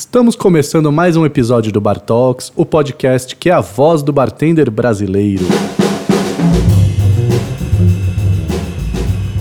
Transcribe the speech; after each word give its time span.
Estamos 0.00 0.34
começando 0.34 0.90
mais 0.90 1.14
um 1.14 1.26
episódio 1.26 1.70
do 1.70 1.78
Bar 1.78 2.00
Talks, 2.00 2.50
o 2.56 2.64
podcast 2.64 3.36
que 3.36 3.50
é 3.50 3.52
a 3.52 3.60
voz 3.60 4.02
do 4.02 4.10
bartender 4.10 4.70
brasileiro. 4.70 5.44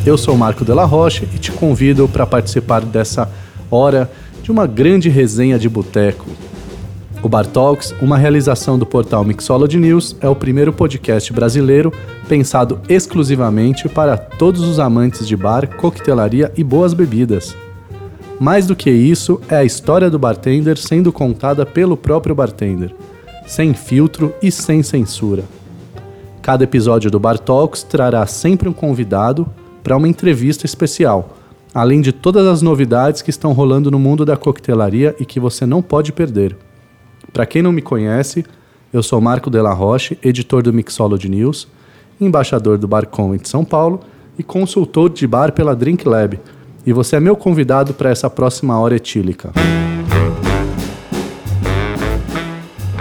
Eu 0.05 0.17
sou 0.17 0.35
Marco 0.35 0.65
Della 0.65 0.83
Roche 0.83 1.25
e 1.33 1.39
te 1.39 1.49
convido 1.49 2.09
para 2.09 2.27
participar 2.27 2.81
dessa 2.81 3.31
hora 3.71 4.11
de 4.43 4.51
uma 4.51 4.67
grande 4.67 5.07
resenha 5.07 5.57
de 5.57 5.69
boteco. 5.69 6.25
O 7.23 7.30
Bar 7.30 7.48
Talks, 7.48 7.96
uma 8.02 8.18
realização 8.18 8.78
do 8.78 8.86
portal 8.86 9.23
Mixology 9.23 9.78
News, 9.78 10.18
é 10.20 10.28
o 10.28 10.36
primeiro 10.36 10.73
podcast 10.73 11.32
brasileiro 11.32 11.89
pensado 12.28 12.82
exclusivamente 12.89 13.88
para 13.88 14.18
todos 14.18 14.60
os 14.60 14.78
amantes 14.78 15.26
de 15.26 15.38
bar, 15.38 15.78
coquetelaria 15.78 16.52
e 16.57 16.66
boas 16.66 16.94
bebidas. 16.94 17.55
Mais 18.39 18.65
do 18.65 18.73
que 18.73 18.89
isso, 18.89 19.41
é 19.49 19.57
a 19.57 19.65
história 19.65 20.09
do 20.09 20.17
bartender 20.17 20.77
sendo 20.77 21.11
contada 21.11 21.65
pelo 21.65 21.97
próprio 21.97 22.33
bartender, 22.33 22.95
sem 23.45 23.73
filtro 23.73 24.34
e 24.41 24.49
sem 24.49 24.81
censura. 24.81 25.43
Cada 26.41 26.63
episódio 26.63 27.11
do 27.11 27.20
Bar 27.20 27.38
Talks 27.38 27.83
trará 27.83 28.25
sempre 28.25 28.70
um 28.70 28.73
convidado 28.73 29.45
para 29.83 29.97
uma 29.97 30.07
entrevista 30.07 30.66
especial, 30.66 31.38
além 31.73 31.99
de 31.99 32.13
todas 32.13 32.47
as 32.47 32.61
novidades 32.61 33.21
que 33.21 33.30
estão 33.30 33.52
rolando 33.52 33.91
no 33.91 33.99
mundo 33.99 34.23
da 34.23 34.38
coquetelaria 34.38 35.13
e 35.19 35.25
que 35.25 35.39
você 35.39 35.66
não 35.66 35.81
pode 35.81 36.13
perder. 36.13 36.55
Para 37.33 37.45
quem 37.45 37.61
não 37.61 37.73
me 37.73 37.81
conhece, 37.81 38.45
eu 38.94 39.03
sou 39.03 39.19
Marco 39.19 39.49
Della 39.49 39.73
Roche, 39.73 40.17
editor 40.23 40.63
do 40.63 40.71
Mixology 40.71 41.27
News, 41.27 41.67
embaixador 42.21 42.77
do 42.77 42.88
Bar 42.88 43.05
de 43.38 43.49
São 43.49 43.66
Paulo 43.66 43.99
e 44.38 44.44
consultor 44.44 45.09
de 45.09 45.27
bar 45.27 45.52
pela 45.52 45.75
Drink 45.75 46.08
Lab 46.08 46.39
e 46.89 46.93
você 46.93 47.17
é 47.17 47.20
meu 47.20 47.35
convidado 47.35 47.93
para 47.93 48.09
essa 48.09 48.31
próxima 48.31 48.79
hora 48.79 48.95
etílica. 48.95 49.52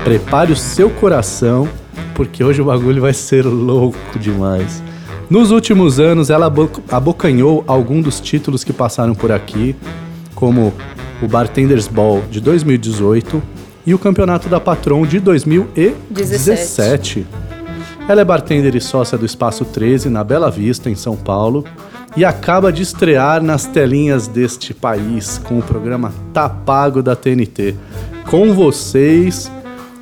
Prepare 0.05 0.52
o 0.52 0.56
seu 0.56 0.91
coração, 0.91 1.66
porque 2.15 2.45
hoje 2.45 2.60
o 2.60 2.66
bagulho 2.66 3.01
vai 3.01 3.15
ser 3.15 3.46
louco 3.46 4.18
demais. 4.18 4.82
Nos 5.30 5.51
últimos 5.51 5.98
anos, 5.98 6.29
ela 6.29 6.52
abocanhou 6.90 7.65
algum 7.66 8.02
dos 8.02 8.21
títulos 8.21 8.63
que 8.63 8.74
passaram 8.74 9.15
por 9.15 9.32
aqui, 9.32 9.74
como 10.35 10.74
o 11.23 11.26
Bartenders 11.26 11.88
Ball 11.88 12.23
de 12.30 12.43
2018 12.43 13.43
e 13.87 13.95
o 13.95 13.98
Campeonato 13.98 14.51
da 14.51 14.60
Patron 14.60 15.07
de 15.07 15.18
2017. 15.18 17.26
Ela 18.07 18.20
é 18.20 18.24
bartender 18.24 18.76
e 18.76 18.82
sócia 18.82 19.16
do 19.16 19.24
Espaço 19.24 19.65
13 19.65 20.10
na 20.10 20.23
Bela 20.23 20.51
Vista, 20.51 20.91
em 20.91 20.95
São 20.95 21.16
Paulo, 21.16 21.65
e 22.16 22.24
acaba 22.24 22.73
de 22.73 22.82
estrear 22.82 23.42
nas 23.42 23.66
telinhas 23.66 24.26
deste 24.26 24.73
país 24.74 25.38
com 25.38 25.59
o 25.59 25.62
programa 25.62 26.12
Tá 26.32 26.48
Pago 26.48 27.02
da 27.02 27.14
TNT. 27.14 27.74
Com 28.30 28.52
vocês, 28.54 29.51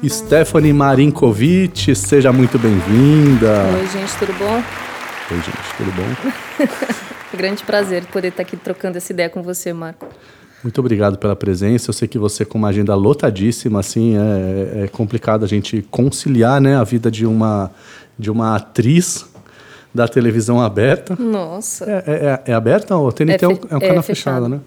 Stephanie 0.05 0.73
Marinkovic, 0.73 1.95
seja 1.95 2.33
muito 2.33 2.59
bem-vinda. 2.59 3.65
Oi, 3.79 3.87
gente, 3.89 4.17
tudo 4.19 4.33
bom? 4.39 4.63
Oi, 5.31 5.37
gente, 5.37 5.77
tudo 5.77 5.93
bom? 5.93 6.67
Grande 7.37 7.63
prazer 7.65 8.05
poder 8.07 8.29
estar 8.29 8.43
aqui 8.43 8.57
trocando 8.57 8.97
essa 8.97 9.13
ideia 9.13 9.29
com 9.29 9.43
você, 9.43 9.73
Marco. 9.73 10.07
Muito 10.63 10.81
obrigado 10.81 11.19
pela 11.19 11.37
presença. 11.37 11.91
Eu 11.91 11.95
sei 11.95 12.09
que 12.09 12.19
você, 12.19 12.45
com 12.45 12.57
uma 12.59 12.69
agenda 12.69 12.95
lotadíssima, 12.95 13.81
assim, 13.81 14.17
é, 14.17 14.85
é 14.85 14.89
complicado 14.89 15.45
a 15.45 15.49
gente 15.49 15.83
conciliar 15.91 16.61
né, 16.61 16.77
a 16.77 16.83
vida 16.83 17.11
de 17.11 17.27
uma, 17.27 17.71
de 18.19 18.31
uma 18.31 18.57
atriz 18.57 19.27
da 19.97 20.07
televisão 20.07 20.61
aberta. 20.61 21.17
Nossa. 21.19 21.85
É, 21.85 22.05
é, 22.07 22.27
é, 22.27 22.43
é 22.53 22.55
aberta? 22.55 22.97
O 22.97 23.11
TNT 23.11 23.45
é, 23.45 23.45
é, 23.45 23.49
um, 23.49 23.59
é 23.71 23.77
um 23.77 23.81
canal 23.81 24.03
fechado. 24.03 24.49
né? 24.49 24.61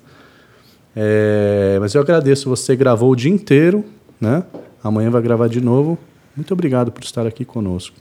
É, 0.95 1.77
mas 1.79 1.93
eu 1.93 2.01
agradeço. 2.01 2.49
Você 2.49 2.75
gravou 2.75 3.11
o 3.11 3.15
dia 3.15 3.31
inteiro, 3.31 3.85
né? 4.19 4.43
Amanhã 4.83 5.09
vai 5.09 5.21
gravar 5.21 5.47
de 5.47 5.61
novo. 5.61 5.97
Muito 6.35 6.53
obrigado 6.53 6.91
por 6.91 7.03
estar 7.03 7.25
aqui 7.25 7.45
conosco. 7.45 7.95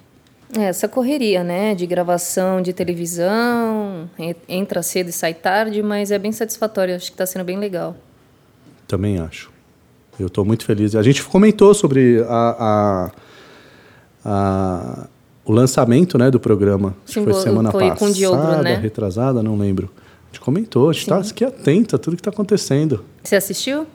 É, 0.56 0.64
essa 0.64 0.88
correria, 0.88 1.44
né? 1.44 1.74
De 1.74 1.86
gravação 1.86 2.62
de 2.62 2.72
televisão, 2.72 4.08
entra 4.48 4.82
cedo 4.82 5.10
e 5.10 5.12
sai 5.12 5.34
tarde, 5.34 5.82
mas 5.82 6.10
é 6.10 6.18
bem 6.18 6.32
satisfatório. 6.32 6.96
Acho 6.96 7.06
que 7.06 7.12
está 7.12 7.26
sendo 7.26 7.44
bem 7.44 7.58
legal. 7.58 7.94
Também 8.86 9.18
acho. 9.18 9.50
Eu 10.18 10.26
estou 10.26 10.44
muito 10.44 10.64
feliz. 10.64 10.96
A 10.96 11.02
gente 11.02 11.22
comentou 11.22 11.74
sobre 11.74 12.24
a, 12.26 13.10
a, 14.24 15.04
a 15.04 15.08
o 15.48 15.52
lançamento 15.52 16.18
né, 16.18 16.30
do 16.30 16.38
programa. 16.38 16.94
Sim, 17.06 17.24
foi 17.24 17.32
semana 17.32 17.72
foi 17.72 17.88
passada, 17.88 17.98
com 17.98 18.12
Diogro, 18.12 18.62
né? 18.62 18.76
retrasada, 18.76 19.42
não 19.42 19.56
lembro. 19.56 19.88
A 19.96 20.26
gente 20.30 20.40
comentou, 20.40 20.90
a 20.90 20.92
gente 20.92 21.02
está 21.02 21.16
aqui 21.18 21.42
atento 21.42 21.96
a 21.96 21.98
tudo 21.98 22.16
que 22.16 22.20
está 22.20 22.30
acontecendo. 22.30 23.02
Você 23.24 23.34
assistiu? 23.34 23.86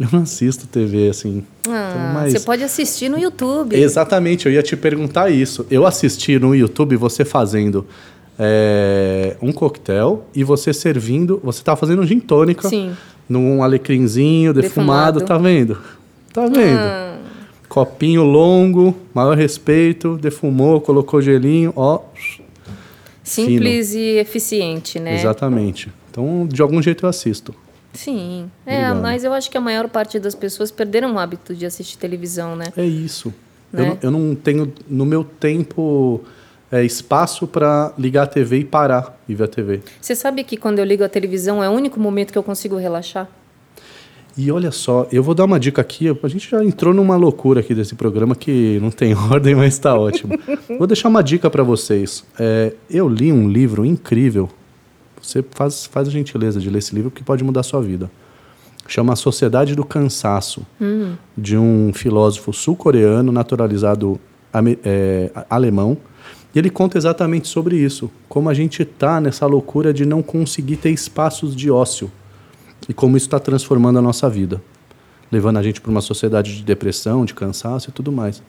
Eu 0.00 0.08
não 0.10 0.22
assisto 0.22 0.66
TV, 0.66 1.08
assim. 1.08 1.44
Ah, 1.68 1.90
então, 1.90 2.12
mas... 2.14 2.32
Você 2.32 2.40
pode 2.40 2.64
assistir 2.64 3.08
no 3.08 3.16
YouTube. 3.16 3.76
Exatamente, 3.76 4.46
eu 4.46 4.52
ia 4.52 4.62
te 4.62 4.76
perguntar 4.76 5.30
isso. 5.30 5.64
Eu 5.70 5.86
assisti 5.86 6.36
no 6.40 6.52
YouTube 6.52 6.96
você 6.96 7.24
fazendo 7.24 7.86
é, 8.36 9.36
um 9.40 9.52
coquetel 9.52 10.26
e 10.34 10.42
você 10.42 10.72
servindo. 10.72 11.40
Você 11.44 11.60
estava 11.60 11.78
fazendo 11.78 12.02
um 12.02 12.06
gin 12.06 12.18
tônica. 12.18 12.68
Sim. 12.68 12.92
Num 13.28 13.62
alecrinzinho 13.62 14.52
defumado, 14.52 15.20
defumado. 15.20 15.26
tá 15.26 15.38
vendo? 15.38 15.78
Tá 16.32 16.46
vendo? 16.46 16.78
Ah. 16.78 17.11
Copinho 17.72 18.22
longo, 18.22 18.94
maior 19.14 19.34
respeito, 19.34 20.18
defumou, 20.18 20.78
colocou 20.78 21.22
gelinho, 21.22 21.72
ó. 21.74 22.00
Simples 23.24 23.92
fino. 23.92 24.02
e 24.02 24.18
eficiente, 24.18 25.00
né? 25.00 25.14
Exatamente. 25.14 25.90
Então, 26.10 26.46
de 26.46 26.60
algum 26.60 26.82
jeito 26.82 27.06
eu 27.06 27.08
assisto. 27.08 27.54
Sim. 27.94 28.50
É, 28.66 28.92
mas 28.92 29.24
eu 29.24 29.32
acho 29.32 29.50
que 29.50 29.56
a 29.56 29.60
maior 29.60 29.88
parte 29.88 30.18
das 30.18 30.34
pessoas 30.34 30.70
perderam 30.70 31.14
o 31.14 31.18
hábito 31.18 31.54
de 31.54 31.64
assistir 31.64 31.96
televisão, 31.96 32.54
né? 32.54 32.66
É 32.76 32.84
isso. 32.84 33.32
Né? 33.72 33.80
Eu, 33.80 33.86
não, 33.86 33.98
eu 34.02 34.28
não 34.28 34.34
tenho, 34.34 34.70
no 34.86 35.06
meu 35.06 35.24
tempo, 35.24 36.20
é, 36.70 36.84
espaço 36.84 37.46
para 37.46 37.94
ligar 37.98 38.24
a 38.24 38.26
TV 38.26 38.58
e 38.58 38.64
parar 38.66 39.18
e 39.26 39.34
ver 39.34 39.44
a 39.44 39.48
TV. 39.48 39.80
Você 39.98 40.14
sabe 40.14 40.44
que 40.44 40.58
quando 40.58 40.78
eu 40.78 40.84
ligo 40.84 41.04
a 41.04 41.08
televisão 41.08 41.64
é 41.64 41.70
o 41.70 41.72
único 41.72 41.98
momento 41.98 42.32
que 42.32 42.38
eu 42.38 42.42
consigo 42.42 42.76
relaxar? 42.76 43.26
E 44.36 44.50
olha 44.50 44.70
só, 44.70 45.06
eu 45.12 45.22
vou 45.22 45.34
dar 45.34 45.44
uma 45.44 45.60
dica 45.60 45.80
aqui. 45.80 46.06
A 46.08 46.28
gente 46.28 46.50
já 46.50 46.64
entrou 46.64 46.94
numa 46.94 47.16
loucura 47.16 47.60
aqui 47.60 47.74
desse 47.74 47.94
programa 47.94 48.34
que 48.34 48.78
não 48.80 48.90
tem 48.90 49.14
ordem, 49.30 49.54
mas 49.54 49.74
está 49.74 49.94
ótimo. 49.94 50.38
vou 50.78 50.86
deixar 50.86 51.08
uma 51.08 51.22
dica 51.22 51.50
para 51.50 51.62
vocês. 51.62 52.24
É, 52.38 52.72
eu 52.88 53.08
li 53.08 53.32
um 53.32 53.48
livro 53.48 53.84
incrível. 53.84 54.48
Você 55.20 55.44
faz, 55.50 55.86
faz 55.86 56.08
a 56.08 56.10
gentileza 56.10 56.58
de 56.60 56.70
ler 56.70 56.78
esse 56.78 56.94
livro 56.94 57.10
que 57.10 57.22
pode 57.22 57.44
mudar 57.44 57.60
a 57.60 57.64
sua 57.64 57.80
vida. 57.80 58.10
Chama 58.88 59.12
A 59.12 59.16
Sociedade 59.16 59.76
do 59.76 59.84
Cansaço, 59.84 60.66
hum. 60.80 61.14
de 61.36 61.56
um 61.56 61.92
filósofo 61.94 62.52
sul-coreano 62.52 63.30
naturalizado 63.30 64.18
é, 64.84 65.30
alemão. 65.48 65.96
E 66.54 66.58
ele 66.58 66.68
conta 66.68 66.98
exatamente 66.98 67.48
sobre 67.48 67.76
isso. 67.76 68.10
Como 68.28 68.48
a 68.48 68.54
gente 68.54 68.82
está 68.82 69.20
nessa 69.20 69.46
loucura 69.46 69.92
de 69.92 70.04
não 70.04 70.22
conseguir 70.22 70.76
ter 70.76 70.90
espaços 70.90 71.54
de 71.54 71.70
ócio 71.70 72.10
e 72.88 72.92
como 72.92 73.16
isso 73.16 73.26
está 73.26 73.38
transformando 73.38 73.98
a 73.98 74.02
nossa 74.02 74.28
vida, 74.28 74.62
levando 75.30 75.58
a 75.58 75.62
gente 75.62 75.80
para 75.80 75.90
uma 75.90 76.00
sociedade 76.00 76.56
de 76.56 76.62
depressão, 76.62 77.24
de 77.24 77.34
cansaço 77.34 77.90
e 77.90 77.92
tudo 77.92 78.12
mais. 78.12 78.42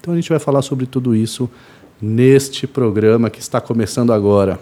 Então 0.00 0.12
a 0.12 0.16
gente 0.16 0.28
vai 0.28 0.38
falar 0.38 0.62
sobre 0.62 0.86
tudo 0.86 1.14
isso 1.14 1.48
neste 2.00 2.66
programa 2.66 3.30
que 3.30 3.40
está 3.40 3.60
começando 3.60 4.12
agora. 4.12 4.58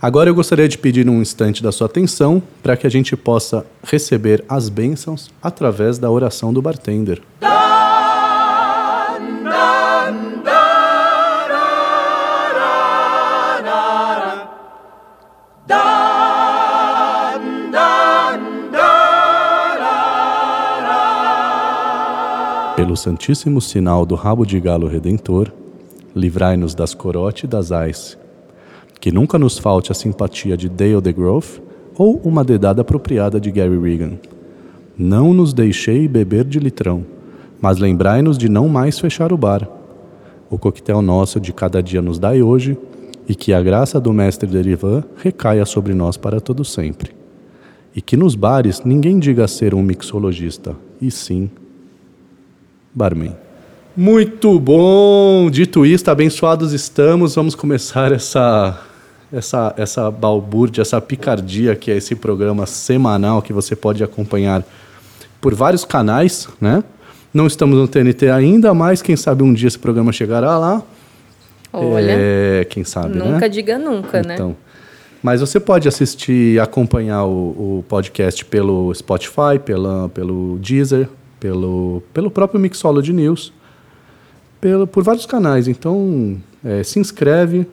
Agora 0.00 0.28
eu 0.28 0.34
gostaria 0.34 0.68
de 0.68 0.76
pedir 0.76 1.08
um 1.08 1.20
instante 1.22 1.62
da 1.62 1.72
sua 1.72 1.86
atenção 1.86 2.42
para 2.62 2.76
que 2.76 2.86
a 2.86 2.90
gente 2.90 3.16
possa 3.16 3.66
receber 3.82 4.44
as 4.48 4.68
bênçãos 4.68 5.30
através 5.42 5.98
da 5.98 6.10
oração 6.10 6.52
do 6.52 6.60
bartender. 6.60 7.22
Pelo 22.94 23.02
santíssimo 23.02 23.60
sinal 23.60 24.06
do 24.06 24.14
rabo 24.14 24.46
de 24.46 24.60
galo 24.60 24.86
redentor, 24.86 25.52
livrai-nos 26.14 26.76
das 26.76 26.94
corote 26.94 27.44
e 27.44 27.48
das 27.48 27.72
ais. 27.72 28.16
Que 29.00 29.10
nunca 29.10 29.36
nos 29.36 29.58
falte 29.58 29.90
a 29.90 29.94
simpatia 29.96 30.56
de 30.56 30.68
Dale 30.68 31.00
DeGroff 31.00 31.60
ou 31.98 32.20
uma 32.22 32.44
dedada 32.44 32.82
apropriada 32.82 33.40
de 33.40 33.50
Gary 33.50 33.76
Regan. 33.76 34.12
Não 34.96 35.34
nos 35.34 35.52
deixei 35.52 36.06
beber 36.06 36.44
de 36.44 36.60
litrão, 36.60 37.04
mas 37.60 37.78
lembrai-nos 37.78 38.38
de 38.38 38.48
não 38.48 38.68
mais 38.68 38.96
fechar 38.96 39.32
o 39.32 39.36
bar. 39.36 39.68
O 40.48 40.56
coquetel 40.56 41.02
nosso 41.02 41.40
de 41.40 41.52
cada 41.52 41.82
dia 41.82 42.00
nos 42.00 42.20
dai 42.20 42.42
hoje, 42.42 42.78
e 43.28 43.34
que 43.34 43.52
a 43.52 43.60
graça 43.60 44.00
do 44.00 44.12
mestre 44.12 44.48
Derivan 44.48 45.02
recaia 45.16 45.64
sobre 45.64 45.94
nós 45.94 46.16
para 46.16 46.40
todo 46.40 46.64
sempre. 46.64 47.10
E 47.92 48.00
que 48.00 48.16
nos 48.16 48.36
bares 48.36 48.82
ninguém 48.84 49.18
diga 49.18 49.48
ser 49.48 49.74
um 49.74 49.82
mixologista, 49.82 50.76
e 51.02 51.10
sim 51.10 51.50
barman. 52.94 53.34
Muito 53.96 54.58
bom! 54.58 55.50
Dito 55.50 55.84
isto, 55.84 56.10
abençoados 56.10 56.72
estamos. 56.72 57.34
Vamos 57.34 57.54
começar 57.54 58.12
essa, 58.12 58.80
essa, 59.32 59.74
essa 59.76 60.10
balbúrdia, 60.10 60.82
essa 60.82 61.00
picardia 61.00 61.76
que 61.76 61.90
é 61.90 61.96
esse 61.96 62.14
programa 62.14 62.66
semanal 62.66 63.42
que 63.42 63.52
você 63.52 63.76
pode 63.76 64.02
acompanhar 64.02 64.64
por 65.40 65.54
vários 65.54 65.84
canais, 65.84 66.48
né? 66.60 66.82
Não 67.32 67.46
estamos 67.46 67.76
no 67.76 67.88
TNT 67.88 68.30
ainda, 68.30 68.72
mas 68.72 69.02
quem 69.02 69.16
sabe 69.16 69.42
um 69.42 69.52
dia 69.52 69.68
esse 69.68 69.78
programa 69.78 70.12
chegará 70.12 70.56
lá. 70.56 70.82
Olha, 71.72 72.14
É, 72.16 72.66
quem 72.70 72.84
sabe, 72.84 73.18
né? 73.18 73.24
nunca 73.24 73.48
diga 73.48 73.76
nunca, 73.76 74.22
né? 74.22 74.34
Então, 74.34 74.56
mas 75.20 75.40
você 75.40 75.58
pode 75.58 75.88
assistir, 75.88 76.60
acompanhar 76.60 77.24
o, 77.24 77.78
o 77.78 77.84
podcast 77.88 78.44
pelo 78.44 78.94
Spotify, 78.94 79.58
pela, 79.64 80.08
pelo 80.10 80.58
Deezer, 80.60 81.08
pelo, 81.44 82.02
pelo 82.14 82.30
próprio 82.30 82.58
Mixology 82.58 83.12
News, 83.12 83.52
pelo, 84.62 84.86
por 84.86 85.04
vários 85.04 85.26
canais. 85.26 85.68
Então, 85.68 86.40
é, 86.64 86.82
se 86.82 86.98
inscreve, 86.98 87.66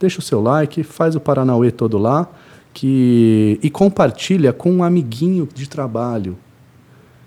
deixa 0.00 0.20
o 0.20 0.22
seu 0.22 0.40
like, 0.40 0.82
faz 0.82 1.14
o 1.14 1.20
Paranauê 1.20 1.70
todo 1.70 1.98
lá 1.98 2.26
que, 2.72 3.60
e 3.62 3.68
compartilha 3.68 4.54
com 4.54 4.72
um 4.72 4.82
amiguinho 4.82 5.46
de 5.52 5.68
trabalho. 5.68 6.34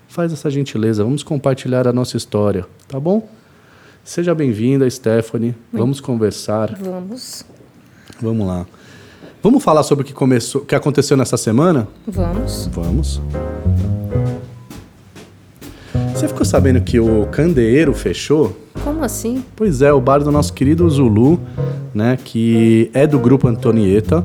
Faz 0.08 0.32
essa 0.32 0.50
gentileza, 0.50 1.04
vamos 1.04 1.22
compartilhar 1.22 1.86
a 1.86 1.92
nossa 1.92 2.16
história, 2.16 2.66
tá 2.88 2.98
bom? 2.98 3.28
Seja 4.02 4.34
bem-vinda, 4.34 4.90
Stephanie. 4.90 5.54
Vamos 5.72 6.00
conversar. 6.00 6.76
Vamos, 6.76 7.46
Vamos 8.20 8.46
lá. 8.48 8.66
Vamos 9.40 9.62
falar 9.62 9.84
sobre 9.84 10.02
o 10.02 10.06
que 10.06 10.12
começou, 10.12 10.62
o 10.62 10.64
que 10.64 10.74
aconteceu 10.74 11.16
nessa 11.16 11.36
semana? 11.36 11.86
vamos. 12.04 12.66
Vamos. 12.72 13.20
Você 16.14 16.28
ficou 16.28 16.44
sabendo 16.44 16.80
que 16.80 17.00
o 17.00 17.26
Candeeiro 17.26 17.92
fechou? 17.92 18.56
Como 18.84 19.02
assim? 19.02 19.44
Pois 19.56 19.82
é, 19.82 19.92
o 19.92 20.00
bar 20.00 20.22
do 20.22 20.30
nosso 20.30 20.52
querido 20.52 20.88
Zulu, 20.88 21.40
né, 21.92 22.16
que 22.24 22.88
é 22.94 23.04
do 23.04 23.18
grupo 23.18 23.48
Antonieta. 23.48 24.24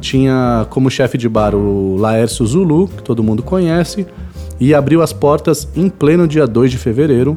Tinha 0.00 0.64
como 0.70 0.88
chefe 0.88 1.18
de 1.18 1.28
bar 1.28 1.52
o 1.52 1.96
Laércio 1.96 2.46
Zulu, 2.46 2.86
que 2.86 3.02
todo 3.02 3.24
mundo 3.24 3.42
conhece, 3.42 4.06
e 4.60 4.72
abriu 4.72 5.02
as 5.02 5.12
portas 5.12 5.68
em 5.74 5.88
pleno 5.88 6.28
dia 6.28 6.46
2 6.46 6.70
de 6.70 6.78
fevereiro, 6.78 7.36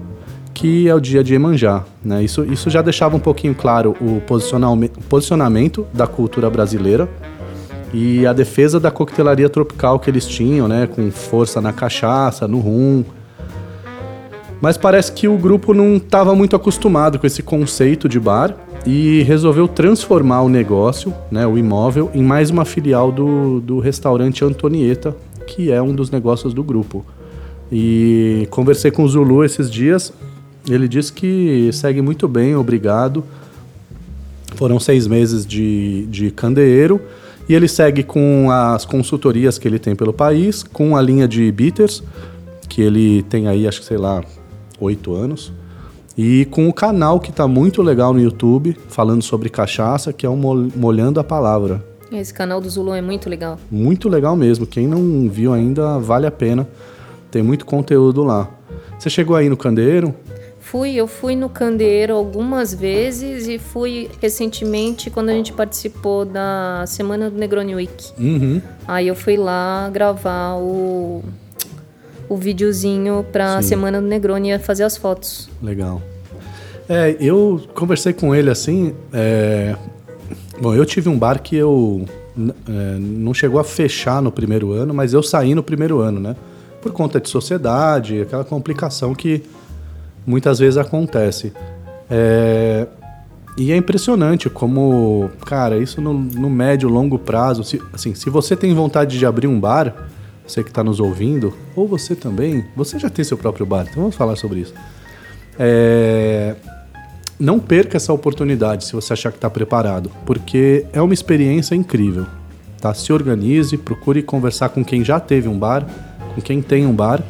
que 0.53 0.87
é 0.87 0.93
o 0.93 0.99
dia 0.99 1.23
de 1.23 1.33
Iemanjá. 1.33 1.83
Né? 2.05 2.23
Isso, 2.23 2.45
isso 2.45 2.69
já 2.69 2.83
deixava 2.83 3.15
um 3.15 3.19
pouquinho 3.19 3.55
claro 3.55 3.95
o 3.99 4.21
posicionamento 5.09 5.87
da 5.91 6.05
cultura 6.05 6.47
brasileira 6.47 7.09
e 7.91 8.23
a 8.27 8.33
defesa 8.33 8.79
da 8.79 8.91
coquetelaria 8.91 9.49
tropical 9.49 9.97
que 9.97 10.11
eles 10.11 10.27
tinham, 10.27 10.67
né, 10.67 10.85
com 10.85 11.09
força 11.09 11.59
na 11.59 11.73
cachaça, 11.73 12.47
no 12.47 12.59
rum. 12.59 13.03
Mas 14.61 14.77
parece 14.77 15.11
que 15.11 15.27
o 15.27 15.37
grupo 15.37 15.73
não 15.73 15.95
estava 15.95 16.35
muito 16.35 16.55
acostumado 16.55 17.17
com 17.17 17.25
esse 17.25 17.41
conceito 17.41 18.09
de 18.09 18.19
bar 18.19 18.55
e 18.85 19.23
resolveu 19.23 19.67
transformar 19.67 20.41
o 20.41 20.49
negócio, 20.49 21.13
né, 21.31 21.47
o 21.47 21.57
imóvel, 21.57 22.11
em 22.13 22.23
mais 22.23 22.49
uma 22.49 22.65
filial 22.65 23.11
do, 23.11 23.61
do 23.61 23.79
restaurante 23.79 24.43
Antonieta, 24.43 25.15
que 25.47 25.71
é 25.71 25.81
um 25.81 25.93
dos 25.93 26.11
negócios 26.11 26.53
do 26.53 26.63
grupo. 26.63 27.05
E 27.71 28.47
conversei 28.49 28.91
com 28.91 29.03
o 29.03 29.07
Zulu 29.07 29.43
esses 29.45 29.69
dias, 29.69 30.11
ele 30.67 30.87
disse 30.87 31.13
que 31.13 31.69
segue 31.71 32.01
muito 32.01 32.27
bem, 32.27 32.55
obrigado. 32.55 33.23
Foram 34.55 34.79
seis 34.79 35.07
meses 35.07 35.45
de, 35.45 36.05
de 36.07 36.31
candeeiro 36.31 36.99
e 37.47 37.55
ele 37.55 37.67
segue 37.67 38.03
com 38.03 38.51
as 38.51 38.85
consultorias 38.85 39.57
que 39.57 39.67
ele 39.67 39.79
tem 39.79 39.95
pelo 39.95 40.11
país, 40.11 40.63
com 40.63 40.97
a 40.97 41.01
linha 41.01 41.27
de 41.27 41.49
bitters, 41.51 42.03
que 42.67 42.81
ele 42.81 43.23
tem 43.23 43.47
aí, 43.47 43.67
acho 43.67 43.79
que 43.79 43.85
sei 43.85 43.97
lá, 43.97 44.23
oito 44.79 45.13
anos, 45.13 45.51
e 46.17 46.45
com 46.45 46.67
o 46.67 46.73
canal 46.73 47.19
que 47.19 47.29
está 47.29 47.47
muito 47.47 47.81
legal 47.81 48.13
no 48.13 48.19
YouTube, 48.19 48.77
falando 48.89 49.21
sobre 49.21 49.49
cachaça, 49.49 50.11
que 50.11 50.25
é 50.25 50.29
o 50.29 50.35
Mol- 50.35 50.67
Molhando 50.75 51.19
a 51.19 51.23
Palavra. 51.23 51.83
Esse 52.11 52.33
canal 52.33 52.59
do 52.59 52.69
Zulu 52.69 52.93
é 52.93 53.01
muito 53.01 53.29
legal. 53.29 53.57
Muito 53.69 54.09
legal 54.09 54.35
mesmo. 54.35 54.65
Quem 54.65 54.87
não 54.87 55.29
viu 55.29 55.53
ainda, 55.53 55.99
vale 55.99 56.25
a 56.25 56.31
pena. 56.31 56.67
Tem 57.29 57.43
muito 57.43 57.65
conteúdo 57.65 58.23
lá. 58.23 58.49
Você 58.97 59.09
chegou 59.09 59.35
aí 59.35 59.47
no 59.47 59.55
Candeeiro? 59.55 60.13
Fui, 60.59 60.93
eu 60.95 61.07
fui 61.07 61.35
no 61.35 61.49
Candeeiro 61.49 62.13
algumas 62.15 62.73
vezes 62.73 63.47
e 63.47 63.57
fui 63.57 64.09
recentemente 64.21 65.09
quando 65.09 65.29
a 65.29 65.33
gente 65.33 65.53
participou 65.53 66.25
da 66.25 66.83
Semana 66.85 67.29
do 67.29 67.37
Negroni 67.37 67.75
Week. 67.75 68.11
Uhum. 68.19 68.61
Aí 68.87 69.07
eu 69.07 69.15
fui 69.15 69.37
lá 69.37 69.89
gravar 69.91 70.55
o, 70.55 71.23
o 72.29 72.37
videozinho 72.37 73.25
pra 73.31 73.61
Sim. 73.61 73.69
Semana 73.69 73.99
do 73.99 74.07
Negroni 74.07 74.57
fazer 74.59 74.83
as 74.83 74.95
fotos. 74.95 75.49
Legal. 75.61 76.01
É, 76.87 77.15
eu 77.19 77.61
conversei 77.75 78.13
com 78.13 78.33
ele 78.33 78.49
assim. 78.49 78.93
é, 79.11 79.75
Bom, 80.61 80.73
eu 80.73 80.85
tive 80.85 81.07
um 81.09 81.17
bar 81.17 81.41
que 81.41 81.55
eu 81.55 82.05
é, 82.37 82.97
não 82.99 83.33
chegou 83.33 83.59
a 83.59 83.63
fechar 83.63 84.21
no 84.21 84.31
primeiro 84.31 84.71
ano, 84.71 84.93
mas 84.93 85.13
eu 85.13 85.23
saí 85.23 85.55
no 85.55 85.63
primeiro 85.63 85.99
ano, 85.99 86.19
né? 86.19 86.35
Por 86.81 86.91
conta 86.91 87.19
de 87.19 87.29
sociedade, 87.29 88.21
aquela 88.21 88.43
complicação 88.43 89.13
que 89.15 89.43
muitas 90.25 90.59
vezes 90.59 90.77
acontece. 90.77 91.51
É, 92.09 92.87
E 93.57 93.71
é 93.71 93.75
impressionante 93.75 94.49
como, 94.49 95.29
cara, 95.45 95.77
isso 95.77 95.99
no, 96.01 96.13
no 96.13 96.49
médio, 96.49 96.87
longo 96.89 97.19
prazo, 97.19 97.63
se, 97.63 97.81
assim, 97.91 98.13
se 98.15 98.29
você 98.29 98.55
tem 98.55 98.73
vontade 98.73 99.17
de 99.19 99.25
abrir 99.25 99.47
um 99.47 99.59
bar, 99.59 99.93
você 100.49 100.63
que 100.63 100.69
está 100.69 100.83
nos 100.83 100.99
ouvindo, 100.99 101.53
ou 101.75 101.87
você 101.87 102.15
também, 102.15 102.65
você 102.75 102.97
já 102.97 103.09
tem 103.09 103.23
seu 103.23 103.37
próprio 103.37 103.65
bar, 103.65 103.85
então 103.89 104.01
vamos 104.01 104.15
falar 104.15 104.35
sobre 104.35 104.59
isso. 104.61 104.73
É, 105.57 106.55
Não 107.39 107.59
perca 107.59 107.95
essa 107.97 108.11
oportunidade 108.11 108.83
se 108.85 108.93
você 108.93 109.13
achar 109.13 109.31
que 109.31 109.37
está 109.37 109.49
preparado, 109.49 110.11
porque 110.25 110.85
é 110.91 111.01
uma 111.01 111.13
experiência 111.13 111.75
incrível. 111.75 112.25
Tá? 112.81 112.93
Se 112.93 113.13
organize, 113.13 113.77
procure 113.77 114.21
conversar 114.23 114.69
com 114.69 114.83
quem 114.83 115.03
já 115.03 115.19
teve 115.19 115.47
um 115.47 115.57
bar, 115.57 115.87
com 116.35 116.41
quem 116.41 116.61
tem 116.61 116.85
um 116.85 116.93
bar 116.93 117.23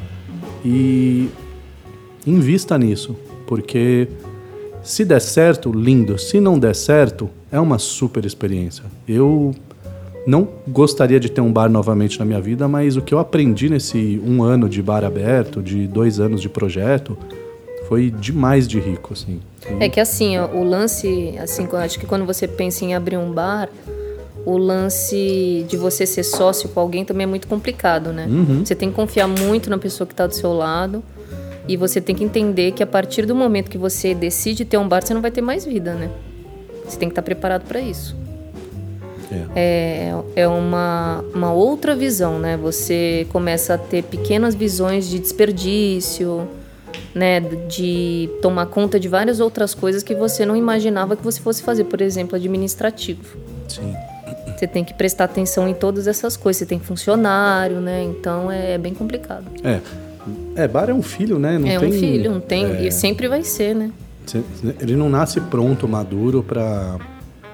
e 0.64 1.30
invista 2.26 2.78
nisso, 2.78 3.16
porque 3.46 4.08
se 4.84 5.04
der 5.06 5.20
certo, 5.22 5.72
lindo. 5.72 6.18
Se 6.18 6.40
não 6.40 6.58
der 6.58 6.76
certo, 6.76 7.30
é 7.52 7.60
uma 7.60 7.78
super 7.78 8.26
experiência. 8.26 8.84
Eu 9.08 9.54
não 10.30 10.48
gostaria 10.68 11.20
de 11.20 11.30
ter 11.30 11.42
um 11.42 11.52
bar 11.52 11.70
novamente 11.70 12.20
na 12.20 12.26
minha 12.26 12.40
vida, 12.40 12.68
mas 12.68 12.96
o 12.96 13.02
que 13.02 13.14
eu 13.14 13.20
aprendi 13.20 13.68
nesse 13.68 14.22
um 14.24 14.44
ano 14.44 14.70
de 14.70 14.82
bar 14.82 15.04
aberto, 15.04 15.62
de 15.62 15.88
dois 15.88 16.20
anos 16.20 16.40
de 16.40 16.48
projeto, 16.48 17.18
foi 17.88 18.12
demais 18.12 18.68
de 18.68 18.80
rico, 18.80 19.14
assim. 19.14 19.40
É 19.80 19.90
que 19.90 20.00
assim, 20.00 20.38
ó, 20.38 20.46
o 20.48 20.64
lance, 20.64 21.34
assim, 21.40 21.68
acho 21.74 22.00
que 22.00 22.06
quando 22.06 22.26
você 22.26 22.48
pensa 22.48 22.86
em 22.86 22.94
abrir 22.94 23.18
um 23.18 23.32
bar, 23.32 23.70
o 24.46 24.56
lance 24.56 25.66
de 25.68 25.76
você 25.76 26.06
ser 26.06 26.24
sócio 26.24 26.70
com 26.70 26.80
alguém 26.80 27.04
também 27.04 27.24
é 27.24 27.28
muito 27.28 27.48
complicado, 27.48 28.14
né? 28.14 28.28
Você 28.64 28.76
tem 28.76 28.90
que 28.90 28.96
confiar 28.96 29.28
muito 29.28 29.70
na 29.70 29.80
pessoa 29.80 30.06
que 30.06 30.14
está 30.14 30.28
do 30.28 30.36
seu 30.36 30.54
lado 30.54 31.04
e 31.68 31.76
você 31.76 32.00
tem 32.00 32.16
que 32.16 32.24
entender 32.24 32.72
que 32.74 32.84
a 32.84 32.88
partir 32.88 33.26
do 33.26 33.36
momento 33.36 33.70
que 33.70 33.78
você 33.78 34.14
decide 34.14 34.64
ter 34.64 34.78
um 34.78 34.88
bar, 34.88 35.02
você 35.02 35.14
não 35.14 35.22
vai 35.22 35.32
ter 35.32 35.42
mais 35.42 35.66
vida, 35.66 35.96
né? 35.96 36.10
Você 36.86 36.98
tem 36.98 37.10
que 37.10 37.14
estar 37.14 37.24
preparado 37.24 37.68
para 37.68 37.82
isso. 37.82 38.16
É, 39.56 40.14
é 40.36 40.48
uma, 40.48 41.24
uma 41.34 41.52
outra 41.54 41.96
visão, 41.96 42.40
né? 42.40 42.58
Você 42.58 43.28
começa 43.32 43.76
a 43.76 43.78
ter 43.78 44.04
pequenas 44.04 44.56
visões 44.56 45.08
de 45.08 45.20
desperdício, 45.20 46.48
né? 47.14 47.40
De 47.40 48.30
tomar 48.42 48.66
conta 48.68 49.00
de 49.00 49.08
várias 49.08 49.40
outras 49.40 49.74
coisas 49.74 50.02
que 50.04 50.16
você 50.16 50.46
não 50.46 50.56
imaginava 50.56 51.16
que 51.16 51.24
você 51.24 51.40
fosse 51.40 51.62
fazer, 51.62 51.84
por 51.86 52.02
exemplo, 52.02 52.36
administrativo. 52.36 53.38
Sim. 53.68 53.94
Você 54.58 54.68
tem 54.68 54.84
que 54.84 54.94
prestar 54.94 55.26
atenção 55.26 55.70
em 55.70 55.74
todas 55.74 56.06
essas 56.08 56.36
coisas. 56.36 56.60
Você 56.60 56.66
tem 56.66 56.80
funcionário, 56.80 57.80
né? 57.80 58.04
Então 58.04 58.52
é, 58.52 58.74
é 58.74 58.78
bem 58.78 58.94
complicado. 58.94 59.46
É. 59.64 59.80
É, 60.56 60.68
bar 60.68 60.90
é 60.90 60.94
um 60.94 61.02
filho, 61.02 61.40
né? 61.40 61.58
Não 61.58 61.68
é 61.68 61.80
tem, 61.80 61.90
um 61.90 61.92
filho, 61.92 62.32
não 62.32 62.40
tem. 62.42 62.66
é, 62.66 62.88
E 62.88 62.92
sempre 62.92 63.28
vai 63.28 63.44
ser, 63.44 63.74
né? 63.76 63.92
Ele 64.80 64.96
não 64.96 65.10
nasce 65.10 65.40
pronto, 65.42 65.88
maduro 65.88 66.44
pra, 66.44 66.98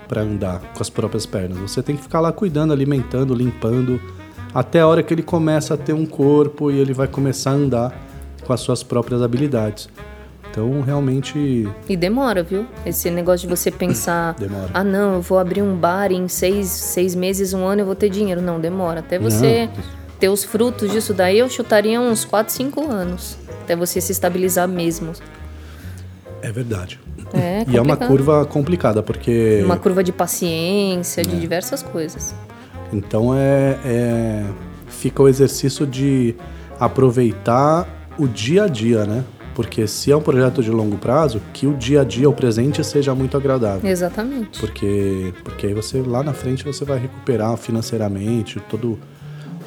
pra 0.08 0.22
andar 0.22 0.60
com 0.74 0.82
as 0.82 0.90
próprias 0.90 1.26
pernas. 1.26 1.58
Você 1.60 1.82
tem 1.82 1.96
que 1.96 2.04
ficar 2.04 2.20
lá 2.20 2.32
cuidando, 2.32 2.74
alimentando, 2.74 3.34
limpando, 3.34 4.00
até 4.54 4.80
a 4.80 4.88
hora 4.88 5.04
que 5.04 5.14
ele 5.14 5.24
começa 5.24 5.74
a 5.74 5.78
ter 5.78 5.94
um 5.94 6.06
corpo 6.06 6.72
e 6.72 6.80
ele 6.80 6.94
vai 6.94 7.08
começar 7.08 7.52
a 7.52 7.54
andar 7.54 8.06
com 8.46 8.54
as 8.54 8.62
suas 8.62 8.84
próprias 8.84 9.22
habilidades. 9.22 9.90
Então, 10.50 10.80
realmente, 10.82 11.68
E 11.90 11.98
demora, 11.98 12.42
viu? 12.42 12.66
Esse 12.86 13.12
negócio 13.12 13.46
de 13.46 13.54
você 13.54 13.70
pensar. 13.70 14.36
Demora. 14.40 14.70
Ah, 14.74 14.86
não, 14.86 15.16
eu 15.16 15.22
vou 15.22 15.38
abrir 15.38 15.62
um 15.62 15.76
bar 15.76 16.14
e 16.14 16.16
em 16.16 16.30
seis, 16.30 16.68
seis 16.70 17.14
meses, 17.14 17.54
um 17.54 17.66
ano 17.66 17.82
eu 17.82 17.86
vou 17.86 17.96
ter 17.96 18.08
dinheiro. 18.08 18.42
Não, 18.42 18.58
demora. 18.58 19.02
Até 19.02 19.20
você 19.20 19.70
ter 20.18 20.30
os 20.30 20.46
frutos 20.46 20.90
disso 20.90 21.14
daí, 21.14 21.40
eu 21.40 21.50
chutaria 21.50 22.00
uns 22.00 22.24
4, 22.24 22.54
5 22.54 22.90
anos. 22.90 23.38
Até 23.64 23.76
você 23.76 24.00
se 24.00 24.14
estabilizar 24.14 24.66
mesmo. 24.66 25.12
É 26.46 26.52
verdade. 26.52 27.00
É 27.34 27.66
E 27.68 27.76
é 27.78 27.82
uma 27.82 27.98
curva 27.98 28.46
complicada, 28.46 29.02
porque. 29.04 29.62
Uma 29.66 29.78
curva 29.78 30.04
de 30.04 30.12
paciência, 30.12 31.22
É. 31.22 31.24
de 31.24 31.40
diversas 31.40 31.82
coisas. 31.84 32.34
Então 32.94 33.34
é, 33.36 33.78
é- 33.84 34.44
fica 34.88 35.22
o 35.24 35.28
exercício 35.28 35.86
de 35.88 36.36
aproveitar 36.80 37.88
o 38.18 38.28
dia 38.28 38.64
a 38.64 38.68
dia, 38.68 39.06
né? 39.06 39.24
Porque 39.54 39.88
se 39.88 40.12
é 40.12 40.16
um 40.16 40.22
projeto 40.22 40.62
de 40.62 40.70
longo 40.70 40.98
prazo, 40.98 41.42
que 41.54 41.66
o 41.66 41.74
dia 41.74 42.02
a 42.02 42.04
dia, 42.04 42.30
o 42.30 42.34
presente, 42.34 42.84
seja 42.84 43.16
muito 43.16 43.38
agradável. 43.38 43.90
Exatamente. 43.90 44.60
Porque, 44.60 45.34
porque 45.44 45.68
aí 45.68 45.74
você 45.74 46.02
lá 46.02 46.22
na 46.24 46.34
frente 46.34 46.64
você 46.64 46.84
vai 46.84 47.00
recuperar 47.00 47.56
financeiramente 47.56 48.60
todo 48.70 49.00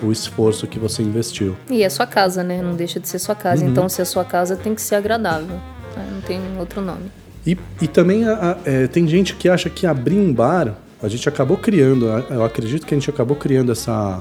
o 0.02 0.12
esforço 0.12 0.66
que 0.66 0.78
você 0.78 1.02
investiu. 1.02 1.56
E 1.70 1.82
é 1.82 1.88
sua 1.88 2.06
casa, 2.06 2.42
né? 2.44 2.60
Não 2.62 2.74
deixa 2.74 3.00
de 3.00 3.08
ser 3.08 3.18
sua 3.18 3.34
casa. 3.34 3.64
Uhum. 3.64 3.70
Então, 3.70 3.88
se 3.88 4.00
é 4.02 4.04
sua 4.04 4.24
casa, 4.24 4.56
tem 4.56 4.74
que 4.74 4.82
ser 4.82 4.94
agradável. 4.94 5.56
Né? 5.98 6.08
Não 6.14 6.20
tem 6.20 6.40
outro 6.58 6.80
nome. 6.80 7.10
E, 7.46 7.56
e 7.80 7.86
também 7.88 8.24
a- 8.24 8.52
a- 8.52 8.56
é, 8.70 8.86
tem 8.86 9.06
gente 9.06 9.34
que 9.34 9.48
acha 9.48 9.68
que 9.70 9.86
abrir 9.86 10.16
um 10.18 10.32
bar, 10.32 10.74
a 11.02 11.08
gente 11.08 11.28
acabou 11.28 11.56
criando, 11.56 12.06
eu 12.30 12.44
acredito 12.44 12.86
que 12.86 12.94
a 12.94 12.98
gente 12.98 13.08
acabou 13.10 13.36
criando 13.36 13.70
essa, 13.72 14.20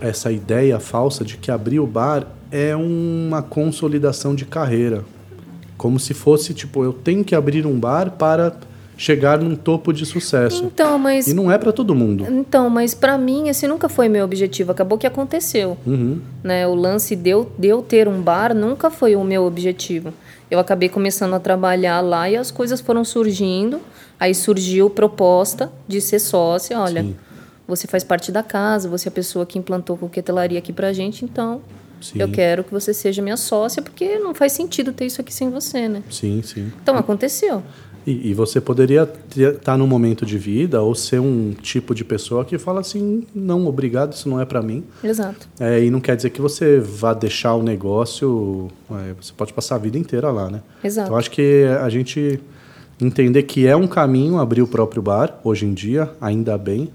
essa 0.00 0.30
ideia 0.30 0.78
falsa 0.78 1.24
de 1.24 1.36
que 1.36 1.50
abrir 1.50 1.80
o 1.80 1.86
bar 1.86 2.26
é 2.50 2.74
uma 2.74 3.42
consolidação 3.42 4.34
de 4.34 4.44
carreira. 4.44 5.04
Como 5.76 5.98
se 6.00 6.12
fosse, 6.14 6.52
tipo, 6.54 6.82
eu 6.82 6.92
tenho 6.92 7.22
que 7.24 7.34
abrir 7.34 7.64
um 7.66 7.78
bar 7.78 8.10
para 8.12 8.52
chegar 8.96 9.38
num 9.38 9.54
topo 9.54 9.92
de 9.92 10.04
sucesso. 10.04 10.64
Então, 10.64 10.98
mas 10.98 11.28
E 11.28 11.34
não 11.34 11.52
é 11.52 11.56
para 11.56 11.70
todo 11.70 11.94
mundo. 11.94 12.26
Então, 12.28 12.68
mas 12.68 12.94
pra 12.94 13.16
mim 13.16 13.48
esse 13.48 13.68
nunca 13.68 13.88
foi 13.88 14.08
meu 14.08 14.24
objetivo. 14.24 14.72
Acabou 14.72 14.98
que 14.98 15.06
aconteceu, 15.06 15.76
Uhum. 15.86 16.18
né? 16.42 16.66
O 16.66 16.74
lance 16.74 17.14
de 17.14 17.30
eu, 17.30 17.48
de 17.56 17.68
eu 17.68 17.80
ter 17.80 18.08
um 18.08 18.20
bar 18.20 18.52
nunca 18.54 18.90
foi 18.90 19.14
o 19.14 19.22
meu 19.22 19.44
objetivo. 19.44 20.12
Eu 20.50 20.58
acabei 20.58 20.88
começando 20.88 21.34
a 21.34 21.40
trabalhar 21.40 22.00
lá 22.00 22.28
e 22.28 22.36
as 22.36 22.50
coisas 22.50 22.80
foram 22.80 23.04
surgindo. 23.04 23.80
Aí 24.18 24.34
surgiu 24.34 24.88
proposta 24.90 25.70
de 25.86 26.00
ser 26.00 26.18
sócia. 26.18 26.78
Olha, 26.78 27.02
Sim. 27.02 27.16
você 27.66 27.86
faz 27.86 28.02
parte 28.02 28.32
da 28.32 28.42
casa, 28.42 28.88
você 28.88 29.08
é 29.08 29.10
a 29.10 29.12
pessoa 29.12 29.44
que 29.46 29.58
implantou 29.58 29.96
coquetelaria 29.96 30.58
aqui 30.58 30.72
pra 30.72 30.92
gente, 30.92 31.24
então 31.24 31.60
Sim. 32.00 32.20
eu 32.20 32.30
quero 32.30 32.64
que 32.64 32.72
você 32.72 32.94
seja 32.94 33.20
minha 33.22 33.36
sócia, 33.36 33.82
porque 33.82 34.18
não 34.18 34.34
faz 34.34 34.52
sentido 34.52 34.92
ter 34.92 35.06
isso 35.06 35.20
aqui 35.20 35.32
sem 35.32 35.50
você, 35.50 35.88
né? 35.88 36.02
Sim, 36.10 36.42
sim. 36.42 36.72
Então 36.82 36.96
aconteceu. 36.96 37.62
E, 38.08 38.30
e 38.30 38.34
você 38.34 38.58
poderia 38.58 39.06
estar 39.36 39.76
num 39.76 39.86
momento 39.86 40.24
de 40.24 40.38
vida 40.38 40.80
ou 40.80 40.94
ser 40.94 41.20
um 41.20 41.52
tipo 41.52 41.94
de 41.94 42.02
pessoa 42.02 42.42
que 42.42 42.56
fala 42.56 42.80
assim, 42.80 43.26
não, 43.34 43.66
obrigado, 43.66 44.14
isso 44.14 44.30
não 44.30 44.40
é 44.40 44.46
para 44.46 44.62
mim. 44.62 44.82
Exato. 45.04 45.46
É, 45.60 45.84
e 45.84 45.90
não 45.90 46.00
quer 46.00 46.16
dizer 46.16 46.30
que 46.30 46.40
você 46.40 46.80
vá 46.80 47.12
deixar 47.12 47.54
o 47.54 47.62
negócio, 47.62 48.70
é, 48.90 49.12
você 49.20 49.30
pode 49.36 49.52
passar 49.52 49.74
a 49.74 49.78
vida 49.78 49.98
inteira 49.98 50.30
lá, 50.30 50.48
né? 50.48 50.62
Exato. 50.82 51.08
Então 51.08 51.18
acho 51.18 51.30
que 51.30 51.64
a 51.82 51.90
gente 51.90 52.40
entender 52.98 53.42
que 53.42 53.66
é 53.66 53.76
um 53.76 53.86
caminho 53.86 54.38
abrir 54.38 54.62
o 54.62 54.66
próprio 54.66 55.02
bar, 55.02 55.38
hoje 55.44 55.66
em 55.66 55.74
dia, 55.74 56.10
ainda 56.18 56.56
bem. 56.56 56.90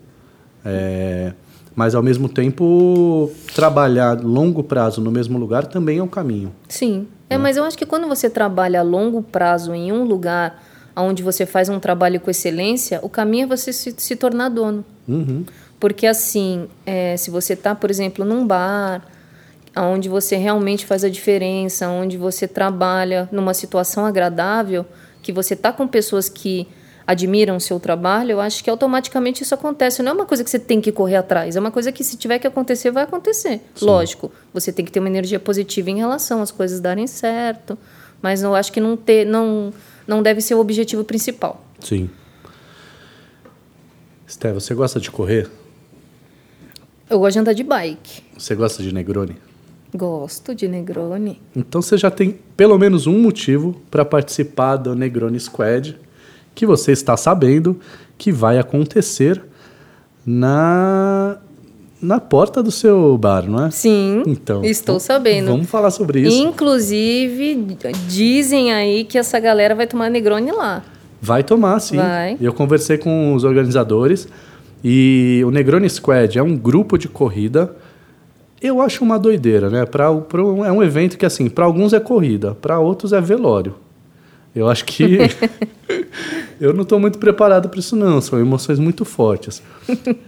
É, 0.65 1.33
mas 1.75 1.93
ao 1.93 2.01
mesmo 2.01 2.27
tempo, 2.27 3.31
trabalhar 3.53 4.19
longo 4.19 4.63
prazo 4.63 4.99
no 4.99 5.11
mesmo 5.11 5.37
lugar 5.37 5.67
também 5.67 5.99
é 5.99 6.03
um 6.03 6.07
caminho. 6.07 6.51
Sim. 6.67 7.05
É, 7.29 7.37
mas 7.37 7.55
eu 7.55 7.63
acho 7.63 7.77
que 7.77 7.85
quando 7.85 8.07
você 8.07 8.31
trabalha 8.31 8.79
a 8.79 8.83
longo 8.83 9.21
prazo 9.21 9.75
em 9.75 9.91
um 9.91 10.03
lugar 10.05 10.72
onde 10.95 11.23
você 11.23 11.45
faz 11.45 11.69
um 11.69 11.79
trabalho 11.79 12.19
com 12.19 12.29
excelência, 12.29 12.99
o 13.01 13.09
caminho 13.09 13.43
é 13.43 13.47
você 13.47 13.73
se, 13.73 13.93
se 13.97 14.15
tornar 14.15 14.49
dono. 14.49 14.85
Uhum. 15.07 15.45
Porque 15.79 16.07
assim, 16.07 16.67
é, 16.85 17.17
se 17.17 17.29
você 17.29 17.53
está, 17.53 17.75
por 17.75 17.89
exemplo, 17.89 18.23
num 18.23 18.45
bar, 18.45 19.05
onde 19.75 20.07
você 20.07 20.35
realmente 20.35 20.85
faz 20.85 21.03
a 21.03 21.09
diferença, 21.09 21.89
onde 21.89 22.17
você 22.17 22.47
trabalha 22.47 23.27
numa 23.31 23.53
situação 23.53 24.05
agradável, 24.05 24.85
que 25.21 25.31
você 25.31 25.55
está 25.55 25.71
com 25.71 25.87
pessoas 25.87 26.29
que 26.29 26.67
admiram 27.05 27.57
o 27.57 27.59
seu 27.59 27.79
trabalho, 27.79 28.31
eu 28.31 28.41
acho 28.41 28.63
que 28.63 28.69
automaticamente 28.69 29.43
isso 29.43 29.53
acontece. 29.53 30.01
Não 30.01 30.11
é 30.11 30.13
uma 30.13 30.25
coisa 30.25 30.43
que 30.43 30.49
você 30.49 30.59
tem 30.59 30.79
que 30.79 30.91
correr 30.91 31.17
atrás, 31.17 31.55
é 31.55 31.59
uma 31.59 31.71
coisa 31.71 31.91
que 31.91 32.03
se 32.03 32.15
tiver 32.15 32.39
que 32.39 32.47
acontecer, 32.47 32.91
vai 32.91 33.03
acontecer. 33.03 33.61
Lógico, 33.81 34.31
você 34.53 34.71
tem 34.71 34.85
que 34.85 34.91
ter 34.91 34.99
uma 34.99 35.09
energia 35.09 35.39
positiva 35.39 35.89
em 35.89 35.97
relação 35.97 36.41
às 36.41 36.51
coisas 36.51 36.79
darem 36.79 37.07
certo, 37.07 37.77
mas 38.21 38.41
eu 38.41 38.55
acho 38.55 38.71
que 38.71 38.79
não, 38.79 38.95
ter, 38.95 39.25
não, 39.25 39.73
não 40.07 40.21
deve 40.21 40.41
ser 40.41 40.55
o 40.55 40.59
objetivo 40.59 41.03
principal. 41.03 41.63
Sim. 41.79 42.09
Esté, 44.27 44.51
você 44.51 44.73
gosta 44.73 44.99
de 44.99 45.11
correr? 45.11 45.49
Eu 47.09 47.19
gosto 47.19 47.33
de 47.33 47.39
andar 47.39 47.53
de 47.53 47.63
bike. 47.63 48.23
Você 48.37 48.55
gosta 48.55 48.81
de 48.81 48.93
Negroni? 48.93 49.37
Gosto 49.93 50.55
de 50.55 50.67
Negroni. 50.67 51.39
Então 51.55 51.81
você 51.81 51.97
já 51.97 52.09
tem 52.09 52.39
pelo 52.57 52.77
menos 52.79 53.05
um 53.05 53.19
motivo 53.19 53.79
para 53.91 54.03
participar 54.03 54.77
do 54.77 54.95
Negroni 54.95 55.39
Squad, 55.39 55.95
que 56.55 56.65
você 56.65 56.91
está 56.91 57.15
sabendo 57.15 57.79
que 58.17 58.31
vai 58.31 58.57
acontecer 58.57 59.43
na 60.25 61.37
na 62.03 62.19
porta 62.19 62.61
do 62.61 62.69
seu 62.69 63.17
bar, 63.17 63.49
não 63.49 63.65
é? 63.65 63.71
Sim, 63.71 64.23
Então, 64.27 64.63
estou 64.63 64.99
sabendo. 64.99 65.47
Vamos 65.47 65.69
falar 65.69 65.89
sobre 65.89 66.19
isso. 66.19 66.37
Inclusive, 66.37 67.77
dizem 68.07 68.73
aí 68.73 69.05
que 69.05 69.17
essa 69.17 69.39
galera 69.39 69.73
vai 69.73 69.87
tomar 69.87 70.09
Negroni 70.09 70.51
lá. 70.51 70.83
Vai 71.21 71.41
tomar, 71.43 71.79
sim. 71.79 71.95
Vai. 71.95 72.37
Eu 72.41 72.53
conversei 72.53 72.97
com 72.97 73.33
os 73.33 73.45
organizadores 73.45 74.27
e 74.83 75.41
o 75.45 75.51
Negroni 75.51 75.89
Squad 75.89 76.37
é 76.37 76.43
um 76.43 76.57
grupo 76.57 76.97
de 76.97 77.07
corrida. 77.07 77.73
Eu 78.61 78.81
acho 78.81 79.03
uma 79.03 79.17
doideira, 79.17 79.69
né? 79.69 79.85
Pra, 79.85 80.13
pra 80.13 80.41
é 80.41 80.71
um 80.71 80.83
evento 80.83 81.17
que, 81.17 81.25
assim, 81.25 81.49
para 81.49 81.63
alguns 81.63 81.93
é 81.93 81.99
corrida, 81.99 82.53
para 82.53 82.79
outros 82.79 83.13
é 83.13 83.21
velório. 83.21 83.75
Eu 84.55 84.69
acho 84.69 84.85
que. 84.85 85.17
eu 86.61 86.73
não 86.73 86.83
estou 86.83 86.99
muito 86.99 87.17
preparado 87.17 87.69
para 87.69 87.79
isso, 87.79 87.95
não. 87.95 88.21
São 88.21 88.39
emoções 88.39 88.79
muito 88.79 89.03
fortes. 89.03 89.61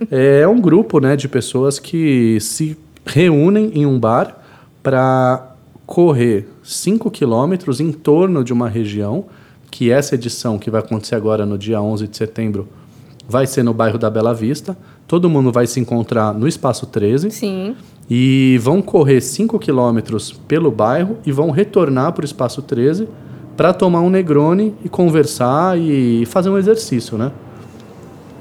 É 0.09 0.47
um 0.47 0.59
grupo 0.59 0.99
né, 0.99 1.15
de 1.15 1.27
pessoas 1.27 1.79
que 1.79 2.39
se 2.39 2.77
reúnem 3.05 3.71
em 3.75 3.85
um 3.85 3.99
bar 3.99 4.37
para 4.81 5.55
correr 5.85 6.47
5 6.63 7.11
quilômetros 7.11 7.79
em 7.79 7.91
torno 7.91 8.43
de 8.43 8.51
uma 8.51 8.67
região, 8.67 9.25
que 9.69 9.91
essa 9.91 10.15
edição 10.15 10.57
que 10.57 10.71
vai 10.71 10.81
acontecer 10.81 11.15
agora 11.15 11.45
no 11.45 11.57
dia 11.57 11.79
11 11.79 12.07
de 12.07 12.17
setembro 12.17 12.67
vai 13.27 13.45
ser 13.45 13.63
no 13.63 13.73
bairro 13.73 13.97
da 13.97 14.09
Bela 14.09 14.33
Vista. 14.33 14.75
Todo 15.07 15.29
mundo 15.29 15.51
vai 15.51 15.67
se 15.67 15.79
encontrar 15.79 16.33
no 16.33 16.47
Espaço 16.47 16.87
13 16.87 17.29
Sim, 17.29 17.75
e 18.09 18.57
vão 18.61 18.81
correr 18.81 19.21
5 19.21 19.59
quilômetros 19.59 20.31
pelo 20.31 20.71
bairro 20.71 21.17
e 21.25 21.31
vão 21.31 21.51
retornar 21.51 22.13
para 22.13 22.23
o 22.23 22.25
Espaço 22.25 22.61
13 22.61 23.07
para 23.55 23.73
tomar 23.73 24.01
um 24.01 24.09
Negroni 24.09 24.73
e 24.83 24.89
conversar 24.89 25.77
e 25.77 26.25
fazer 26.25 26.49
um 26.49 26.57
exercício, 26.57 27.17
né? 27.17 27.31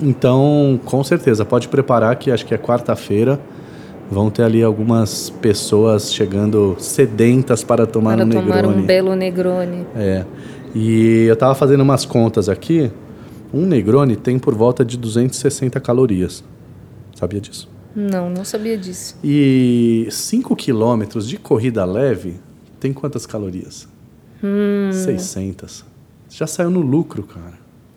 Então, 0.01 0.81
com 0.85 1.03
certeza, 1.05 1.45
pode 1.45 1.69
preparar 1.69 2.17
que 2.17 2.31
acho 2.31 2.45
que 2.45 2.55
é 2.55 2.59
quarta-feira. 2.59 3.41
Vão 4.11 4.29
ter 4.31 4.43
ali 4.43 4.63
algumas 4.63 5.31
pessoas 5.31 6.13
chegando 6.13 6.77
sedentas 6.79 7.65
para 7.65 7.87
tomar 7.87 8.17
para 8.17 8.27
um 8.27 8.29
tomar 8.29 8.57
Negroni. 8.57 8.83
um 8.83 8.87
belo 8.87 9.15
Negroni. 9.15 9.87
É. 9.97 10.25
E 10.75 11.25
eu 11.27 11.37
tava 11.37 11.55
fazendo 11.55 11.81
umas 11.81 12.05
contas 12.05 12.49
aqui. 12.49 12.91
Um 13.53 13.65
Negroni 13.67 14.17
tem 14.17 14.39
por 14.39 14.55
volta 14.55 14.85
de 14.85 14.99
260 14.99 15.81
calorias. 15.81 16.45
Sabia 17.15 17.41
disso? 17.41 17.69
Não, 17.95 18.29
não 18.29 18.45
sabia 18.45 18.77
disso. 18.77 19.17
E 19.23 20.09
5 20.11 20.57
quilômetros 20.57 21.29
de 21.29 21.39
corrida 21.39 21.85
leve 21.85 22.35
tem 22.81 22.93
quantas 22.93 23.25
calorias? 23.25 23.89
Hum. 24.45 24.91
600. 24.93 25.85
Já 26.29 26.47
saiu 26.47 26.71
no 26.71 26.81
lucro, 26.81 27.23
cara. 27.23 27.55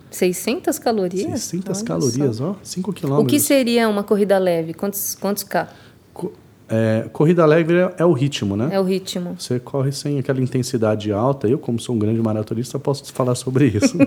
600 0.09 0.79
calorias? 0.79 1.41
600 1.41 1.77
Olha 1.79 1.85
calorias, 1.85 2.35
só. 2.37 2.51
ó. 2.51 2.55
5 2.63 2.91
O 2.91 2.93
quilômetros. 2.93 3.31
que 3.31 3.39
seria 3.45 3.89
uma 3.89 4.03
corrida 4.03 4.37
leve? 4.37 4.73
Quantos, 4.73 5.15
quantos 5.19 5.43
K? 5.43 5.67
Co- 6.13 6.31
é, 6.69 7.07
corrida 7.11 7.45
leve 7.45 7.73
é, 7.75 7.93
é 7.99 8.05
o 8.05 8.13
ritmo, 8.13 8.55
né? 8.55 8.69
É 8.71 8.79
o 8.79 8.83
ritmo. 8.83 9.35
Você 9.37 9.59
corre 9.59 9.91
sem 9.91 10.17
aquela 10.19 10.39
intensidade 10.41 11.11
alta. 11.11 11.47
Eu, 11.47 11.57
como 11.59 11.79
sou 11.79 11.93
um 11.95 11.99
grande 11.99 12.21
maratonista, 12.21 12.79
posso 12.79 13.03
te 13.03 13.11
falar 13.11 13.35
sobre 13.35 13.67
isso. 13.67 13.97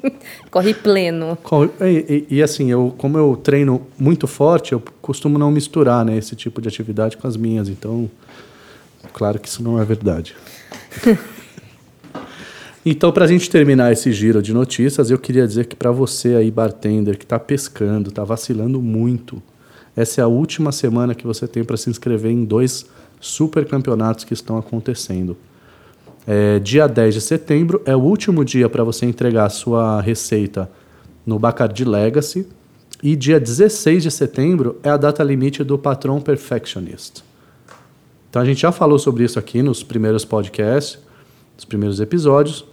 Corre 0.50 0.74
pleno. 0.74 1.36
Corre- 1.42 1.70
e, 1.80 2.26
e- 2.30 2.36
e 2.36 2.42
assim, 2.42 2.70
eu, 2.70 2.94
como 2.98 3.16
eu 3.18 3.36
treino 3.42 3.82
muito 3.98 4.26
forte, 4.26 4.72
eu 4.72 4.82
costumo 5.00 5.38
não 5.38 5.50
misturar 5.50 6.04
né, 6.04 6.16
esse 6.16 6.34
tipo 6.36 6.60
de 6.60 6.68
atividade 6.68 7.16
com 7.16 7.26
as 7.26 7.36
minhas. 7.36 7.68
Então, 7.68 8.10
claro 9.12 9.38
que 9.38 9.48
isso 9.48 9.62
não 9.62 9.80
é 9.80 9.84
verdade. 9.84 10.34
então, 12.84 13.12
para 13.12 13.24
a 13.24 13.28
gente 13.28 13.50
terminar 13.50 13.92
esse 13.92 14.12
giro 14.12 14.42
de 14.42 14.52
notícias, 14.54 15.10
eu 15.10 15.18
queria 15.18 15.46
dizer 15.46 15.66
que 15.66 15.76
para 15.76 15.90
você 15.90 16.34
aí, 16.34 16.50
bartender, 16.50 17.18
que 17.18 17.24
está 17.24 17.38
pescando, 17.38 18.08
está 18.08 18.24
vacilando 18.24 18.80
muito, 18.80 19.42
essa 19.96 20.20
é 20.20 20.24
a 20.24 20.28
última 20.28 20.72
semana 20.72 21.14
que 21.14 21.26
você 21.26 21.46
tem 21.46 21.64
para 21.64 21.76
se 21.76 21.90
inscrever 21.90 22.30
em 22.30 22.44
dois 22.44 22.86
super 23.20 23.66
campeonatos 23.66 24.24
que 24.24 24.32
estão 24.32 24.56
acontecendo. 24.56 25.36
É, 26.26 26.58
dia 26.58 26.86
10 26.86 27.14
de 27.14 27.20
setembro 27.20 27.82
é 27.84 27.94
o 27.94 28.00
último 28.00 28.44
dia 28.44 28.68
para 28.68 28.84
você 28.84 29.04
entregar 29.06 29.46
a 29.46 29.50
sua 29.50 30.00
receita 30.00 30.70
no 31.26 31.38
Bacardi 31.38 31.84
Legacy. 31.84 32.46
E 33.02 33.16
dia 33.16 33.40
16 33.40 34.02
de 34.02 34.10
setembro 34.10 34.78
é 34.82 34.90
a 34.90 34.96
data 34.96 35.22
limite 35.22 35.64
do 35.64 35.78
Patron 35.78 36.20
Perfectionist. 36.20 37.24
Então 38.28 38.42
a 38.42 38.44
gente 38.44 38.60
já 38.60 38.70
falou 38.70 38.98
sobre 38.98 39.24
isso 39.24 39.38
aqui 39.38 39.62
nos 39.62 39.82
primeiros 39.82 40.24
podcasts, 40.24 40.98
nos 41.56 41.64
primeiros 41.64 41.98
episódios. 41.98 42.69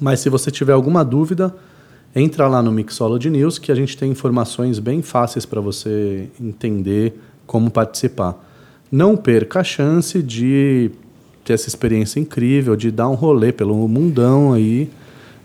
Mas 0.00 0.20
se 0.20 0.28
você 0.28 0.50
tiver 0.50 0.72
alguma 0.72 1.04
dúvida, 1.04 1.54
entra 2.14 2.48
lá 2.48 2.62
no 2.62 2.72
Mixology 2.72 3.30
News 3.30 3.58
que 3.58 3.70
a 3.70 3.74
gente 3.74 3.96
tem 3.96 4.10
informações 4.10 4.78
bem 4.78 5.02
fáceis 5.02 5.44
para 5.46 5.60
você 5.60 6.28
entender 6.40 7.18
como 7.46 7.70
participar. 7.70 8.34
Não 8.90 9.16
perca 9.16 9.60
a 9.60 9.64
chance 9.64 10.22
de 10.22 10.90
ter 11.44 11.52
essa 11.52 11.68
experiência 11.68 12.18
incrível 12.18 12.74
de 12.74 12.90
dar 12.90 13.08
um 13.08 13.14
rolê 13.14 13.52
pelo 13.52 13.86
mundão 13.86 14.52
aí. 14.52 14.88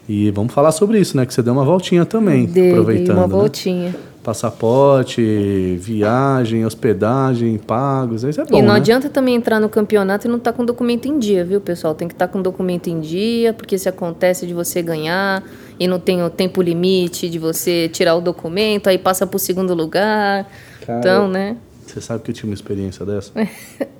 E 0.07 0.31
vamos 0.31 0.53
falar 0.53 0.71
sobre 0.71 0.99
isso, 0.99 1.15
né? 1.15 1.25
Que 1.25 1.33
você 1.33 1.41
deu 1.41 1.53
uma 1.53 1.63
voltinha 1.63 2.03
também, 2.03 2.45
Dei, 2.47 2.71
aproveitando. 2.71 3.05
dei 3.07 3.15
uma 3.15 3.27
né? 3.27 3.33
voltinha. 3.33 3.95
Passaporte, 4.23 5.77
viagem, 5.79 6.65
hospedagem, 6.65 7.57
pagos, 7.57 8.23
isso 8.23 8.41
é 8.41 8.45
bom, 8.45 8.57
e 8.57 8.61
não 8.61 8.73
né? 8.73 8.79
adianta 8.79 9.09
também 9.09 9.35
entrar 9.35 9.59
no 9.59 9.69
campeonato 9.69 10.27
e 10.27 10.29
não 10.29 10.37
estar 10.37 10.53
com 10.53 10.65
documento 10.65 11.07
em 11.07 11.17
dia, 11.17 11.43
viu, 11.45 11.61
pessoal? 11.61 11.95
Tem 11.95 12.07
que 12.07 12.13
estar 12.13 12.27
com 12.27 12.41
documento 12.41 12.87
em 12.87 12.99
dia, 12.99 13.53
porque 13.53 13.77
se 13.77 13.87
acontece 13.87 14.45
de 14.45 14.53
você 14.53 14.81
ganhar 14.81 15.43
e 15.79 15.87
não 15.87 15.99
tem 15.99 16.21
o 16.23 16.29
tempo 16.29 16.61
limite 16.61 17.29
de 17.29 17.39
você 17.39 17.87
tirar 17.89 18.15
o 18.15 18.21
documento, 18.21 18.87
aí 18.87 18.97
passa 18.97 19.25
para 19.25 19.37
o 19.37 19.39
segundo 19.39 19.73
lugar. 19.73 20.45
Cara, 20.85 20.99
Então, 20.99 21.27
né? 21.27 21.55
Você 21.85 22.01
sabe 22.01 22.21
que 22.23 22.31
eu 22.31 22.35
tive 22.35 22.49
uma 22.49 22.53
experiência 22.53 23.05
dessa? 23.05 23.31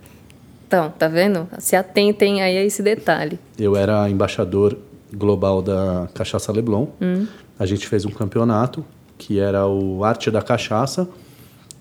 Então, 0.69 0.93
tá 0.99 1.07
vendo? 1.07 1.47
Se 1.57 1.75
atentem 1.75 2.43
aí 2.43 2.55
a 2.55 2.63
esse 2.63 2.83
detalhe. 2.83 3.39
Eu 3.57 3.75
era 3.75 4.07
embaixador 4.07 4.77
global 5.11 5.63
da 5.63 6.07
Cachaça 6.13 6.51
Leblon. 6.51 6.85
Hum. 7.01 7.25
A 7.57 7.65
gente 7.65 7.88
fez 7.88 8.05
um 8.05 8.11
campeonato 8.11 8.85
que 9.19 9.38
era 9.38 9.67
o 9.67 10.03
Arte 10.03 10.31
da 10.31 10.41
Cachaça. 10.41 11.07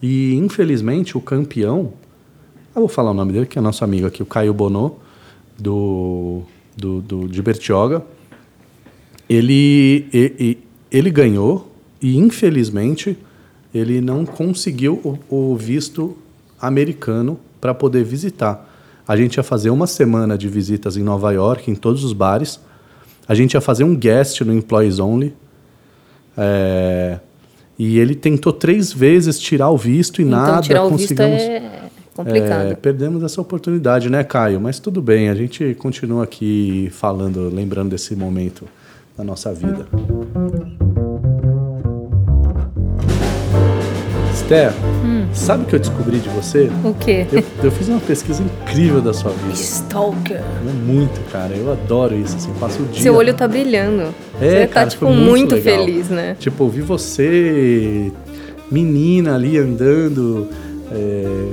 E, 0.03 0.35
infelizmente, 0.35 1.17
o 1.17 1.21
campeão... 1.21 1.93
Eu 2.75 2.83
vou 2.83 2.89
falar 2.89 3.13
o 3.13 3.15
nome 3.15 3.33
dele, 3.33 3.47
que 3.47 3.59
é 3.59 3.63
nosso 3.63 3.83
amigo 3.83 4.07
aqui, 4.07 4.23
o 4.23 4.27
Caio 4.27 4.53
Bonô, 4.53 4.97
do, 5.59 6.43
do, 6.77 7.01
do, 7.01 7.29
de 7.29 7.41
Bertioga. 7.41 8.03
Ele, 9.29 10.07
e- 10.13 10.35
e- 10.39 10.59
ele 10.91 11.11
ganhou 11.11 11.73
e, 12.01 12.17
infelizmente, 12.17 13.17
ele 13.75 14.01
não 14.01 14.25
conseguiu 14.27 15.19
o, 15.31 15.53
o 15.53 15.57
visto 15.57 16.17
americano 16.61 17.39
para 17.61 17.75
poder 17.75 18.05
visitar. 18.05 18.67
A 19.07 19.17
gente 19.17 19.37
ia 19.37 19.43
fazer 19.43 19.71
uma 19.71 19.87
semana 19.87 20.37
de 20.37 20.49
visitas 20.49 20.97
em 20.97 21.03
Nova 21.03 21.33
York, 21.33 21.71
em 21.71 21.75
todos 21.75 22.05
os 22.05 22.13
bares. 22.13 22.61
A 23.27 23.35
gente 23.35 23.55
ia 23.55 23.61
fazer 23.61 23.85
um 23.85 23.97
guest 23.97 24.41
no 24.43 24.53
Employees 24.53 24.99
Only. 24.99 25.35
É, 26.37 27.19
e 27.79 27.99
ele 27.99 28.15
tentou 28.15 28.53
três 28.53 28.93
vezes 28.93 29.39
tirar 29.39 29.71
o 29.71 29.77
visto 29.77 30.21
e 30.21 30.25
então, 30.25 30.39
nada 30.39 30.61
tirar 30.61 30.85
o 30.85 30.91
visto 30.91 31.15
conseguimos. 31.15 31.43
é 31.43 31.89
complicado. 32.15 32.73
É, 32.73 32.75
perdemos 32.75 33.23
essa 33.23 33.41
oportunidade, 33.41 34.11
né, 34.11 34.25
Caio? 34.25 34.61
Mas 34.61 34.81
tudo 34.81 35.01
bem, 35.01 35.29
a 35.29 35.35
gente 35.35 35.75
continua 35.75 36.25
aqui 36.25 36.89
falando, 36.93 37.49
lembrando 37.49 37.91
desse 37.91 38.17
momento 38.17 38.65
da 39.17 39.23
nossa 39.23 39.53
vida. 39.55 39.87
Esther, 44.49 44.73
sabe 45.35 45.65
o 45.65 45.67
que 45.67 45.75
eu 45.75 45.79
descobri 45.79 46.19
de 46.21 46.29
você? 46.31 46.71
O 46.83 46.95
quê? 46.95 47.27
Eu, 47.31 47.45
eu 47.65 47.71
fiz 47.71 47.87
uma 47.87 48.01
pesquisa 48.01 48.43
incrível 48.43 49.03
da 49.03 49.13
sua 49.13 49.31
vida. 49.31 49.53
Stalker. 49.53 50.39
É 50.39 50.73
Muito, 50.87 51.21
cara. 51.31 51.55
Eu 51.55 51.71
adoro 51.71 52.15
isso, 52.17 52.35
assim. 52.37 52.51
Passo 52.59 52.83
o 52.83 52.87
dia. 52.87 53.03
Seu 53.03 53.15
olho 53.15 53.35
tá 53.35 53.47
brilhando. 53.47 54.15
É, 54.41 54.63
você 54.63 54.67
cara, 54.69 54.87
tá, 54.87 54.91
tipo, 54.91 55.07
muito, 55.11 55.55
legal. 55.55 55.85
feliz, 55.85 56.09
né? 56.09 56.35
Tipo, 56.41 56.67
vi 56.67 56.81
você, 56.81 58.11
menina 58.71 59.35
ali 59.35 59.59
andando, 59.59 60.49
é, 60.93 61.49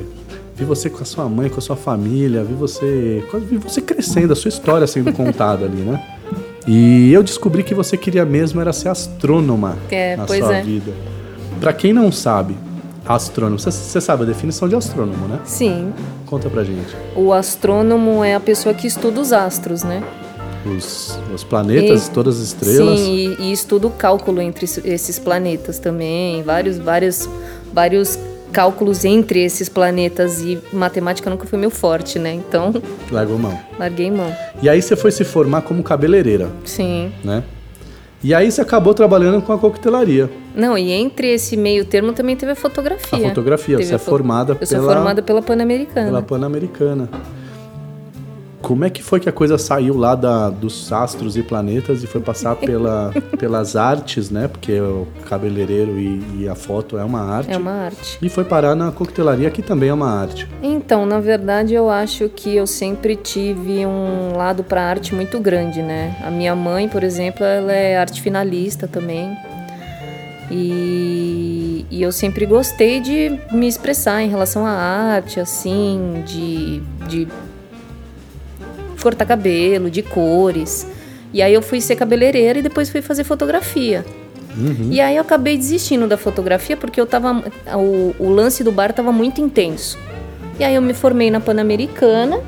vi 0.56 0.64
você 0.64 0.90
com 0.90 1.02
a 1.02 1.06
sua 1.06 1.28
mãe, 1.28 1.50
com 1.50 1.58
a 1.58 1.62
sua 1.62 1.75
família, 1.75 2.46
vi 2.46 2.54
você, 2.54 3.22
vi 3.50 3.58
você 3.58 3.82
crescendo, 3.82 4.32
a 4.32 4.38
sua 4.38 4.48
história 4.48 4.88
sendo 4.88 5.12
contada 5.14 5.66
ali, 5.66 5.82
né? 5.82 6.02
E 6.66 7.12
eu 7.12 7.22
descobri 7.22 7.62
que 7.62 7.75
você 7.75 7.98
queria 7.98 8.24
mesmo 8.24 8.62
era 8.62 8.72
ser 8.72 8.88
astrônoma 8.88 9.78
É, 9.92 10.16
na 10.16 10.24
pois 10.24 10.40
sua 10.40 10.56
é. 10.56 10.64
vida. 10.64 10.94
Pra 11.60 11.74
quem 11.74 11.92
não 11.92 12.12
sabe, 12.12 12.56
astrônomo, 13.08 13.60
você- 13.60 14.02
sabe 14.02 14.24
a 14.24 14.26
definição 14.26 14.68
de 14.68 14.76
astrônomo, 14.76 15.28
né? 15.28 15.40
Sim. 15.46 15.94
Conta 16.26 16.50
pra 16.50 16.64
gente. 16.64 16.96
O 17.16 17.32
astrônomo 17.34 18.24
é 18.24 18.36
a 18.36 18.40
pessoa 18.40 18.74
que 18.74 18.88
estuda 18.88 19.20
os 19.22 19.32
astros, 19.32 19.84
né? 19.84 20.04
Os, 20.66 21.20
os 21.34 21.44
planetas, 21.44 22.08
E- 22.08 22.12
todas 22.12 22.38
as 22.40 22.48
estrelas. 22.48 23.00
Sim, 23.00 23.36
e, 23.40 23.44
e 23.44 23.52
estuda 23.52 23.86
o 23.88 23.92
cálculo 23.92 24.42
entre 24.42 24.66
es- 24.66 24.82
esses 24.84 25.20
planetas 25.20 25.78
também. 25.78 26.42
Vários, 26.42 26.78
vários, 26.80 27.30
vários 27.72 28.18
cálculos 28.52 29.06
entre 29.06 29.44
esses 29.44 29.70
planetas. 29.70 30.42
E 30.42 30.58
matemática 30.74 31.30
nunca 31.30 31.46
foi 31.46 31.60
meu 31.60 31.70
forte, 31.70 32.18
né? 32.18 32.34
Então, 32.34 32.74
Largou 33.12 33.38
mão. 33.38 33.56
larguei 33.78 34.10
mão. 34.10 34.34
E 34.60 34.68
aí 34.68 34.82
você 34.82 34.96
foi 34.96 35.12
se 35.12 35.24
formar 35.24 35.62
como 35.62 35.84
cabeleireira, 35.84 36.50
Sim. 36.66 37.12
né? 37.24 37.44
E 38.23 38.34
aí 38.34 38.51
você 38.51 38.62
acabou 38.62 38.93
trabalhando 38.93 39.41
com 39.41 39.54
a 39.54 39.58
coquetelaria. 39.58 40.30
Não, 40.56 40.78
e 40.78 40.91
entre 40.91 41.28
esse 41.34 41.56
meio 41.56 41.86
termo 41.86 42.13
também 42.13 42.36
teve 42.36 42.51
a 42.54 42.56
fotografia. 42.56 43.25
A 43.25 43.30
fotografia, 43.30 43.78
Teve 43.78 43.88
você 43.88 43.93
é 43.93 43.95
a 43.97 43.99
fo- 43.99 44.10
formada 44.10 44.58
Eu 44.60 44.65
sou 44.65 44.80
pela- 44.80 44.93
formada 44.95 45.21
pela 45.21 45.41
Pan-Americana. 45.41 46.06
Pela 46.08 46.21
Pan-Americana. 46.21 47.10
Como 48.65 48.84
é 48.84 48.89
que 48.89 49.04
foi 49.04 49.19
que 49.19 49.30
a 49.30 49.32
coisa 49.32 49.60
saiu 49.60 49.95
lá 49.95 50.15
da, 50.15 50.49
dos 50.49 50.91
astros 50.91 51.38
e 51.38 51.43
planetas 51.43 52.04
e 52.04 52.08
foi 52.08 52.19
passar 52.19 52.56
pela, 52.56 53.13
pelas 53.38 53.75
artes, 53.75 54.32
né? 54.32 54.47
Porque 54.47 54.80
o 54.80 55.08
cabeleireiro 55.30 55.99
e, 55.99 56.23
e 56.39 56.49
a 56.49 56.56
foto 56.56 56.97
é 56.97 57.04
uma 57.04 57.21
arte. 57.21 57.51
É 57.51 57.58
uma 57.58 57.71
arte. 57.71 58.17
E 58.19 58.28
foi 58.28 58.43
parar 58.43 58.73
na 58.73 58.91
coquetelaria, 58.91 59.51
que 59.51 59.62
também 59.62 59.89
é 59.89 59.93
uma 59.93 60.10
arte. 60.10 60.47
Então, 60.63 61.06
na 61.06 61.19
verdade, 61.19 61.75
eu 61.75 61.91
acho 61.91 62.28
que 62.28 62.56
eu 62.56 62.65
sempre 62.65 63.15
tive 63.15 63.86
um 63.86 64.36
lado 64.36 64.63
para 64.63 64.82
arte 64.82 65.13
muito 65.13 65.39
grande, 65.39 65.84
né? 65.84 66.17
A 66.25 66.32
minha 66.32 66.56
mãe, 66.56 66.89
por 66.89 67.04
exemplo, 67.04 67.45
ela 67.45 67.71
é 67.71 67.97
arte 67.97 68.19
finalista 68.19 68.88
também. 68.88 69.38
E, 70.49 71.86
e 71.91 72.01
eu 72.01 72.12
sempre 72.12 72.47
gostei 72.47 72.99
de 72.99 73.39
me 73.51 73.67
expressar 73.67 74.23
em 74.23 74.30
relação 74.30 74.65
à 74.65 74.71
arte, 74.71 75.39
assim, 75.39 76.23
de, 76.25 76.80
de 77.08 77.28
cortar 79.06 79.26
cabelo, 79.26 79.88
de 79.91 80.02
cores. 80.02 80.88
E 81.32 81.39
aí 81.44 81.54
eu 81.54 81.62
fui 81.62 81.80
ser 81.80 81.96
cabeleireira 81.96 82.58
e 82.58 82.62
depois 82.63 82.89
fui 82.89 83.04
fazer 83.04 83.24
fotografia. 83.24 84.04
E 84.89 85.00
aí 85.00 85.18
eu 85.18 85.22
acabei 85.22 85.58
desistindo 85.58 86.08
da 86.08 86.18
fotografia 86.18 86.76
porque 86.76 87.00
eu 87.00 87.06
tava. 87.06 87.44
O, 87.76 88.15
o 88.18 88.30
lance 88.30 88.63
do 88.63 88.72
bar 88.72 88.91
tava 88.94 89.12
muito 89.12 89.41
intenso. 89.41 89.98
E 90.58 90.63
aí 90.63 90.74
eu 90.74 90.82
me 90.82 90.94
formei 90.94 91.30
na 91.30 91.39
Pan-Americana 91.39 92.39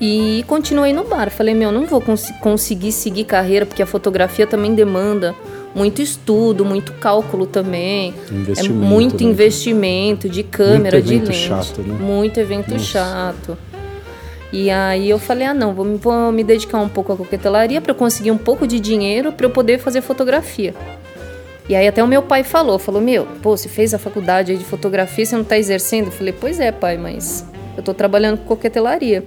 e 0.00 0.44
continuei 0.46 0.92
no 0.92 1.02
bar. 1.04 1.30
Falei, 1.30 1.54
meu, 1.54 1.72
não 1.72 1.86
vou 1.86 2.00
cons 2.00 2.30
conseguir 2.40 2.92
seguir 2.92 3.24
carreira, 3.24 3.64
porque 3.64 3.82
a 3.82 3.86
fotografia 3.86 4.46
também 4.46 4.74
demanda 4.74 5.34
muito 5.74 6.02
estudo, 6.02 6.64
muito 6.64 6.92
cálculo 6.94 7.46
também. 7.46 8.14
Investimento, 8.30 8.84
é 8.84 8.86
muito 8.86 9.24
né? 9.24 9.30
investimento 9.30 10.28
de 10.28 10.42
câmera, 10.42 10.98
Muito 10.98 11.08
de 11.08 11.18
lente. 11.18 11.32
chato, 11.34 11.82
né? 11.82 11.96
Muito 11.98 12.38
evento 12.38 12.70
Nossa. 12.72 12.84
chato. 12.84 13.58
E 14.58 14.70
aí 14.70 15.10
eu 15.10 15.18
falei, 15.18 15.46
ah 15.46 15.52
não, 15.52 15.74
vou 15.74 15.84
me, 15.84 15.98
vou 15.98 16.32
me 16.32 16.42
dedicar 16.42 16.80
um 16.80 16.88
pouco 16.88 17.12
à 17.12 17.16
coquetelaria 17.16 17.78
para 17.78 17.90
eu 17.90 17.94
conseguir 17.94 18.30
um 18.30 18.38
pouco 18.38 18.66
de 18.66 18.80
dinheiro 18.80 19.30
para 19.30 19.44
eu 19.44 19.50
poder 19.50 19.78
fazer 19.78 20.00
fotografia. 20.00 20.74
E 21.68 21.76
aí 21.76 21.86
até 21.86 22.02
o 22.02 22.06
meu 22.06 22.22
pai 22.22 22.42
falou, 22.42 22.78
falou, 22.78 23.02
meu, 23.02 23.26
pô, 23.42 23.54
você 23.54 23.68
fez 23.68 23.92
a 23.92 23.98
faculdade 23.98 24.56
de 24.56 24.64
fotografia, 24.64 25.26
você 25.26 25.36
não 25.36 25.44
tá 25.44 25.58
exercendo? 25.58 26.06
Eu 26.06 26.10
falei, 26.10 26.32
pois 26.32 26.58
é, 26.58 26.72
pai, 26.72 26.96
mas 26.96 27.44
eu 27.76 27.82
tô 27.82 27.92
trabalhando 27.92 28.38
com 28.38 28.46
coquetelaria. 28.46 29.22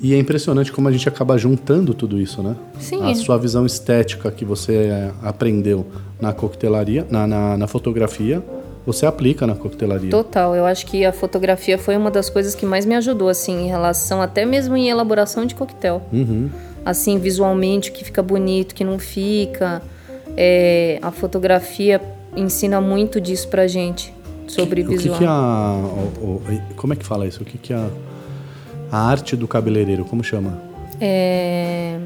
E 0.00 0.12
é 0.12 0.18
impressionante 0.18 0.72
como 0.72 0.88
a 0.88 0.90
gente 0.90 1.08
acaba 1.08 1.38
juntando 1.38 1.94
tudo 1.94 2.20
isso, 2.20 2.42
né? 2.42 2.56
Sim. 2.80 3.08
A 3.08 3.14
sua 3.14 3.38
visão 3.38 3.64
estética 3.64 4.32
que 4.32 4.44
você 4.44 4.74
é, 4.74 5.12
aprendeu 5.22 5.86
na 6.20 6.32
coquetelaria, 6.32 7.06
na, 7.08 7.24
na, 7.24 7.56
na 7.56 7.66
fotografia, 7.68 8.42
você 8.86 9.04
aplica 9.04 9.46
na 9.46 9.54
coquetelaria. 9.56 10.10
Total, 10.10 10.54
eu 10.54 10.64
acho 10.64 10.86
que 10.86 11.04
a 11.04 11.12
fotografia 11.12 11.76
foi 11.76 11.96
uma 11.96 12.10
das 12.10 12.30
coisas 12.30 12.54
que 12.54 12.64
mais 12.64 12.86
me 12.86 12.94
ajudou, 12.94 13.28
assim, 13.28 13.64
em 13.64 13.66
relação 13.68 14.22
até 14.22 14.44
mesmo 14.46 14.76
em 14.76 14.88
elaboração 14.88 15.44
de 15.44 15.54
coquetel. 15.54 16.00
Uhum. 16.12 16.48
Assim, 16.84 17.18
visualmente, 17.18 17.90
que 17.90 18.04
fica 18.04 18.22
bonito, 18.22 18.74
que 18.74 18.84
não 18.84 18.98
fica. 18.98 19.82
É, 20.36 20.98
a 21.02 21.10
fotografia 21.10 22.00
ensina 22.36 22.80
muito 22.80 23.20
disso 23.20 23.48
pra 23.48 23.66
gente, 23.66 24.14
sobre 24.46 24.82
O 24.82 24.88
que, 24.88 24.96
visual. 24.96 25.18
que 25.18 25.24
é 25.24 25.26
a. 25.26 25.80
o- 26.20 26.22
o- 26.24 26.42
como 26.76 26.92
é 26.92 26.96
que 26.96 27.04
fala 27.04 27.26
isso? 27.26 27.42
O 27.42 27.44
que, 27.44 27.58
que 27.58 27.72
é 27.72 27.76
a, 27.76 27.88
a 28.92 28.98
arte 29.08 29.34
do 29.34 29.48
cabeleireiro? 29.48 30.04
Como 30.04 30.22
chama? 30.22 30.62
É... 31.00 31.98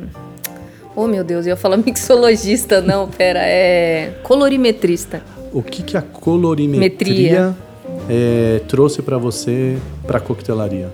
Oh, 0.97 1.07
meu 1.07 1.23
Deus, 1.23 1.45
eu 1.47 1.51
ia 1.51 1.57
falar 1.57 1.77
mixologista, 1.85 2.81
não, 2.81 3.07
pera, 3.09 3.41
é 3.43 4.15
colorimetrista. 4.23 5.23
O 5.53 5.63
que, 5.63 5.83
que 5.83 5.97
a 5.97 6.03
colorimetria 6.03 7.49
Metria. 7.49 7.57
é, 8.09 8.61
trouxe 8.69 9.03
pra 9.03 9.19
você 9.19 9.79
pra 10.07 10.21
coquetelaria? 10.21 10.91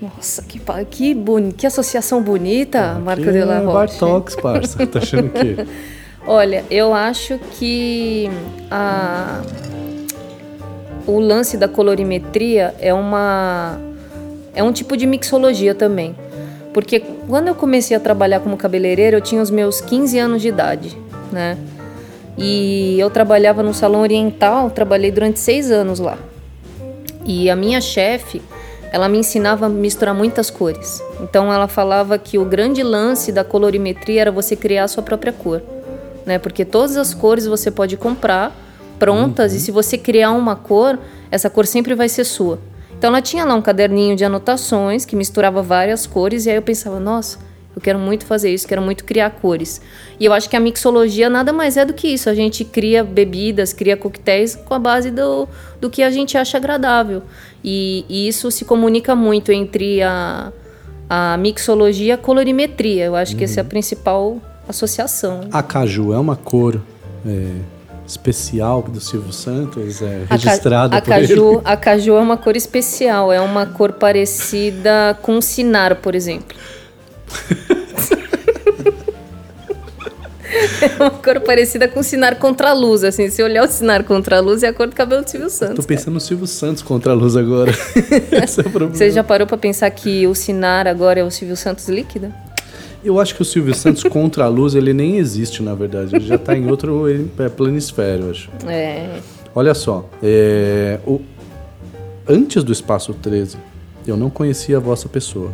Nossa, 0.00 0.42
que, 0.42 0.60
que, 0.90 1.14
boni... 1.14 1.52
que 1.52 1.66
associação 1.66 2.22
bonita, 2.22 2.94
Marco 2.94 3.22
Que 3.22 3.32
de 3.32 3.44
la 3.44 3.56
é 3.56 3.64
Roche. 3.64 3.98
Bartox, 4.00 4.36
parça. 4.36 4.86
Tá 4.86 4.98
achando 4.98 5.26
o 5.26 5.30
quê? 5.30 5.56
Olha, 6.26 6.64
eu 6.70 6.94
acho 6.94 7.38
que 7.58 8.30
a... 8.70 9.42
o 11.06 11.18
lance 11.18 11.56
da 11.56 11.68
colorimetria 11.68 12.74
é 12.78 12.94
uma 12.94 13.78
é 14.54 14.62
um 14.62 14.72
tipo 14.72 14.96
de 14.96 15.06
mixologia 15.06 15.74
também. 15.74 16.14
Porque 16.72 17.00
quando 17.28 17.48
eu 17.48 17.54
comecei 17.54 17.96
a 17.96 18.00
trabalhar 18.00 18.40
como 18.40 18.56
cabeleireira, 18.56 19.16
eu 19.16 19.20
tinha 19.20 19.42
os 19.42 19.50
meus 19.50 19.80
15 19.80 20.18
anos 20.18 20.42
de 20.42 20.48
idade, 20.48 20.96
né? 21.32 21.58
E 22.42 22.98
eu 22.98 23.10
trabalhava 23.10 23.62
num 23.62 23.74
salão 23.74 24.00
oriental, 24.00 24.70
trabalhei 24.70 25.10
durante 25.10 25.38
seis 25.38 25.70
anos 25.70 25.98
lá. 25.98 26.16
E 27.26 27.50
a 27.50 27.54
minha 27.54 27.82
chefe, 27.82 28.40
ela 28.90 29.10
me 29.10 29.18
ensinava 29.18 29.66
a 29.66 29.68
misturar 29.68 30.14
muitas 30.14 30.48
cores. 30.48 31.02
Então 31.20 31.52
ela 31.52 31.68
falava 31.68 32.18
que 32.18 32.38
o 32.38 32.44
grande 32.46 32.82
lance 32.82 33.30
da 33.30 33.44
colorimetria 33.44 34.22
era 34.22 34.32
você 34.32 34.56
criar 34.56 34.84
a 34.84 34.88
sua 34.88 35.02
própria 35.02 35.34
cor, 35.34 35.62
né? 36.24 36.38
Porque 36.38 36.64
todas 36.64 36.96
as 36.96 37.12
cores 37.12 37.46
você 37.46 37.70
pode 37.70 37.98
comprar 37.98 38.56
prontas 38.98 39.52
uhum. 39.52 39.58
e 39.58 39.60
se 39.60 39.70
você 39.70 39.98
criar 39.98 40.30
uma 40.32 40.56
cor, 40.56 40.98
essa 41.30 41.50
cor 41.50 41.66
sempre 41.66 41.94
vai 41.94 42.08
ser 42.08 42.24
sua. 42.24 42.58
Então 42.96 43.08
ela 43.08 43.20
tinha 43.20 43.44
lá 43.44 43.54
um 43.54 43.62
caderninho 43.62 44.16
de 44.16 44.24
anotações 44.24 45.04
que 45.04 45.14
misturava 45.14 45.62
várias 45.62 46.06
cores 46.06 46.46
e 46.46 46.50
aí 46.50 46.56
eu 46.56 46.62
pensava, 46.62 46.98
nossa, 46.98 47.38
eu 47.74 47.80
quero 47.80 47.98
muito 47.98 48.26
fazer 48.26 48.52
isso, 48.52 48.66
quero 48.66 48.82
muito 48.82 49.04
criar 49.04 49.30
cores. 49.30 49.80
E 50.18 50.24
eu 50.24 50.32
acho 50.32 50.50
que 50.50 50.56
a 50.56 50.60
mixologia 50.60 51.30
nada 51.30 51.52
mais 51.52 51.76
é 51.76 51.84
do 51.84 51.94
que 51.94 52.08
isso. 52.08 52.28
A 52.28 52.34
gente 52.34 52.64
cria 52.64 53.04
bebidas, 53.04 53.72
cria 53.72 53.96
coquetéis 53.96 54.56
com 54.56 54.74
a 54.74 54.78
base 54.78 55.10
do, 55.10 55.48
do 55.80 55.88
que 55.88 56.02
a 56.02 56.10
gente 56.10 56.36
acha 56.36 56.58
agradável. 56.58 57.22
E, 57.62 58.04
e 58.08 58.26
isso 58.26 58.50
se 58.50 58.64
comunica 58.64 59.14
muito 59.14 59.52
entre 59.52 60.02
a, 60.02 60.52
a 61.08 61.36
mixologia 61.36 62.08
e 62.08 62.12
a 62.12 62.18
colorimetria. 62.18 63.04
Eu 63.04 63.14
acho 63.14 63.32
uhum. 63.32 63.38
que 63.38 63.44
essa 63.44 63.60
é 63.60 63.62
a 63.62 63.64
uhum. 63.64 63.68
principal 63.68 64.38
associação. 64.68 65.42
A 65.52 65.62
caju 65.62 66.12
é 66.12 66.18
uma 66.18 66.34
cor 66.36 66.80
é, 67.24 67.52
especial 68.04 68.82
do 68.82 69.00
Silvio 69.00 69.32
Santos, 69.32 70.02
é 70.02 70.24
registrada 70.28 70.96
a, 70.96 71.00
por 71.00 71.08
caju, 71.08 71.52
ele. 71.52 71.60
A 71.64 71.76
caju 71.76 72.16
é 72.16 72.20
uma 72.20 72.36
cor 72.36 72.56
especial, 72.56 73.32
é 73.32 73.40
uma 73.40 73.64
cor 73.64 73.92
parecida 73.92 75.16
com 75.22 75.40
sinar, 75.40 75.96
por 75.96 76.16
exemplo. 76.16 76.56
É 80.80 81.02
uma 81.02 81.10
cor 81.10 81.40
parecida 81.40 81.86
com 81.86 82.00
o 82.00 82.02
Sinar 82.02 82.36
contra 82.36 82.70
a 82.70 82.72
luz, 82.72 83.04
assim. 83.04 83.28
Se 83.28 83.42
olhar 83.42 83.64
o 83.64 83.68
Sinar 83.70 84.04
contra 84.04 84.38
a 84.38 84.40
luz, 84.40 84.62
é 84.62 84.68
a 84.68 84.72
cor 84.72 84.88
do 84.88 84.94
cabelo 84.94 85.22
do 85.22 85.30
Silvio 85.30 85.50
Santos. 85.50 85.76
tô 85.76 85.82
pensando 85.82 86.04
cara. 86.06 86.14
no 86.14 86.20
Silvio 86.20 86.46
Santos 86.46 86.82
contra 86.82 87.12
a 87.12 87.14
luz 87.14 87.36
agora. 87.36 87.72
Esse 88.32 88.60
é 88.60 88.66
o 88.66 88.70
problema. 88.70 88.94
Você 88.94 89.10
já 89.10 89.22
parou 89.22 89.46
para 89.46 89.56
pensar 89.56 89.90
que 89.90 90.26
o 90.26 90.34
Sinar 90.34 90.86
agora 90.86 91.20
é 91.20 91.24
o 91.24 91.30
Silvio 91.30 91.56
Santos 91.56 91.88
líquido? 91.88 92.32
Eu 93.02 93.18
acho 93.18 93.34
que 93.34 93.42
o 93.42 93.44
Silvio 93.44 93.74
Santos 93.74 94.02
contra 94.04 94.44
a 94.44 94.48
luz, 94.48 94.74
ele 94.74 94.92
nem 94.92 95.16
existe, 95.16 95.62
na 95.62 95.74
verdade. 95.74 96.16
Ele 96.16 96.26
já 96.26 96.36
tá 96.36 96.56
em 96.56 96.68
outro 96.70 97.06
é 97.38 97.48
planisfério, 97.48 98.26
eu 98.26 98.30
acho. 98.30 98.50
É. 98.66 99.20
Olha 99.54 99.74
só, 99.74 100.08
é, 100.22 100.98
o, 101.06 101.20
antes 102.28 102.62
do 102.62 102.72
Espaço 102.72 103.14
13, 103.14 103.56
eu 104.06 104.16
não 104.16 104.30
conhecia 104.30 104.76
a 104.76 104.80
vossa 104.80 105.08
pessoa. 105.08 105.52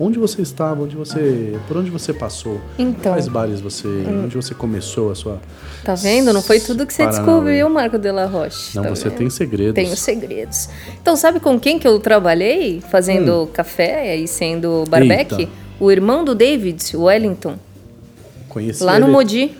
Onde 0.00 0.18
você 0.18 0.42
estava? 0.42 0.84
Onde 0.84 0.94
você, 0.94 1.58
por 1.66 1.76
onde 1.76 1.90
você 1.90 2.12
passou? 2.12 2.60
Então, 2.78 3.12
Quais 3.12 3.26
bares 3.26 3.60
você, 3.60 3.88
hum. 3.88 4.24
onde 4.24 4.36
você 4.36 4.54
começou 4.54 5.10
a 5.10 5.14
sua 5.14 5.40
Tá 5.84 5.94
vendo? 5.94 6.32
Não 6.32 6.40
foi 6.40 6.60
tudo 6.60 6.86
que 6.86 6.94
você 6.94 7.02
Paranauê. 7.02 7.26
descobriu, 7.26 7.68
Marco 7.68 7.98
de 7.98 8.12
la 8.12 8.26
Roche. 8.26 8.76
Não, 8.76 8.84
tá 8.84 8.90
você 8.90 9.08
vendo? 9.08 9.18
tem 9.18 9.30
segredos. 9.30 9.74
Tenho 9.74 9.96
segredos. 9.96 10.68
Então, 11.00 11.16
sabe 11.16 11.40
com 11.40 11.58
quem 11.58 11.78
que 11.80 11.88
eu 11.88 11.98
trabalhei 11.98 12.80
fazendo 12.80 13.42
hum. 13.42 13.46
café 13.46 14.16
e 14.16 14.28
sendo 14.28 14.84
barbeque? 14.88 15.48
O 15.80 15.90
irmão 15.90 16.24
do 16.24 16.34
David, 16.34 16.96
o 16.96 17.04
Wellington. 17.04 17.56
Conheci 18.48 18.82
Lá 18.82 18.96
ele. 18.96 19.06
no 19.06 19.12
Modi. 19.12 19.56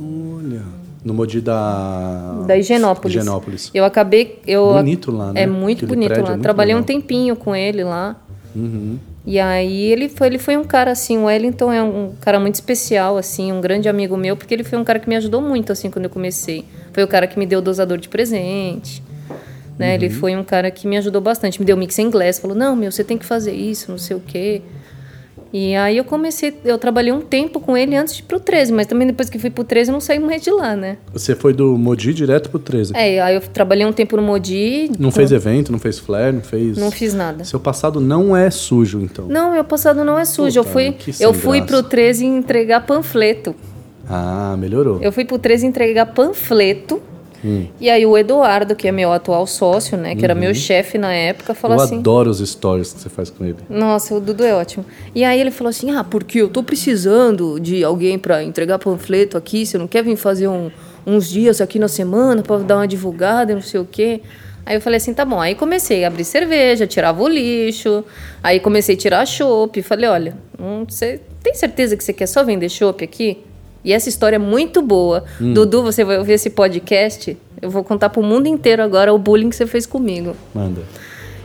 Olha. 0.00 0.62
No 1.04 1.12
Modi 1.12 1.40
da. 1.40 2.42
Da 2.46 2.56
Higienópolis. 2.56 3.14
Higienópolis. 3.14 3.70
Eu 3.74 3.84
acabei. 3.84 4.40
Eu... 4.46 4.72
Bonito 4.72 5.12
lá, 5.12 5.32
né? 5.32 5.42
É 5.42 5.46
muito 5.46 5.84
Aquele 5.84 6.06
bonito 6.06 6.20
lá. 6.20 6.26
É 6.28 6.30
muito 6.30 6.42
Trabalhei 6.42 6.74
legal. 6.74 6.82
um 6.82 6.86
tempinho 6.86 7.36
com 7.36 7.54
ele 7.54 7.84
lá. 7.84 8.16
Uhum. 8.54 8.98
E 9.26 9.40
aí 9.40 9.84
ele 9.90 10.08
foi, 10.08 10.26
ele 10.26 10.38
foi 10.38 10.56
um 10.56 10.64
cara 10.64 10.90
assim, 10.90 11.16
o 11.16 11.24
Wellington 11.24 11.72
é 11.72 11.82
um 11.82 12.12
cara 12.20 12.38
muito 12.38 12.56
especial, 12.56 13.16
assim, 13.16 13.52
um 13.52 13.60
grande 13.60 13.88
amigo 13.88 14.16
meu, 14.16 14.36
porque 14.36 14.52
ele 14.52 14.64
foi 14.64 14.78
um 14.78 14.84
cara 14.84 14.98
que 14.98 15.08
me 15.08 15.16
ajudou 15.16 15.40
muito, 15.40 15.72
assim, 15.72 15.90
quando 15.90 16.04
eu 16.04 16.10
comecei. 16.10 16.64
Foi 16.92 17.02
o 17.02 17.08
cara 17.08 17.26
que 17.26 17.38
me 17.38 17.46
deu 17.46 17.60
o 17.60 17.62
dosador 17.62 17.96
de 17.96 18.08
presente, 18.08 19.02
né? 19.78 19.88
Uhum. 19.88 19.94
Ele 19.94 20.10
foi 20.10 20.36
um 20.36 20.44
cara 20.44 20.70
que 20.70 20.86
me 20.86 20.98
ajudou 20.98 21.22
bastante, 21.22 21.58
me 21.58 21.64
deu 21.64 21.76
mix 21.76 21.98
em 21.98 22.02
inglês, 22.02 22.38
falou, 22.38 22.54
não, 22.54 22.76
meu, 22.76 22.92
você 22.92 23.02
tem 23.02 23.16
que 23.16 23.24
fazer 23.24 23.52
isso, 23.52 23.90
não 23.90 23.98
sei 23.98 24.14
o 24.14 24.20
quê. 24.20 24.60
E 25.56 25.76
aí 25.76 25.96
eu 25.96 26.02
comecei, 26.02 26.52
eu 26.64 26.76
trabalhei 26.76 27.12
um 27.12 27.20
tempo 27.20 27.60
com 27.60 27.76
ele 27.76 27.94
antes 27.94 28.16
de 28.16 28.22
ir 28.22 28.24
pro 28.24 28.40
13, 28.40 28.72
mas 28.72 28.88
também 28.88 29.06
depois 29.06 29.30
que 29.30 29.38
fui 29.38 29.50
pro 29.50 29.62
13 29.62 29.88
eu 29.88 29.92
não 29.92 30.00
saí 30.00 30.18
mais 30.18 30.42
de 30.42 30.50
lá, 30.50 30.74
né? 30.74 30.96
Você 31.12 31.36
foi 31.36 31.52
do 31.52 31.78
Modi 31.78 32.12
direto 32.12 32.50
pro 32.50 32.58
13? 32.58 32.92
É, 32.96 33.22
aí 33.22 33.36
eu 33.36 33.40
trabalhei 33.40 33.86
um 33.86 33.92
tempo 33.92 34.16
no 34.16 34.22
Modi. 34.22 34.90
Não 34.98 35.10
com... 35.10 35.14
fez 35.14 35.30
evento, 35.30 35.70
não 35.70 35.78
fez 35.78 36.00
flare, 36.00 36.34
não 36.34 36.42
fez. 36.42 36.76
Não 36.76 36.90
fiz 36.90 37.14
nada. 37.14 37.44
Seu 37.44 37.60
passado 37.60 38.00
não 38.00 38.36
é 38.36 38.50
sujo, 38.50 39.00
então. 39.00 39.28
Não, 39.28 39.52
meu 39.52 39.62
passado 39.62 40.02
não 40.02 40.18
é 40.18 40.24
sujo. 40.24 40.64
Puta, 40.64 40.68
eu 40.68 40.72
fui, 40.72 40.96
eu 41.20 41.32
fui 41.32 41.62
pro 41.62 41.84
13 41.84 42.26
entregar 42.26 42.84
panfleto. 42.84 43.54
Ah, 44.10 44.56
melhorou. 44.58 44.98
Eu 45.00 45.12
fui 45.12 45.24
pro 45.24 45.38
13 45.38 45.68
entregar 45.68 46.06
panfleto 46.06 47.00
Hum. 47.44 47.66
E 47.78 47.90
aí 47.90 48.06
o 48.06 48.16
Eduardo, 48.16 48.74
que 48.74 48.88
é 48.88 48.92
meu 48.92 49.12
atual 49.12 49.46
sócio, 49.46 49.98
né, 49.98 50.14
que 50.14 50.20
uhum. 50.20 50.24
era 50.24 50.34
meu 50.34 50.48
uhum. 50.48 50.54
chefe 50.54 50.96
na 50.96 51.12
época, 51.12 51.54
falou 51.54 51.76
eu 51.76 51.84
assim... 51.84 51.96
Eu 51.96 52.00
adoro 52.00 52.30
os 52.30 52.38
stories 52.38 52.92
que 52.92 53.00
você 53.00 53.08
faz 53.08 53.28
com 53.28 53.44
ele. 53.44 53.58
Nossa, 53.68 54.14
o 54.14 54.20
Dudu 54.20 54.44
é 54.44 54.54
ótimo. 54.54 54.84
E 55.14 55.22
aí 55.24 55.40
ele 55.40 55.50
falou 55.50 55.68
assim, 55.68 55.90
ah, 55.90 56.02
porque 56.02 56.38
eu 56.38 56.48
tô 56.48 56.62
precisando 56.62 57.60
de 57.60 57.84
alguém 57.84 58.18
para 58.18 58.42
entregar 58.42 58.78
panfleto 58.78 59.36
aqui, 59.36 59.66
você 59.66 59.76
não 59.76 59.86
quer 59.86 60.02
vir 60.02 60.16
fazer 60.16 60.48
um, 60.48 60.70
uns 61.06 61.28
dias 61.28 61.60
aqui 61.60 61.78
na 61.78 61.88
semana 61.88 62.42
para 62.42 62.58
dar 62.62 62.76
uma 62.76 62.88
divulgada, 62.88 63.54
não 63.54 63.62
sei 63.62 63.80
o 63.80 63.84
quê... 63.84 64.22
Aí 64.66 64.76
eu 64.76 64.80
falei 64.80 64.96
assim, 64.96 65.12
tá 65.12 65.26
bom. 65.26 65.38
Aí 65.38 65.54
comecei 65.54 66.04
a 66.04 66.08
abrir 66.08 66.24
cerveja, 66.24 66.86
tirava 66.86 67.22
o 67.22 67.28
lixo. 67.28 68.02
Aí 68.42 68.58
comecei 68.58 68.94
a 68.94 68.98
tirar 68.98 69.26
chopp. 69.26 69.82
Falei, 69.82 70.08
olha, 70.08 70.38
hum, 70.58 70.86
você 70.88 71.20
tem 71.42 71.54
certeza 71.54 71.96
que 71.98 72.02
você 72.02 72.14
quer 72.14 72.26
só 72.26 72.42
vender 72.42 72.70
chopp 72.70 73.04
aqui? 73.04 73.44
E 73.84 73.92
essa 73.92 74.08
história 74.08 74.36
é 74.36 74.38
muito 74.38 74.80
boa. 74.80 75.24
Hum. 75.40 75.52
Dudu, 75.52 75.82
você 75.82 76.02
vai 76.02 76.18
ouvir 76.18 76.32
esse 76.32 76.48
podcast. 76.48 77.36
Eu 77.60 77.70
vou 77.70 77.84
contar 77.84 78.08
pro 78.08 78.22
mundo 78.22 78.46
inteiro 78.46 78.82
agora 78.82 79.12
o 79.12 79.18
bullying 79.18 79.50
que 79.50 79.56
você 79.56 79.66
fez 79.66 79.84
comigo. 79.84 80.34
Manda. 80.54 80.80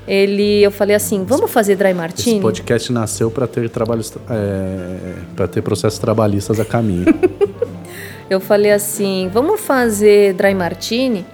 Ele, 0.07 0.63
eu 0.63 0.71
falei 0.71 0.95
assim, 0.95 1.23
vamos 1.23 1.51
fazer 1.51 1.75
dry 1.75 1.93
martini? 1.93 2.37
Esse 2.37 2.41
podcast 2.41 2.91
nasceu 2.91 3.29
para 3.29 3.45
ter 3.45 3.69
trabalhos, 3.69 4.11
é, 4.29 5.13
para 5.35 5.47
ter 5.47 5.61
processos 5.61 5.99
trabalhistas 5.99 6.59
a 6.59 6.65
caminho. 6.65 7.05
eu 8.27 8.39
falei 8.39 8.71
assim, 8.71 9.29
vamos 9.31 9.61
fazer 9.61 10.33
dry 10.33 10.55
martini? 10.55 11.25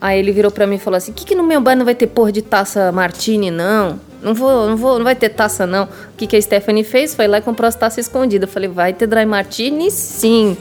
Aí 0.00 0.18
ele 0.18 0.32
virou 0.32 0.50
para 0.50 0.66
mim 0.66 0.74
e 0.74 0.78
falou 0.78 0.96
assim, 0.96 1.12
que 1.12 1.24
que 1.24 1.34
no 1.34 1.44
meu 1.44 1.60
bar 1.60 1.76
não 1.76 1.84
vai 1.84 1.94
ter 1.94 2.08
porra 2.08 2.32
de 2.32 2.42
taça 2.42 2.90
martini 2.90 3.50
não? 3.50 4.00
Não 4.24 4.32
vou, 4.32 4.66
não 4.66 4.76
vou, 4.76 4.96
não 4.96 5.04
vai 5.04 5.14
ter 5.14 5.28
taça 5.28 5.66
não. 5.66 5.84
O 5.84 6.16
que, 6.16 6.26
que 6.26 6.34
a 6.34 6.40
Stephanie 6.40 6.82
fez? 6.82 7.14
Foi 7.14 7.28
lá 7.28 7.38
e 7.38 7.42
comprou 7.42 7.68
as 7.68 7.74
taças 7.74 8.06
escondidas. 8.06 8.48
Eu 8.48 8.52
falei, 8.52 8.70
vai 8.70 8.94
ter 8.94 9.06
dry 9.06 9.26
martini 9.26 9.90
sim. 9.90 10.56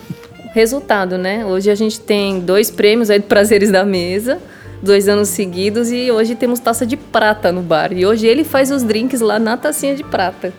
Resultado, 0.52 1.16
né? 1.16 1.44
Hoje 1.44 1.70
a 1.70 1.74
gente 1.74 1.98
tem 1.98 2.40
dois 2.40 2.70
prêmios 2.70 3.08
aí 3.08 3.18
de 3.18 3.26
Prazeres 3.26 3.70
da 3.70 3.84
Mesa, 3.84 4.38
dois 4.82 5.08
anos 5.08 5.28
seguidos, 5.28 5.90
e 5.90 6.10
hoje 6.10 6.34
temos 6.34 6.60
taça 6.60 6.86
de 6.86 6.96
prata 6.96 7.50
no 7.50 7.62
bar. 7.62 7.92
E 7.92 8.04
hoje 8.04 8.26
ele 8.26 8.44
faz 8.44 8.70
os 8.70 8.82
drinks 8.82 9.20
lá 9.20 9.38
na 9.38 9.56
tacinha 9.56 9.94
de 9.94 10.04
prata. 10.04 10.52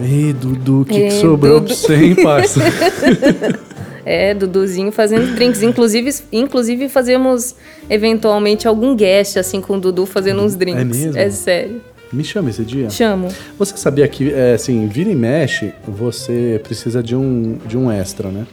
Ei, 0.00 0.32
Dudu, 0.32 0.82
o 0.82 0.84
que, 0.84 1.02
que 1.02 1.10
sobrou 1.12 1.60
Dudu. 1.60 1.66
pra 1.66 1.74
você, 1.74 1.94
hein, 1.94 2.14
parça? 2.16 2.60
É, 4.04 4.34
Duduzinho 4.34 4.90
fazendo 4.92 5.34
drinks. 5.34 5.62
Inclusive, 5.62 6.10
inclusive 6.32 6.88
fazemos 6.88 7.54
eventualmente 7.88 8.66
algum 8.66 8.94
guest, 8.94 9.36
assim, 9.36 9.60
com 9.60 9.76
o 9.76 9.80
Dudu 9.80 10.06
fazendo 10.06 10.42
uns 10.42 10.54
drinks. 10.54 10.80
É 10.80 10.84
mesmo? 10.84 11.18
É 11.18 11.30
sério. 11.30 11.80
Me 12.12 12.24
chama 12.24 12.50
esse 12.50 12.64
dia? 12.64 12.90
Chamo. 12.90 13.28
Você 13.58 13.76
sabia 13.76 14.06
que, 14.08 14.32
é, 14.32 14.54
assim, 14.54 14.88
vira 14.88 15.10
e 15.10 15.14
mexe, 15.14 15.72
você 15.86 16.60
precisa 16.62 17.02
de 17.02 17.14
um, 17.14 17.58
de 17.66 17.78
um 17.78 17.90
extra, 17.90 18.28
né? 18.30 18.46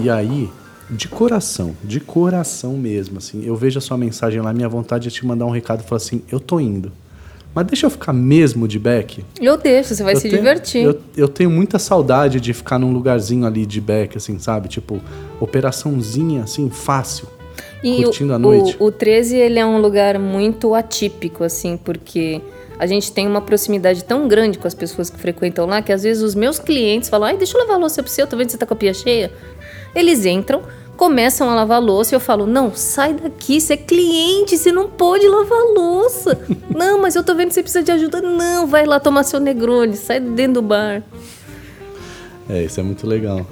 E 0.00 0.08
aí, 0.08 0.48
de 0.88 1.08
coração, 1.08 1.74
de 1.82 1.98
coração 1.98 2.74
mesmo, 2.74 3.18
assim, 3.18 3.44
eu 3.44 3.56
vejo 3.56 3.78
a 3.78 3.80
sua 3.80 3.98
mensagem 3.98 4.40
lá, 4.40 4.52
minha 4.52 4.68
vontade 4.68 5.08
é 5.08 5.10
te 5.10 5.26
mandar 5.26 5.46
um 5.46 5.50
recado 5.50 5.80
e 5.80 5.82
falar 5.82 5.96
assim, 5.96 6.22
eu 6.30 6.38
tô 6.38 6.60
indo. 6.60 6.92
Mas 7.58 7.66
deixa 7.66 7.86
eu 7.86 7.90
ficar 7.90 8.12
mesmo 8.12 8.68
de 8.68 8.78
back. 8.78 9.24
Eu 9.40 9.56
deixo, 9.56 9.92
você 9.92 10.04
vai 10.04 10.14
eu 10.14 10.20
se 10.20 10.28
tenho, 10.28 10.36
divertir. 10.36 10.84
Eu, 10.84 11.00
eu, 11.16 11.26
tenho 11.26 11.50
muita 11.50 11.76
saudade 11.76 12.40
de 12.40 12.54
ficar 12.54 12.78
num 12.78 12.92
lugarzinho 12.92 13.44
ali 13.44 13.66
de 13.66 13.80
back, 13.80 14.16
assim, 14.16 14.38
sabe? 14.38 14.68
Tipo, 14.68 15.00
operaçãozinha, 15.40 16.44
assim, 16.44 16.70
fácil. 16.70 17.26
E 17.82 18.04
curtindo 18.04 18.32
o, 18.32 18.36
a 18.36 18.38
noite. 18.38 18.76
O, 18.78 18.84
o 18.84 18.92
13, 18.92 19.36
ele 19.36 19.58
é 19.58 19.66
um 19.66 19.80
lugar 19.80 20.20
muito 20.20 20.72
atípico, 20.72 21.42
assim, 21.42 21.76
porque 21.76 22.40
a 22.78 22.86
gente 22.86 23.10
tem 23.10 23.26
uma 23.26 23.40
proximidade 23.40 24.04
tão 24.04 24.28
grande 24.28 24.56
com 24.56 24.68
as 24.68 24.74
pessoas 24.74 25.10
que 25.10 25.18
frequentam 25.18 25.66
lá 25.66 25.82
que 25.82 25.90
às 25.92 26.04
vezes 26.04 26.22
os 26.22 26.36
meus 26.36 26.60
clientes 26.60 27.08
falam: 27.08 27.26
ai, 27.26 27.36
deixa 27.36 27.58
eu 27.58 27.62
levar 27.62 27.74
a 27.74 27.78
louça 27.78 28.04
pro 28.04 28.12
seu, 28.12 28.24
tô 28.24 28.36
vendo 28.36 28.46
que 28.46 28.52
você 28.52 28.58
tá 28.58 28.66
com 28.66 28.74
a 28.74 28.76
pia 28.76 28.94
cheia. 28.94 29.32
Eles 29.96 30.24
entram, 30.24 30.62
começam 30.98 31.48
a 31.48 31.54
lavar 31.54 31.80
louça 31.80 32.14
e 32.14 32.16
eu 32.16 32.20
falo: 32.20 32.44
Não, 32.44 32.74
sai 32.74 33.14
daqui, 33.14 33.58
você 33.58 33.74
é 33.74 33.76
cliente, 33.76 34.58
você 34.58 34.70
não 34.70 34.88
pode 34.88 35.26
lavar 35.26 35.62
louça. 35.74 36.38
não, 36.76 37.00
mas 37.00 37.14
eu 37.14 37.24
tô 37.24 37.34
vendo 37.34 37.48
que 37.48 37.54
você 37.54 37.62
precisa 37.62 37.82
de 37.82 37.92
ajuda. 37.92 38.20
Não, 38.20 38.66
vai 38.66 38.84
lá 38.84 39.00
tomar 39.00 39.22
seu 39.22 39.40
Negroni, 39.40 39.96
sai 39.96 40.20
dentro 40.20 40.54
do 40.54 40.62
bar. 40.62 41.02
É, 42.50 42.64
isso 42.64 42.80
é 42.80 42.82
muito 42.82 43.06
legal. 43.06 43.46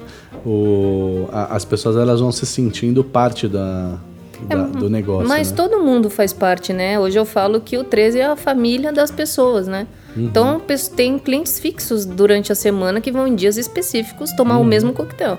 O, 0.45 1.29
a, 1.33 1.57
as 1.57 1.65
pessoas 1.65 1.97
elas 1.97 2.21
vão 2.21 2.33
se 2.33 2.45
sentindo 2.45 3.05
parte 3.05 3.47
da, 3.47 3.99
da 4.43 4.59
é, 4.59 4.67
do 4.67 4.91
negócio. 4.91 5.29
Mas 5.29 5.51
né? 5.51 5.57
todo 5.57 5.79
mundo 5.79 6.11
faz 6.11 6.33
parte, 6.33 6.73
né? 6.73 6.99
Hoje 6.99 7.19
eu 7.19 7.25
falo 7.25 7.61
que 7.61 7.79
o 7.79 7.85
13 7.85 8.19
é 8.19 8.27
a 8.27 8.37
família 8.37 8.93
das 8.93 9.11
pessoas, 9.11 9.69
né? 9.69 9.87
Uhum. 10.17 10.25
Então 10.25 10.61
tem 10.97 11.17
clientes 11.17 11.61
fixos 11.61 12.05
durante 12.05 12.51
a 12.51 12.57
semana 12.57 13.01
que 13.01 13.13
vão 13.13 13.27
em 13.27 13.37
dias 13.37 13.57
específicos 13.57 14.33
tomar 14.33 14.57
uhum. 14.57 14.63
o 14.63 14.65
mesmo 14.65 14.93
coquetel. 14.93 15.39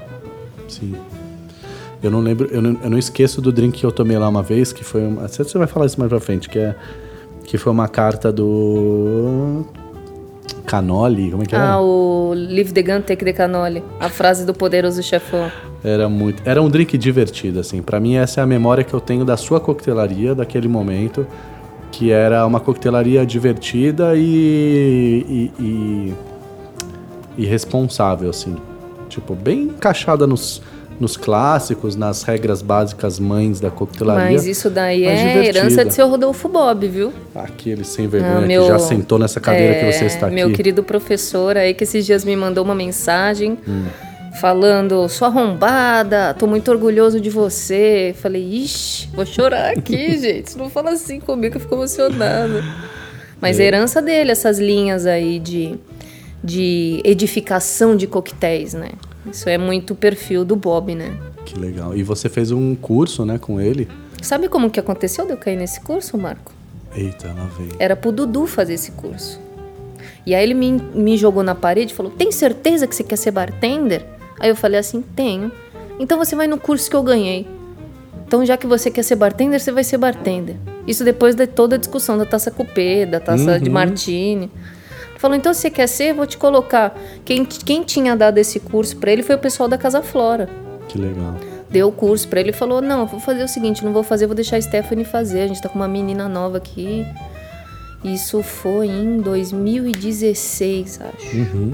Sim. 0.70 0.96
Eu 2.02 2.12
não 2.12 2.20
lembro, 2.20 2.48
eu 2.52 2.62
não, 2.62 2.78
eu 2.84 2.90
não 2.92 2.98
esqueço 2.98 3.42
do 3.42 3.52
drink 3.52 3.80
que 3.80 3.86
eu 3.86 3.92
tomei 3.92 4.18
lá 4.18 4.28
uma 4.30 4.44
vez, 4.44 4.72
que 4.72 4.84
foi 4.84 5.02
uma. 5.06 5.28
Você 5.28 5.58
vai 5.58 5.68
falar 5.68 5.86
isso 5.88 6.00
mais 6.00 6.10
pra 6.10 6.20
frente, 6.20 6.48
que 6.50 6.60
é. 6.60 6.76
Que 7.44 7.58
foi 7.58 7.72
uma 7.72 7.88
carta 7.88 8.32
do. 8.32 9.66
Canoli, 10.66 11.32
como 11.32 11.44
é 11.44 11.46
que 11.46 11.56
Ah, 11.56 11.60
era? 11.60 11.80
o 11.80 12.34
Live 12.36 12.74
the 12.74 12.82
Gun, 12.84 13.02
Take 13.02 13.24
the 13.24 13.32
Cannoli. 13.34 13.82
A 14.00 14.10
frase 14.10 14.46
do 14.46 14.54
poderoso 14.54 15.02
chefão. 15.02 15.50
Era 15.84 16.10
muito. 16.10 16.42
Era 16.46 16.62
um 16.62 16.70
drink 16.70 16.98
divertido, 16.98 17.60
assim. 17.60 17.82
Pra 17.82 18.00
mim, 18.00 18.16
essa 18.16 18.42
é 18.42 18.44
a 18.44 18.48
memória 18.48 18.84
que 18.84 18.94
eu 18.94 19.00
tenho 19.00 19.24
da 19.24 19.38
sua 19.38 19.60
coquetelaria, 19.60 20.36
daquele 20.36 20.68
momento. 20.68 21.26
Que 21.92 22.12
era 22.12 22.46
uma 22.46 22.60
coquetelaria 22.60 23.26
divertida 23.26 24.14
e. 24.16 25.26
e, 25.58 25.64
e, 25.64 26.14
e 27.38 27.46
responsável, 27.46 28.30
assim. 28.30 28.56
Tipo, 29.08 29.34
bem 29.36 29.64
encaixada 29.64 30.28
nos, 30.28 30.62
nos 31.00 31.16
clássicos, 31.16 31.96
nas 31.96 32.24
regras 32.24 32.62
básicas 32.62 33.20
mães 33.20 33.60
da 33.60 33.70
coquetelaria. 33.70 34.32
Mas 34.32 34.46
isso 34.48 34.70
daí 34.70 35.06
mas 35.06 35.20
é 35.20 35.28
divertida. 35.28 35.60
herança 35.60 35.86
de 35.86 35.94
seu 35.94 36.08
Rodolfo 36.10 36.50
Bob, 36.50 36.88
viu? 36.88 37.14
Aquele 37.36 37.84
sem 37.84 38.08
vergonha 38.08 38.38
Ah, 38.38 38.42
meu- 38.42 38.64
que 38.64 38.68
já 38.70 38.80
sentou 38.80 39.20
nessa 39.20 39.40
cadeira 39.40 39.76
É, 39.76 39.80
que 39.80 39.94
você 39.94 40.06
está 40.06 40.28
Meu 40.30 40.48
aqui. 40.48 40.56
querido 40.56 40.82
professor 40.84 41.56
aí 41.58 41.74
que 41.74 41.84
esses 41.84 42.06
dias 42.06 42.26
me 42.26 42.36
mandou 42.36 42.64
uma 42.64 42.74
mensagem 42.76 43.58
Hum. 43.68 43.86
falando, 44.42 45.08
sua 45.08 45.28
arrombada, 45.28 46.34
tô 46.34 46.48
muito 46.48 46.70
orgulhoso 46.72 47.20
de 47.22 47.30
você. 47.30 48.16
Falei, 48.20 48.44
ixi, 48.64 49.08
vou 49.14 49.26
chorar 49.26 49.72
aqui, 49.78 50.18
gente. 50.20 50.58
Não 50.58 50.70
fala 50.70 50.92
assim 50.92 51.20
comigo 51.20 51.56
eu 51.58 51.60
fico 51.60 51.76
emocionada. 51.76 52.64
Mas 53.40 53.60
é 53.60 53.66
herança 53.66 54.02
dele, 54.02 54.32
essas 54.32 54.58
linhas 54.58 55.06
aí 55.06 55.38
de, 55.38 55.76
de 56.44 57.02
edificação 57.04 57.96
de 57.96 58.08
coquetéis, 58.08 58.74
né? 58.74 58.90
Isso 59.32 59.50
é 59.50 59.58
muito 59.58 59.92
o 59.92 59.96
perfil 59.96 60.44
do 60.44 60.56
Bob, 60.56 60.96
né? 60.96 61.18
Que 61.46 61.58
legal. 61.58 61.96
E 61.96 62.04
você 62.04 62.30
fez 62.30 62.52
um 62.52 62.76
curso, 62.76 63.26
né, 63.26 63.38
com 63.38 63.60
ele? 63.60 63.88
Sabe 64.22 64.50
como 64.50 64.70
que 64.70 64.80
aconteceu 64.80 65.26
de 65.26 65.32
eu 65.32 65.38
cair 65.38 65.58
nesse 65.58 65.80
curso, 65.82 66.18
Marco? 66.18 66.52
Eita, 66.96 67.28
lá 67.28 67.46
veio. 67.58 67.76
Era 67.80 67.96
pro 67.96 68.12
Dudu 68.12 68.48
fazer 68.48 68.74
esse 68.74 68.92
curso. 68.92 69.40
E 70.26 70.36
aí 70.36 70.44
ele 70.44 70.54
me, 70.54 70.72
me 70.72 71.18
jogou 71.18 71.44
na 71.44 71.56
parede 71.56 71.94
e 71.94 71.96
falou: 71.96 72.12
Tem 72.12 72.32
certeza 72.32 72.88
que 72.88 72.96
você 72.96 73.04
quer 73.04 73.16
ser 73.16 73.32
bartender? 73.32 74.06
Aí 74.40 74.50
eu 74.50 74.56
falei 74.56 74.80
assim: 74.80 75.02
Tenho. 75.02 75.52
Então 76.00 76.18
você 76.18 76.36
vai 76.36 76.48
no 76.48 76.58
curso 76.58 76.90
que 76.90 76.96
eu 76.96 77.04
ganhei. 77.04 77.48
Então, 78.28 78.46
já 78.46 78.58
que 78.58 78.68
você 78.68 78.92
quer 78.92 79.04
ser 79.04 79.16
bartender, 79.16 79.58
você 79.58 79.72
vai 79.72 79.86
ser 79.86 79.98
bartender. 79.98 80.58
Isso 80.86 81.06
depois 81.06 81.34
de 81.34 81.48
toda 81.48 81.76
a 81.76 81.80
discussão 81.80 82.18
da 82.18 82.26
taça 82.26 82.52
cupê, 82.52 83.06
da 83.06 83.22
taça 83.22 83.58
de 83.58 83.70
martini. 83.70 84.52
Falou: 85.17 85.36
Então, 85.36 85.53
se 85.53 85.62
você 85.62 85.69
quer 85.69 85.88
ser, 85.88 86.13
vou 86.13 86.25
te 86.25 86.38
colocar. 86.38 86.95
Quem, 87.25 87.43
quem 87.45 87.84
tinha 87.84 88.15
dado 88.15 88.38
esse 88.38 88.60
curso 88.60 88.97
pra 88.97 89.12
ele 89.12 89.23
foi 89.23 89.36
o 89.36 89.39
pessoal 89.39 89.67
da 89.67 89.77
Casa 89.77 90.01
Flora 90.01 90.47
Que 90.88 90.97
legal. 90.97 91.36
deu 91.69 91.88
o 91.88 91.91
curso 91.91 92.27
pra 92.27 92.39
ele 92.39 92.51
e 92.51 92.53
falou: 92.53 92.82
Não, 92.82 93.06
vou 93.06 93.19
fazer 93.19 93.43
o 93.43 93.47
seguinte, 93.47 93.84
não 93.84 93.91
vou 93.93 94.03
fazer, 94.03 94.25
vou 94.27 94.36
deixar 94.36 94.58
a 94.58 94.62
Stephanie 94.62 95.06
fazer. 95.06 95.41
A 95.41 95.47
gente 95.47 95.62
tá 95.62 95.69
com 95.69 95.75
uma 95.75 95.88
menina 95.88 96.27
nova 96.30 96.58
aqui. 96.58 97.06
Isso 98.03 98.43
foi 98.43 98.88
em 98.88 99.19
2016, 99.19 100.99
acho. 101.01 101.36
Uhum. 101.38 101.73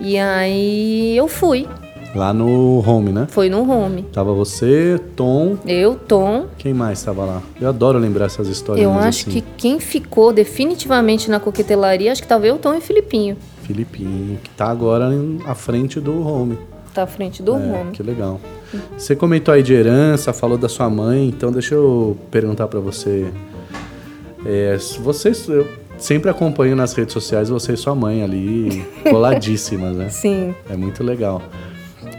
E 0.00 0.16
aí 0.18 1.16
eu 1.16 1.26
fui. 1.28 1.68
Lá 2.14 2.32
no 2.32 2.78
home, 2.86 3.10
né? 3.10 3.26
Foi 3.30 3.48
no 3.48 3.68
home. 3.68 4.04
Tava 4.12 4.32
você, 4.32 5.00
Tom. 5.16 5.56
Eu, 5.66 5.96
Tom. 5.96 6.46
Quem 6.56 6.72
mais 6.72 7.02
tava 7.02 7.24
lá? 7.24 7.42
Eu 7.60 7.68
adoro 7.68 7.98
lembrar 7.98 8.26
essas 8.26 8.46
histórias. 8.46 8.84
Eu 8.84 8.92
acho 8.92 9.26
que 9.26 9.40
quem 9.56 9.80
ficou 9.80 10.32
definitivamente 10.32 11.28
na 11.28 11.40
coquetelaria, 11.40 12.12
acho 12.12 12.22
que 12.22 12.28
tava 12.28 12.46
eu, 12.46 12.56
Tom 12.56 12.74
e 12.74 12.80
Filipinho. 12.80 13.36
Filipinho, 13.62 14.38
que 14.42 14.50
tá 14.50 14.66
agora 14.66 15.10
à 15.46 15.54
frente 15.54 15.98
do 15.98 16.24
home. 16.26 16.56
Tá 16.92 17.02
à 17.02 17.06
frente 17.06 17.42
do 17.42 17.54
É, 17.54 17.56
home. 17.56 17.90
que 17.92 18.02
legal. 18.02 18.40
Você 18.96 19.16
comentou 19.16 19.52
aí 19.52 19.62
de 19.64 19.72
herança, 19.74 20.32
falou 20.32 20.56
da 20.56 20.68
sua 20.68 20.88
mãe, 20.88 21.26
então 21.28 21.50
deixa 21.50 21.74
eu 21.74 22.16
perguntar 22.30 22.68
pra 22.68 22.78
você. 22.78 23.26
É, 24.46 24.76
se 24.78 25.00
vocês, 25.00 25.48
eu 25.48 25.66
sempre 25.98 26.30
acompanho 26.30 26.76
nas 26.76 26.92
redes 26.92 27.12
sociais 27.12 27.48
você 27.48 27.72
e 27.72 27.76
sua 27.76 27.94
mãe 27.94 28.22
ali, 28.22 28.84
coladíssimas, 29.10 29.96
né? 29.96 30.08
Sim. 30.10 30.54
É 30.70 30.76
muito 30.76 31.02
legal. 31.02 31.42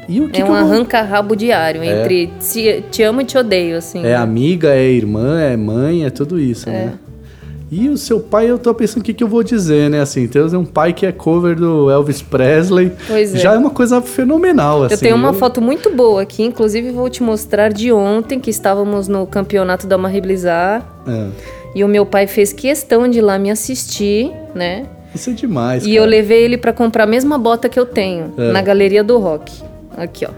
E 0.08 0.22
o 0.22 0.30
que, 0.30 0.42
é 0.42 0.44
um 0.46 0.48
eu 0.48 0.54
vou- 0.54 0.56
arranca-rabo 0.74 1.36
diário 1.36 1.84
entre 1.84 2.28
te, 2.40 2.84
te 2.92 3.02
amo 3.04 3.22
e 3.22 3.26
te 3.26 3.38
odeio, 3.38 3.78
assim. 3.78 4.06
É 4.06 4.16
amiga, 4.16 4.70
é 4.70 4.84
irmã, 4.90 5.40
é 5.42 5.58
mãe, 5.58 6.06
é 6.06 6.10
tudo 6.10 6.40
isso, 6.40 6.70
né? 6.70 6.94
E 7.72 7.90
o 7.90 7.98
seu 7.98 8.20
pai, 8.20 8.50
eu 8.50 8.60
tô 8.60 8.74
pensando 8.76 9.02
o 9.02 9.04
que, 9.04 9.14
que 9.14 9.24
eu 9.24 9.28
vou 9.28 9.44
dizer, 9.44 9.90
né? 9.90 10.00
Assim, 10.00 10.28
ter 10.28 10.40
um 10.56 10.64
pai 10.64 10.94
que 10.94 11.04
é 11.06 11.12
cover 11.12 11.56
do 11.56 11.90
Elvis 11.90 12.22
Presley. 12.22 12.92
Pois 13.08 13.34
é. 13.34 13.40
Já 13.40 13.54
é 13.54 13.58
uma 13.58 13.72
coisa 13.72 14.00
fenomenal, 14.02 14.84
assim. 14.84 14.94
Eu 14.94 15.00
tenho 15.00 15.16
uma 15.16 15.34
foto 15.34 15.60
muito 15.62 15.90
boa 15.90 16.22
aqui, 16.22 16.44
inclusive 16.44 16.92
vou 16.92 17.10
te 17.10 17.24
mostrar 17.24 17.74
de 17.74 17.92
ontem, 17.92 18.40
que 18.40 18.52
estávamos 18.52 19.08
no 19.08 19.26
campeonato 19.26 19.88
da 19.88 19.98
Marie 19.98 20.22
Blizzard. 20.22 20.86
É, 21.08 21.28
E 21.74 21.84
o 21.84 21.88
meu 21.88 22.06
pai 22.06 22.28
fez 22.28 22.54
questão 22.54 23.08
de 23.10 23.18
ir 23.18 23.22
lá 23.22 23.38
me 23.40 23.50
assistir, 23.50 24.32
né? 24.54 24.86
isso 25.14 25.30
é 25.30 25.34
demais, 25.34 25.84
E 25.84 25.88
cara. 25.88 26.00
eu 26.02 26.06
levei 26.06 26.44
ele 26.44 26.58
pra 26.58 26.72
comprar 26.72 27.06
a 27.06 27.08
mesma 27.08 27.38
bota 27.38 27.68
que 27.68 27.80
eu 27.80 27.86
tenho, 27.86 28.32
É. 28.38 28.52
na 28.52 28.62
Galeria 28.62 29.04
do 29.04 29.18
Rock. 29.18 29.52
Aqui, 29.98 30.26
ó. 30.26 30.32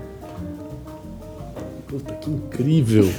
Puta, 1.88 2.14
que 2.16 2.30
incrível. 2.30 3.06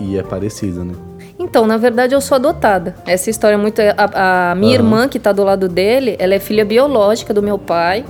e, 0.00 0.04
e 0.04 0.18
é 0.18 0.22
parecida, 0.22 0.84
né? 0.84 0.94
Então, 1.38 1.66
na 1.66 1.76
verdade, 1.76 2.14
eu 2.14 2.20
sou 2.20 2.36
adotada. 2.36 2.94
Essa 3.04 3.28
história 3.28 3.54
é 3.54 3.58
muito. 3.58 3.80
A, 3.80 4.52
a 4.52 4.54
minha 4.54 4.74
irmã, 4.74 5.08
que 5.08 5.18
tá 5.18 5.32
do 5.32 5.42
lado 5.42 5.68
dele, 5.68 6.16
ela 6.18 6.34
é 6.34 6.38
filha 6.38 6.64
biológica 6.64 7.34
do 7.34 7.42
meu 7.42 7.58
pai. 7.58 8.04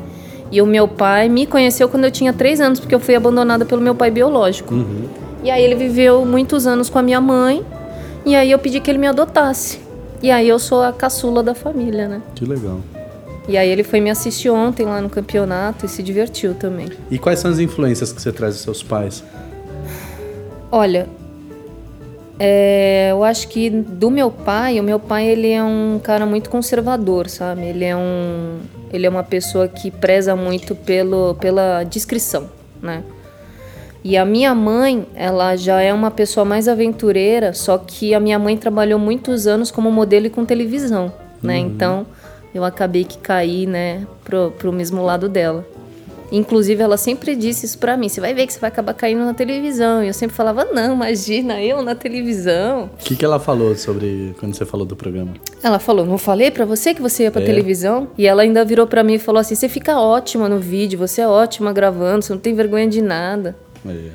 E 0.51 0.61
o 0.61 0.67
meu 0.67 0.87
pai 0.87 1.31
me 1.31 1.47
conheceu 1.47 1.89
quando 1.89 2.05
eu 2.05 2.11
tinha 2.11 2.33
três 2.33 2.61
anos, 2.61 2.79
porque 2.79 2.95
eu 2.95 3.01
fui 3.01 3.15
abandonada 3.15 3.65
pelo 3.65 3.81
meu 3.81 3.95
pai 3.95 4.11
biológico. 4.11 4.75
Uhum. 4.75 5.09
E 5.43 5.51
aí 5.51 5.65
ele 5.65 5.75
viveu 5.75 6.27
muitos 6.27 6.67
anos 6.67 6.91
com 6.91 6.99
a 6.99 7.03
minha 7.03 7.23
mãe. 7.23 7.65
E 8.27 8.37
aí 8.37 8.51
eu 8.51 8.59
pedi 8.59 8.79
que 8.79 8.91
ele 8.91 8.99
me 8.99 9.07
adotasse. 9.07 9.81
E 10.23 10.31
aí 10.31 10.47
eu 10.47 10.59
sou 10.59 10.83
a 10.83 10.93
caçula 10.93 11.43
da 11.43 11.55
família, 11.55 12.07
né? 12.07 12.21
Que 12.35 12.45
legal. 12.45 12.81
E 13.49 13.57
aí 13.57 13.69
ele 13.69 13.83
foi 13.83 14.01
me 14.01 14.11
assistir 14.11 14.51
ontem 14.51 14.87
lá 14.87 15.01
no 15.01 15.11
campeonato 15.11 15.85
e 15.85 15.89
se 15.89 16.03
divertiu 16.03 16.55
também. 16.55 16.89
E 17.11 17.19
quais 17.19 17.41
são 17.41 17.51
as 17.51 17.59
influências 17.59 18.13
que 18.13 18.23
você 18.23 18.33
traz 18.33 18.55
dos 18.55 18.63
seus 18.63 18.83
pais? 18.83 19.25
Olha, 20.71 21.09
é, 22.39 23.09
eu 23.11 23.23
acho 23.25 23.49
que 23.49 23.69
do 23.69 24.11
meu 24.11 24.31
pai, 24.31 24.81
o 24.81 24.83
meu 24.83 24.99
pai 24.99 25.27
ele 25.27 25.51
é 25.51 25.63
um 25.63 26.01
cara 26.03 26.25
muito 26.25 26.51
conservador, 26.51 27.29
sabe? 27.29 27.63
Ele 27.63 27.85
é 27.85 27.97
um, 27.97 28.59
ele 28.93 29.07
é 29.07 29.09
uma 29.09 29.25
pessoa 29.25 29.69
que 29.69 29.91
preza 29.91 30.35
muito 30.37 30.75
pelo, 30.75 31.35
pela 31.35 31.83
discrição, 31.85 32.49
né? 32.81 33.03
E 34.05 34.17
a 34.17 34.25
minha 34.25 34.55
mãe, 34.55 35.07
ela 35.15 35.55
já 35.55 35.81
é 35.81 35.93
uma 35.93 36.11
pessoa 36.11 36.45
mais 36.45 36.67
aventureira, 36.67 37.53
só 37.53 37.79
que 37.79 38.15
a 38.15 38.19
minha 38.19 38.39
mãe 38.39 38.57
trabalhou 38.57 38.99
muitos 38.99 39.47
anos 39.47 39.71
como 39.71 39.93
modelo 39.93 40.27
e 40.27 40.31
com 40.31 40.45
televisão, 40.45 41.13
né? 41.41 41.59
Então 41.59 42.07
eu 42.55 42.65
acabei 42.65 43.05
que 43.05 43.19
caí, 43.19 43.67
né, 43.67 44.07
pro, 44.25 44.53
pro 44.59 44.73
mesmo 44.73 45.03
lado 45.03 45.29
dela. 45.29 45.67
Inclusive, 46.35 46.83
ela 46.83 46.97
sempre 46.97 47.37
disse 47.37 47.67
isso 47.67 47.77
pra 47.79 47.95
mim: 47.95 48.09
você 48.09 48.19
vai 48.19 48.33
ver 48.33 48.47
que 48.47 48.55
você 48.55 48.59
vai 48.59 48.69
acabar 48.69 48.95
caindo 48.95 49.23
na 49.23 49.35
televisão. 49.35 50.03
E 50.03 50.07
eu 50.07 50.15
sempre 50.15 50.35
falava: 50.35 50.65
não, 50.65 50.95
imagina, 50.95 51.61
eu 51.63 51.83
na 51.83 51.95
televisão. 51.95 52.85
O 52.95 53.05
que, 53.05 53.15
que 53.15 53.23
ela 53.23 53.39
falou 53.39 53.77
sobre 53.77 54.35
quando 54.41 54.55
você 54.55 54.65
falou 54.65 54.87
do 54.87 54.97
programa? 54.97 55.35
Ela 55.63 55.79
falou: 55.79 56.07
não 56.07 56.17
falei 56.17 56.51
pra 56.51 56.65
você 56.65 56.95
que 56.95 57.03
você 57.03 57.25
ia 57.25 57.31
pra 57.31 57.43
É. 57.43 57.45
televisão? 57.45 58.09
E 58.17 58.27
ela 58.27 58.41
ainda 58.43 58.65
virou 58.65 58.87
pra 58.87 59.05
mim 59.05 59.15
e 59.15 59.19
falou 59.19 59.41
assim: 59.41 59.55
você 59.55 59.69
fica 59.69 60.01
ótima 60.01 60.49
no 60.49 60.59
vídeo, 60.59 60.99
você 60.99 61.21
é 61.21 61.29
ótima 61.29 61.71
gravando, 61.71 62.23
você 62.25 62.33
não 62.33 62.41
tem 62.41 62.55
vergonha 62.55 62.89
de 62.89 63.03
nada. 63.03 63.55
É. 63.87 64.09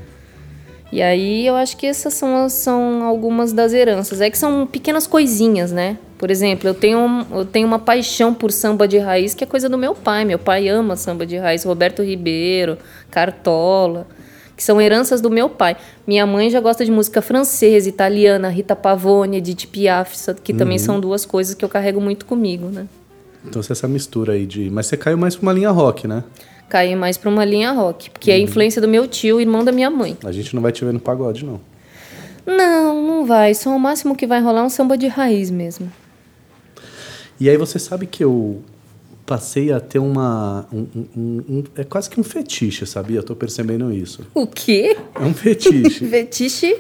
E 0.92 1.02
aí 1.04 1.46
eu 1.46 1.54
acho 1.54 1.78
que 1.78 1.86
essas 1.86 2.16
são, 2.16 2.50
são 2.50 3.04
algumas 3.04 3.54
das 3.54 3.74
heranças. 3.74 4.22
É 4.22 4.30
que 4.32 4.38
são 4.40 4.66
pequenas 4.66 5.06
coisinhas, 5.06 5.72
né? 5.72 6.00
Por 6.18 6.32
exemplo, 6.32 6.68
eu 6.68 6.74
tenho, 6.74 7.28
eu 7.32 7.46
tenho 7.46 7.68
uma 7.68 7.78
paixão 7.78 8.34
por 8.34 8.52
samba 8.52 8.88
de 8.88 8.98
raiz, 8.98 9.34
que 9.36 9.44
é 9.44 9.48
coisa 9.48 9.70
do 9.70 9.78
meu 9.78 9.94
pai. 9.94 10.26
Meu 10.26 10.40
pai 10.40 10.68
ama 10.68 10.96
samba 10.96 11.26
de 11.26 11.38
raiz, 11.38 11.64
Roberto 11.64 12.02
Ribeiro, 12.02 12.78
Cartola, 13.12 14.08
que 14.56 14.64
são 14.64 14.82
heranças 14.82 15.22
do 15.22 15.30
meu 15.30 15.48
pai. 15.48 15.78
Minha 16.08 16.26
mãe 16.26 16.50
já 16.50 16.60
gosta 16.60 16.84
de 16.84 16.92
música 16.92 17.22
francesa, 17.22 17.88
italiana, 17.88 18.50
Rita 18.50 18.76
Pavone, 18.76 19.38
Edith 19.38 19.68
Piaf, 19.68 20.16
que 20.44 20.54
também 20.54 20.80
são 20.80 21.00
duas 21.00 21.24
coisas 21.24 21.54
que 21.54 21.64
eu 21.64 21.70
carrego 21.70 22.02
muito 22.02 22.26
comigo, 22.26 22.68
né? 22.68 22.88
Então, 23.46 23.62
você 23.62 23.72
é 23.72 23.74
essa 23.74 23.88
mistura 23.88 24.34
aí 24.34 24.46
de. 24.46 24.70
Mas 24.72 24.88
você 24.88 24.98
caiu 24.98 25.18
mais 25.18 25.36
pra 25.36 25.44
uma 25.44 25.54
linha 25.54 25.70
rock, 25.70 26.08
né? 26.08 26.24
Caí 26.68 26.96
mais 26.96 27.16
pra 27.16 27.30
uma 27.30 27.46
linha 27.46 27.72
rock, 27.72 28.10
porque 28.10 28.30
é 28.30 28.34
a 28.34 28.40
influência 28.40 28.82
do 28.82 28.88
meu 28.88 29.08
tio, 29.08 29.40
irmão 29.40 29.64
da 29.64 29.72
minha 29.72 29.90
mãe. 29.90 30.18
A 30.26 30.32
gente 30.34 30.54
não 30.54 30.62
vai 30.62 30.72
te 30.72 30.84
ver 30.84 30.92
no 30.92 31.00
pagode, 31.00 31.46
não. 31.46 31.62
Não, 32.46 33.02
não 33.02 33.26
vai. 33.26 33.54
Só 33.54 33.70
o 33.70 33.80
máximo 33.80 34.16
que 34.16 34.28
vai 34.28 34.42
rolar 34.42 34.62
é 34.62 34.64
um 34.64 34.70
samba 34.70 34.98
de 34.98 35.08
raiz 35.08 35.50
mesmo. 35.50 35.90
E 37.40 37.50
aí 37.50 37.58
você 37.58 37.78
sabe 37.80 38.06
que 38.08 38.24
eu 38.24 38.62
passei 39.26 39.72
a 39.72 39.80
ter 39.80 40.00
uma. 40.00 40.66
um- 40.72 40.88
um- 40.96 41.44
um- 41.50 41.64
é 41.76 41.84
quase 41.84 42.10
que 42.10 42.20
um 42.20 42.24
fetiche, 42.24 42.86
sabia? 42.86 43.20
Eu 43.20 43.24
tô 43.24 43.36
percebendo 43.36 43.92
isso. 43.94 44.22
O 44.34 44.48
quê? 44.48 44.98
É 45.16 45.24
um 45.24 45.34
fetiche. 45.34 46.06
Fetiche? 46.08 46.78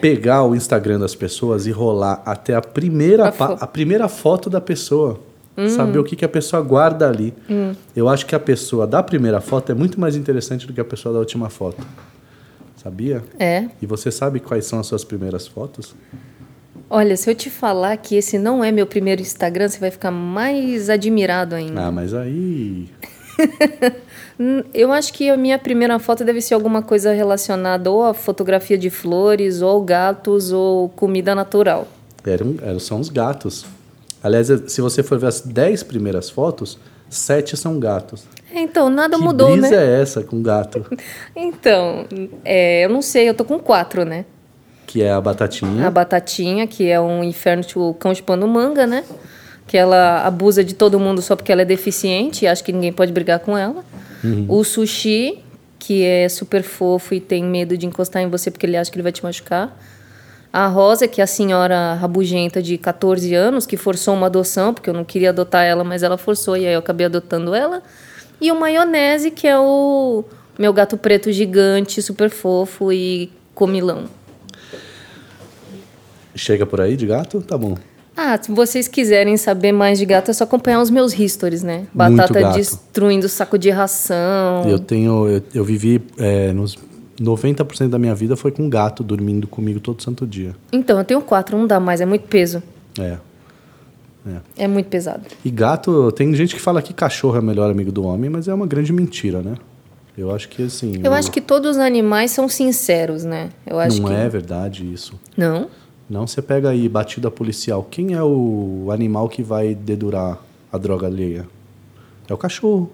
Pegar 0.00 0.42
o 0.44 0.54
Instagram 0.56 0.98
das 0.98 1.14
pessoas 1.14 1.66
e 1.66 1.70
rolar 1.70 2.22
até 2.24 2.54
a 2.54 2.60
primeira, 2.60 3.28
A 3.28 3.32
fo- 3.32 3.56
a 3.60 3.66
primeira 3.66 4.08
foto 4.08 4.48
da 4.50 4.60
pessoa. 4.60 5.20
Saber 5.76 5.98
o 5.98 6.04
que, 6.04 6.16
que 6.16 6.24
a 6.24 6.28
pessoa 6.28 6.62
guarda 6.62 7.06
ali. 7.06 7.34
Eu 7.94 8.08
acho 8.08 8.24
que 8.24 8.34
a 8.34 8.40
pessoa 8.40 8.86
da 8.86 9.02
primeira 9.02 9.38
foto 9.40 9.70
é 9.70 9.74
muito 9.74 10.00
mais 10.00 10.16
interessante 10.16 10.66
do 10.66 10.72
que 10.72 10.80
a 10.80 10.84
pessoa 10.84 11.12
da 11.12 11.18
última 11.18 11.50
foto. 11.50 11.86
Sabia? 12.82 13.22
É. 13.38 13.66
E 13.80 13.86
você 13.86 14.10
sabe 14.10 14.40
quais 14.40 14.64
são 14.64 14.80
as 14.80 14.86
suas 14.86 15.04
primeiras 15.04 15.46
fotos? 15.46 15.94
Olha, 16.94 17.16
se 17.16 17.30
eu 17.30 17.34
te 17.34 17.48
falar 17.48 17.96
que 17.96 18.16
esse 18.16 18.38
não 18.38 18.62
é 18.62 18.70
meu 18.70 18.86
primeiro 18.86 19.22
Instagram, 19.22 19.66
você 19.66 19.78
vai 19.78 19.90
ficar 19.90 20.10
mais 20.10 20.90
admirado 20.90 21.54
ainda. 21.54 21.86
Ah, 21.86 21.90
mas 21.90 22.12
aí. 22.12 22.86
Eu 24.74 24.92
acho 24.92 25.10
que 25.14 25.30
a 25.30 25.36
minha 25.38 25.58
primeira 25.58 25.98
foto 25.98 26.22
deve 26.22 26.42
ser 26.42 26.52
alguma 26.52 26.82
coisa 26.82 27.14
relacionada 27.14 27.90
ou 27.90 28.04
a 28.04 28.12
fotografia 28.12 28.76
de 28.76 28.90
flores, 28.90 29.62
ou 29.62 29.82
gatos, 29.82 30.52
ou 30.52 30.90
comida 30.90 31.34
natural. 31.34 31.88
Eram, 32.26 32.56
eram, 32.60 32.78
são 32.78 33.00
os 33.00 33.08
gatos. 33.08 33.64
Aliás, 34.22 34.48
se 34.66 34.82
você 34.82 35.02
for 35.02 35.18
ver 35.18 35.28
as 35.28 35.40
10 35.40 35.84
primeiras 35.84 36.28
fotos, 36.28 36.78
sete 37.08 37.56
são 37.56 37.80
gatos. 37.80 38.24
Então, 38.52 38.90
nada 38.90 39.16
que 39.16 39.22
mudou, 39.22 39.52
brisa 39.52 39.70
né? 39.70 39.76
é 39.76 40.02
essa 40.02 40.22
com 40.22 40.42
gato? 40.42 40.84
Então, 41.34 42.06
é, 42.44 42.84
eu 42.84 42.90
não 42.90 43.00
sei, 43.00 43.30
eu 43.30 43.34
tô 43.34 43.46
com 43.46 43.58
quatro, 43.58 44.04
né? 44.04 44.26
Que 44.92 45.02
é 45.02 45.10
a 45.10 45.22
batatinha. 45.22 45.86
A 45.86 45.90
Batatinha, 45.90 46.66
que 46.66 46.86
é 46.90 47.00
um 47.00 47.24
inferno 47.24 47.64
tipo 47.64 47.94
cão 47.94 48.12
de 48.12 48.22
pano 48.22 48.46
manga, 48.46 48.86
né? 48.86 49.02
Que 49.66 49.78
ela 49.78 50.22
abusa 50.22 50.62
de 50.62 50.74
todo 50.74 51.00
mundo 51.00 51.22
só 51.22 51.34
porque 51.34 51.50
ela 51.50 51.62
é 51.62 51.64
deficiente 51.64 52.44
e 52.44 52.46
acha 52.46 52.62
que 52.62 52.74
ninguém 52.74 52.92
pode 52.92 53.10
brigar 53.10 53.38
com 53.38 53.56
ela. 53.56 53.82
O 54.46 54.62
Sushi, 54.62 55.38
que 55.78 56.04
é 56.04 56.28
super 56.28 56.62
fofo 56.62 57.14
e 57.14 57.20
tem 57.20 57.42
medo 57.42 57.74
de 57.74 57.86
encostar 57.86 58.22
em 58.22 58.28
você 58.28 58.50
porque 58.50 58.66
ele 58.66 58.76
acha 58.76 58.90
que 58.90 58.96
ele 58.98 59.02
vai 59.02 59.12
te 59.12 59.24
machucar. 59.24 59.74
A 60.52 60.66
Rosa, 60.66 61.08
que 61.08 61.22
é 61.22 61.24
a 61.24 61.26
senhora 61.26 61.94
rabugenta 61.94 62.60
de 62.60 62.76
14 62.76 63.34
anos, 63.34 63.64
que 63.64 63.78
forçou 63.78 64.12
uma 64.12 64.26
adoção, 64.26 64.74
porque 64.74 64.90
eu 64.90 64.94
não 64.94 65.04
queria 65.04 65.30
adotar 65.30 65.64
ela, 65.64 65.82
mas 65.82 66.02
ela 66.02 66.18
forçou 66.18 66.54
e 66.54 66.66
aí 66.66 66.74
eu 66.74 66.80
acabei 66.80 67.06
adotando 67.06 67.54
ela. 67.54 67.82
E 68.38 68.52
o 68.52 68.60
Maionese, 68.60 69.30
que 69.30 69.48
é 69.48 69.58
o 69.58 70.22
meu 70.58 70.74
gato 70.74 70.98
preto 70.98 71.32
gigante, 71.32 72.02
super 72.02 72.28
fofo 72.28 72.92
e 72.92 73.32
comilão. 73.54 74.04
Chega 76.34 76.64
por 76.66 76.80
aí 76.80 76.96
de 76.96 77.06
gato? 77.06 77.40
Tá 77.42 77.56
bom. 77.58 77.76
Ah, 78.16 78.38
se 78.40 78.52
vocês 78.52 78.88
quiserem 78.88 79.36
saber 79.36 79.72
mais 79.72 79.98
de 79.98 80.04
gato, 80.04 80.30
é 80.30 80.34
só 80.34 80.44
acompanhar 80.44 80.80
os 80.82 80.90
meus 80.90 81.18
histories, 81.18 81.62
né? 81.62 81.86
Batata 81.94 82.52
destruindo 82.52 83.28
saco 83.28 83.58
de 83.58 83.70
ração. 83.70 84.64
Eu 84.68 84.78
tenho. 84.78 85.28
Eu, 85.28 85.42
eu 85.54 85.64
vivi 85.64 86.00
é, 86.18 86.52
nos 86.52 86.76
90% 87.20 87.88
da 87.88 87.98
minha 87.98 88.14
vida 88.14 88.36
foi 88.36 88.50
com 88.50 88.68
gato 88.68 89.02
dormindo 89.02 89.46
comigo 89.46 89.80
todo 89.80 90.02
santo 90.02 90.26
dia. 90.26 90.54
Então, 90.72 90.98
eu 90.98 91.04
tenho 91.04 91.22
quatro, 91.22 91.56
não 91.56 91.66
dá 91.66 91.80
mais, 91.80 92.00
é 92.00 92.06
muito 92.06 92.26
peso. 92.28 92.62
É. 92.98 93.16
É 94.56 94.68
muito 94.68 94.86
pesado. 94.86 95.22
E 95.44 95.50
gato, 95.50 96.12
tem 96.12 96.32
gente 96.34 96.54
que 96.54 96.60
fala 96.60 96.80
que 96.80 96.92
cachorro 96.94 97.36
é 97.36 97.40
o 97.40 97.42
melhor 97.42 97.70
amigo 97.70 97.90
do 97.90 98.04
homem, 98.04 98.30
mas 98.30 98.46
é 98.46 98.54
uma 98.54 98.66
grande 98.66 98.92
mentira, 98.92 99.42
né? 99.42 99.54
Eu 100.16 100.32
acho 100.32 100.48
que 100.48 100.62
assim. 100.62 100.96
Eu 100.96 101.10
não- 101.10 101.14
acho 101.14 101.30
que 101.30 101.40
todos 101.40 101.72
os 101.72 101.78
animais 101.78 102.30
são 102.30 102.48
sinceros, 102.48 103.24
né? 103.24 103.48
Eu 103.66 103.78
acho 103.80 104.00
não 104.00 104.10
que. 104.10 104.14
é 104.14 104.28
verdade 104.28 104.92
isso. 104.92 105.18
Não? 105.36 105.68
Não, 106.08 106.26
você 106.26 106.42
pega 106.42 106.70
aí 106.70 106.88
batida 106.88 107.30
policial. 107.30 107.86
Quem 107.90 108.14
é 108.14 108.22
o 108.22 108.88
animal 108.90 109.28
que 109.28 109.42
vai 109.42 109.74
dedurar 109.74 110.38
a 110.72 110.78
droga 110.78 111.06
alheia? 111.06 111.46
É 112.28 112.34
o 112.34 112.36
cachorro. 112.36 112.90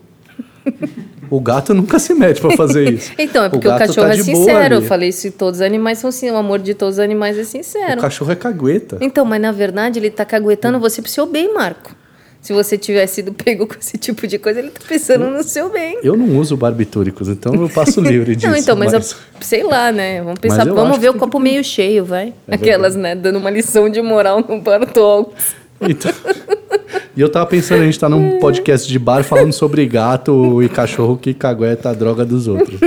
o 1.30 1.40
gato 1.40 1.74
nunca 1.74 1.98
se 1.98 2.14
mete 2.14 2.40
pra 2.40 2.56
fazer 2.56 2.92
isso. 2.92 3.12
Então, 3.18 3.44
é 3.44 3.48
porque 3.48 3.66
o, 3.66 3.70
gato 3.70 3.88
cachorro 3.88 4.08
tá 4.08 4.14
é 4.14 4.22
sincero. 4.22 4.74
Eu 4.76 4.82
falei 4.82 5.08
isso, 5.08 5.30
todos 5.32 5.60
os 5.60 5.66
animais 5.66 5.98
são 5.98 6.10
sim. 6.10 6.30
O 6.30 6.36
amor 6.36 6.58
de 6.58 6.74
todos 6.74 6.96
os 6.96 7.00
animais 7.00 7.38
é 7.38 7.44
sincero. 7.44 7.98
O 7.98 8.02
cachorro 8.02 8.32
é 8.32 8.36
cagueta. 8.36 8.98
Então, 9.00 9.24
mas 9.24 9.40
na 9.40 9.52
verdade 9.52 9.98
ele 9.98 10.10
tá 10.10 10.24
caguetando 10.24 10.78
você 10.78 11.02
pro 11.02 11.10
seu 11.10 11.26
bem, 11.26 11.52
Marco. 11.52 11.94
Se 12.40 12.52
você 12.52 12.78
tivesse 12.78 13.16
sido 13.16 13.32
pego 13.32 13.66
com 13.66 13.74
esse 13.74 13.98
tipo 13.98 14.26
de 14.26 14.38
coisa, 14.38 14.60
ele 14.60 14.70
tá 14.70 14.80
pensando 14.88 15.28
no 15.28 15.42
seu 15.42 15.70
bem. 15.70 15.98
Eu 16.02 16.16
não 16.16 16.38
uso 16.38 16.56
barbitúricos, 16.56 17.28
então 17.28 17.52
eu 17.54 17.68
passo 17.68 18.00
livre 18.00 18.34
disso. 18.36 18.48
Não, 18.48 18.56
então, 18.56 18.76
mas, 18.76 18.92
eu- 18.92 19.02
sei 19.40 19.62
lá, 19.64 19.90
né? 19.92 20.22
Vamos 20.22 20.38
pensar, 20.38 20.66
eu 20.66 20.74
vamos 20.74 20.98
ver 20.98 21.10
o 21.10 21.12
que 21.14 21.18
copo 21.18 21.38
meio 21.40 21.62
cheio, 21.64 22.04
vai. 22.04 22.32
É 22.46 22.54
Aquelas, 22.54 22.94
né? 22.96 23.14
Dando 23.14 23.38
uma 23.38 23.50
lição 23.50 23.90
de 23.90 24.00
moral 24.00 24.42
no 24.48 24.60
Bartolks. 24.60 25.54
Então- 25.80 26.10
E 27.16 27.20
eu 27.20 27.28
tava 27.28 27.46
pensando, 27.46 27.82
a 27.82 27.84
gente 27.84 27.98
tá 28.00 28.08
num 28.08 28.40
podcast 28.40 28.88
de 28.88 28.98
bar 28.98 29.22
falando 29.22 29.52
sobre 29.52 29.86
gato 29.86 30.60
e 30.60 30.68
cachorro 30.68 31.16
que 31.16 31.32
cagueta 31.32 31.90
a 31.90 31.94
droga 31.94 32.24
dos 32.24 32.48
outros. 32.48 32.80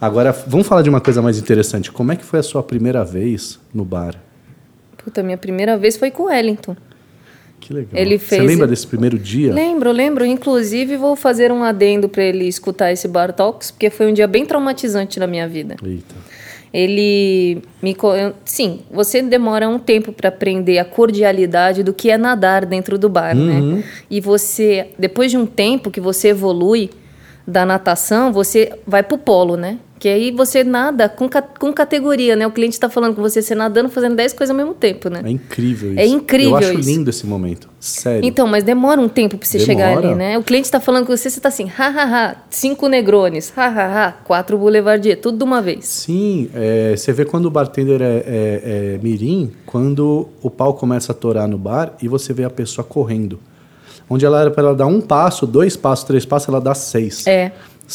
Agora, 0.00 0.30
vamos 0.46 0.66
falar 0.68 0.82
de 0.82 0.88
uma 0.88 1.00
coisa 1.00 1.20
mais 1.20 1.36
interessante. 1.38 1.90
Como 1.90 2.12
é 2.12 2.16
que 2.16 2.24
foi 2.24 2.38
a 2.38 2.42
sua 2.44 2.62
primeira 2.62 3.04
vez 3.04 3.58
no 3.74 3.84
bar? 3.84 4.14
Puta, 5.02 5.20
minha 5.22 5.36
primeira 5.36 5.76
vez 5.76 5.96
foi 5.96 6.10
com 6.12 6.24
o 6.24 6.26
Wellington. 6.26 6.76
Que 7.60 7.72
legal. 7.72 7.90
Ele 7.94 8.18
Você 8.18 8.36
fez- 8.36 8.44
lembra 8.44 8.66
desse 8.66 8.86
primeiro 8.86 9.18
dia? 9.18 9.52
Lembro, 9.52 9.92
lembro. 9.92 10.24
Inclusive, 10.24 10.96
vou 10.96 11.14
fazer 11.16 11.50
um 11.52 11.62
adendo 11.62 12.08
para 12.08 12.22
ele 12.22 12.46
escutar 12.46 12.92
esse 12.92 13.06
Bar 13.08 13.32
Talks, 13.32 13.70
porque 13.70 13.90
foi 13.90 14.06
um 14.10 14.12
dia 14.12 14.26
bem 14.26 14.44
traumatizante 14.46 15.18
na 15.18 15.26
minha 15.26 15.48
vida. 15.48 15.76
Eita. 15.84 16.14
Ele 16.72 17.62
me. 17.82 17.96
Sim, 18.44 18.80
você 18.90 19.22
demora 19.22 19.68
um 19.68 19.78
tempo 19.78 20.12
para 20.12 20.28
aprender 20.28 20.78
a 20.78 20.84
cordialidade 20.84 21.82
do 21.82 21.94
que 21.94 22.10
é 22.10 22.18
nadar 22.18 22.66
dentro 22.66 22.98
do 22.98 23.08
bar, 23.08 23.34
né? 23.34 23.82
E 24.10 24.20
você, 24.20 24.88
depois 24.98 25.30
de 25.30 25.38
um 25.38 25.46
tempo 25.46 25.90
que 25.90 26.00
você 26.00 26.28
evolui 26.28 26.90
da 27.46 27.64
natação, 27.64 28.30
você 28.32 28.70
vai 28.86 29.02
pro 29.02 29.16
polo, 29.16 29.56
né? 29.56 29.78
Que 29.98 30.08
aí 30.08 30.30
você 30.30 30.62
nada 30.62 31.08
com, 31.08 31.28
ca- 31.28 31.42
com 31.42 31.72
categoria, 31.72 32.36
né? 32.36 32.46
O 32.46 32.52
cliente 32.52 32.74
está 32.74 32.88
falando 32.88 33.16
com 33.16 33.22
você, 33.22 33.42
você 33.42 33.54
nadando, 33.54 33.88
fazendo 33.88 34.14
10 34.14 34.32
coisas 34.32 34.50
ao 34.50 34.56
mesmo 34.56 34.72
tempo, 34.74 35.08
né? 35.08 35.22
É 35.24 35.30
incrível 35.30 35.90
isso. 35.92 36.00
É 36.00 36.06
incrível 36.06 36.50
Eu 36.50 36.56
acho 36.56 36.72
isso. 36.78 36.88
lindo 36.88 37.10
esse 37.10 37.26
momento. 37.26 37.68
Sério. 37.80 38.24
Então, 38.26 38.46
mas 38.46 38.62
demora 38.62 39.00
um 39.00 39.08
tempo 39.08 39.36
para 39.36 39.46
você 39.46 39.58
chegar 39.58 39.88
Demora. 39.88 40.08
ali, 40.08 40.14
né? 40.16 40.38
O 40.38 40.42
cliente 40.42 40.66
está 40.66 40.78
falando 40.78 41.04
com 41.06 41.16
você, 41.16 41.28
você 41.28 41.40
tá 41.40 41.48
assim, 41.48 41.66
hahaha, 41.66 42.36
cinco 42.50 42.86
negrones, 42.88 43.50
hahaha, 43.56 44.12
quatro 44.24 44.56
boulevardier, 44.56 45.20
tudo 45.20 45.38
de 45.38 45.44
uma 45.44 45.60
vez. 45.60 45.84
Sim, 45.86 46.48
é, 46.54 46.94
você 46.96 47.12
vê 47.12 47.24
quando 47.24 47.46
o 47.46 47.50
bartender 47.50 48.00
é, 48.00 48.04
é, 48.04 48.22
é 48.94 48.98
mirim, 49.02 49.50
quando 49.66 50.28
o 50.42 50.48
pau 50.50 50.74
começa 50.74 51.10
a 51.12 51.14
torar 51.14 51.48
no 51.48 51.58
bar 51.58 51.94
e 52.02 52.06
você 52.08 52.32
vê 52.32 52.44
a 52.44 52.50
pessoa 52.50 52.84
correndo. 52.84 53.38
Onde 54.10 54.24
ela 54.24 54.40
era 54.40 54.50
para 54.50 54.62
ela 54.68 54.74
dar 54.74 54.86
um 54.86 55.00
passo, 55.00 55.46
dois 55.46 55.76
passos, 55.76 56.04
três 56.04 56.24
passos, 56.24 56.48
ela 56.48 56.60
dá 56.60 56.74
seis. 56.74 57.26
É. 57.26 57.52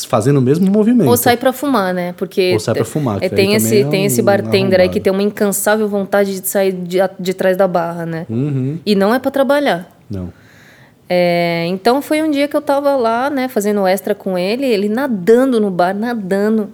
Fazendo 0.08 0.38
o 0.38 0.42
mesmo 0.42 0.70
movimento. 0.72 1.08
Ou 1.08 1.16
sai 1.16 1.38
pra 1.38 1.54
fumar, 1.54 1.94
né? 1.94 2.14
Porque 2.14 2.54
Ou 2.54 2.60
sai 2.60 2.74
pra 2.74 2.84
fumar, 2.84 3.20
que 3.20 3.26
é, 3.26 3.30
aí 3.30 3.36
tem 3.36 3.54
esse 3.54 3.82
é 3.82 3.86
tem 3.86 4.04
um 4.04 4.06
esse 4.06 4.22
bartender 4.24 4.80
aí 4.80 4.90
que 4.90 5.00
tem 5.00 5.14
uma 5.14 5.22
incansável 5.22 5.88
vontade 5.88 6.40
de 6.40 6.48
sair 6.48 6.72
de, 6.72 6.98
de 7.20 7.34
trás 7.34 7.56
da 7.56 7.68
barra, 7.68 8.06
né? 8.06 8.26
Uhum. 8.28 8.80
E 8.84 8.96
não 8.96 9.14
é 9.14 9.20
pra 9.20 9.30
trabalhar. 9.30 9.96
Não. 10.10 10.34
É, 11.08 11.66
então 11.68 12.02
foi 12.02 12.24
um 12.24 12.32
dia 12.32 12.48
que 12.48 12.58
eu 12.58 12.62
tava 12.62 12.96
lá, 12.96 13.30
né, 13.30 13.48
fazendo 13.48 13.86
extra 13.86 14.16
com 14.16 14.36
ele, 14.38 14.66
ele 14.66 14.90
nadando 14.90 15.60
no 15.60 15.70
bar, 15.70 15.94
nadando. 15.94 16.70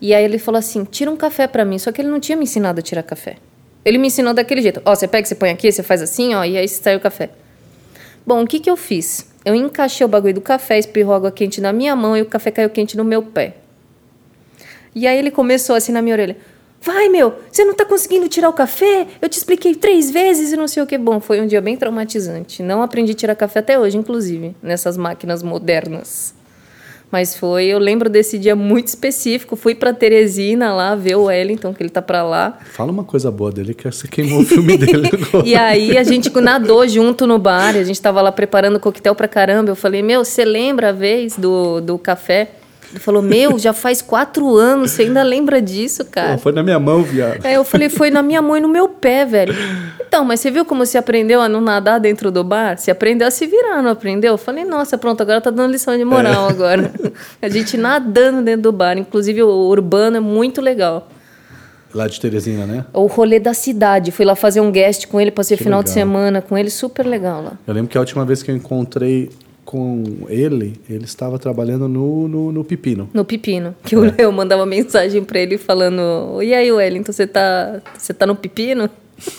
E 0.00 0.12
aí 0.12 0.24
ele 0.24 0.38
falou 0.38 0.58
assim: 0.58 0.84
"Tira 0.84 1.10
um 1.10 1.16
café 1.16 1.46
pra 1.46 1.64
mim", 1.64 1.78
só 1.78 1.92
que 1.92 2.00
ele 2.00 2.08
não 2.08 2.18
tinha 2.18 2.36
me 2.36 2.42
ensinado 2.42 2.80
a 2.80 2.82
tirar 2.82 3.04
café. 3.04 3.36
Ele 3.84 3.98
me 3.98 4.08
ensinou 4.08 4.32
daquele 4.32 4.62
jeito. 4.62 4.80
Ó, 4.84 4.94
você 4.94 5.08
pega, 5.08 5.26
você 5.26 5.34
põe 5.34 5.50
aqui, 5.50 5.70
você 5.70 5.82
faz 5.82 6.02
assim, 6.02 6.34
ó, 6.34 6.44
e 6.44 6.56
aí 6.56 6.68
sai 6.68 6.96
o 6.96 7.00
café. 7.00 7.30
Bom, 8.24 8.42
o 8.42 8.46
que 8.46 8.60
que 8.60 8.70
eu 8.70 8.76
fiz? 8.76 9.31
Eu 9.44 9.54
encaixei 9.54 10.04
o 10.04 10.08
bagulho 10.08 10.34
do 10.34 10.40
café, 10.40 10.78
espirrou 10.78 11.14
água 11.14 11.32
quente 11.32 11.60
na 11.60 11.72
minha 11.72 11.96
mão 11.96 12.16
e 12.16 12.22
o 12.22 12.26
café 12.26 12.50
caiu 12.50 12.70
quente 12.70 12.96
no 12.96 13.04
meu 13.04 13.22
pé. 13.22 13.56
E 14.94 15.06
aí 15.06 15.18
ele 15.18 15.30
começou 15.30 15.74
assim 15.74 15.92
na 15.92 16.02
minha 16.02 16.14
orelha. 16.14 16.36
Vai, 16.80 17.08
meu, 17.08 17.34
você 17.50 17.64
não 17.64 17.74
tá 17.74 17.84
conseguindo 17.84 18.28
tirar 18.28 18.48
o 18.48 18.52
café? 18.52 19.06
Eu 19.20 19.28
te 19.28 19.38
expliquei 19.38 19.74
três 19.74 20.10
vezes 20.10 20.52
e 20.52 20.56
não 20.56 20.66
sei 20.66 20.82
o 20.82 20.86
que. 20.86 20.98
Bom, 20.98 21.20
foi 21.20 21.40
um 21.40 21.46
dia 21.46 21.60
bem 21.60 21.76
traumatizante. 21.76 22.62
Não 22.62 22.82
aprendi 22.82 23.12
a 23.12 23.14
tirar 23.14 23.36
café 23.36 23.60
até 23.60 23.78
hoje, 23.78 23.96
inclusive, 23.96 24.54
nessas 24.60 24.96
máquinas 24.96 25.42
modernas. 25.42 26.34
Mas 27.12 27.36
foi, 27.36 27.66
eu 27.66 27.78
lembro 27.78 28.08
desse 28.08 28.38
dia 28.38 28.56
muito 28.56 28.86
específico. 28.88 29.54
Fui 29.54 29.74
pra 29.74 29.92
Teresina 29.92 30.72
lá 30.72 30.94
ver 30.94 31.16
o 31.16 31.24
Wellington, 31.24 31.74
que 31.74 31.82
ele 31.82 31.90
tá 31.90 32.00
pra 32.00 32.22
lá. 32.22 32.58
Fala 32.64 32.90
uma 32.90 33.04
coisa 33.04 33.30
boa 33.30 33.52
dele, 33.52 33.74
que 33.74 33.84
você 33.84 34.08
queimou 34.08 34.40
o 34.40 34.44
filme 34.46 34.78
dele 34.78 35.10
agora. 35.12 35.46
E 35.46 35.54
aí 35.54 35.98
a 35.98 36.02
gente 36.02 36.30
nadou 36.40 36.88
junto 36.88 37.26
no 37.26 37.38
bar, 37.38 37.76
a 37.76 37.84
gente 37.84 38.00
tava 38.00 38.22
lá 38.22 38.32
preparando 38.32 38.80
coquetel 38.80 39.14
pra 39.14 39.28
caramba. 39.28 39.70
Eu 39.70 39.76
falei, 39.76 40.02
meu, 40.02 40.24
você 40.24 40.42
lembra 40.42 40.88
a 40.88 40.92
vez 40.92 41.36
do, 41.36 41.82
do 41.82 41.98
café? 41.98 42.48
Ele 42.92 43.00
falou, 43.00 43.22
meu, 43.22 43.58
já 43.58 43.72
faz 43.72 44.02
quatro 44.02 44.54
anos, 44.54 44.90
você 44.90 45.02
ainda 45.04 45.22
lembra 45.22 45.62
disso, 45.62 46.04
cara? 46.04 46.32
Pô, 46.34 46.38
foi 46.38 46.52
na 46.52 46.62
minha 46.62 46.78
mão, 46.78 47.02
viado. 47.02 47.44
Aí 47.44 47.54
eu 47.54 47.64
falei, 47.64 47.88
foi 47.88 48.10
na 48.10 48.22
minha 48.22 48.42
mão 48.42 48.54
e 48.54 48.60
no 48.60 48.68
meu 48.68 48.86
pé, 48.86 49.24
velho. 49.24 49.54
Então, 50.06 50.26
mas 50.26 50.40
você 50.40 50.50
viu 50.50 50.62
como 50.66 50.84
você 50.84 50.98
aprendeu 50.98 51.40
a 51.40 51.48
não 51.48 51.62
nadar 51.62 51.98
dentro 51.98 52.30
do 52.30 52.44
bar? 52.44 52.76
Você 52.76 52.90
aprendeu 52.90 53.26
a 53.26 53.30
se 53.30 53.46
virar, 53.46 53.82
não 53.82 53.90
aprendeu? 53.90 54.32
Eu 54.34 54.38
falei, 54.38 54.62
nossa, 54.64 54.98
pronto, 54.98 55.22
agora 55.22 55.40
tá 55.40 55.48
dando 55.50 55.72
lição 55.72 55.96
de 55.96 56.04
moral 56.04 56.48
agora. 56.48 56.92
A 57.40 57.48
gente 57.48 57.78
nadando 57.78 58.42
dentro 58.42 58.62
do 58.62 58.72
bar. 58.72 58.98
Inclusive, 58.98 59.42
o 59.42 59.48
urbano 59.48 60.18
é 60.18 60.20
muito 60.20 60.60
legal. 60.60 61.08
Lá 61.94 62.06
de 62.06 62.20
Teresina, 62.20 62.66
né? 62.66 62.84
O 62.92 63.06
rolê 63.06 63.38
da 63.38 63.54
cidade. 63.54 64.10
Fui 64.12 64.24
lá 64.24 64.34
fazer 64.34 64.60
um 64.60 64.70
guest 64.70 65.06
com 65.08 65.20
ele, 65.20 65.30
passei 65.30 65.56
Que 65.56 65.64
final 65.64 65.82
de 65.82 65.90
legal. 65.90 66.06
semana 66.06 66.42
com 66.42 66.56
ele, 66.58 66.68
super 66.70 67.06
legal 67.06 67.42
lá. 67.42 67.52
Eu 67.66 67.72
lembro 67.74 67.90
que 67.90 67.96
a 67.96 68.00
última 68.00 68.24
vez 68.24 68.42
que 68.42 68.50
eu 68.50 68.56
encontrei 68.56 69.30
com 69.72 70.04
ele, 70.28 70.74
ele 70.86 71.06
estava 71.06 71.38
trabalhando 71.38 71.88
no, 71.88 72.28
no, 72.28 72.52
no 72.52 72.62
Pepino. 72.62 73.08
No 73.14 73.24
Pepino. 73.24 73.74
Que 73.82 73.96
eu, 73.96 74.04
eu 74.18 74.30
mandava 74.30 74.66
mensagem 74.66 75.24
pra 75.24 75.40
ele 75.40 75.56
falando: 75.56 76.42
E 76.42 76.52
aí, 76.52 76.70
Wellington, 76.70 77.10
você 77.10 77.26
tá, 77.26 77.80
você 77.96 78.12
tá 78.12 78.26
no 78.26 78.36
Pepino? 78.36 78.90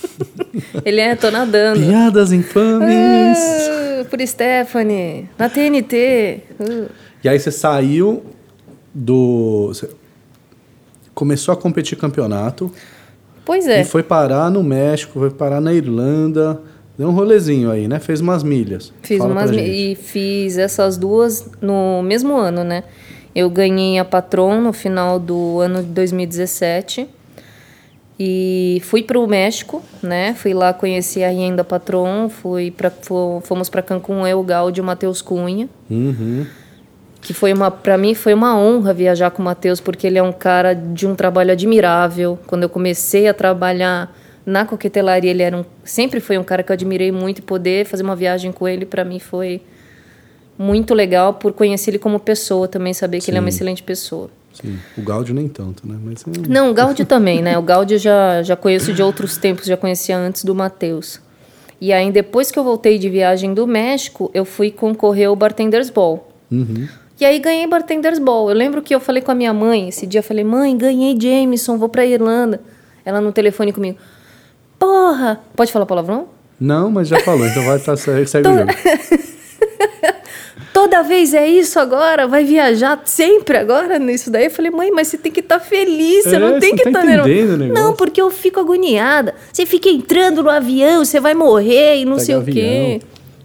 Ele 0.85 1.01
é, 1.01 1.13
tô 1.15 1.29
nadando. 1.29 1.81
Piadas 1.81 2.31
infames. 2.31 3.37
Ah, 3.37 4.05
por 4.09 4.25
Stephanie, 4.25 5.29
na 5.37 5.49
TNT. 5.49 6.39
Uh. 6.59 6.89
E 7.23 7.29
aí 7.29 7.37
você 7.37 7.51
saiu 7.51 8.23
do. 8.93 9.67
Você 9.67 9.89
começou 11.13 11.53
a 11.53 11.57
competir 11.57 11.97
campeonato. 11.97 12.71
Pois 13.43 13.67
é. 13.67 13.81
E 13.81 13.83
foi 13.83 14.03
parar 14.03 14.49
no 14.49 14.63
México, 14.63 15.19
foi 15.19 15.29
parar 15.29 15.59
na 15.59 15.73
Irlanda. 15.73 16.61
Deu 16.97 17.07
um 17.09 17.11
rolezinho 17.11 17.71
aí, 17.71 17.87
né? 17.87 17.99
Fez 17.99 18.21
umas 18.21 18.43
milhas. 18.43 18.93
Fiz 19.01 19.17
Fala 19.17 19.31
umas 19.31 19.49
pra 19.51 19.59
mi- 19.59 19.65
gente. 19.65 19.91
e 19.91 19.95
fiz 19.95 20.57
essas 20.57 20.95
duas 20.97 21.49
no 21.61 22.01
mesmo 22.03 22.35
ano, 22.37 22.63
né? 22.63 22.83
Eu 23.35 23.49
ganhei 23.49 23.97
a 23.97 24.05
Patron 24.05 24.61
no 24.61 24.71
final 24.71 25.19
do 25.19 25.59
ano 25.59 25.81
de 25.81 25.89
2017 25.89 27.07
e 28.19 28.79
fui 28.85 29.01
para 29.01 29.17
o 29.19 29.25
México, 29.27 29.81
né? 30.03 30.35
Fui 30.35 30.53
lá 30.53 30.71
conhecer 30.71 31.23
a 31.23 31.29
Rienda 31.29 31.63
Patron, 31.63 32.29
fui 32.29 32.69
para 32.69 32.91
fomos 33.41 33.69
para 33.69 33.81
Cancún, 33.81 34.25
eu, 34.27 34.43
Gaudi 34.43 34.79
e 34.79 34.81
o 34.81 34.85
Matheus 34.85 35.19
Cunha, 35.21 35.67
Uhum. 35.89 36.45
que 37.21 37.33
foi 37.33 37.51
uma 37.53 37.71
para 37.71 37.97
mim 37.97 38.13
foi 38.13 38.35
uma 38.35 38.55
honra 38.55 38.93
viajar 38.93 39.31
com 39.31 39.41
o 39.41 39.45
Matheus 39.45 39.79
porque 39.79 40.05
ele 40.05 40.19
é 40.19 40.23
um 40.23 40.31
cara 40.31 40.75
de 40.75 41.07
um 41.07 41.15
trabalho 41.15 41.51
admirável. 41.51 42.37
Quando 42.45 42.63
eu 42.63 42.69
comecei 42.69 43.27
a 43.27 43.33
trabalhar 43.33 44.15
na 44.45 44.65
coquetelaria, 44.65 45.31
ele 45.31 45.43
era 45.43 45.57
um, 45.57 45.65
sempre 45.83 46.19
foi 46.19 46.37
um 46.37 46.43
cara 46.43 46.63
que 46.63 46.71
eu 46.71 46.73
admirei 46.73 47.11
muito 47.11 47.39
e 47.39 47.41
poder 47.41 47.85
fazer 47.85 48.03
uma 48.03 48.15
viagem 48.15 48.51
com 48.51 48.67
ele 48.67 48.85
para 48.85 49.03
mim 49.05 49.19
foi 49.19 49.61
muito 50.57 50.93
legal 50.93 51.33
por 51.33 51.53
conhecer 51.53 51.91
ele 51.91 51.99
como 51.99 52.19
pessoa 52.19 52.67
também, 52.67 52.93
saber 52.93 53.19
que 53.19 53.31
ele 53.31 53.37
é 53.37 53.39
uma 53.39 53.49
Sim. 53.49 53.55
excelente 53.55 53.83
pessoa. 53.83 54.29
Sim. 54.53 54.77
O 54.97 55.01
Gaudio 55.01 55.33
nem 55.33 55.47
tanto, 55.47 55.87
né? 55.87 55.97
Mas, 56.03 56.23
hum, 56.27 56.43
Não, 56.47 56.69
o 56.69 56.73
Gaudi 56.75 57.05
também, 57.05 57.41
né? 57.41 57.57
O 57.57 57.61
Gaudi 57.61 57.95
eu 57.95 57.99
já, 57.99 58.43
já 58.43 58.55
conheço 58.55 58.93
de 58.93 59.01
outros 59.01 59.35
tempos, 59.35 59.65
já 59.65 59.75
conhecia 59.75 60.17
antes 60.17 60.43
do 60.43 60.53
Matheus. 60.53 61.19
E 61.81 61.91
aí, 61.91 62.11
depois 62.11 62.51
que 62.51 62.57
eu 62.57 62.63
voltei 62.63 62.97
de 62.97 63.09
viagem 63.09 63.53
do 63.53 63.65
México, 63.65 64.29
eu 64.33 64.45
fui 64.45 64.71
concorrer 64.71 65.27
ao 65.27 65.35
Bartenders 65.35 65.89
Ball. 65.89 66.31
Uhum. 66.51 66.87
E 67.19 67.25
aí 67.25 67.39
ganhei 67.39 67.65
Bartenders 67.67 68.19
Ball. 68.19 68.49
Eu 68.49 68.55
lembro 68.55 68.81
que 68.81 68.93
eu 68.93 68.99
falei 68.99 69.21
com 69.21 69.31
a 69.31 69.35
minha 69.35 69.53
mãe, 69.53 69.89
esse 69.89 70.05
dia 70.05 70.19
eu 70.19 70.23
falei, 70.23 70.43
mãe, 70.43 70.77
ganhei 70.77 71.19
Jameson, 71.19 71.77
vou 71.77 71.89
pra 71.89 72.05
Irlanda. 72.05 72.61
Ela 73.03 73.19
no 73.19 73.31
telefone 73.31 73.73
comigo, 73.73 73.97
porra! 74.83 75.39
Pode 75.55 75.71
falar 75.71 75.85
palavrão? 75.85 76.27
Não, 76.59 76.91
mas 76.91 77.07
já 77.07 77.17
falou, 77.19 77.45
então 77.47 77.63
vai 77.63 77.77
estar 77.77 77.95
segue 77.95 78.27
segue 78.27 78.47
o 78.49 78.53
jogo. 78.57 78.71
Toda 80.73 81.03
vez 81.03 81.33
é 81.33 81.47
isso 81.47 81.79
agora? 81.79 82.27
Vai 82.27 82.43
viajar 82.43 82.99
sempre 83.05 83.57
agora 83.57 83.97
nisso 83.99 84.29
daí? 84.29 84.45
Eu 84.45 84.51
falei, 84.51 84.71
mãe, 84.71 84.91
mas 84.91 85.07
você 85.07 85.17
tem 85.17 85.31
que 85.31 85.39
estar 85.39 85.59
feliz, 85.59 86.23
você 86.25 86.35
É, 86.35 86.39
não 86.39 86.59
tem 86.59 86.75
que 86.75 86.83
tá 86.83 86.89
estar 86.89 87.03
entendendo 87.05 87.23
o 87.23 87.27
nervosa. 87.27 87.57
negócio. 87.57 87.83
Não, 87.83 87.95
porque 87.95 88.21
eu 88.21 88.29
fico 88.31 88.59
agoniada. 88.59 89.35
Você 89.51 89.65
fica 89.65 89.87
entrando 89.87 90.41
no 90.43 90.49
avião, 90.49 91.05
você 91.05 91.19
vai 91.19 91.33
morrer 91.33 91.97
e 91.99 92.05
não 92.05 92.13
Pega 92.15 92.25
sei 92.25 92.35
o 92.35 92.43
quê. 92.43 92.99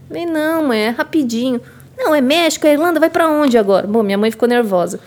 Falei, 0.09 0.27
não, 0.27 0.65
mãe, 0.65 0.87
é 0.87 0.89
rapidinho. 0.89 1.61
Não, 1.97 2.15
é 2.15 2.21
México, 2.21 2.67
é 2.67 2.73
Irlanda, 2.73 2.99
vai 2.99 3.11
pra 3.11 3.29
onde 3.29 3.59
agora? 3.59 3.87
Bom, 3.87 4.03
minha 4.03 4.19
mãe 4.19 4.31
ficou 4.31 4.49
nervosa. 4.49 4.99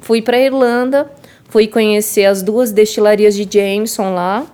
Fui 0.00 0.20
pra 0.22 0.38
Irlanda, 0.38 1.10
fui 1.48 1.66
conhecer 1.66 2.26
as 2.26 2.42
duas 2.42 2.70
destilarias 2.72 3.34
de 3.34 3.48
Jameson 3.50 4.14
lá. 4.14 4.44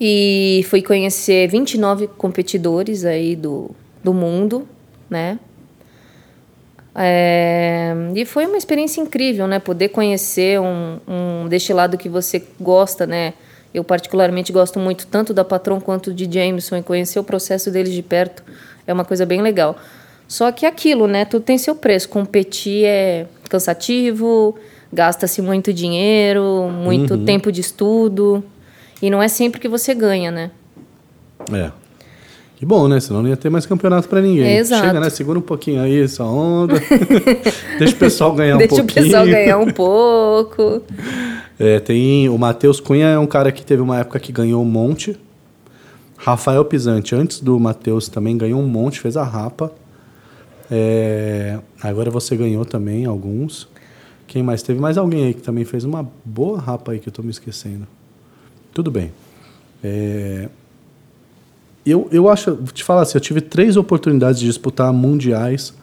E 0.00 0.64
fui 0.70 0.80
conhecer 0.80 1.46
29 1.48 2.06
competidores 2.06 3.04
aí 3.04 3.36
do, 3.36 3.70
do 4.02 4.14
mundo, 4.14 4.66
né? 5.10 5.38
É, 6.94 7.94
e 8.14 8.24
foi 8.24 8.46
uma 8.46 8.56
experiência 8.56 9.00
incrível, 9.02 9.46
né? 9.46 9.58
Poder 9.58 9.90
conhecer 9.90 10.58
um, 10.58 10.98
um 11.06 11.48
destilado 11.48 11.98
que 11.98 12.08
você 12.08 12.42
gosta, 12.58 13.06
né? 13.06 13.34
Eu 13.74 13.84
particularmente 13.84 14.50
gosto 14.52 14.78
muito 14.80 15.06
tanto 15.06 15.34
da 15.34 15.44
Patron 15.44 15.78
quanto 15.80 16.14
de 16.14 16.24
Jameson 16.32 16.78
e 16.78 16.82
conhecer 16.82 17.18
o 17.18 17.24
processo 17.24 17.70
deles 17.70 17.92
de 17.92 18.02
perto 18.02 18.42
é 18.86 18.92
uma 18.92 19.04
coisa 19.04 19.26
bem 19.26 19.42
legal. 19.42 19.76
Só 20.26 20.50
que 20.50 20.64
aquilo, 20.64 21.06
né? 21.06 21.26
Tudo 21.26 21.42
tem 21.42 21.58
seu 21.58 21.74
preço. 21.74 22.08
Competir 22.08 22.86
é 22.86 23.26
cansativo, 23.50 24.56
gasta-se 24.90 25.42
muito 25.42 25.74
dinheiro, 25.74 26.70
muito 26.70 27.18
tempo 27.18 27.52
de 27.52 27.60
estudo 27.60 28.42
e 29.00 29.10
não 29.10 29.22
é 29.22 29.28
sempre 29.28 29.60
que 29.60 29.68
você 29.68 29.94
ganha, 29.94 30.30
né? 30.30 30.50
É. 31.52 31.70
Que 32.56 32.66
bom, 32.66 32.86
né? 32.88 33.00
Senão 33.00 33.22
não 33.22 33.30
ia 33.30 33.38
ter 33.38 33.48
mais 33.48 33.64
campeonato 33.64 34.06
pra 34.06 34.20
ninguém. 34.20 34.58
Exato. 34.58 34.84
Chega, 34.84 35.00
né? 35.00 35.08
Segura 35.08 35.38
um 35.38 35.42
pouquinho 35.42 35.80
aí 35.80 36.02
essa 36.02 36.24
onda. 36.24 36.74
Deixa 37.78 37.94
o 37.94 37.98
pessoal 37.98 38.34
ganhar 38.34 38.56
um 38.56 38.58
Deixa 38.58 38.74
o 38.74 38.78
pouquinho. 38.78 39.04
pessoal 39.06 39.26
ganhar 39.26 39.58
um 39.58 39.70
pouco. 39.70 40.82
É, 41.62 41.78
tem 41.78 42.26
o 42.26 42.38
Matheus 42.38 42.80
Cunha 42.80 43.08
é 43.08 43.18
um 43.18 43.26
cara 43.26 43.52
que 43.52 43.62
teve 43.62 43.82
uma 43.82 43.98
época 43.98 44.18
que 44.18 44.32
ganhou 44.32 44.62
um 44.62 44.64
monte. 44.64 45.14
Rafael 46.16 46.64
Pisante, 46.64 47.14
antes 47.14 47.40
do 47.40 47.60
Matheus, 47.60 48.08
também 48.08 48.34
ganhou 48.38 48.58
um 48.62 48.66
monte, 48.66 48.98
fez 48.98 49.14
a 49.14 49.22
rapa. 49.22 49.70
É, 50.70 51.58
agora 51.82 52.10
você 52.10 52.34
ganhou 52.34 52.64
também 52.64 53.04
alguns. 53.04 53.68
Quem 54.26 54.42
mais? 54.42 54.62
Teve 54.62 54.80
mais 54.80 54.96
alguém 54.96 55.26
aí 55.26 55.34
que 55.34 55.42
também 55.42 55.66
fez 55.66 55.84
uma 55.84 56.08
boa 56.24 56.58
rapa 56.58 56.92
aí 56.92 56.98
que 56.98 57.10
eu 57.10 57.12
tô 57.12 57.22
me 57.22 57.30
esquecendo. 57.30 57.86
Tudo 58.72 58.90
bem. 58.90 59.12
É, 59.82 60.48
eu, 61.84 62.08
eu 62.12 62.28
acho, 62.28 62.54
vou 62.54 62.66
te 62.66 62.84
falar 62.84 63.02
assim, 63.02 63.16
eu 63.16 63.20
tive 63.20 63.40
três 63.40 63.76
oportunidades 63.76 64.40
de 64.40 64.46
disputar 64.46 64.92
mundiais. 64.92 65.74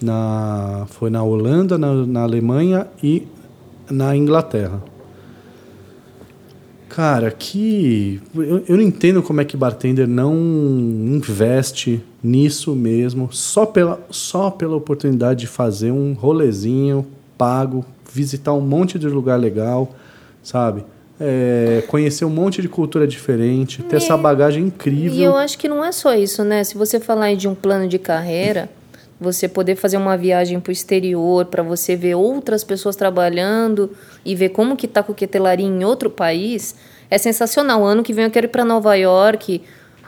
Na, 0.00 0.86
foi 0.90 1.10
na 1.10 1.24
Holanda, 1.24 1.76
na, 1.76 2.06
na 2.06 2.22
Alemanha 2.22 2.86
e 3.02 3.26
na 3.90 4.14
Inglaterra. 4.14 4.80
Cara, 6.88 7.30
que. 7.30 8.20
Eu, 8.34 8.64
eu 8.68 8.76
não 8.76 8.82
entendo 8.82 9.22
como 9.22 9.40
é 9.40 9.44
que 9.44 9.56
bartender 9.56 10.06
não 10.06 10.34
investe 10.36 12.02
nisso 12.22 12.74
mesmo, 12.74 13.28
só 13.32 13.66
pela, 13.66 14.00
só 14.10 14.50
pela 14.50 14.76
oportunidade 14.76 15.40
de 15.40 15.46
fazer 15.46 15.90
um 15.90 16.12
rolezinho 16.12 17.06
pago, 17.36 17.84
visitar 18.12 18.52
um 18.52 18.60
monte 18.60 18.98
de 18.98 19.06
lugar 19.06 19.38
legal, 19.38 19.94
sabe? 20.42 20.84
É, 21.20 21.82
conhecer 21.88 22.24
um 22.24 22.30
monte 22.30 22.62
de 22.62 22.68
cultura 22.68 23.06
diferente, 23.06 23.82
ter 23.82 23.96
essa 23.96 24.16
bagagem 24.16 24.64
incrível. 24.64 25.18
E 25.18 25.22
eu 25.22 25.36
acho 25.36 25.58
que 25.58 25.68
não 25.68 25.84
é 25.84 25.90
só 25.90 26.14
isso, 26.14 26.44
né? 26.44 26.62
Se 26.62 26.76
você 26.76 27.00
falar 27.00 27.34
de 27.34 27.48
um 27.48 27.56
plano 27.56 27.88
de 27.88 27.98
carreira, 27.98 28.70
você 29.20 29.48
poder 29.48 29.74
fazer 29.76 29.96
uma 29.96 30.16
viagem 30.16 30.60
para 30.60 30.70
o 30.70 30.72
exterior, 30.72 31.46
para 31.46 31.62
você 31.62 31.96
ver 31.96 32.14
outras 32.14 32.62
pessoas 32.62 32.94
trabalhando 32.94 33.90
e 34.24 34.34
ver 34.34 34.50
como 34.50 34.76
que 34.76 34.86
tá 34.86 35.00
a 35.00 35.02
coquetelaria 35.02 35.66
em 35.66 35.84
outro 35.84 36.08
país, 36.08 36.76
é 37.10 37.18
sensacional. 37.18 37.84
Ano 37.84 38.02
que 38.02 38.12
vem 38.12 38.24
eu 38.24 38.30
quero 38.30 38.46
ir 38.46 38.50
para 38.50 38.64
Nova 38.64 38.94
York, 38.94 39.60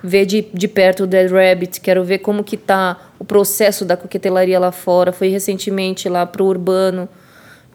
ver 0.02 0.26
de, 0.26 0.42
de 0.54 0.68
perto 0.68 1.04
o 1.04 1.06
Dead 1.06 1.30
Rabbit, 1.30 1.80
quero 1.80 2.04
ver 2.04 2.18
como 2.18 2.44
que 2.44 2.56
tá 2.56 3.10
o 3.18 3.24
processo 3.24 3.84
da 3.84 3.96
coquetelaria 3.96 4.58
lá 4.58 4.70
fora. 4.70 5.12
Fui 5.12 5.28
recentemente 5.28 6.08
lá 6.08 6.24
pro 6.24 6.44
Urbano 6.44 7.08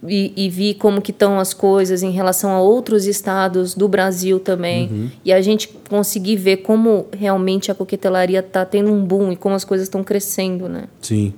e, 0.04 0.34
e 0.36 0.50
vi 0.50 0.74
como 0.74 1.02
que 1.02 1.12
estão 1.12 1.40
as 1.40 1.54
coisas 1.54 2.04
em 2.04 2.12
relação 2.12 2.52
a 2.52 2.62
outros 2.62 3.06
estados 3.06 3.74
do 3.76 3.88
Brasil 3.88 4.40
também. 4.40 5.12
E 5.24 5.32
a 5.34 5.42
gente 5.42 5.70
conseguir 5.90 6.36
ver 6.36 6.58
como 6.58 7.08
realmente 7.12 7.72
a 7.72 7.76
coquetelaria 7.76 8.40
está 8.40 8.66
tendo 8.66 8.92
um 8.92 9.04
boom 9.04 9.32
e 9.32 9.36
como 9.36 9.56
as 9.56 9.64
coisas 9.64 9.88
estão 9.88 10.04
crescendo, 10.04 10.68
né? 10.68 10.86
Sim, 11.02 11.34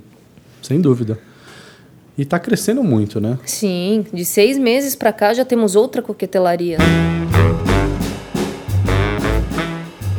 sem 0.62 0.82
dúvida. 0.82 1.20
E 2.18 2.26
tá 2.26 2.40
crescendo 2.40 2.84
muito, 2.84 3.22
né? 3.22 3.38
Sim, 3.46 4.06
de 4.12 4.26
seis 4.26 4.58
meses 4.58 4.96
para 4.96 5.14
cá 5.14 5.34
já 5.34 5.46
temos 5.46 5.76
outra 5.76 6.02
coquetelaria. 6.02 6.78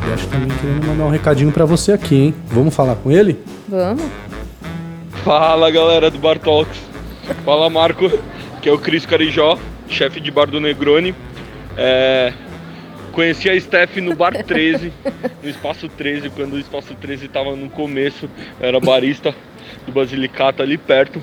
E 0.07 0.12
acho 0.12 0.24
que 0.26 0.30
também 0.30 0.49
querendo 0.59 0.86
mandar 0.86 1.05
um 1.07 1.11
recadinho 1.11 1.51
pra 1.51 1.64
você 1.64 1.93
aqui, 1.93 2.14
hein? 2.14 2.34
Vamos 2.47 2.72
falar 2.74 2.95
com 2.95 3.11
ele? 3.11 3.39
Vamos? 3.68 4.05
Fala 5.24 5.70
galera 5.70 6.11
do 6.11 6.18
Bar 6.18 6.39
Talks. 6.39 6.88
Fala 7.45 7.70
Marco, 7.70 8.11
que 8.61 8.68
é 8.68 8.72
o 8.72 8.79
Cris 8.79 9.07
Carijó, 9.07 9.59
chefe 9.89 10.20
de 10.20 10.31
bar 10.31 10.47
do 10.47 10.61
Negroni. 10.61 11.14
É, 11.76 12.33
Conheci 13.12 13.51
a 13.51 13.61
Steph 13.61 13.97
no 13.97 14.14
Bar 14.14 14.45
13, 14.45 14.93
no 15.43 15.49
Espaço 15.49 15.89
13, 15.89 16.31
quando 16.31 16.53
o 16.53 16.59
Espaço 16.59 16.95
13 16.95 17.26
estava 17.26 17.57
no 17.57 17.68
começo, 17.68 18.31
era 18.61 18.79
barista 18.79 19.35
do 19.85 19.91
Basilicata 19.91 20.62
ali 20.62 20.79
perto. 20.79 21.20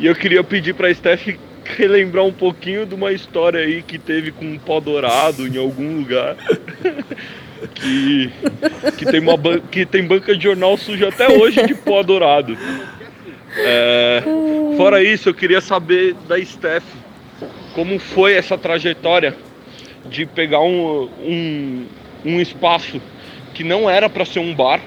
E 0.00 0.06
eu 0.06 0.16
queria 0.16 0.42
pedir 0.42 0.74
pra 0.74 0.92
Steph 0.92 1.28
relembrar 1.64 2.24
um 2.24 2.32
pouquinho 2.32 2.86
de 2.86 2.94
uma 2.94 3.12
história 3.12 3.60
aí 3.60 3.82
que 3.82 3.98
teve 3.98 4.32
com 4.32 4.44
um 4.44 4.58
pó 4.58 4.80
dourado 4.80 5.46
em 5.46 5.56
algum 5.56 5.98
lugar. 5.98 6.36
que, 7.74 8.32
que, 8.96 9.06
tem 9.06 9.20
uma 9.20 9.36
que 9.70 9.86
tem 9.86 10.04
banca 10.04 10.36
de 10.36 10.42
jornal 10.42 10.76
suja 10.76 11.08
até 11.08 11.28
hoje 11.28 11.64
de 11.66 11.74
pó 11.74 12.02
dourado. 12.02 12.56
É, 13.58 14.22
fora 14.76 15.02
isso, 15.02 15.28
eu 15.28 15.34
queria 15.34 15.60
saber 15.60 16.14
da 16.28 16.42
Steph 16.44 16.84
como 17.74 17.98
foi 17.98 18.34
essa 18.34 18.56
trajetória 18.56 19.36
de 20.06 20.26
pegar 20.26 20.60
um, 20.60 21.08
um, 21.20 21.86
um 22.24 22.40
espaço 22.40 23.00
que 23.54 23.62
não 23.62 23.88
era 23.88 24.08
para 24.08 24.24
ser 24.24 24.40
um 24.40 24.54
bar 24.54 24.80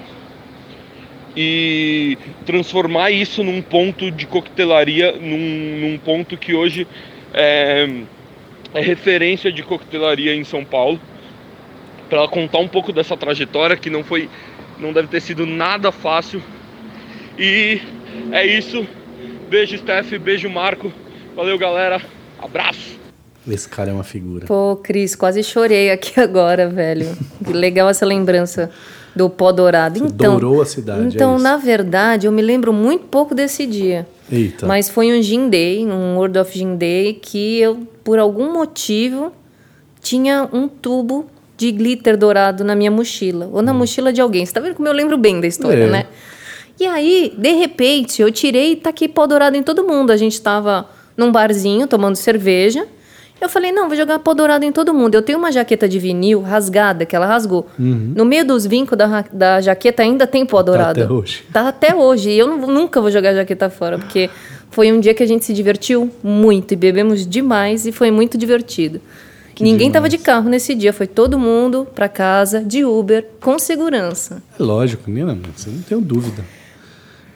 e 1.36 2.17
transformar 2.45 3.11
isso 3.11 3.43
num 3.43 3.61
ponto 3.61 4.11
de 4.11 4.26
coquetelaria, 4.26 5.13
num, 5.13 5.80
num 5.80 5.97
ponto 5.97 6.36
que 6.38 6.53
hoje 6.53 6.88
é, 7.34 7.88
é 8.74 8.82
referência 8.82 9.51
de 9.51 9.63
coquetelaria 9.63 10.36
em 10.36 10.43
São 10.43 10.65
Paulo. 10.65 10.99
para 12.09 12.19
ela 12.19 12.28
contar 12.28 12.59
um 12.59 12.67
pouco 12.67 12.91
dessa 12.91 13.15
trajetória 13.15 13.78
que 13.78 13.89
não 13.89 14.03
foi, 14.03 14.30
não 14.78 14.91
deve 14.91 15.07
ter 15.07 15.22
sido 15.22 15.45
nada 15.45 15.91
fácil. 15.91 16.41
E 17.39 17.80
é 18.32 18.45
isso. 18.45 18.86
Beijo, 19.49 19.78
Steph. 19.78 20.12
Beijo, 20.20 20.49
Marco. 20.49 20.91
Valeu, 21.36 21.57
galera. 21.57 22.01
Abraço. 22.41 22.99
Esse 23.49 23.68
cara 23.68 23.89
é 23.89 23.93
uma 23.93 24.03
figura. 24.03 24.45
Pô, 24.45 24.76
Cris, 24.76 25.16
quase 25.16 25.43
chorei 25.43 25.91
aqui 25.91 26.18
agora, 26.22 26.70
velho. 26.70 27.07
Que 27.43 27.51
legal 27.53 27.89
essa 27.89 28.05
lembrança 28.05 28.70
do 29.16 29.30
pó 29.30 29.51
dourado. 29.51 29.99
Você 29.99 30.05
então, 30.05 30.38
dourou 30.39 30.62
a 30.62 30.66
cidade. 30.66 31.16
Então, 31.16 31.36
é 31.36 31.39
na 31.41 31.57
verdade, 31.57 32.28
eu 32.28 32.32
me 32.32 32.41
lembro 32.41 32.72
muito 32.72 33.05
pouco 33.05 33.34
desse 33.34 33.66
dia. 33.66 34.07
Eita. 34.32 34.66
Mas 34.66 34.89
foi 34.89 35.12
um 35.12 35.22
Gin 35.22 35.49
Day, 35.49 35.86
um 35.86 36.16
World 36.18 36.38
of 36.39 36.57
Gin 36.57 36.76
Day, 36.76 37.14
que 37.16 37.59
eu, 37.59 37.86
por 38.03 38.20
algum 38.20 38.53
motivo, 38.53 39.32
tinha 40.01 40.47
um 40.53 40.68
tubo 40.68 41.26
de 41.57 41.72
glitter 41.72 42.16
dourado 42.18 42.64
na 42.64 42.74
minha 42.76 42.89
mochila. 42.91 43.49
Ou 43.51 43.62
na 43.62 43.74
mochila 43.74 44.14
de 44.14 44.22
alguém. 44.22 44.45
Você 44.45 44.53
tá 44.53 44.59
vendo 44.59 44.76
como 44.76 44.88
eu 44.88 44.93
lembro 44.93 45.18
bem 45.18 45.41
da 45.41 45.47
história, 45.47 45.86
Hum. 45.86 45.89
É. 45.89 45.91
né? 45.91 46.05
E 46.82 46.88
aí, 46.88 47.32
de 47.38 47.51
repente, 47.53 48.23
eu 48.23 48.32
tirei 48.32 48.71
e 48.71 48.75
taquei 48.75 49.07
pó 49.07 49.27
dourado 49.27 49.55
em 49.55 49.61
todo 49.61 49.84
mundo. 49.84 50.09
A 50.09 50.17
gente 50.17 50.41
tava 50.41 50.89
num 51.15 51.32
barzinho 51.32 51.86
tomando 51.86 52.15
cerveja. 52.15 52.88
Eu 53.39 53.47
falei, 53.47 53.71
não, 53.71 53.88
vou 53.88 53.95
jogar 53.95 54.17
pó 54.17 54.34
dourado 54.34 54.65
em 54.65 54.71
todo 54.71 54.91
mundo. 54.91 55.13
Eu 55.13 55.21
tenho 55.21 55.38
uma 55.38 55.51
jaqueta 55.51 55.88
de 55.88 55.99
vinil 55.99 56.41
rasgada, 56.41 57.05
que 57.05 57.15
ela 57.15 57.27
rasgou. 57.27 57.67
No 57.77 58.25
meio 58.25 58.43
dos 58.43 58.65
vincos 58.65 58.97
da, 58.97 59.23
da 59.32 59.61
jaqueta 59.61 60.01
ainda 60.01 60.25
tem 60.25 60.43
pó 60.43 60.63
dourado. 60.63 61.03
até 61.03 61.13
hoje. 61.13 61.43
Tá 61.53 61.67
até 61.67 61.93
hoje. 61.93 62.32
E 62.32 62.39
eu 62.39 62.47
não- 62.47 62.57
nunca 62.67 62.99
vou 62.99 63.11
jogar 63.11 63.29
a 63.29 63.36
jaqueta 63.36 63.69
fora, 63.69 63.99
porque 63.99 64.27
foi 64.71 64.91
um 64.91 64.99
dia 64.99 65.13
que 65.13 65.21
a 65.21 65.27
gente 65.27 65.45
se 65.45 65.53
divertiu 65.53 66.09
muito 66.23 66.71
e 66.73 66.75
bebemos 66.75 67.27
demais 67.27 67.86
e 67.86 67.91
foi 67.91 68.09
muito 68.09 68.39
divertido. 68.39 68.99
Ninguém 69.59 69.91
tava 69.91 70.09
de 70.09 70.17
carro 70.17 70.49
nesse 70.49 70.73
dia, 70.73 70.91
foi 70.91 71.05
todo 71.05 71.38
mundo 71.38 71.88
pra 71.93 72.09
casa, 72.09 72.61
de 72.63 72.84
Uber, 72.84 73.23
com 73.39 73.59
segurança. 73.59 74.41
É 74.59 74.63
lógico, 74.63 75.11
Nina, 75.11 75.38
você 75.55 75.69
não 75.69 75.82
tenho 75.84 76.01
dúvida. 76.01 76.43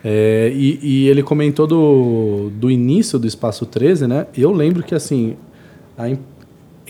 É, 0.07 0.51
e, 0.53 0.79
e 0.83 1.07
ele 1.09 1.23
comentou 1.23 1.65
do, 1.65 2.51
do 2.53 2.69
início 2.69 3.17
do 3.17 3.25
Espaço 3.25 3.65
13, 3.65 4.05
né? 4.05 4.27
Eu 4.37 4.51
lembro 4.51 4.83
que, 4.83 4.93
assim, 4.93 5.35
a 5.97 6.15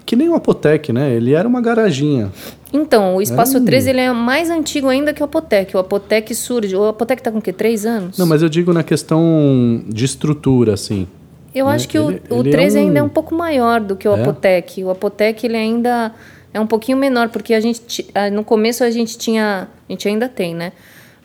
que 0.06 0.16
nem 0.16 0.30
o 0.30 0.36
Apotec, 0.36 0.92
né? 0.94 1.16
Ele 1.16 1.34
era 1.34 1.48
uma 1.48 1.60
garaginha. 1.62 2.32
Então, 2.72 3.16
o 3.16 3.22
Espaço 3.22 3.58
Hum. 3.58 3.66
13 3.66 3.90
ele 3.90 4.02
é 4.02 4.12
mais 4.14 4.50
antigo 4.52 4.88
ainda 4.88 5.14
que 5.14 5.22
o 5.22 5.26
Apotec. 5.26 5.76
O 5.76 5.80
Apotec 5.80 6.36
surge. 6.36 6.76
O 6.76 6.84
Apotec 6.86 7.24
tá 7.24 7.32
com 7.32 7.40
o 7.40 7.42
quê? 7.42 7.52
Três 7.52 7.86
anos? 7.88 8.16
Não, 8.18 8.26
mas 8.28 8.44
eu 8.44 8.50
digo 8.50 8.72
na 8.74 8.84
questão 8.84 9.82
de 9.88 10.06
estrutura, 10.06 10.74
assim. 10.76 11.08
Eu 11.56 11.66
né? 11.68 11.72
acho 11.74 11.88
que 11.88 11.98
Ele- 11.98 12.22
o, 12.30 12.36
o 12.36 12.40
ele 12.42 12.50
é 12.50 12.52
13 12.52 12.78
ainda 12.80 13.00
é 13.00 13.02
um- 13.02 13.06
um 13.08 13.10
pouco 13.10 13.34
maior 13.34 13.80
do 13.82 13.96
que 13.96 14.08
o 14.08 14.14
É? 14.16 14.22
Apotec. 14.22 14.84
O 14.84 14.92
Apotec 14.92 15.44
ele 15.44 15.58
ainda 15.58 16.14
é 16.54 16.60
um 16.60 16.68
pouquinho 16.68 16.98
menor, 17.00 17.30
porque 17.30 17.54
a 17.56 17.60
gente 17.60 18.06
ah, 18.14 18.30
no 18.30 18.44
começo 18.44 18.84
a 18.84 18.92
gente 18.92 19.18
tinha, 19.18 19.68
a 19.90 19.92
gente 19.92 20.08
ainda 20.08 20.28
tem, 20.30 20.54
né? 20.54 20.72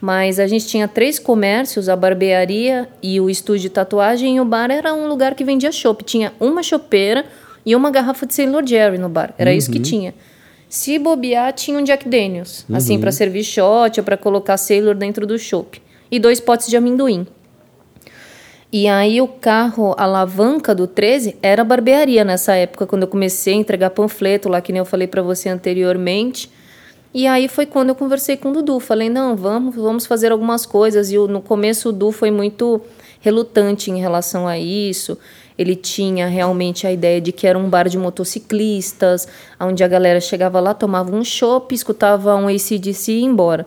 Mas 0.01 0.39
a 0.41 0.47
gente 0.47 0.67
tinha 0.67 0.89
três 0.89 1.19
comércios, 1.19 1.89
a 1.89 1.95
barbearia 1.97 2.89
e 3.03 3.21
o 3.21 3.29
estúdio 3.29 3.63
de 3.63 3.71
tatuagem, 3.71 4.37
e 4.37 4.41
o 4.41 4.45
bar 4.45 4.71
era 4.71 4.95
um 4.95 5.07
lugar 5.07 5.35
que 5.35 5.45
vendia 5.45 5.71
chopp. 5.71 6.03
Tinha 6.05 6.33
uma 6.41 6.63
chopeira 6.63 7.27
e 7.67 7.77
uma 7.77 7.91
garrafa 7.91 8.25
de 8.27 8.33
Sailor 8.35 8.67
Jerry 8.67 8.97
no 8.97 9.09
bar. 9.11 9.35
Era 9.37 9.53
isso 9.53 9.71
que 9.71 9.77
Uhum. 9.79 9.85
tinha. 9.85 10.15
Se 10.71 10.99
bobear, 10.99 11.53
tinha 11.53 11.77
um 11.79 11.83
Jack 11.83 12.09
Daniels, 12.09 12.65
assim, 12.73 12.95
Uhum. 12.95 13.01
para 13.01 13.13
servir 13.13 13.45
shot 13.45 14.01
ou 14.01 14.05
para 14.05 14.17
colocar 14.17 14.57
Sailor 14.57 14.95
dentro 14.95 15.27
do 15.27 15.39
chopp. 15.39 15.83
E 16.11 16.19
dois 16.19 16.41
potes 16.41 16.69
de 16.69 16.77
amendoim. 16.77 17.27
E 18.73 18.87
aí 18.87 19.21
o 19.21 19.27
carro, 19.27 19.95
a 19.99 20.05
alavanca 20.05 20.75
do 20.75 20.87
13 20.87 21.37
era 21.43 21.65
barbearia 21.65 22.25
nessa 22.25 22.55
época, 22.55 22.87
quando 22.87 23.03
eu 23.03 23.09
comecei 23.09 23.53
a 23.53 23.57
entregar 23.57 23.91
panfleto 23.91 24.49
lá, 24.49 24.61
que 24.61 24.73
nem 24.73 24.79
eu 24.79 24.85
falei 24.85 25.09
para 25.09 25.23
você 25.23 25.49
anteriormente. 25.49 26.49
E 27.13 27.27
aí 27.27 27.49
foi 27.49 27.67
quando 27.67 27.89
eu 27.89 27.95
conversei 27.95 28.37
com 28.37 28.51
o 28.51 28.53
Dudu. 28.53 28.79
Falei, 28.79 29.09
não, 29.09 29.37
vamos, 29.37 29.75
vamos 29.75 30.07
fazer 30.07 30.31
algumas 30.31 30.65
coisas. 30.65 31.11
E 31.11 31.19
no 31.19 31.41
começo 31.41 31.89
o 31.89 31.93
Dudu 31.93 32.13
foi 32.13 32.31
muito 32.31 32.81
relutante 33.21 33.91
em 33.91 33.99
relação 33.99 34.47
a 34.47 34.59
isso. 34.59 35.19
Ele 35.59 35.77
tinha 35.77 36.27
realmente 36.27 36.87
a 36.87 36.93
ideia 36.93 37.21
de 37.21 37.33
que 37.33 37.47
era 37.47 37.59
um 37.59 37.69
bar 37.69 37.89
de 37.89 37.99
motociclistas, 37.99 39.29
onde 39.61 39.85
a 39.85 39.89
galera 39.89 40.21
chegava 40.21 40.59
lá, 40.61 40.73
tomava 40.73 41.15
um 41.15 41.23
chopp, 41.23 41.75
escutava 41.75 42.35
um 42.37 42.49
ACDC 42.49 43.13
e 43.13 43.21
ia 43.21 43.27
embora. 43.27 43.67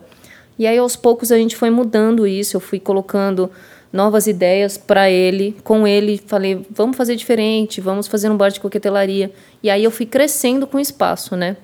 E 0.58 0.66
aí 0.66 0.78
aos 0.78 0.96
poucos 0.96 1.30
a 1.30 1.36
gente 1.36 1.54
foi 1.54 1.70
mudando 1.70 2.26
isso, 2.26 2.56
eu 2.56 2.60
fui 2.60 2.80
colocando 2.80 3.50
novas 3.92 4.26
ideias 4.26 4.76
para 4.76 5.08
ele, 5.08 5.56
com 5.62 5.86
ele 5.86 6.20
falei, 6.26 6.66
vamos 6.68 6.96
fazer 6.96 7.14
diferente, 7.14 7.80
vamos 7.80 8.08
fazer 8.08 8.28
um 8.28 8.36
bar 8.36 8.48
de 8.48 8.58
coquetelaria. 8.58 9.30
E 9.62 9.70
aí 9.70 9.84
eu 9.84 9.90
fui 9.90 10.04
crescendo 10.04 10.66
com 10.66 10.78
o 10.78 10.80
espaço, 10.80 11.36
né? 11.36 11.56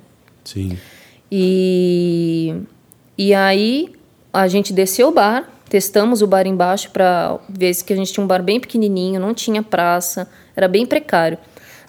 Sim. 0.45 0.79
E, 1.31 2.55
e 3.17 3.33
aí 3.33 3.93
a 4.33 4.49
gente 4.49 4.73
desceu 4.73 5.09
o 5.09 5.13
bar, 5.13 5.49
testamos 5.69 6.23
o 6.23 6.27
bar 6.27 6.47
embaixo 6.47 6.91
para 6.91 7.39
ver 7.49 7.73
se 7.75 7.85
que 7.85 7.93
a 7.93 7.97
gente 7.97 8.13
tinha 8.13 8.25
um 8.25 8.27
bar 8.27 8.43
bem 8.43 8.59
pequenininho, 8.59 9.21
não 9.21 9.33
tinha 9.33 9.63
praça, 9.63 10.29
era 10.57 10.67
bem 10.67 10.85
precário. 10.85 11.39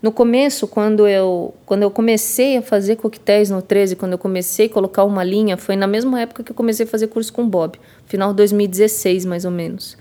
No 0.01 0.11
começo, 0.11 0.67
quando 0.67 1.07
eu, 1.07 1.53
quando 1.63 1.83
eu 1.83 1.91
comecei 1.91 2.57
a 2.57 2.61
fazer 2.61 2.95
coquetéis 2.95 3.51
no 3.51 3.61
13, 3.61 3.95
quando 3.95 4.13
eu 4.13 4.17
comecei 4.17 4.65
a 4.65 4.69
colocar 4.69 5.03
uma 5.03 5.23
linha, 5.23 5.57
foi 5.57 5.75
na 5.75 5.85
mesma 5.85 6.19
época 6.19 6.43
que 6.43 6.51
eu 6.51 6.55
comecei 6.55 6.87
a 6.87 6.89
fazer 6.89 7.07
curso 7.07 7.31
com 7.31 7.43
o 7.43 7.47
Bob, 7.47 7.79
final 8.07 8.31
de 8.31 8.37
2016 8.37 9.25
mais 9.25 9.45
ou 9.45 9.51
menos. 9.51 9.95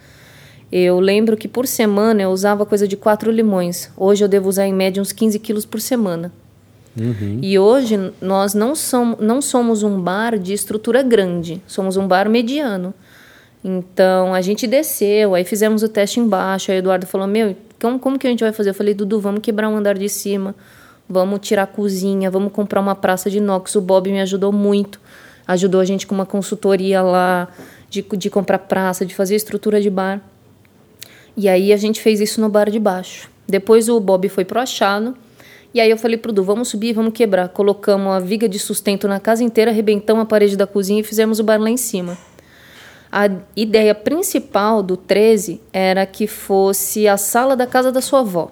Eu 0.72 1.00
lembro 1.00 1.36
que 1.36 1.48
por 1.48 1.66
semana 1.66 2.22
eu 2.22 2.30
usava 2.30 2.64
coisa 2.64 2.88
de 2.88 2.96
quatro 2.96 3.30
limões. 3.30 3.90
Hoje 3.96 4.24
eu 4.24 4.28
devo 4.28 4.48
usar 4.48 4.66
em 4.66 4.72
média 4.72 5.02
uns 5.02 5.12
15 5.12 5.38
quilos 5.38 5.66
por 5.66 5.80
semana. 5.80 6.32
E 7.40 7.58
hoje 7.58 8.12
nós 8.20 8.54
não 8.54 8.74
somos, 8.74 9.18
não 9.20 9.40
somos 9.40 9.82
um 9.82 10.00
bar 10.00 10.38
de 10.38 10.52
estrutura 10.52 11.02
grande, 11.02 11.62
somos 11.66 11.96
um 11.96 12.06
bar 12.06 12.28
mediano. 12.28 12.92
Então 13.62 14.34
a 14.34 14.40
gente 14.40 14.66
desceu, 14.66 15.34
aí 15.34 15.44
fizemos 15.44 15.82
o 15.82 15.88
teste 15.88 16.18
embaixo. 16.18 16.70
Aí 16.70 16.78
o 16.78 16.80
Eduardo 16.80 17.06
falou: 17.06 17.26
Meu, 17.26 17.56
como, 17.80 17.98
como 17.98 18.18
que 18.18 18.26
a 18.26 18.30
gente 18.30 18.42
vai 18.42 18.52
fazer? 18.52 18.70
Eu 18.70 18.74
falei: 18.74 18.94
Dudu, 18.94 19.20
vamos 19.20 19.40
quebrar 19.40 19.68
um 19.68 19.76
andar 19.76 19.96
de 19.96 20.08
cima, 20.08 20.54
vamos 21.08 21.40
tirar 21.40 21.64
a 21.64 21.66
cozinha, 21.66 22.30
vamos 22.30 22.52
comprar 22.52 22.80
uma 22.80 22.94
praça 22.94 23.30
de 23.30 23.38
inox. 23.38 23.74
O 23.76 23.80
Bob 23.80 24.10
me 24.10 24.20
ajudou 24.20 24.52
muito, 24.52 25.00
ajudou 25.46 25.80
a 25.80 25.84
gente 25.84 26.06
com 26.06 26.14
uma 26.14 26.26
consultoria 26.26 27.02
lá, 27.02 27.48
de, 27.88 28.02
de 28.02 28.30
comprar 28.30 28.58
praça, 28.58 29.06
de 29.06 29.14
fazer 29.14 29.36
estrutura 29.36 29.80
de 29.80 29.90
bar. 29.90 30.20
E 31.36 31.48
aí 31.48 31.72
a 31.72 31.76
gente 31.76 32.00
fez 32.00 32.20
isso 32.20 32.40
no 32.40 32.48
bar 32.48 32.70
de 32.70 32.78
baixo. 32.78 33.30
Depois 33.46 33.88
o 33.88 34.00
Bob 34.00 34.28
foi 34.28 34.44
pro 34.44 34.60
achado. 34.60 35.16
E 35.72 35.80
aí 35.80 35.88
eu 35.90 35.96
falei 35.96 36.16
pro 36.18 36.32
Du, 36.32 36.42
vamos 36.42 36.68
subir, 36.68 36.92
vamos 36.92 37.12
quebrar. 37.12 37.48
Colocamos 37.48 38.12
a 38.12 38.18
viga 38.18 38.48
de 38.48 38.58
sustento 38.58 39.06
na 39.06 39.20
casa 39.20 39.44
inteira, 39.44 39.70
arrebentamos 39.70 40.22
a 40.22 40.26
parede 40.26 40.56
da 40.56 40.66
cozinha 40.66 41.00
e 41.00 41.04
fizemos 41.04 41.38
o 41.38 41.44
bar 41.44 41.60
lá 41.60 41.70
em 41.70 41.76
cima. 41.76 42.18
A 43.12 43.28
ideia 43.56 43.94
principal 43.94 44.82
do 44.82 44.96
13 44.96 45.60
era 45.72 46.04
que 46.06 46.26
fosse 46.26 47.06
a 47.08 47.16
sala 47.16 47.56
da 47.56 47.66
casa 47.66 47.90
da 47.92 48.00
sua 48.00 48.20
avó. 48.20 48.50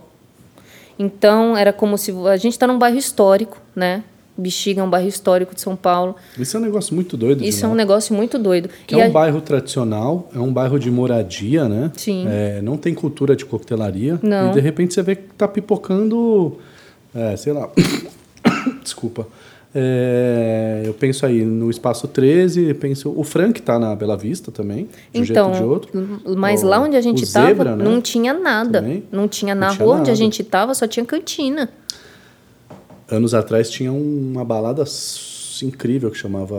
Então 0.99 1.57
era 1.57 1.73
como 1.73 1.97
se 1.97 2.12
a 2.29 2.37
gente 2.37 2.53
está 2.53 2.66
num 2.66 2.79
bairro 2.79 2.99
histórico, 2.99 3.59
né? 3.75 4.03
Bexiga 4.37 4.81
é 4.81 4.85
um 4.85 4.91
bairro 4.91 5.09
histórico 5.09 5.53
de 5.55 5.61
São 5.61 5.75
Paulo. 5.75 6.14
Isso 6.39 6.57
é 6.57 6.61
um 6.61 6.62
negócio 6.62 6.95
muito 6.95 7.16
doido. 7.16 7.43
Isso 7.45 7.59
de 7.59 7.64
é 7.64 7.69
um 7.69 7.75
negócio 7.75 8.14
muito 8.14 8.39
doido. 8.39 8.69
Que 8.87 8.95
E 8.95 9.01
é 9.01 9.05
um 9.05 9.09
a- 9.09 9.11
bairro 9.12 9.41
tradicional, 9.41 10.29
é 10.35 10.39
um 10.39 10.53
bairro 10.53 10.79
de 10.79 10.89
moradia, 10.91 11.69
né? 11.69 11.91
Sim. 11.97 12.25
É, 12.29 12.61
não 12.62 12.77
tem 12.77 12.95
cultura 12.95 13.35
de 13.35 13.45
coquetelaria. 13.45 14.19
Não. 14.23 14.51
E 14.51 14.55
de 14.55 14.61
repente 14.61 14.95
você 14.95 15.03
vê 15.03 15.16
que 15.16 15.23
tá 15.37 15.49
pipocando, 15.49 16.57
é, 17.19 17.37
sei 17.37 17.53
lá. 17.53 17.69
Desculpa. 18.83 19.27
É, 19.75 20.83
eu 20.87 20.95
penso 20.95 21.27
aí 21.27 21.45
no 21.45 21.71
Espaço 21.71 22.09
13, 22.09 22.73
penso. 22.75 23.12
O 23.14 23.23
Frank 23.23 23.61
tá 23.61 23.79
na 23.79 23.95
Bela 23.95 24.16
Vista 24.16 24.51
também, 24.51 24.89
de 25.12 25.21
um 25.21 25.25
Então, 25.25 25.53
jeito 25.53 25.62
ou 25.69 25.79
de 25.79 25.91
outro. 25.93 26.21
mas 26.37 26.62
O- 26.62 26.66
lá 26.66 26.81
onde 26.81 26.97
a 26.97 27.01
gente 27.01 27.23
estava, 27.25 27.77
né? 27.77 27.85
não 27.85 28.01
tinha 28.01 28.33
nada. 28.33 28.81
Também. 28.81 29.05
Não 29.12 29.29
tinha 29.29 29.55
na 29.55 29.69
Não 29.69 29.75
tinha 29.77 29.87
rua 29.87 29.97
onde 29.97 30.11
a 30.11 30.14
gente 30.14 30.41
estava, 30.43 30.73
só 30.75 30.87
tinha 30.87 31.05
cantina. 31.05 31.69
Anos 33.11 33.35
atrás 33.35 33.71
tinha 33.71 33.93
uma 33.93 34.45
balada 34.45 34.85
incrível 35.62 36.11
que 36.11 36.16
chamava. 36.19 36.57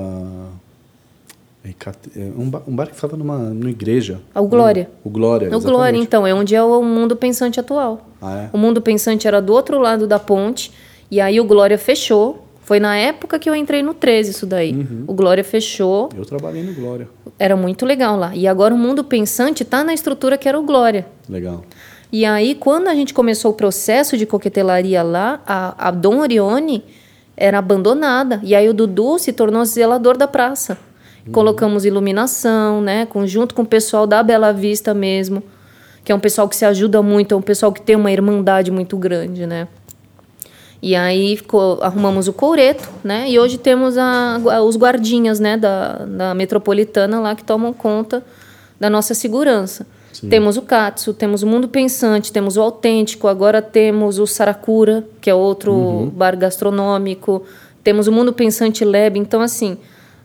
Ecate- 1.63 2.09
é, 2.15 2.31
Um 2.37 2.49
bar, 2.49 2.61
um 2.67 2.75
bar 2.75 2.87
que 2.87 2.95
ficava 2.95 3.17
numa, 3.17 3.37
numa 3.37 3.69
igreja. 3.69 4.19
O 4.33 4.47
Glória. 4.47 4.89
O 5.03 5.09
Glória. 5.09 5.55
O 5.55 5.59
Glória, 5.59 5.97
então, 5.97 6.25
é 6.25 6.33
onde 6.33 6.55
é 6.55 6.63
o 6.63 6.81
mundo 6.81 7.15
pensante 7.15 7.59
atual. 7.59 8.07
Ah, 8.21 8.43
é? 8.43 8.49
O 8.53 8.57
mundo 8.57 8.81
pensante 8.81 9.27
era 9.27 9.41
do 9.41 9.53
outro 9.53 9.77
lado 9.79 10.07
da 10.07 10.17
ponte, 10.17 10.71
e 11.11 11.19
aí 11.19 11.39
o 11.39 11.43
Glória 11.43 11.77
fechou. 11.77 12.45
Foi 12.61 12.79
na 12.79 12.95
época 12.95 13.39
que 13.39 13.49
eu 13.49 13.55
entrei 13.55 13.81
no 13.81 13.93
13, 13.95 14.29
isso 14.31 14.45
daí. 14.45 14.73
Uhum. 14.73 15.03
O 15.07 15.13
Glória 15.13 15.43
fechou, 15.43 16.07
Eu 16.15 16.23
trabalhei 16.23 16.61
no 16.63 16.71
Glória. 16.73 17.09
era 17.39 17.55
muito 17.55 17.83
legal 17.85 18.15
lá. 18.15 18.35
E 18.35 18.47
agora 18.47 18.73
o 18.73 18.77
mundo 18.77 19.03
pensante 19.03 19.65
tá 19.65 19.83
na 19.83 19.91
estrutura 19.93 20.37
que 20.37 20.47
era 20.47 20.57
o 20.59 20.63
Glória. 20.63 21.07
Legal. 21.27 21.63
E 22.11 22.25
aí, 22.25 22.55
quando 22.55 22.87
a 22.87 22.93
gente 22.95 23.13
começou 23.13 23.51
o 23.51 23.53
processo 23.55 24.15
de 24.17 24.25
coquetelaria 24.25 25.01
lá, 25.03 25.41
a, 25.47 25.87
a 25.87 25.91
Dom 25.91 26.19
Orione 26.19 26.83
era 27.35 27.57
abandonada. 27.57 28.39
E 28.43 28.53
aí 28.55 28.67
o 28.69 28.73
Dudu 28.73 29.17
se 29.19 29.33
tornou 29.33 29.65
zelador 29.65 30.15
da 30.17 30.27
praça. 30.27 30.77
Colocamos 31.31 31.85
iluminação, 31.85 32.81
né? 32.81 33.05
Com, 33.05 33.25
junto 33.27 33.53
com 33.53 33.61
o 33.61 33.65
pessoal 33.65 34.07
da 34.07 34.23
Bela 34.23 34.51
Vista 34.51 34.93
mesmo, 34.93 35.43
que 36.03 36.11
é 36.11 36.15
um 36.15 36.19
pessoal 36.19 36.47
que 36.47 36.55
se 36.55 36.65
ajuda 36.65 37.01
muito, 37.01 37.33
é 37.33 37.37
um 37.37 37.41
pessoal 37.41 37.71
que 37.71 37.81
tem 37.81 37.95
uma 37.95 38.11
irmandade 38.11 38.71
muito 38.71 38.97
grande, 38.97 39.45
né? 39.45 39.67
E 40.81 40.95
aí 40.95 41.35
ficou, 41.35 41.81
arrumamos 41.81 42.27
o 42.27 42.33
coureto, 42.33 42.89
né? 43.03 43.29
E 43.29 43.37
hoje 43.37 43.57
temos 43.57 43.97
a, 43.97 44.39
os 44.65 44.77
guardinhas, 44.77 45.39
né, 45.39 45.57
da, 45.57 46.05
da 46.05 46.33
metropolitana 46.33 47.19
lá 47.19 47.35
que 47.35 47.43
tomam 47.43 47.73
conta 47.73 48.23
da 48.79 48.89
nossa 48.89 49.13
segurança. 49.13 49.85
Sim. 50.13 50.29
Temos 50.29 50.57
o 50.57 50.61
Katsu, 50.61 51.13
temos 51.13 51.43
o 51.43 51.47
Mundo 51.47 51.67
Pensante, 51.67 52.31
temos 52.31 52.57
o 52.57 52.61
Autêntico, 52.61 53.27
agora 53.27 53.61
temos 53.61 54.19
o 54.19 54.25
Saracura, 54.25 55.05
que 55.21 55.29
é 55.29 55.33
outro 55.33 55.73
uhum. 55.73 56.09
bar 56.09 56.37
gastronômico, 56.37 57.43
temos 57.83 58.07
o 58.07 58.11
Mundo 58.11 58.31
Pensante 58.31 58.83
Lab. 58.85 59.19
Então, 59.19 59.41
assim, 59.41 59.77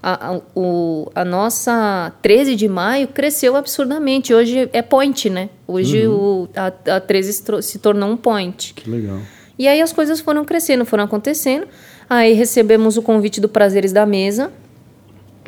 a, 0.06 0.34
a, 0.34 0.40
o, 0.54 1.10
a 1.14 1.24
nossa 1.24 2.12
13 2.20 2.54
de 2.54 2.68
maio 2.68 3.08
cresceu 3.08 3.56
absurdamente. 3.56 4.34
Hoje 4.34 4.68
é 4.70 4.82
point, 4.82 5.30
né? 5.30 5.48
Hoje 5.66 6.06
uhum. 6.06 6.42
o, 6.42 6.48
a, 6.54 6.96
a 6.96 7.00
13 7.00 7.62
se 7.62 7.78
tornou 7.78 8.10
um 8.10 8.16
point. 8.16 8.74
Que 8.74 8.90
legal. 8.90 9.18
E 9.58 9.66
aí 9.66 9.80
as 9.80 9.94
coisas 9.94 10.20
foram 10.20 10.44
crescendo, 10.44 10.84
foram 10.84 11.04
acontecendo. 11.04 11.66
Aí 12.08 12.34
recebemos 12.34 12.98
o 12.98 13.02
convite 13.02 13.40
do 13.40 13.48
Prazeres 13.48 13.94
da 13.94 14.04
Mesa. 14.04 14.52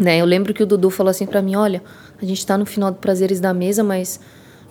Né? 0.01 0.23
Eu 0.23 0.25
lembro 0.25 0.55
que 0.55 0.63
o 0.63 0.67
Dudu 0.67 0.89
falou 0.89 1.11
assim 1.11 1.27
para 1.27 1.43
mim: 1.43 1.55
olha, 1.55 1.83
a 2.21 2.25
gente 2.25 2.39
está 2.39 2.57
no 2.57 2.65
final 2.65 2.91
do 2.91 2.97
Prazeres 2.97 3.41
da 3.41 3.53
Mesa, 3.53 3.85
mas 3.85 4.19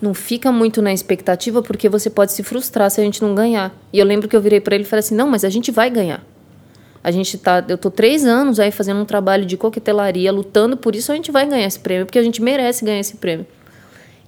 não 0.02 0.16
fica 0.16 0.52
muito 0.52 0.82
na 0.82 0.94
expectativa 0.94 1.62
porque 1.62 1.88
você 1.88 2.10
pode 2.10 2.32
se 2.32 2.42
frustrar 2.42 2.90
se 2.90 3.00
a 3.00 3.04
gente 3.04 3.22
não 3.22 3.36
ganhar. 3.36 3.72
E 3.94 4.00
eu 4.00 4.06
lembro 4.06 4.28
que 4.28 4.36
eu 4.36 4.42
virei 4.42 4.60
para 4.60 4.74
ele 4.74 4.84
e 4.84 4.88
falei 4.88 5.02
assim: 5.02 5.14
não, 5.14 5.28
mas 5.28 5.46
a 5.46 5.50
gente 5.50 5.70
vai 5.70 5.92
ganhar. 5.92 6.26
A 7.06 7.12
gente 7.12 7.38
tá, 7.38 7.64
eu 7.70 7.78
tô 7.78 7.92
três 7.92 8.26
anos 8.26 8.60
aí 8.60 8.72
fazendo 8.72 9.00
um 9.00 9.06
trabalho 9.06 9.46
de 9.46 9.56
coquetelaria, 9.56 10.32
lutando 10.32 10.76
por 10.76 10.96
isso, 10.96 11.12
a 11.12 11.16
gente 11.16 11.32
vai 11.32 11.46
ganhar 11.46 11.68
esse 11.68 11.80
prêmio, 11.80 12.04
porque 12.04 12.18
a 12.18 12.24
gente 12.24 12.42
merece 12.42 12.84
ganhar 12.84 13.00
esse 13.00 13.18
prêmio. 13.18 13.46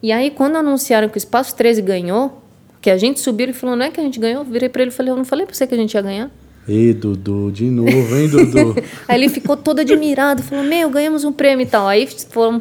E 0.03 0.11
aí, 0.11 0.29
quando 0.29 0.57
anunciaram 0.57 1.09
que 1.09 1.17
o 1.17 1.17
Espaço 1.17 1.55
13 1.55 1.81
ganhou, 1.81 2.39
que 2.79 2.91
a 2.91 2.95
gente 2.95 3.19
subiu 3.19 3.49
e 3.49 3.53
falou, 3.53 3.75
não 3.75 3.83
é 3.83 3.89
que 3.89 3.99
a 3.99 4.03
gente 4.03 4.19
ganhou? 4.19 4.43
Eu 4.43 4.45
virei 4.45 4.69
para 4.69 4.83
ele 4.83 4.91
e 4.91 4.93
falei, 4.93 5.11
eu 5.11 5.17
não 5.17 5.25
falei 5.25 5.47
para 5.47 5.55
você 5.55 5.65
que 5.65 5.73
a 5.73 5.77
gente 5.77 5.95
ia 5.95 6.01
ganhar? 6.03 6.29
E 6.67 6.93
Dudu, 6.93 7.51
de 7.51 7.65
novo, 7.65 8.15
hein, 8.15 8.29
Dudu? 8.29 8.75
aí 9.09 9.19
ele 9.19 9.29
ficou 9.29 9.57
todo 9.57 9.79
admirado, 9.79 10.43
falou, 10.43 10.63
meu, 10.63 10.87
ganhamos 10.91 11.23
um 11.23 11.31
prêmio 11.31 11.63
e 11.63 11.67
tal. 11.67 11.87
Aí 11.87 12.07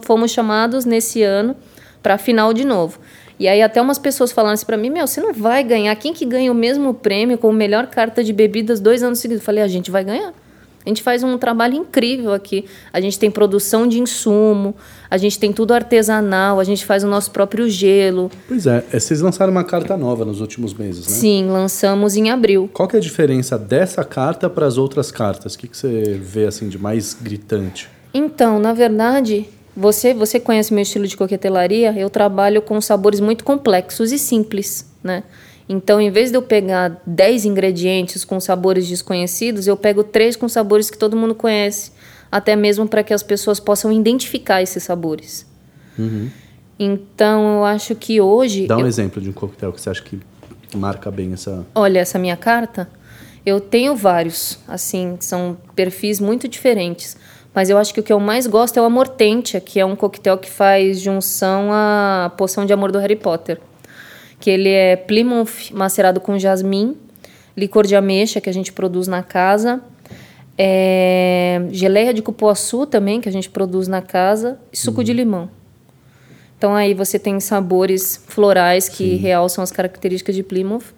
fomos 0.03 0.31
chamados 0.31 0.87
nesse 0.87 1.23
ano 1.23 1.55
para 2.03 2.15
a 2.15 2.19
final 2.19 2.55
de 2.55 2.65
novo. 2.65 2.99
E 3.39 3.47
aí 3.47 3.63
até 3.63 3.81
umas 3.81 3.99
pessoas 3.99 4.33
falaram 4.33 4.55
assim 4.55 4.67
para 4.67 4.77
mim, 4.77 4.91
meu, 4.91 5.07
você 5.07 5.21
não 5.21 5.33
vai 5.33 5.63
ganhar. 5.63 5.95
Quem 5.97 6.13
que 6.13 6.25
ganha 6.25 6.51
o 6.51 6.55
mesmo 6.55 6.95
prêmio 6.95 7.37
com 7.37 7.53
melhor 7.53 7.87
carta 7.87 8.25
de 8.25 8.33
bebidas 8.33 8.81
dois 8.81 9.03
anos 9.03 9.19
seguidos? 9.19 9.43
Eu 9.43 9.45
falei, 9.45 9.63
a 9.63 9.69
gente 9.69 9.91
vai 9.91 10.05
ganhar. 10.05 10.33
A 10.87 10.89
gente 10.89 11.03
faz 11.03 11.25
um 11.25 11.37
trabalho 11.37 11.75
incrível 11.75 12.33
aqui. 12.33 12.65
A 12.93 13.01
gente 13.01 13.19
tem 13.19 13.29
produção 13.29 13.89
de 13.89 14.01
insumo, 14.01 14.73
a 15.11 15.19
gente 15.19 15.37
tem 15.37 15.53
tudo 15.53 15.75
artesanal, 15.75 16.61
a 16.61 16.65
gente 16.65 16.87
faz 16.87 17.03
o 17.03 17.09
nosso 17.09 17.33
próprio 17.33 17.69
gelo. 17.69 18.31
Pois 18.47 18.69
é, 18.69 18.85
é 18.93 19.01
vocês 19.01 19.21
lançaram 19.21 19.51
uma 19.51 19.65
carta 19.65 19.97
nova 19.97 20.25
nos 20.25 20.41
últimos 20.41 20.73
meses, 20.73 21.09
né? 21.09 21.13
Sim, 21.13 21.49
lançamos 21.49 22.17
em 22.17 22.31
abril. 22.31 22.71
Qual 22.73 22.89
que 22.89 22.95
é 22.95 23.01
a 23.01 23.03
diferença 23.03 23.59
dessa 23.59 24.05
carta 24.05 24.49
para 24.49 24.65
as 24.65 24.79
outras 24.79 25.11
cartas? 25.11 25.55
O 25.55 25.59
que, 25.59 25.67
que 25.67 25.77
você 25.77 26.21
vê 26.23 26.47
assim 26.47 26.69
de 26.69 26.79
mais 26.79 27.17
gritante? 27.21 27.91
Então, 28.15 28.61
na 28.61 28.73
verdade, 28.73 29.49
você, 29.77 30.15
você 30.15 30.41
conhece 30.41 30.73
meu 30.73 30.83
estilo 30.83 31.07
de 31.07 31.17
coquetelaria? 31.17 31.93
Eu 31.97 32.09
trabalho 32.09 32.63
com 32.63 32.81
sabores 32.81 33.21
muito 33.21 33.45
complexos 33.45 34.11
e 34.11 34.19
simples, 34.19 34.91
né? 35.03 35.23
Então, 35.69 36.01
em 36.01 36.11
vez 36.11 36.31
de 36.31 36.37
eu 36.37 36.43
pegar 36.43 37.03
10 37.05 37.45
ingredientes 37.45 38.25
com 38.25 38.41
sabores 38.41 38.89
desconhecidos, 38.89 39.67
eu 39.67 39.77
pego 39.77 40.03
três 40.03 40.37
com 40.37 40.49
sabores 40.49 40.89
que 40.89 40.97
todo 40.97 41.17
mundo 41.17 41.35
conhece, 41.35 41.93
até 42.31 42.55
mesmo 42.55 42.89
para 42.89 43.03
que 43.03 43.13
as 43.13 43.23
pessoas 43.23 43.59
possam 43.59 43.93
identificar 43.93 44.63
esses 44.63 44.83
sabores. 44.83 45.45
Uhum. 45.99 46.31
Então, 46.79 47.59
eu 47.59 47.65
acho 47.65 47.95
que 47.95 48.21
hoje. 48.21 48.67
Dá 48.67 48.77
um 48.77 48.81
eu... 48.81 48.87
exemplo 48.87 49.21
de 49.21 49.29
um 49.29 49.33
coquetel 49.33 49.73
que 49.73 49.81
você 49.81 49.91
acha 49.91 50.03
que 50.03 50.21
marca 50.75 51.11
bem 51.11 51.33
essa. 51.33 51.67
Olha, 51.75 51.99
essa 51.99 52.19
minha 52.19 52.37
carta, 52.37 52.89
eu 53.45 53.61
tenho 53.61 53.97
vários, 53.97 54.59
assim, 54.69 55.17
são 55.21 55.57
perfis 55.75 56.21
muito 56.21 56.47
diferentes. 56.47 57.17
Mas 57.57 57.71
eu 57.71 57.79
acho 57.79 57.95
que 57.95 58.01
o 58.01 58.03
que 58.03 58.13
eu 58.13 58.21
mais 58.21 58.47
gosto 58.47 58.77
é 58.77 58.83
o 58.83 58.85
Amortentia, 58.85 59.63
que 59.63 59.81
é 59.81 59.87
um 59.87 59.97
coquetel 59.97 60.37
que 60.37 60.51
faz 60.51 61.01
junção 61.01 61.71
à 61.73 62.31
poção 62.37 62.67
de 62.67 62.73
amor 62.75 62.93
do 62.93 62.99
Harry 62.99 63.17
Potter. 63.17 63.59
Que 64.39 64.51
ele 64.51 64.69
é 64.69 64.95
Plymouth 64.95 65.73
macerado 65.73 66.21
com 66.21 66.39
jasmim, 66.39 66.95
licor 67.57 67.87
de 67.87 67.97
ameixa 67.97 68.43
que 68.43 68.51
a 68.51 68.53
gente 68.53 68.75
produz 68.75 69.09
na 69.09 69.23
casa, 69.23 69.81
é, 70.59 71.67
geleia 71.71 72.13
de 72.13 72.21
cupuaçu 72.21 72.85
também 72.85 73.23
que 73.23 73.29
a 73.31 73.33
gente 73.33 73.49
produz 73.49 73.89
na 73.89 74.03
casa 74.03 74.61
e 74.71 74.77
suco 74.77 75.03
de 75.03 75.15
limão. 75.15 75.49
Então 76.59 76.75
aí 76.75 76.93
você 76.93 77.19
tem 77.19 77.41
sabores 77.41 78.23
florais 78.29 78.87
que 78.87 79.13
Sim. 79.13 79.17
realçam 79.17 79.65
as 79.65 79.73
características 79.73 80.35
de 80.35 80.43
Plymouth. 80.43 80.95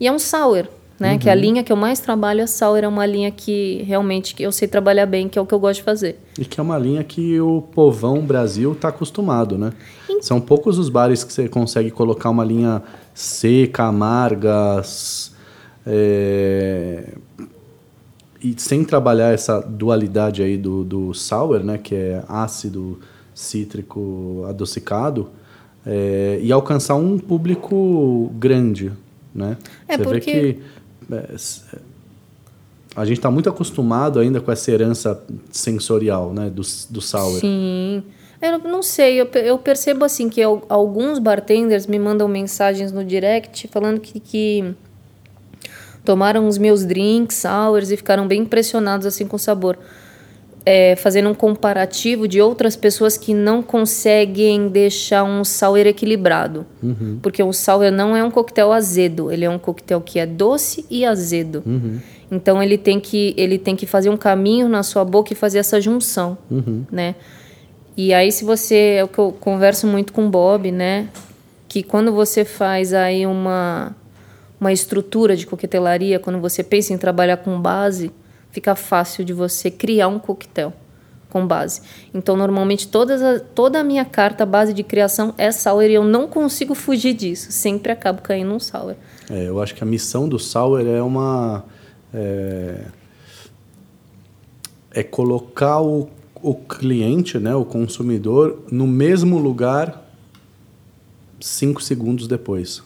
E 0.00 0.06
é 0.06 0.12
um 0.12 0.18
sour, 0.18 0.68
né? 0.98 1.12
Uhum. 1.12 1.18
Que 1.18 1.30
a 1.30 1.34
linha 1.34 1.62
que 1.62 1.72
eu 1.72 1.76
mais 1.76 2.00
trabalho, 2.00 2.42
a 2.42 2.46
Sauer 2.46 2.84
é 2.84 2.88
uma 2.88 3.06
linha 3.06 3.30
que 3.30 3.82
realmente 3.86 4.34
eu 4.42 4.50
sei 4.50 4.66
trabalhar 4.66 5.06
bem, 5.06 5.28
que 5.28 5.38
é 5.38 5.42
o 5.42 5.46
que 5.46 5.54
eu 5.54 5.60
gosto 5.60 5.78
de 5.78 5.84
fazer. 5.84 6.18
E 6.38 6.44
que 6.44 6.58
é 6.58 6.62
uma 6.62 6.76
linha 6.76 7.04
que 7.04 7.40
o 7.40 7.62
povão 7.62 8.20
Brasil 8.20 8.72
está 8.72 8.88
acostumado, 8.88 9.56
né? 9.56 9.72
São 10.20 10.40
poucos 10.40 10.78
os 10.78 10.88
bares 10.88 11.22
que 11.22 11.32
você 11.32 11.48
consegue 11.48 11.90
colocar 11.90 12.30
uma 12.30 12.44
linha 12.44 12.82
seca, 13.14 13.84
amarga, 13.84 14.82
é... 15.86 17.14
e 18.42 18.54
sem 18.56 18.84
trabalhar 18.84 19.32
essa 19.32 19.60
dualidade 19.60 20.42
aí 20.42 20.56
do, 20.56 20.82
do 20.82 21.14
sour, 21.14 21.62
né? 21.62 21.78
Que 21.78 21.94
é 21.94 22.24
ácido, 22.28 22.98
cítrico, 23.32 24.44
adocicado, 24.48 25.28
é... 25.86 26.40
e 26.42 26.50
alcançar 26.50 26.96
um 26.96 27.18
público 27.18 28.32
grande, 28.34 28.90
né? 29.32 29.56
É 29.86 29.96
você 29.96 30.02
porque... 30.02 30.32
vê 30.32 30.52
que 30.52 30.60
é, 30.60 30.77
a 32.96 33.04
gente 33.04 33.18
está 33.18 33.30
muito 33.30 33.48
acostumado 33.48 34.18
ainda 34.18 34.40
com 34.40 34.50
essa 34.50 34.70
herança 34.70 35.22
sensorial, 35.50 36.32
né, 36.32 36.50
do, 36.50 36.62
do 36.90 37.00
sour. 37.00 37.38
Sim. 37.40 38.02
Eu 38.40 38.58
não 38.58 38.82
sei, 38.82 39.20
eu, 39.20 39.26
eu 39.26 39.58
percebo 39.58 40.04
assim 40.04 40.28
que 40.28 40.40
alguns 40.42 41.18
bartenders 41.18 41.86
me 41.86 41.98
mandam 41.98 42.28
mensagens 42.28 42.92
no 42.92 43.04
direct 43.04 43.66
falando 43.66 43.98
que, 43.98 44.20
que 44.20 44.74
tomaram 46.04 46.46
os 46.46 46.56
meus 46.56 46.84
drinks 46.84 47.38
sours 47.38 47.90
e 47.90 47.96
ficaram 47.96 48.28
bem 48.28 48.42
impressionados 48.42 49.06
assim 49.06 49.26
com 49.26 49.34
o 49.34 49.40
sabor 49.40 49.76
é, 50.70 50.94
fazendo 50.96 51.30
um 51.30 51.34
comparativo 51.34 52.28
de 52.28 52.42
outras 52.42 52.76
pessoas 52.76 53.16
que 53.16 53.32
não 53.32 53.62
conseguem 53.62 54.68
deixar 54.68 55.24
um 55.24 55.42
sour 55.42 55.78
equilibrado. 55.78 56.66
Uhum. 56.82 57.18
Porque 57.22 57.42
o 57.42 57.54
sour 57.54 57.90
não 57.90 58.14
é 58.14 58.22
um 58.22 58.30
coquetel 58.30 58.70
azedo, 58.70 59.32
ele 59.32 59.46
é 59.46 59.48
um 59.48 59.58
coquetel 59.58 59.98
que 60.02 60.18
é 60.18 60.26
doce 60.26 60.84
e 60.90 61.06
azedo. 61.06 61.62
Uhum. 61.64 61.98
Então 62.30 62.62
ele 62.62 62.76
tem, 62.76 63.00
que, 63.00 63.32
ele 63.38 63.56
tem 63.56 63.74
que 63.74 63.86
fazer 63.86 64.10
um 64.10 64.16
caminho 64.18 64.68
na 64.68 64.82
sua 64.82 65.06
boca 65.06 65.32
e 65.32 65.36
fazer 65.36 65.56
essa 65.56 65.80
junção, 65.80 66.36
uhum. 66.50 66.84
né? 66.92 67.14
E 67.96 68.12
aí 68.12 68.30
se 68.30 68.44
você, 68.44 68.96
é 68.98 69.04
o 69.04 69.08
que 69.08 69.18
eu 69.18 69.34
converso 69.40 69.86
muito 69.86 70.12
com 70.12 70.26
o 70.26 70.28
Bob, 70.28 70.70
né? 70.70 71.08
Que 71.66 71.82
quando 71.82 72.12
você 72.12 72.44
faz 72.44 72.92
aí 72.92 73.24
uma, 73.24 73.96
uma 74.60 74.70
estrutura 74.70 75.34
de 75.34 75.46
coquetelaria, 75.46 76.18
quando 76.18 76.38
você 76.38 76.62
pensa 76.62 76.92
em 76.92 76.98
trabalhar 76.98 77.38
com 77.38 77.58
base 77.58 78.12
fica 78.50 78.74
fácil 78.74 79.24
de 79.24 79.32
você 79.32 79.70
criar 79.70 80.08
um 80.08 80.18
coquetel 80.18 80.72
com 81.28 81.46
base. 81.46 81.82
Então, 82.12 82.36
normalmente, 82.36 82.88
todas 82.88 83.42
toda 83.54 83.80
a 83.80 83.84
minha 83.84 84.04
carta 84.04 84.46
base 84.46 84.72
de 84.72 84.82
criação 84.82 85.34
é 85.36 85.52
sour 85.52 85.84
e 85.84 85.94
eu 85.94 86.04
não 86.04 86.26
consigo 86.26 86.74
fugir 86.74 87.14
disso. 87.14 87.52
Sempre 87.52 87.92
acabo 87.92 88.22
caindo 88.22 88.48
num 88.48 88.60
sour. 88.60 88.94
É, 89.30 89.48
eu 89.48 89.60
acho 89.60 89.74
que 89.74 89.82
a 89.82 89.86
missão 89.86 90.28
do 90.28 90.38
sour 90.38 90.86
é 90.86 91.02
uma... 91.02 91.64
É, 92.12 92.86
é 94.90 95.02
colocar 95.02 95.82
o, 95.82 96.08
o 96.42 96.54
cliente, 96.54 97.38
né, 97.38 97.54
o 97.54 97.64
consumidor, 97.64 98.64
no 98.70 98.86
mesmo 98.86 99.38
lugar 99.38 100.08
cinco 101.40 101.82
segundos 101.82 102.26
depois. 102.26 102.82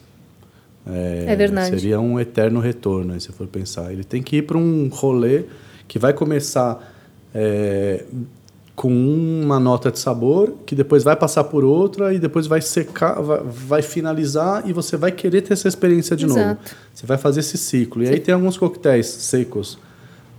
É, 0.86 1.26
é 1.28 1.36
verdade. 1.36 1.70
Seria 1.70 2.00
um 2.00 2.18
eterno 2.18 2.60
retorno, 2.60 3.18
se 3.20 3.30
for 3.32 3.46
pensar. 3.46 3.92
Ele 3.92 4.04
tem 4.04 4.22
que 4.22 4.36
ir 4.36 4.42
para 4.42 4.58
um 4.58 4.88
rolê 4.88 5.44
que 5.86 5.98
vai 5.98 6.12
começar 6.12 6.92
é, 7.34 8.04
com 8.74 8.92
uma 8.92 9.60
nota 9.60 9.90
de 9.90 9.98
sabor, 9.98 10.54
que 10.66 10.74
depois 10.74 11.04
vai 11.04 11.14
passar 11.14 11.44
por 11.44 11.62
outra 11.64 12.12
e 12.12 12.18
depois 12.18 12.46
vai 12.46 12.60
secar, 12.60 13.20
vai, 13.20 13.40
vai 13.44 13.82
finalizar 13.82 14.68
e 14.68 14.72
você 14.72 14.96
vai 14.96 15.12
querer 15.12 15.42
ter 15.42 15.52
essa 15.52 15.68
experiência 15.68 16.16
de 16.16 16.24
Exato. 16.24 16.48
novo. 16.48 16.60
Você 16.92 17.06
vai 17.06 17.18
fazer 17.18 17.40
esse 17.40 17.58
ciclo. 17.58 18.02
E 18.02 18.06
Sim. 18.06 18.12
aí 18.14 18.20
tem 18.20 18.34
alguns 18.34 18.56
coquetéis 18.56 19.06
secos 19.06 19.78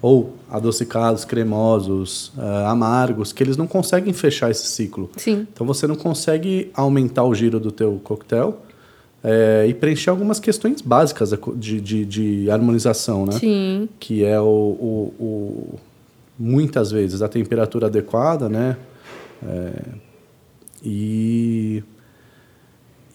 ou 0.01 0.35
adocicados, 0.51 1.23
cremosos, 1.23 2.33
uh, 2.37 2.67
amargos, 2.67 3.31
que 3.31 3.41
eles 3.41 3.55
não 3.55 3.65
conseguem 3.65 4.11
fechar 4.11 4.51
esse 4.51 4.65
ciclo. 4.65 5.09
Sim. 5.15 5.47
Então 5.53 5.65
você 5.65 5.87
não 5.87 5.95
consegue 5.95 6.69
aumentar 6.73 7.23
o 7.23 7.33
giro 7.33 7.57
do 7.57 7.71
teu 7.71 8.01
coquetel 8.03 8.59
é, 9.23 9.65
e 9.67 9.73
preencher 9.73 10.09
algumas 10.09 10.39
questões 10.39 10.81
básicas 10.81 11.33
de, 11.55 11.79
de, 11.79 12.05
de, 12.05 12.51
harmonização, 12.51 13.25
né? 13.25 13.33
Sim. 13.33 13.87
Que 13.99 14.23
é 14.23 14.39
o, 14.39 14.43
o, 14.43 15.13
o 15.19 15.79
muitas 16.37 16.91
vezes 16.91 17.21
a 17.21 17.29
temperatura 17.29 17.87
adequada, 17.87 18.49
né? 18.49 18.75
É, 19.47 19.71
e, 20.83 21.83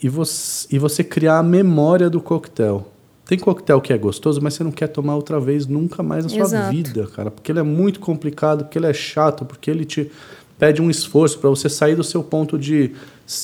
e, 0.03 0.09
você, 0.09 0.67
e 0.71 0.79
você 0.79 1.05
criar 1.05 1.39
a 1.39 1.43
memória 1.43 2.09
do 2.09 2.21
coquetel. 2.21 2.91
Tem 3.27 3.39
coquetel 3.39 3.79
que 3.83 3.93
é 3.93 3.99
gostoso, 3.99 4.41
mas 4.43 4.55
você 4.55 4.65
não 4.65 4.73
quer 4.73 4.87
tomar 4.87 5.15
outra 5.15 5.39
vez 5.39 5.67
nunca 5.67 6.03
mais 6.03 6.25
na 6.25 6.31
sua 6.31 6.41
Exato. 6.41 6.71
vida, 6.71 7.07
cara. 7.09 7.31
Porque 7.31 7.53
ele 7.53 7.59
é 7.59 7.63
muito 7.63 8.01
complicado, 8.01 8.65
porque 8.65 8.79
ele 8.79 8.87
é 8.87 8.95
chato, 8.95 9.45
porque 9.45 9.71
ele 9.71 9.85
te 9.85 10.11
pede 10.59 10.81
um 10.81 10.89
esforço 10.89 11.39
para 11.39 11.51
você 11.51 11.69
sair 11.69 11.95
do 11.95 12.03
seu 12.03 12.23
ponto 12.25 12.59
de, 12.59 12.93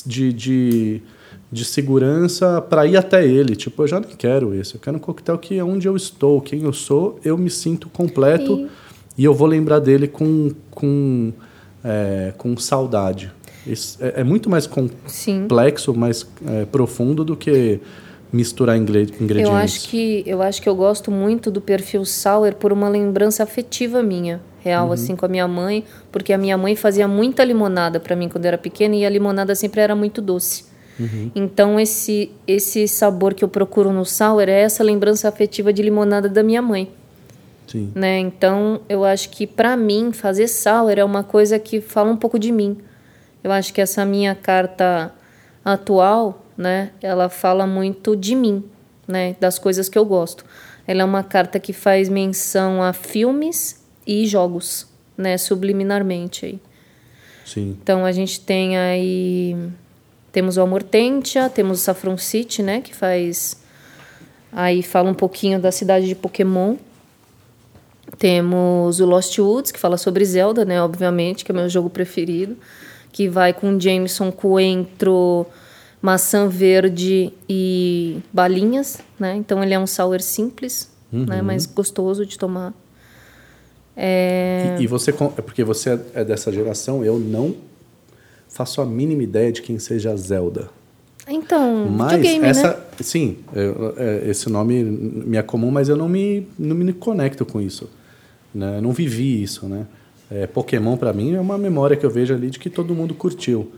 de, 0.03 0.33
de, 0.33 1.01
de 1.55 1.63
segurança 1.63 2.61
para 2.61 2.85
ir 2.85 2.97
até 2.97 3.25
ele. 3.25 3.55
Tipo, 3.55 3.83
eu 3.83 3.87
já 3.87 3.99
não 3.99 4.09
quero 4.09 4.53
esse. 4.53 4.75
Eu 4.75 4.81
quero 4.81 4.97
um 4.97 4.99
coquetel 4.99 5.37
que 5.37 5.57
é 5.57 5.63
onde 5.63 5.87
eu 5.87 5.95
estou, 5.95 6.41
quem 6.41 6.63
eu 6.63 6.73
sou, 6.73 7.17
eu 7.23 7.37
me 7.37 7.49
sinto 7.49 7.87
completo 7.87 8.69
e, 9.17 9.23
eu 9.23 9.33
vou 9.33 9.47
lembrar 9.47 9.79
dele 9.79 10.05
com, 10.07 10.51
com, 10.69 11.31
é, 11.83 12.33
com 12.37 12.57
saudade. 12.57 13.31
É, 14.01 14.21
é 14.21 14.23
muito 14.23 14.49
mais 14.49 14.69
Sim. 15.07 15.43
complexo, 15.43 15.93
mais 15.93 16.27
é, 16.45 16.65
profundo 16.65 17.23
do 17.23 17.37
que 17.37 17.79
misturar 18.33 18.77
ingre- 18.77 19.13
ingredientes. 19.21 19.49
Eu 19.49 19.55
acho 19.55 19.87
que 19.87 20.23
eu 20.27 20.41
acho 20.41 20.61
que 20.61 20.67
eu 20.67 20.75
gosto 20.75 21.09
muito 21.09 21.49
do 21.49 21.61
perfil 21.61 22.03
sour 22.03 22.53
por 22.55 22.73
uma 22.73 22.89
lembrança 22.89 23.43
afetiva 23.43 24.03
minha, 24.03 24.41
real 24.59 24.91
assim 24.91 25.15
com 25.15 25.25
a 25.25 25.29
minha 25.29 25.47
mãe, 25.47 25.85
porque 26.11 26.33
a 26.33 26.37
minha 26.37 26.57
mãe 26.57 26.75
fazia 26.75 27.07
muita 27.07 27.45
limonada 27.45 27.97
para 27.97 28.13
mim 28.13 28.27
quando 28.27 28.43
eu 28.43 28.49
era 28.49 28.57
pequena 28.57 28.93
e 28.93 29.05
a 29.05 29.09
limonada 29.09 29.55
sempre 29.55 29.79
era 29.79 29.95
muito 29.95 30.21
doce. 30.21 30.74
Então 31.35 31.79
esse 31.79 32.31
esse 32.47 32.87
sabor 32.87 33.33
que 33.33 33.43
eu 33.43 33.49
procuro 33.49 33.91
no 33.91 34.05
sour 34.05 34.47
é 34.47 34.61
essa 34.61 34.83
lembrança 34.83 35.27
afetiva 35.27 35.73
de 35.73 35.81
limonada 35.81 36.29
da 36.29 36.41
minha 36.41 36.61
mãe, 36.61 36.89
Sim. 37.67 37.91
né? 37.93 38.19
Então 38.19 38.81
eu 38.87 39.03
acho 39.03 39.29
que 39.29 39.45
para 39.45 39.75
mim 39.75 40.11
fazer 40.11 40.47
sour 40.47 40.97
é 40.97 41.03
uma 41.03 41.23
coisa 41.23 41.59
que 41.59 41.81
fala 41.81 42.11
um 42.11 42.17
pouco 42.17 42.39
de 42.39 42.51
mim. 42.51 42.77
Eu 43.43 43.51
acho 43.51 43.73
que 43.73 43.81
essa 43.81 44.05
minha 44.05 44.33
carta 44.33 45.13
atual, 45.63 46.45
né, 46.57 46.91
ela 47.01 47.29
fala 47.29 47.67
muito 47.67 48.15
de 48.15 48.35
mim, 48.35 48.63
né, 49.07 49.35
das 49.39 49.59
coisas 49.59 49.89
que 49.89 49.97
eu 49.97 50.05
gosto. 50.05 50.45
Ela 50.87 51.01
é 51.01 51.05
uma 51.05 51.23
carta 51.23 51.59
que 51.59 51.73
faz 51.73 52.09
menção 52.09 52.81
a 52.81 52.93
filmes 52.93 53.83
e 54.05 54.25
jogos, 54.25 54.87
né, 55.17 55.37
subliminarmente 55.37 56.45
aí. 56.45 56.59
Sim. 57.45 57.77
Então 57.81 58.03
a 58.03 58.11
gente 58.11 58.39
tem 58.39 58.77
aí 58.77 59.55
temos 60.35 60.57
o 60.57 60.61
Amortentia, 60.61 61.49
temos 61.49 61.79
o 61.79 61.81
Saffron 61.81 62.17
City, 62.17 62.61
né, 62.61 62.81
que 62.81 62.93
faz 62.93 63.57
aí 64.51 64.83
fala 64.83 65.09
um 65.09 65.13
pouquinho 65.13 65.57
da 65.61 65.71
cidade 65.71 66.07
de 66.07 66.13
Pokémon. 66.13 66.75
Temos 68.17 68.99
o 68.99 69.05
Lost 69.05 69.39
Woods, 69.39 69.71
que 69.71 69.79
fala 69.79 69.95
sobre 69.95 70.25
Zelda, 70.25 70.65
né, 70.65 70.81
obviamente, 70.81 71.45
que 71.45 71.51
é 71.51 71.53
o 71.53 71.55
meu 71.55 71.69
jogo 71.69 71.89
preferido, 71.89 72.57
que 73.13 73.29
vai 73.29 73.53
com 73.53 73.79
Jameson 73.79 74.29
Coentro, 74.29 75.45
maçã 76.01 76.49
verde 76.49 77.31
e 77.47 78.17
balinhas, 78.33 78.99
né? 79.17 79.37
Então 79.37 79.63
ele 79.63 79.73
é 79.73 79.79
um 79.79 79.87
sour 79.87 80.19
simples, 80.19 80.91
né, 81.13 81.41
mas 81.41 81.65
gostoso 81.65 82.25
de 82.25 82.37
tomar. 82.37 82.73
É... 83.95 84.75
E, 84.79 84.83
e 84.83 84.87
você, 84.87 85.11
é 85.11 85.41
porque 85.41 85.63
você 85.63 85.97
é 86.13 86.25
dessa 86.25 86.51
geração, 86.51 87.05
eu 87.05 87.17
não 87.17 87.55
faço 88.55 88.79
a 88.81 88.85
mínima 88.85 89.21
ideia 89.21 89.51
de 89.51 89.61
quem 89.61 89.77
seja 89.77 90.11
a 90.11 90.15
Zelda. 90.15 90.69
Então, 91.27 91.87
Mas 91.89 92.13
videogame, 92.13 92.45
essa, 92.47 92.69
né? 92.69 92.77
sim, 93.01 93.37
eu- 93.53 93.93
é, 93.97 94.29
esse 94.29 94.49
nome 94.49 94.81
me 94.81 95.35
é 95.35 95.41
comum, 95.41 95.69
mas 95.71 95.89
eu 95.89 95.97
não 95.97 96.07
me, 96.07 96.47
não 96.57 96.73
me 96.75 96.93
conecto 96.93 97.45
com 97.45 97.59
isso. 97.59 97.89
Né? 98.53 98.77
Eu 98.77 98.81
não 98.81 98.93
vivi 98.93 99.43
isso, 99.43 99.67
né? 99.67 99.85
É, 100.31 100.47
Pokémon 100.47 100.95
para 100.95 101.11
mim 101.11 101.33
é 101.35 101.39
uma 101.41 101.57
memória 101.57 101.97
que 101.97 102.05
eu 102.05 102.09
vejo 102.09 102.33
ali 102.33 102.49
de 102.49 102.57
que 102.59 102.69
todo 102.69 102.95
mundo 102.95 103.13
curtiu. 103.13 103.71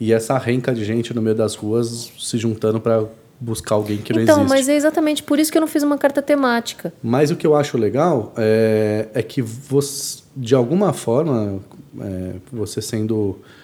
E 0.00 0.12
essa 0.14 0.38
renca 0.38 0.74
de 0.74 0.82
gente 0.84 1.12
no 1.12 1.20
meio 1.20 1.36
das 1.36 1.54
ruas 1.54 2.10
se 2.18 2.38
juntando 2.38 2.80
para 2.80 3.04
buscar 3.38 3.74
alguém 3.74 3.98
que 3.98 4.12
não 4.14 4.22
Então, 4.22 4.36
existe. 4.38 4.48
mas 4.48 4.68
é 4.68 4.74
exatamente 4.76 5.22
por 5.22 5.38
isso 5.38 5.52
que 5.52 5.58
eu 5.58 5.60
não 5.60 5.68
fiz 5.68 5.82
uma 5.82 5.98
carta 5.98 6.22
temática. 6.22 6.92
Mas 7.02 7.30
o 7.30 7.36
que 7.36 7.46
eu 7.46 7.54
acho 7.54 7.76
legal 7.76 8.32
é, 8.38 9.08
é 9.12 9.22
que 9.22 9.42
você, 9.42 10.22
de 10.34 10.54
alguma 10.54 10.92
forma, 10.94 11.60
é, 12.00 12.32
você 12.50 12.80
sendo 12.80 13.36
é, 13.36 13.61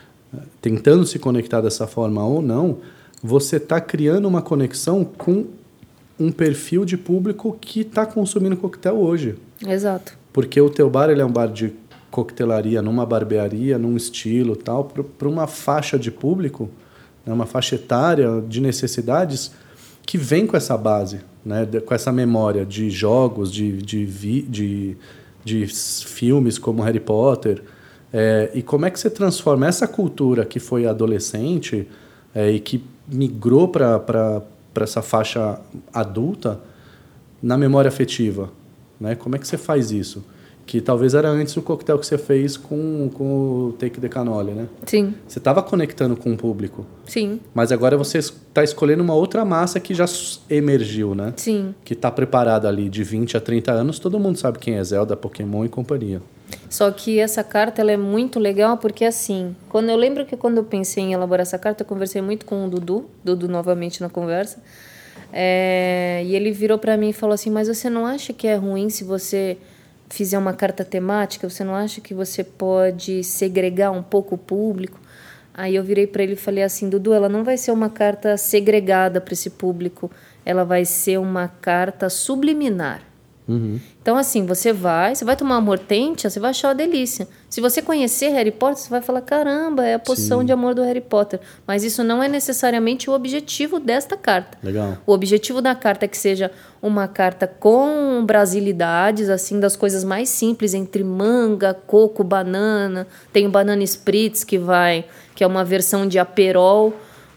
tentando 0.60 1.06
se 1.06 1.18
conectar 1.18 1.60
dessa 1.60 1.86
forma 1.86 2.24
ou 2.24 2.42
não, 2.42 2.78
você 3.22 3.56
está 3.56 3.80
criando 3.80 4.26
uma 4.28 4.42
conexão 4.42 5.04
com 5.04 5.46
um 6.18 6.30
perfil 6.32 6.84
de 6.84 6.96
público 6.96 7.56
que 7.60 7.80
está 7.80 8.04
consumindo 8.04 8.56
coquetel 8.56 8.96
hoje. 8.96 9.36
Exato. 9.66 10.16
Porque 10.32 10.60
o 10.60 10.68
teu 10.70 10.88
bar 10.90 11.10
ele 11.10 11.20
é 11.20 11.24
um 11.24 11.30
bar 11.32 11.46
de 11.46 11.72
coquetelaria, 12.10 12.80
numa 12.82 13.04
barbearia, 13.04 13.78
num 13.78 13.96
estilo 13.96 14.56
tal, 14.56 14.84
para 14.84 15.28
uma 15.28 15.46
faixa 15.46 15.98
de 15.98 16.10
público, 16.10 16.68
né, 17.24 17.32
uma 17.32 17.46
faixa 17.46 17.74
etária 17.74 18.42
de 18.48 18.60
necessidades 18.60 19.52
que 20.06 20.16
vem 20.16 20.46
com 20.46 20.56
essa 20.56 20.76
base, 20.76 21.20
né, 21.44 21.66
com 21.84 21.94
essa 21.94 22.10
memória 22.10 22.64
de 22.64 22.88
jogos, 22.90 23.52
de, 23.52 23.72
de, 23.82 24.04
vi- 24.04 24.42
de, 24.42 24.96
de 25.44 25.66
filmes 25.66 26.58
como 26.58 26.82
Harry 26.82 27.00
Potter. 27.00 27.62
É, 28.12 28.50
e 28.54 28.62
como 28.62 28.86
é 28.86 28.90
que 28.90 28.98
você 28.98 29.10
transforma 29.10 29.66
essa 29.66 29.86
cultura 29.86 30.44
que 30.44 30.58
foi 30.58 30.86
adolescente 30.86 31.86
é, 32.34 32.50
e 32.50 32.60
que 32.60 32.82
migrou 33.06 33.68
para 33.68 34.42
essa 34.80 35.02
faixa 35.02 35.58
adulta 35.92 36.60
na 37.42 37.56
memória 37.56 37.88
afetiva, 37.88 38.50
né? 39.00 39.14
Como 39.14 39.36
é 39.36 39.38
que 39.38 39.46
você 39.46 39.56
faz 39.56 39.90
isso? 39.90 40.24
Que 40.66 40.82
talvez 40.82 41.14
era 41.14 41.28
antes 41.28 41.56
o 41.56 41.62
coquetel 41.62 41.98
que 41.98 42.06
você 42.06 42.18
fez 42.18 42.56
com, 42.56 43.08
com 43.14 43.68
o 43.68 43.72
Take 43.78 44.00
the 44.00 44.08
Cannoli, 44.08 44.52
né? 44.52 44.68
Sim, 44.84 45.14
Você 45.26 45.38
estava 45.38 45.62
conectando 45.62 46.14
com 46.14 46.32
o 46.32 46.36
público, 46.36 46.84
sim, 47.06 47.40
mas 47.54 47.72
agora 47.72 47.96
você 47.96 48.18
está 48.18 48.62
escolhendo 48.62 49.02
uma 49.02 49.14
outra 49.14 49.44
massa 49.44 49.80
que 49.80 49.94
já 49.94 50.04
emergiu, 50.50 51.14
né? 51.14 51.32
sim. 51.36 51.74
Que 51.84 51.94
está 51.94 52.10
preparada 52.10 52.68
ali 52.68 52.88
de 52.90 53.02
20 53.02 53.36
a 53.36 53.40
30 53.40 53.72
anos, 53.72 53.98
todo 53.98 54.18
mundo 54.18 54.38
sabe 54.38 54.58
quem 54.58 54.74
é 54.74 54.84
Zelda, 54.84 55.16
Pokémon 55.16 55.64
e 55.64 55.68
companhia. 55.68 56.20
Só 56.68 56.90
que 56.90 57.18
essa 57.18 57.42
carta 57.42 57.80
ela 57.80 57.92
é 57.92 57.96
muito 57.96 58.38
legal 58.38 58.76
porque 58.76 59.04
assim, 59.04 59.56
quando 59.68 59.88
eu 59.88 59.96
lembro 59.96 60.26
que 60.26 60.36
quando 60.36 60.58
eu 60.58 60.64
pensei 60.64 61.02
em 61.04 61.12
elaborar 61.14 61.42
essa 61.42 61.58
carta, 61.58 61.82
eu 61.82 61.86
conversei 61.86 62.20
muito 62.20 62.44
com 62.44 62.66
o 62.66 62.68
Dudu, 62.68 63.08
Dudu 63.24 63.48
novamente 63.48 64.02
na 64.02 64.10
conversa, 64.10 64.62
é, 65.32 66.22
e 66.24 66.34
ele 66.34 66.52
virou 66.52 66.78
para 66.78 66.96
mim 66.96 67.10
e 67.10 67.12
falou 67.12 67.34
assim: 67.34 67.50
Mas 67.50 67.68
você 67.68 67.88
não 67.88 68.04
acha 68.06 68.32
que 68.32 68.46
é 68.46 68.54
ruim 68.54 68.90
se 68.90 69.04
você 69.04 69.56
fizer 70.10 70.38
uma 70.38 70.52
carta 70.52 70.84
temática? 70.84 71.48
Você 71.48 71.64
não 71.64 71.74
acha 71.74 72.00
que 72.00 72.14
você 72.14 72.44
pode 72.44 73.24
segregar 73.24 73.90
um 73.90 74.02
pouco 74.02 74.34
o 74.34 74.38
público? 74.38 75.00
Aí 75.54 75.74
eu 75.74 75.82
virei 75.82 76.06
para 76.06 76.22
ele 76.22 76.34
e 76.34 76.36
falei 76.36 76.62
assim: 76.62 76.88
Dudu, 76.88 77.12
ela 77.12 77.28
não 77.28 77.44
vai 77.44 77.56
ser 77.56 77.72
uma 77.72 77.90
carta 77.90 78.36
segregada 78.36 79.20
para 79.20 79.32
esse 79.32 79.50
público, 79.50 80.10
ela 80.44 80.64
vai 80.64 80.84
ser 80.84 81.18
uma 81.18 81.48
carta 81.48 82.08
subliminar. 82.08 83.07
Então, 83.48 84.18
assim, 84.18 84.44
você 84.44 84.74
vai, 84.74 85.14
você 85.14 85.24
vai 85.24 85.34
tomar 85.34 85.54
uma 85.54 85.62
mortentia, 85.62 86.28
você 86.28 86.38
vai 86.38 86.50
achar 86.50 86.68
uma 86.68 86.74
delícia. 86.74 87.26
Se 87.48 87.62
você 87.62 87.80
conhecer 87.80 88.28
Harry 88.28 88.50
Potter, 88.50 88.76
você 88.76 88.90
vai 88.90 89.00
falar: 89.00 89.22
caramba, 89.22 89.86
é 89.86 89.94
a 89.94 89.98
poção 89.98 90.40
Sim. 90.40 90.46
de 90.46 90.52
amor 90.52 90.74
do 90.74 90.82
Harry 90.82 91.00
Potter. 91.00 91.40
Mas 91.66 91.82
isso 91.82 92.04
não 92.04 92.22
é 92.22 92.28
necessariamente 92.28 93.08
o 93.08 93.14
objetivo 93.14 93.80
desta 93.80 94.18
carta. 94.18 94.58
Legal. 94.62 94.98
O 95.06 95.12
objetivo 95.12 95.62
da 95.62 95.74
carta 95.74 96.04
é 96.04 96.08
que 96.08 96.18
seja 96.18 96.50
uma 96.82 97.08
carta 97.08 97.46
com 97.46 98.22
brasilidades, 98.26 99.30
assim, 99.30 99.58
das 99.58 99.76
coisas 99.76 100.04
mais 100.04 100.28
simples, 100.28 100.74
entre 100.74 101.02
manga, 101.02 101.72
coco, 101.72 102.22
banana. 102.22 103.06
Tem 103.32 103.46
o 103.46 103.50
banana 103.50 103.82
spritz, 103.82 104.44
que 104.44 104.58
vai, 104.58 105.06
que 105.34 105.42
é 105.42 105.46
uma 105.46 105.64
versão 105.64 106.06
de 106.06 106.18
aperol 106.18 106.92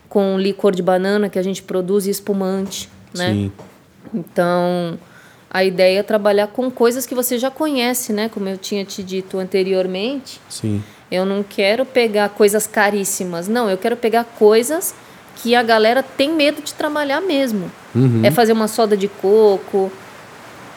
com 0.09 0.38
licor 0.38 0.76
de 0.76 0.84
banana 0.84 1.30
que 1.30 1.39
a 1.39 1.43
gente 1.43 1.64
produz 1.64 2.05
e 2.05 2.09
espumante, 2.09 2.89
né? 3.16 3.32
Sim. 3.32 3.51
Então, 4.14 4.99
a 5.54 5.66
ideia 5.66 5.99
é 5.99 6.04
trabalhar 6.04 6.47
com 6.47 6.72
coisas 6.72 7.06
que 7.06 7.14
você 7.14 7.38
já 7.38 7.52
conhece, 7.52 8.14
né? 8.14 8.30
Como 8.30 8.47
eu 8.47 8.58
tinha 8.58 8.86
te 8.86 9.04
dito 9.04 9.38
anteriormente. 9.38 10.39
Sim. 10.49 10.82
Eu 11.12 11.26
não 11.26 11.43
quero 11.43 11.86
pegar 11.86 12.30
coisas 12.30 12.66
caríssimas. 12.66 13.49
Não, 13.49 13.70
eu 13.70 13.78
quero 13.78 13.97
pegar 13.97 14.24
coisas 14.24 14.95
que 15.36 15.54
a 15.54 15.62
galera 15.62 16.02
tem 16.02 16.34
medo 16.34 16.62
de 16.62 16.74
trabalhar 16.74 17.20
mesmo. 17.20 17.70
É 18.24 18.32
fazer 18.32 18.54
uma 18.54 18.70
soda 18.70 18.95
de 18.95 19.10
coco, 19.10 19.91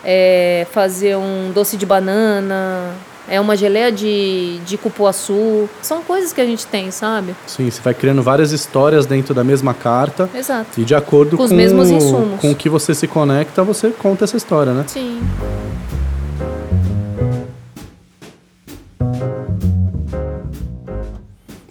é 0.05 0.67
fazer 0.73 1.17
um 1.17 1.53
doce 1.53 1.77
de 1.77 1.87
banana, 1.87 2.93
é 3.29 3.41
uma 3.41 3.57
geleia 3.57 3.91
de, 3.91 4.59
de 4.67 4.77
cupuaçu. 4.77 5.69
São 5.83 6.03
coisas 6.03 6.33
que 6.33 6.41
a 6.41 6.47
gente 6.47 6.67
tem, 6.67 6.91
sabe? 6.91 7.35
Sim, 7.47 7.71
você 7.71 7.81
vai 7.81 7.95
criando 7.95 8.23
várias 8.23 8.53
histórias 8.53 9.07
dentro 9.07 9.35
da 9.35 9.43
mesma 9.45 9.73
carta. 9.75 10.29
Exato. 10.35 10.81
E 10.81 10.85
de 10.85 10.95
acordo 10.95 11.33
Com 11.33 11.37
com, 11.39 11.45
os 11.45 11.53
mesmos 11.53 11.91
insumos. 11.91 12.41
com 12.41 12.51
o 12.51 12.55
que 12.55 12.69
você 12.69 12.95
se 12.95 13.07
conecta, 13.07 13.63
você 13.63 13.91
conta 13.91 14.25
essa 14.25 14.37
história, 14.37 14.73
né? 14.73 14.85
Sim. 14.87 15.21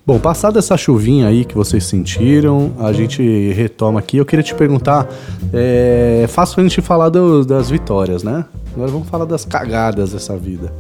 Bom, 0.06 0.20
passada 0.20 0.60
essa 0.60 0.76
chuvinha 0.76 1.28
aí 1.28 1.46
que 1.46 1.56
vocês 1.56 1.86
sentiram, 1.86 2.74
a 2.80 2.92
gente 2.92 3.22
retoma 3.54 4.00
aqui. 4.00 4.18
Eu 4.18 4.26
queria 4.26 4.44
te 4.44 4.54
perguntar, 4.54 5.08
é 5.54 6.26
fácil 6.28 6.60
a 6.60 6.64
gente 6.64 6.82
falar 6.82 7.08
do- 7.08 7.46
das 7.46 7.70
vitórias, 7.70 8.22
né? 8.22 8.44
Agora 8.76 8.92
vamos 8.92 9.08
falar 9.08 9.24
das 9.24 9.46
cagadas 9.46 10.12
dessa 10.12 10.36
vida. 10.36 10.74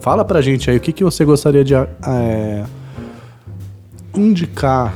Fala 0.00 0.24
pra 0.24 0.40
gente 0.40 0.70
aí 0.70 0.78
o 0.78 0.80
que, 0.80 0.92
que 0.92 1.04
você 1.04 1.24
gostaria 1.24 1.62
de 1.62 1.74
é, 1.74 2.64
indicar 4.14 4.94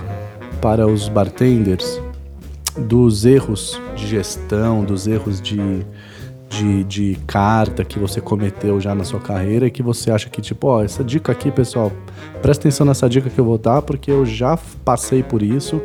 para 0.63 0.87
os 0.87 1.11
bartenders 1.11 2.01
dos 2.77 3.27
erros 3.27 3.79
de 3.95 4.07
gestão, 4.07 4.83
dos 4.83 5.07
erros 5.07 5.43
de, 5.43 5.85
de, 6.49 6.85
de 6.85 7.19
carta 7.27 7.85
que 7.85 7.99
você 7.99 8.19
cometeu 8.19 8.81
já 8.81 8.95
na 8.95 9.05
sua 9.05 9.21
carreira 9.21 9.67
e 9.67 9.71
que 9.71 9.83
você 9.83 10.11
acha 10.11 10.31
que, 10.31 10.41
tipo, 10.41 10.69
ó, 10.69 10.83
essa 10.83 11.05
dica 11.05 11.33
aqui, 11.33 11.51
pessoal, 11.51 11.93
presta 12.41 12.63
atenção 12.63 12.87
nessa 12.87 13.07
dica 13.07 13.29
que 13.29 13.39
eu 13.39 13.45
vou 13.45 13.59
dar, 13.59 13.83
porque 13.83 14.11
eu 14.11 14.25
já 14.25 14.59
passei 14.85 15.23
por 15.23 15.43
isso 15.43 15.83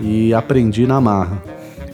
e 0.00 0.32
aprendi 0.32 0.86
na 0.86 1.00
marra. 1.02 1.42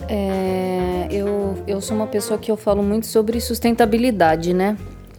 É, 0.09 1.09
eu, 1.11 1.57
eu 1.67 1.81
sou 1.81 1.97
uma 1.97 2.07
pessoa 2.07 2.39
que 2.39 2.51
eu 2.51 2.57
falo 2.57 2.81
muito 2.81 3.09
sobre 3.09 3.41
sustentabilidade, 3.41 4.55
né? 4.55 4.77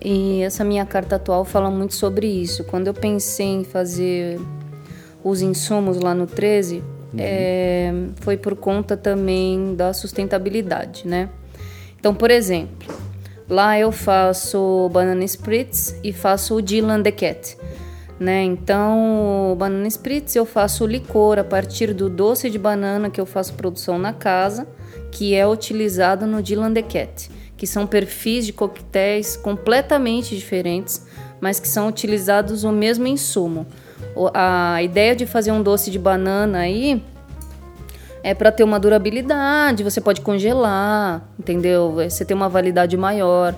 E 0.07 0.43
essa 0.43 0.63
minha 0.63 0.85
carta 0.85 1.15
atual 1.15 1.43
fala 1.43 1.71
muito 1.71 1.95
sobre 1.95 2.27
isso. 2.27 2.63
Quando 2.63 2.85
eu 2.85 2.93
pensei 2.93 3.47
em 3.47 3.63
fazer 3.63 4.39
os 5.23 5.41
insumos 5.41 5.99
lá 5.99 6.13
no 6.13 6.27
13, 6.27 6.75
uhum. 6.75 6.83
é, 7.17 7.91
foi 8.17 8.37
por 8.37 8.55
conta 8.55 8.95
também 8.95 9.73
da 9.73 9.93
sustentabilidade, 9.93 11.07
né? 11.07 11.27
Então, 11.99 12.13
por 12.13 12.29
exemplo, 12.29 12.87
lá 13.49 13.79
eu 13.79 13.91
faço 13.91 14.87
banana 14.93 15.23
spritz 15.23 15.99
e 16.03 16.13
faço 16.13 16.53
o 16.53 16.61
Dylan 16.61 17.01
the 17.01 17.11
Cat. 17.11 17.57
Né? 18.19 18.43
Então, 18.43 19.51
o 19.53 19.55
banana 19.55 19.87
spritz 19.87 20.35
eu 20.35 20.45
faço 20.45 20.85
licor 20.85 21.39
a 21.39 21.43
partir 21.43 21.95
do 21.95 22.11
doce 22.11 22.47
de 22.47 22.59
banana 22.59 23.09
que 23.09 23.19
eu 23.19 23.25
faço 23.25 23.55
produção 23.55 23.97
na 23.97 24.13
casa, 24.13 24.67
que 25.11 25.33
é 25.33 25.47
utilizado 25.47 26.27
no 26.27 26.43
Dylan 26.43 26.73
the 26.73 26.83
Cat, 26.83 27.31
que 27.65 27.71
são 27.71 27.87
perfis 27.87 28.45
de 28.45 28.53
coquetéis 28.53 29.35
completamente 29.35 30.35
diferentes, 30.35 31.03
mas 31.41 31.59
que 31.59 31.67
são 31.67 31.87
utilizados 31.87 32.63
o 32.63 32.71
mesmo 32.71 33.07
insumo. 33.07 33.65
A 34.35 34.83
ideia 34.83 35.15
de 35.15 35.25
fazer 35.25 35.51
um 35.51 35.63
doce 35.63 35.89
de 35.89 35.97
banana 35.97 36.59
aí 36.59 37.03
é 38.21 38.35
para 38.35 38.51
ter 38.51 38.63
uma 38.63 38.79
durabilidade, 38.79 39.83
você 39.83 39.99
pode 39.99 40.21
congelar, 40.21 41.27
entendeu? 41.39 41.93
Você 41.95 42.23
tem 42.23 42.37
uma 42.37 42.47
validade 42.47 42.95
maior. 42.95 43.55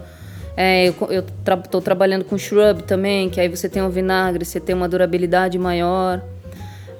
É, 0.55 0.88
eu 0.88 0.93
estou 1.20 1.22
tra 1.43 1.82
trabalhando 1.82 2.24
com 2.24 2.38
shrub 2.38 2.84
também, 2.84 3.30
que 3.30 3.41
aí 3.41 3.49
você 3.49 3.68
tem 3.68 3.82
um 3.82 3.89
vinagre, 3.89 4.45
você 4.45 4.58
tem 4.58 4.74
uma 4.74 4.88
durabilidade 4.88 5.60
maior. 5.60 6.22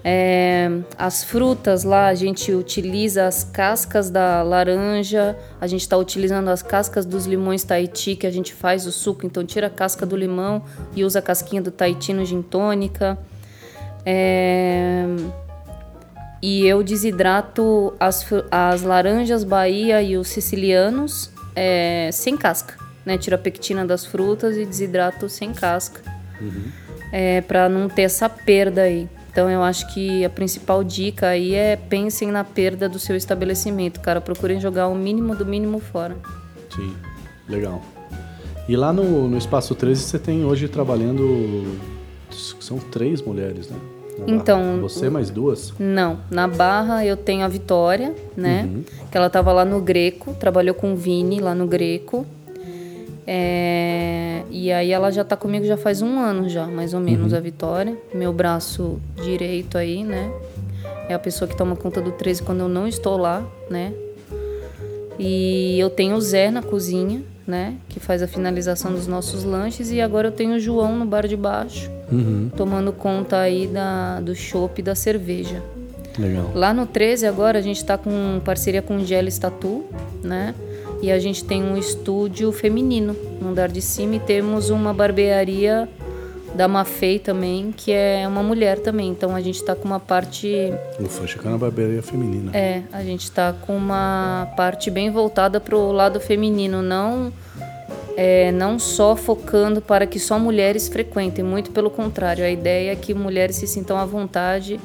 É, 0.10 0.70
as 0.98 1.22
frutas 1.22 1.84
lá, 1.84 2.08
a 2.08 2.16
gente 2.16 2.54
utiliza 2.54 3.28
as 3.28 3.44
cascas 3.44 4.10
da 4.10 4.42
laranja, 4.42 5.38
a 5.60 5.68
gente 5.68 5.82
está 5.82 5.98
utilizando 5.98 6.48
as 6.48 6.62
cascas 6.62 7.06
dos 7.06 7.26
limões 7.26 7.66
Tahiti, 7.66 8.16
que 8.16 8.26
a 8.26 8.32
gente 8.32 8.54
faz 8.54 8.88
o 8.88 8.92
suco, 8.94 9.26
então 9.26 9.46
tira 9.46 9.68
a 9.68 9.70
casca 9.70 10.06
do 10.06 10.16
limão 10.16 10.64
e 10.96 11.04
usa 11.04 11.20
a 11.20 11.22
casquinha 11.22 11.62
do 11.62 11.72
Tahiti 11.72 12.14
no 12.14 12.24
gin 12.24 12.42
tônica. 12.42 13.18
É, 14.06 15.04
e 16.42 16.66
eu 16.66 16.82
desidrato 16.82 17.94
as, 18.00 18.26
as 18.50 18.84
laranjas 18.84 19.44
Bahia 19.44 20.02
e 20.02 20.16
os 20.16 20.30
sicilianos 20.30 21.30
é, 21.54 22.12
sem 22.14 22.38
casca, 22.38 22.76
né? 23.06 23.18
Tiro 23.18 23.36
a 23.36 23.40
pectina 23.40 23.86
das 23.86 24.06
frutas 24.06 24.56
e 24.56 24.66
desidrato 24.66 25.28
sem 25.28 25.52
casca, 25.52 26.02
uhum. 26.40 26.72
é, 27.12 27.42
para 27.42 27.68
não 27.68 27.90
ter 27.90 28.04
essa 28.04 28.30
perda 28.30 28.84
aí. 28.84 29.10
Então 29.38 29.52
eu 29.52 29.62
acho 29.62 29.94
que 29.94 30.26
a 30.26 30.32
principal 30.32 30.84
dica 30.84 31.28
aí 31.28 31.54
é 31.54 31.76
pensem 31.76 32.32
na 32.32 32.44
perda 32.44 32.90
do 32.90 32.98
seu 32.98 33.16
estabelecimento, 33.16 34.00
cara. 34.00 34.20
Procurem 34.20 34.60
jogar 34.60 34.88
o 34.88 34.96
mínimo 34.96 35.36
do 35.36 35.46
mínimo 35.46 35.80
fora. 35.80 36.18
Sim, 36.76 36.96
legal. 37.48 37.80
E 38.68 38.76
lá 38.76 38.92
no, 38.92 39.28
no 39.28 39.38
Espaço 39.38 39.76
13 39.76 40.02
você 40.02 40.18
tem 40.18 40.44
hoje 40.44 40.68
trabalhando. 40.68 41.78
São 42.32 42.80
três 42.80 43.22
mulheres, 43.22 43.70
né? 43.70 43.78
então. 44.26 44.82
Você 44.82 45.08
mais 45.08 45.30
duas? 45.30 45.72
Não. 45.78 46.18
Na 46.32 46.48
Barra 46.48 47.06
eu 47.06 47.16
tenho 47.16 47.46
a 47.46 47.48
Vitória, 47.48 48.16
né? 48.36 48.64
Uhum. 48.64 48.84
Que 49.12 49.18
ela 49.18 49.28
estava 49.28 49.54
lá 49.54 49.64
no 49.64 49.80
Greco, 49.80 50.34
trabalhou 50.34 50.74
com 50.74 50.94
o 50.94 50.96
Vini 50.96 51.40
lá 51.40 51.54
no 51.54 51.68
Greco. 51.68 52.26
É, 53.30 54.44
e 54.50 54.72
aí 54.72 54.94
ela 54.94 55.12
já 55.12 55.22
está 55.22 55.36
comigo 55.36 55.66
já 55.66 55.76
faz 55.76 56.02
um 56.02 56.18
ano 56.18 56.48
já, 56.48 56.66
mais 56.66 56.94
ou 56.94 57.02
menos, 57.02 57.34
uhum. 57.34 57.38
a 57.38 57.42
Vitória. 57.42 57.98
Meu 58.14 58.32
braço 58.32 59.02
direito 59.22 59.78
aí, 59.78 60.02
né? 60.02 60.32
É 61.10 61.14
a 61.14 61.20
pessoa 61.20 61.48
que 61.48 61.56
toma 61.56 61.76
conta 61.76 62.02
do 62.02 62.14
13 62.14 62.44
quando 62.44 62.62
eu 62.62 62.70
não 62.70 62.88
estou 62.88 63.18
lá, 63.18 63.46
né? 63.70 63.94
E 65.20 65.78
eu 65.78 65.90
tenho 65.90 66.16
o 66.16 66.22
Zé 66.22 66.50
na 66.50 66.62
cozinha, 66.62 67.22
né? 67.46 67.76
Que 67.90 68.00
faz 68.00 68.24
a 68.24 68.28
finalização 68.28 68.94
dos 68.94 69.08
nossos 69.08 69.44
lanches. 69.44 69.92
E 69.92 70.00
agora 70.00 70.30
eu 70.30 70.32
tenho 70.32 70.56
o 70.56 70.60
João 70.60 70.96
no 70.96 71.06
bar 71.06 71.28
de 71.28 71.36
baixo, 71.36 71.92
uhum. 72.10 72.50
tomando 72.56 72.94
conta 72.94 73.40
aí 73.40 73.68
da, 73.68 74.22
do 74.22 74.34
chopp 74.34 74.80
e 74.80 74.84
da 74.84 74.96
cerveja. 74.96 75.62
Legal. 76.18 76.52
Lá 76.56 76.74
no 76.74 76.86
13 76.86 77.28
agora 77.28 77.60
a 77.60 77.62
gente 77.62 77.78
está 77.78 77.98
com 77.98 78.42
parceria 78.44 78.82
com 78.82 78.98
o 78.98 79.06
Gel 79.06 79.28
Statu, 79.28 79.86
né? 80.24 80.56
E 81.02 81.12
a 81.12 81.20
gente 81.20 81.44
tem 81.44 81.64
um 81.64 81.78
estúdio 81.78 82.52
feminino 82.52 83.16
no 83.40 83.50
andar 83.50 83.70
de 83.70 83.82
cima 83.82 84.16
e 84.16 84.20
temos 84.20 84.70
uma 84.70 84.94
barbearia 84.94 85.88
da 86.56 86.68
Mafei 86.68 87.20
também, 87.20 87.72
que 87.76 87.92
é 87.92 88.28
uma 88.28 88.42
mulher 88.42 88.80
também. 88.80 89.10
Então 89.10 89.36
a 89.36 89.42
gente 89.42 89.58
está 89.58 89.76
com 89.76 89.86
uma 89.86 90.00
parte. 90.00 90.74
Ufa, 91.00 91.28
chegando 91.28 91.52
na 91.52 91.58
barbearia 91.58 92.02
feminina. 92.02 92.52
É, 92.56 92.82
a 92.92 93.04
gente 93.04 93.24
está 93.24 93.54
com 93.54 93.78
uma 93.78 94.52
parte 94.58 94.90
bem 94.90 95.12
voltada 95.12 95.60
para 95.60 95.76
o 95.76 95.92
lado 95.92 96.20
feminino, 96.20 96.82
não. 96.82 97.32
É, 98.16 98.52
não 98.52 98.80
só 98.80 99.16
focando 99.16 99.80
para 99.80 100.08
que 100.08 100.20
só 100.20 100.40
mulheres 100.40 100.88
frequentem, 100.88 101.46
muito 101.46 101.70
pelo 101.70 101.92
contrário, 101.92 102.44
a 102.44 102.50
ideia 102.50 102.92
é 102.94 102.96
que 102.96 103.14
mulheres 103.14 103.58
se 103.58 103.68
sintam 103.68 103.96
à 103.96 104.06
vontade 104.06 104.80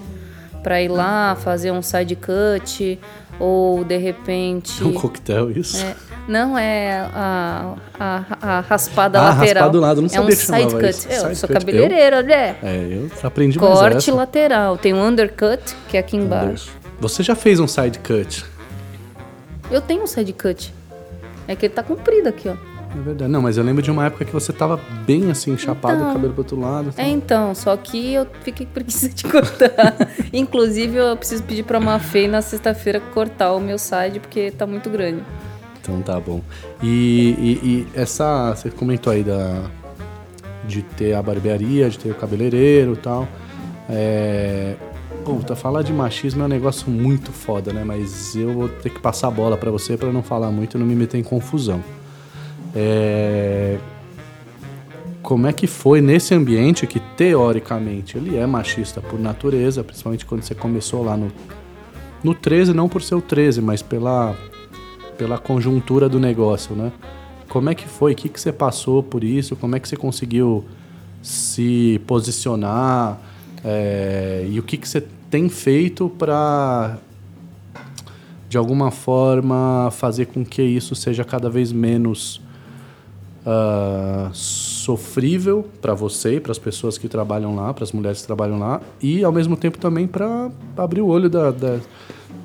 para 0.62 0.82
ir 0.82 0.88
lá 0.88 1.34
fazer 1.36 1.70
um 1.70 1.80
side 1.80 2.14
cut 2.14 2.98
ou 3.38 3.84
de 3.84 3.96
repente. 3.96 4.82
É 4.82 4.86
um 4.86 4.92
coquetel, 4.92 5.50
isso? 5.50 5.84
É, 5.84 5.96
não, 6.28 6.56
é 6.56 7.08
a, 7.12 7.74
a, 7.98 8.24
a 8.40 8.60
raspada 8.60 9.18
ah, 9.18 9.24
lateral. 9.30 9.46
raspar 9.46 9.68
do 9.68 9.80
lado, 9.80 10.02
não 10.02 10.08
é 10.12 10.20
um 10.20 10.30
side 10.30 10.74
cut. 10.74 10.88
Isso. 10.88 11.08
Eu 11.08 11.20
side 11.20 11.36
sou 11.36 11.48
cut. 11.48 11.58
cabeleireira, 11.58 12.22
né? 12.22 12.56
É, 12.62 12.88
eu 12.90 13.10
aprendi 13.22 13.58
Corte 13.58 13.94
mais 13.94 14.08
essa. 14.08 14.14
lateral. 14.14 14.76
Tem 14.78 14.94
um 14.94 15.04
undercut, 15.04 15.76
que 15.88 15.96
é 15.96 16.00
aqui 16.00 16.16
embaixo. 16.16 16.70
Você 17.00 17.22
já 17.22 17.34
fez 17.34 17.58
um 17.58 17.66
side 17.66 17.98
cut? 17.98 18.44
Eu 19.70 19.80
tenho 19.80 20.02
um 20.02 20.06
side 20.06 20.32
cut. 20.32 20.72
É 21.48 21.56
que 21.56 21.66
ele 21.66 21.74
tá 21.74 21.82
comprido 21.82 22.28
aqui, 22.28 22.48
ó. 22.48 22.71
É 22.95 23.01
verdade. 23.01 23.30
Não, 23.30 23.40
mas 23.43 23.57
eu 23.57 23.64
lembro 23.64 23.82
de 23.82 23.90
uma 23.90 24.07
época 24.07 24.24
que 24.24 24.32
você 24.32 24.53
tava 24.53 24.78
bem 25.07 25.30
assim, 25.30 25.57
chapado, 25.57 25.95
Então. 25.97 26.11
o 26.11 26.12
cabelo 26.12 26.32
pro 26.32 26.43
outro 26.43 26.61
lado. 26.61 26.93
É, 26.97 27.09
então, 27.09 27.55
só 27.55 27.76
que 27.76 28.12
eu 28.14 28.26
fiquei 28.43 28.66
com 28.66 28.72
preguiça 28.72 29.09
de 29.09 29.24
cortar. 29.30 29.97
Inclusive, 30.32 30.97
eu 30.97 31.16
preciso 31.16 31.43
pedir 31.43 31.62
pra 31.64 31.80
Mafei 31.80 32.28
na 32.28 32.43
sexta-feira 32.43 33.01
cortar 33.14 33.53
o 33.55 33.61
meu 33.61 33.78
side, 33.78 34.20
porque 34.20 34.51
tá 34.51 34.66
muito 34.66 34.90
grande. 34.90 35.22
Então 35.80 36.01
tá 36.03 36.20
bom. 36.20 36.40
E, 36.82 36.88
e- 37.38 37.61
e 37.66 37.88
essa. 37.99 38.55
Você 38.55 38.70
comentou 38.70 39.12
aí 39.12 39.22
da. 39.24 39.62
De 40.64 40.80
ter 40.82 41.14
a 41.14 41.20
barbearia, 41.22 41.90
de 41.90 41.99
ter 41.99 42.11
o 42.11 42.14
cabeleireiro 42.14 42.93
e 42.93 42.97
tal. 42.97 43.26
É. 43.90 44.74
Puta, 45.24 45.55
falar 45.57 45.82
de 45.82 45.93
machismo 45.93 46.43
é 46.43 46.47
um 46.47 46.49
negócio 46.49 46.90
muito 46.90 47.30
foda, 47.32 47.72
né? 47.72 47.82
Mas 47.84 48.34
eu 48.36 48.53
vou 48.53 48.68
ter 48.68 48.90
que 48.90 48.99
passar 49.01 49.28
a 49.28 49.30
bola 49.30 49.57
pra 49.57 49.70
você 49.70 49.97
pra 49.97 50.11
não 50.12 50.22
falar 50.22 50.51
muito 50.51 50.76
e 50.76 50.80
não 50.80 50.86
me 50.86 50.95
meter 50.95 51.18
em 51.18 51.22
confusão. 51.22 51.82
É, 52.74 53.78
Como 55.22 55.46
é 55.46 55.52
que 55.52 55.66
foi 55.66 56.00
nesse 56.00 56.34
ambiente 56.34 56.86
que 56.86 56.98
teoricamente 56.98 58.16
ele 58.16 58.36
é 58.36 58.46
machista 58.46 59.00
por 59.00 59.18
natureza, 59.20 59.84
principalmente 59.84 60.26
quando 60.26 60.42
você 60.42 60.54
começou 60.54 61.04
lá 61.04 61.16
no, 61.16 61.30
no 62.22 62.34
13, 62.34 62.72
não 62.72 62.88
por 62.88 63.02
ser 63.02 63.14
o 63.14 63.22
13, 63.22 63.60
mas 63.60 63.82
pela, 63.82 64.36
pela 65.16 65.38
conjuntura 65.38 66.08
do 66.08 66.18
negócio, 66.18 66.74
né? 66.74 66.92
Como 67.48 67.68
é 67.68 67.74
que 67.74 67.86
foi? 67.86 68.12
O 68.12 68.16
que, 68.16 68.28
que 68.28 68.40
você 68.40 68.50
passou 68.50 69.02
por 69.02 69.22
isso? 69.22 69.54
Como 69.54 69.76
é 69.76 69.80
que 69.80 69.88
você 69.88 69.96
conseguiu 69.96 70.64
se 71.22 72.00
posicionar? 72.06 73.20
É, 73.64 74.46
e 74.50 74.58
o 74.58 74.62
que, 74.62 74.76
que 74.76 74.88
você 74.88 75.02
tem 75.30 75.48
feito 75.48 76.10
para 76.10 76.98
de 78.48 78.58
alguma 78.58 78.90
forma 78.90 79.88
fazer 79.90 80.26
com 80.26 80.44
que 80.44 80.60
isso 80.60 80.94
seja 80.94 81.24
cada 81.24 81.48
vez 81.48 81.72
menos 81.72 82.41
ah, 83.45 84.30
sofrível 84.32 85.66
para 85.80 85.95
você 85.95 86.36
e 86.36 86.40
para 86.40 86.53
as 86.53 86.59
pessoas 86.59 86.97
que 86.97 87.09
trabalham 87.09 87.55
lá, 87.55 87.74
para 87.74 87.84
as 87.84 87.93
mulheres 87.93 88.20
que 88.20 88.26
trabalham 88.26 88.59
lá, 88.59 88.80
e 89.01 89.24
ao 89.24 89.32
mesmo 89.32 89.57
tempo 89.57 89.78
também 89.78 90.07
para 90.07 90.51
abrir 90.76 91.01
o 91.01 91.07
olho 91.07 91.28
da, 91.28 91.51
da, 91.51 91.78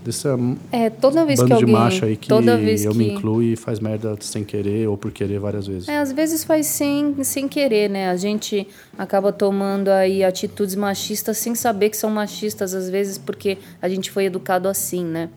dessa 0.04 0.38
É, 0.72 0.89
toda 0.89 1.26
vez 1.26 1.39
bando 1.39 1.48
que 1.48 1.54
alguém... 1.54 1.68
de 1.68 1.72
macho 1.72 2.06
aí 2.06 2.18
que 2.18 2.32
eu 2.32 2.41
que... 2.41 2.98
me 2.98 3.10
incluo 3.10 3.43
e 3.43 3.56
faz 3.56 3.80
merda 3.80 4.16
sem 4.20 4.43
querer 4.43 4.88
ou 4.88 4.98
por 4.98 5.12
querer 5.12 5.39
várias 5.39 5.68
vezes. 5.68 5.88
É, 5.88 6.00
às 6.00 6.12
vezes 6.12 6.43
faz 6.43 6.66
sem, 6.66 7.24
sem 7.24 7.48
querer, 7.48 7.89
né? 7.89 8.10
A 8.10 8.16
gente 8.16 8.68
acaba 8.98 9.32
tomando 9.32 9.89
aí 9.89 10.24
atitudes 10.24 10.76
machistas 10.76 11.38
sem 11.38 11.54
saber 11.54 11.89
que 11.89 11.98
são 11.98 12.10
machistas, 12.10 12.74
às 12.74 12.89
vezes 12.89 13.18
porque 13.18 13.58
a 13.82 13.88
gente 13.88 14.10
foi 14.10 14.26
educado 14.26 14.68
assim, 14.68 15.04
né? 15.04 15.30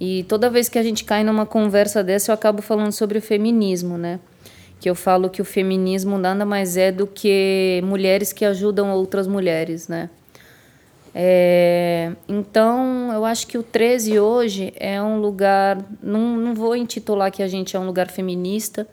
E 0.00 0.22
toda 0.28 0.48
vez 0.48 0.68
que 0.68 0.78
a 0.78 0.82
gente 0.82 1.04
cai 1.04 1.24
numa 1.24 1.44
conversa 1.44 2.04
dessa, 2.04 2.30
eu 2.30 2.34
acabo 2.34 2.62
falando 2.62 2.92
sobre 2.92 3.18
o 3.18 3.22
feminismo, 3.22 3.98
né? 3.98 4.20
Que 4.80 4.88
eu 4.88 4.94
falo 4.94 5.28
que 5.28 5.42
o 5.42 5.44
feminismo 5.44 6.18
nada 6.18 6.44
mais 6.44 6.76
é 6.76 6.92
do 6.92 7.06
que 7.06 7.80
mulheres 7.84 8.32
que 8.32 8.44
ajudam 8.44 8.90
outras 8.92 9.26
mulheres, 9.26 9.88
né? 9.88 10.08
É, 11.14 12.12
então, 12.28 13.12
eu 13.12 13.24
acho 13.24 13.46
que 13.46 13.58
o 13.58 13.62
13 13.62 14.20
hoje 14.20 14.72
é 14.76 15.02
um 15.02 15.20
lugar. 15.20 15.84
Não, 16.02 16.36
não 16.36 16.54
vou 16.54 16.76
intitular 16.76 17.30
que 17.30 17.42
a 17.42 17.48
gente 17.48 17.76
é 17.76 17.80
um 17.80 17.86
lugar 17.86 18.08
feminista, 18.08 18.86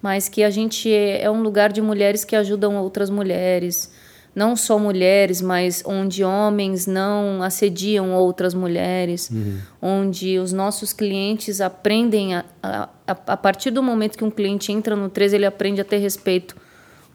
mas 0.00 0.28
que 0.28 0.42
a 0.42 0.50
gente 0.50 0.90
é, 0.90 1.22
é 1.22 1.30
um 1.30 1.42
lugar 1.42 1.72
de 1.72 1.82
mulheres 1.82 2.24
que 2.24 2.34
ajudam 2.34 2.76
outras 2.76 3.10
mulheres. 3.10 3.92
Não 4.36 4.54
só 4.54 4.78
mulheres, 4.78 5.40
mas 5.40 5.82
onde 5.86 6.22
homens 6.22 6.86
não 6.86 7.42
assediam 7.42 8.12
outras 8.12 8.52
mulheres, 8.52 9.30
uhum. 9.30 9.58
onde 9.80 10.38
os 10.38 10.52
nossos 10.52 10.92
clientes 10.92 11.58
aprendem, 11.58 12.34
a, 12.34 12.44
a, 12.62 12.88
a 13.06 13.36
partir 13.38 13.70
do 13.70 13.82
momento 13.82 14.18
que 14.18 14.24
um 14.24 14.30
cliente 14.30 14.70
entra 14.70 14.94
no 14.94 15.08
13, 15.08 15.36
ele 15.36 15.46
aprende 15.46 15.80
a 15.80 15.84
ter 15.84 15.96
respeito 15.96 16.54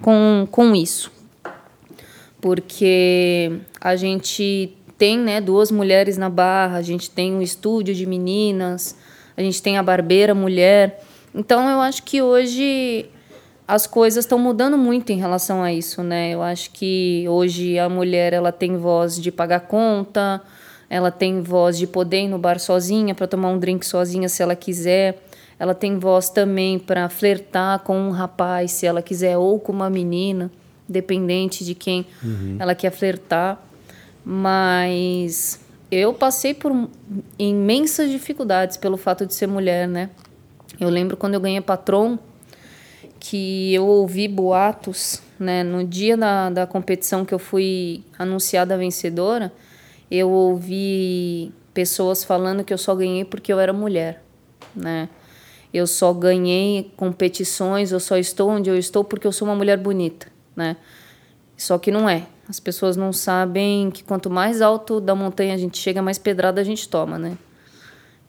com, 0.01 0.47
com 0.49 0.73
isso. 0.73 1.11
Porque 2.41 3.59
a 3.79 3.95
gente 3.95 4.75
tem 4.97 5.19
né, 5.19 5.39
duas 5.39 5.69
mulheres 5.69 6.17
na 6.17 6.27
barra, 6.27 6.77
a 6.77 6.81
gente 6.81 7.07
tem 7.07 7.35
um 7.35 7.41
estúdio 7.43 7.93
de 7.93 8.07
meninas, 8.07 8.97
a 9.37 9.43
gente 9.43 9.61
tem 9.61 9.77
a 9.77 9.83
barbeira 9.83 10.33
mulher. 10.33 11.03
Então 11.35 11.69
eu 11.69 11.81
acho 11.81 12.01
que 12.01 12.19
hoje 12.19 13.05
as 13.71 13.87
coisas 13.87 14.25
estão 14.25 14.37
mudando 14.37 14.77
muito 14.77 15.13
em 15.13 15.17
relação 15.17 15.63
a 15.63 15.71
isso, 15.71 16.03
né? 16.03 16.31
Eu 16.31 16.41
acho 16.41 16.71
que 16.71 17.25
hoje 17.29 17.79
a 17.79 17.87
mulher 17.87 18.33
ela 18.33 18.51
tem 18.51 18.75
voz 18.75 19.15
de 19.15 19.31
pagar 19.31 19.61
conta, 19.61 20.41
ela 20.89 21.09
tem 21.09 21.41
voz 21.41 21.77
de 21.77 21.87
poder 21.87 22.23
ir 22.23 22.27
no 22.27 22.37
bar 22.37 22.59
sozinha 22.59 23.15
para 23.15 23.27
tomar 23.27 23.47
um 23.47 23.57
drink 23.57 23.85
sozinha 23.85 24.27
se 24.27 24.43
ela 24.43 24.57
quiser. 24.57 25.23
Ela 25.57 25.73
tem 25.73 25.97
voz 25.97 26.29
também 26.29 26.77
para 26.77 27.07
flertar 27.07 27.79
com 27.79 27.97
um 27.97 28.11
rapaz 28.11 28.71
se 28.71 28.85
ela 28.85 29.01
quiser 29.01 29.37
ou 29.37 29.57
com 29.57 29.71
uma 29.71 29.89
menina, 29.89 30.51
dependente 30.85 31.63
de 31.63 31.73
quem 31.73 32.05
uhum. 32.21 32.57
ela 32.59 32.75
quer 32.75 32.91
flertar. 32.91 33.57
Mas 34.25 35.61
eu 35.89 36.13
passei 36.13 36.53
por 36.53 36.89
imensas 37.39 38.11
dificuldades 38.11 38.75
pelo 38.75 38.97
fato 38.97 39.25
de 39.25 39.33
ser 39.33 39.47
mulher, 39.47 39.87
né? 39.87 40.09
Eu 40.77 40.89
lembro 40.89 41.15
quando 41.15 41.35
eu 41.35 41.39
ganhei 41.39 41.61
Patron, 41.61 42.19
que 43.21 43.71
eu 43.71 43.85
ouvi 43.85 44.27
boatos, 44.27 45.21
né? 45.39 45.63
No 45.63 45.83
dia 45.83 46.17
da, 46.17 46.49
da 46.49 46.65
competição 46.65 47.23
que 47.23 47.31
eu 47.31 47.37
fui 47.37 48.03
anunciada 48.17 48.75
vencedora, 48.75 49.53
eu 50.09 50.27
ouvi 50.27 51.53
pessoas 51.71 52.23
falando 52.23 52.63
que 52.63 52.73
eu 52.73 52.79
só 52.79 52.95
ganhei 52.95 53.23
porque 53.23 53.53
eu 53.53 53.59
era 53.59 53.71
mulher, 53.71 54.23
né? 54.75 55.07
Eu 55.71 55.85
só 55.85 56.11
ganhei 56.11 56.91
competições, 56.97 57.91
eu 57.91 57.99
só 57.99 58.17
estou 58.17 58.49
onde 58.49 58.71
eu 58.71 58.77
estou 58.77 59.03
porque 59.03 59.27
eu 59.27 59.31
sou 59.31 59.47
uma 59.47 59.55
mulher 59.55 59.77
bonita, 59.77 60.25
né? 60.55 60.75
Só 61.55 61.77
que 61.77 61.91
não 61.91 62.09
é. 62.09 62.25
As 62.49 62.59
pessoas 62.59 62.97
não 62.97 63.13
sabem 63.13 63.91
que 63.91 64.03
quanto 64.03 64.31
mais 64.31 64.63
alto 64.63 64.99
da 64.99 65.13
montanha 65.13 65.53
a 65.53 65.57
gente 65.57 65.77
chega, 65.77 66.01
mais 66.01 66.17
pedrada 66.17 66.59
a 66.59 66.63
gente 66.63 66.89
toma, 66.89 67.19
né? 67.19 67.37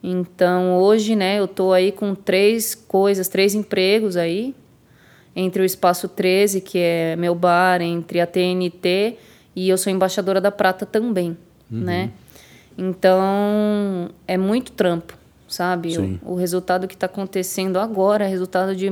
Então, 0.03 0.77
hoje, 0.77 1.15
né, 1.15 1.39
eu 1.39 1.47
tô 1.47 1.73
aí 1.73 1.91
com 1.91 2.13
três 2.13 2.75
coisas, 2.75 3.27
três 3.27 3.55
empregos 3.55 4.15
aí, 4.17 4.53
entre 5.35 5.61
o 5.61 5.65
Espaço 5.65 6.07
13, 6.07 6.61
que 6.61 6.77
é 6.77 7.15
meu 7.15 7.33
bar, 7.33 7.81
entre 7.81 8.19
a 8.19 8.27
TNT 8.27 9.17
e 9.55 9.69
eu 9.69 9.77
sou 9.77 9.91
embaixadora 9.91 10.41
da 10.41 10.51
Prata 10.51 10.85
também, 10.85 11.37
uhum. 11.71 11.79
né? 11.79 12.11
Então, 12.77 14.09
é 14.27 14.35
muito 14.35 14.71
trampo, 14.71 15.13
sabe? 15.47 15.95
O, 16.23 16.33
o, 16.33 16.35
resultado 16.35 16.87
que 16.87 16.95
está 16.95 17.05
acontecendo 17.05 17.77
agora 17.77 18.25
é 18.25 18.27
resultado 18.27 18.75
de, 18.75 18.89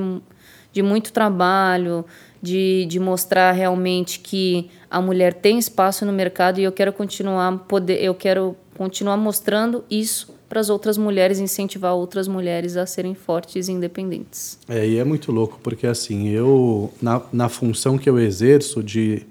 de 0.72 0.84
muito 0.84 1.12
trabalho, 1.12 2.06
de, 2.42 2.86
de 2.86 3.00
mostrar 3.00 3.52
realmente 3.54 4.20
que 4.20 4.70
a 4.90 5.02
mulher 5.02 5.34
tem 5.34 5.58
espaço 5.58 6.06
no 6.06 6.14
mercado 6.14 6.60
e 6.60 6.64
eu 6.64 6.72
quero 6.72 6.94
continuar 6.94 7.58
poder, 7.60 8.04
eu 8.04 8.14
quero 8.14 8.56
continuar 8.78 9.18
mostrando 9.18 9.84
isso 9.90 10.34
para 10.52 10.60
as 10.60 10.70
outras 10.70 10.98
mulheres, 10.98 11.40
incentivar 11.40 11.96
outras 11.96 12.28
mulheres 12.28 12.76
a 12.76 12.86
serem 12.86 13.16
fortes 13.16 13.70
e 13.70 13.72
independentes. 13.72 14.60
É, 14.68 14.86
e 14.86 14.98
é 14.98 15.04
muito 15.06 15.32
louco, 15.32 15.58
porque 15.64 15.88
assim, 15.88 16.28
eu, 16.28 16.92
na, 17.02 17.22
na 17.32 17.48
função 17.48 17.98
que 17.98 18.10
eu 18.10 18.20
exerço 18.20 18.84
de, 18.84 19.26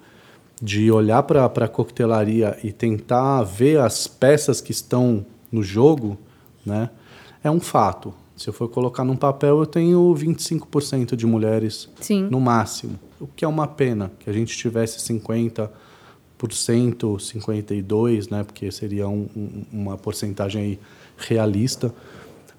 de 0.62 0.90
olhar 0.90 1.22
para 1.24 1.44
a 1.44 1.68
coquetelaria 1.68 2.58
e 2.64 2.72
tentar 2.72 3.42
ver 3.42 3.80
as 3.80 4.06
peças 4.06 4.62
que 4.62 4.72
estão 4.72 5.26
no 5.52 5.62
jogo, 5.62 6.16
né, 6.64 6.88
é 7.44 7.50
um 7.50 7.60
fato. 7.60 8.14
Se 8.34 8.48
eu 8.48 8.54
for 8.54 8.70
colocar 8.70 9.04
num 9.04 9.14
papel, 9.16 9.58
eu 9.58 9.66
tenho 9.66 10.14
25% 10.14 11.14
de 11.14 11.26
mulheres 11.26 11.86
Sim. 12.00 12.28
no 12.30 12.40
máximo, 12.40 12.98
o 13.20 13.26
que 13.26 13.44
é 13.44 13.48
uma 13.48 13.66
pena, 13.66 14.10
que 14.20 14.30
a 14.30 14.32
gente 14.32 14.56
tivesse 14.56 14.98
50%, 15.12 15.68
52%, 16.38 18.30
né, 18.30 18.42
porque 18.42 18.72
seria 18.72 19.06
um, 19.06 19.28
um, 19.36 19.64
uma 19.70 19.98
porcentagem 19.98 20.62
aí 20.62 20.78
realista. 21.20 21.94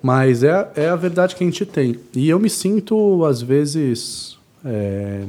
Mas 0.01 0.43
é, 0.43 0.71
é 0.75 0.89
a 0.89 0.95
verdade 0.95 1.35
que 1.35 1.43
a 1.43 1.47
gente 1.47 1.65
tem. 1.65 1.99
E 2.15 2.29
eu 2.29 2.39
me 2.39 2.49
sinto, 2.49 3.23
às 3.25 3.41
vezes. 3.41 4.37
É, 4.63 5.23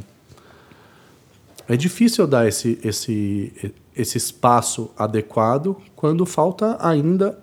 é 1.68 1.76
difícil 1.76 2.26
dar 2.26 2.46
esse, 2.46 2.78
esse, 2.84 3.72
esse 3.96 4.18
espaço 4.18 4.90
adequado 4.96 5.76
quando 5.94 6.26
falta 6.26 6.76
ainda 6.80 7.38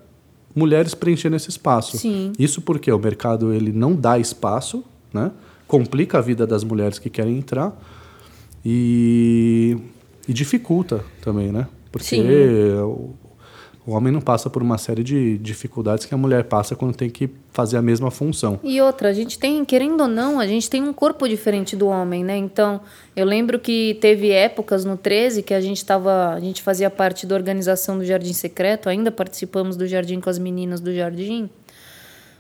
mulheres 0.55 0.93
preenchendo 0.93 1.35
esse 1.35 1.49
espaço. 1.49 1.97
Sim. 1.97 2.33
Isso 2.37 2.61
porque 2.61 2.91
o 2.91 2.99
mercado 2.99 3.53
ele 3.53 3.71
não 3.71 3.95
dá 3.95 4.19
espaço, 4.19 4.83
né? 5.13 5.31
complica 5.69 6.17
a 6.17 6.21
vida 6.21 6.47
das 6.47 6.63
mulheres 6.63 6.97
que 6.97 7.11
querem 7.11 7.37
entrar 7.37 7.79
e, 8.65 9.77
e 10.27 10.33
dificulta 10.33 11.05
também, 11.21 11.51
né? 11.51 11.67
Porque 11.91 12.07
Sim. 12.07 12.23
O 13.89 13.93
homem 13.93 14.13
não 14.13 14.21
passa 14.21 14.51
por 14.51 14.61
uma 14.61 14.77
série 14.77 15.03
de 15.03 15.39
dificuldades 15.39 16.05
que 16.05 16.13
a 16.13 16.17
mulher 16.17 16.43
passa 16.43 16.75
quando 16.75 16.95
tem 16.95 17.09
que 17.09 17.27
fazer 17.51 17.75
a 17.75 17.81
mesma 17.81 18.11
função. 18.11 18.59
E 18.63 18.79
outra, 18.79 19.09
a 19.09 19.13
gente 19.13 19.39
tem, 19.39 19.65
querendo 19.65 20.01
ou 20.01 20.07
não, 20.07 20.39
a 20.39 20.45
gente 20.45 20.69
tem 20.69 20.83
um 20.83 20.93
corpo 20.93 21.27
diferente 21.27 21.75
do 21.75 21.87
homem, 21.87 22.23
né? 22.23 22.37
Então, 22.37 22.79
eu 23.15 23.25
lembro 23.25 23.57
que 23.57 23.97
teve 23.99 24.29
épocas 24.29 24.85
no 24.85 24.95
13 24.95 25.41
que 25.41 25.55
a 25.55 25.59
gente 25.59 25.83
tava, 25.83 26.35
a 26.35 26.39
gente 26.39 26.61
fazia 26.61 26.87
parte 26.91 27.25
da 27.25 27.33
organização 27.33 27.97
do 27.97 28.05
Jardim 28.05 28.31
Secreto, 28.31 28.89
ainda 28.89 29.09
participamos 29.09 29.75
do 29.75 29.87
Jardim 29.87 30.19
com 30.19 30.29
as 30.29 30.37
meninas 30.37 30.79
do 30.79 30.93
Jardim. 30.93 31.49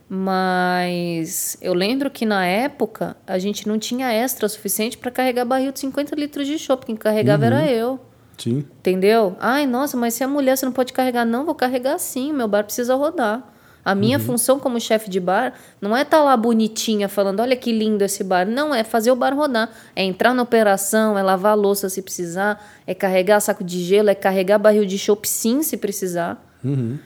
Mas 0.07 1.57
eu 1.63 1.73
lembro 1.73 2.11
que 2.11 2.27
na 2.27 2.45
época 2.45 3.17
a 3.25 3.39
gente 3.39 3.67
não 3.67 3.79
tinha 3.79 4.11
extra 4.13 4.47
suficiente 4.47 4.99
para 4.99 5.09
carregar 5.09 5.45
barril 5.45 5.71
de 5.71 5.79
50 5.79 6.15
litros 6.15 6.45
de 6.45 6.59
chopp. 6.59 6.85
Quem 6.85 6.95
carregava 6.95 7.41
uhum. 7.45 7.53
era 7.53 7.71
eu. 7.71 7.99
Sim. 8.39 8.65
Entendeu? 8.79 9.35
Ai, 9.39 9.67
nossa, 9.67 9.95
mas 9.95 10.13
se 10.13 10.23
é 10.23 10.27
mulher, 10.27 10.57
você 10.57 10.65
não 10.65 10.73
pode 10.73 10.93
carregar. 10.93 11.25
Não, 11.25 11.45
vou 11.45 11.53
carregar 11.53 11.99
sim, 11.99 12.33
meu 12.33 12.47
bar 12.47 12.63
precisa 12.63 12.95
rodar. 12.95 13.43
A 13.83 13.95
minha 13.95 14.17
uhum. 14.17 14.23
função 14.23 14.59
como 14.59 14.79
chefe 14.79 15.09
de 15.09 15.19
bar 15.19 15.53
não 15.81 15.95
é 15.95 16.01
estar 16.01 16.17
tá 16.17 16.23
lá 16.23 16.35
bonitinha 16.35 17.07
falando, 17.07 17.39
olha 17.39 17.55
que 17.55 17.71
lindo 17.71 18.03
esse 18.03 18.23
bar. 18.23 18.45
Não, 18.45 18.73
é 18.73 18.83
fazer 18.83 19.11
o 19.11 19.15
bar 19.15 19.35
rodar. 19.35 19.69
É 19.95 20.03
entrar 20.03 20.33
na 20.33 20.43
operação, 20.43 21.17
é 21.17 21.23
lavar 21.23 21.53
a 21.53 21.55
louça 21.55 21.89
se 21.89 22.01
precisar, 22.01 22.63
é 22.85 22.93
carregar 22.93 23.39
saco 23.39 23.63
de 23.63 23.81
gelo, 23.83 24.09
é 24.09 24.15
carregar 24.15 24.57
barril 24.57 24.85
de 24.85 24.97
chopp 24.97 25.27
sim 25.27 25.63
se 25.63 25.77
precisar. 25.77 26.43
Uhum. 26.63 26.97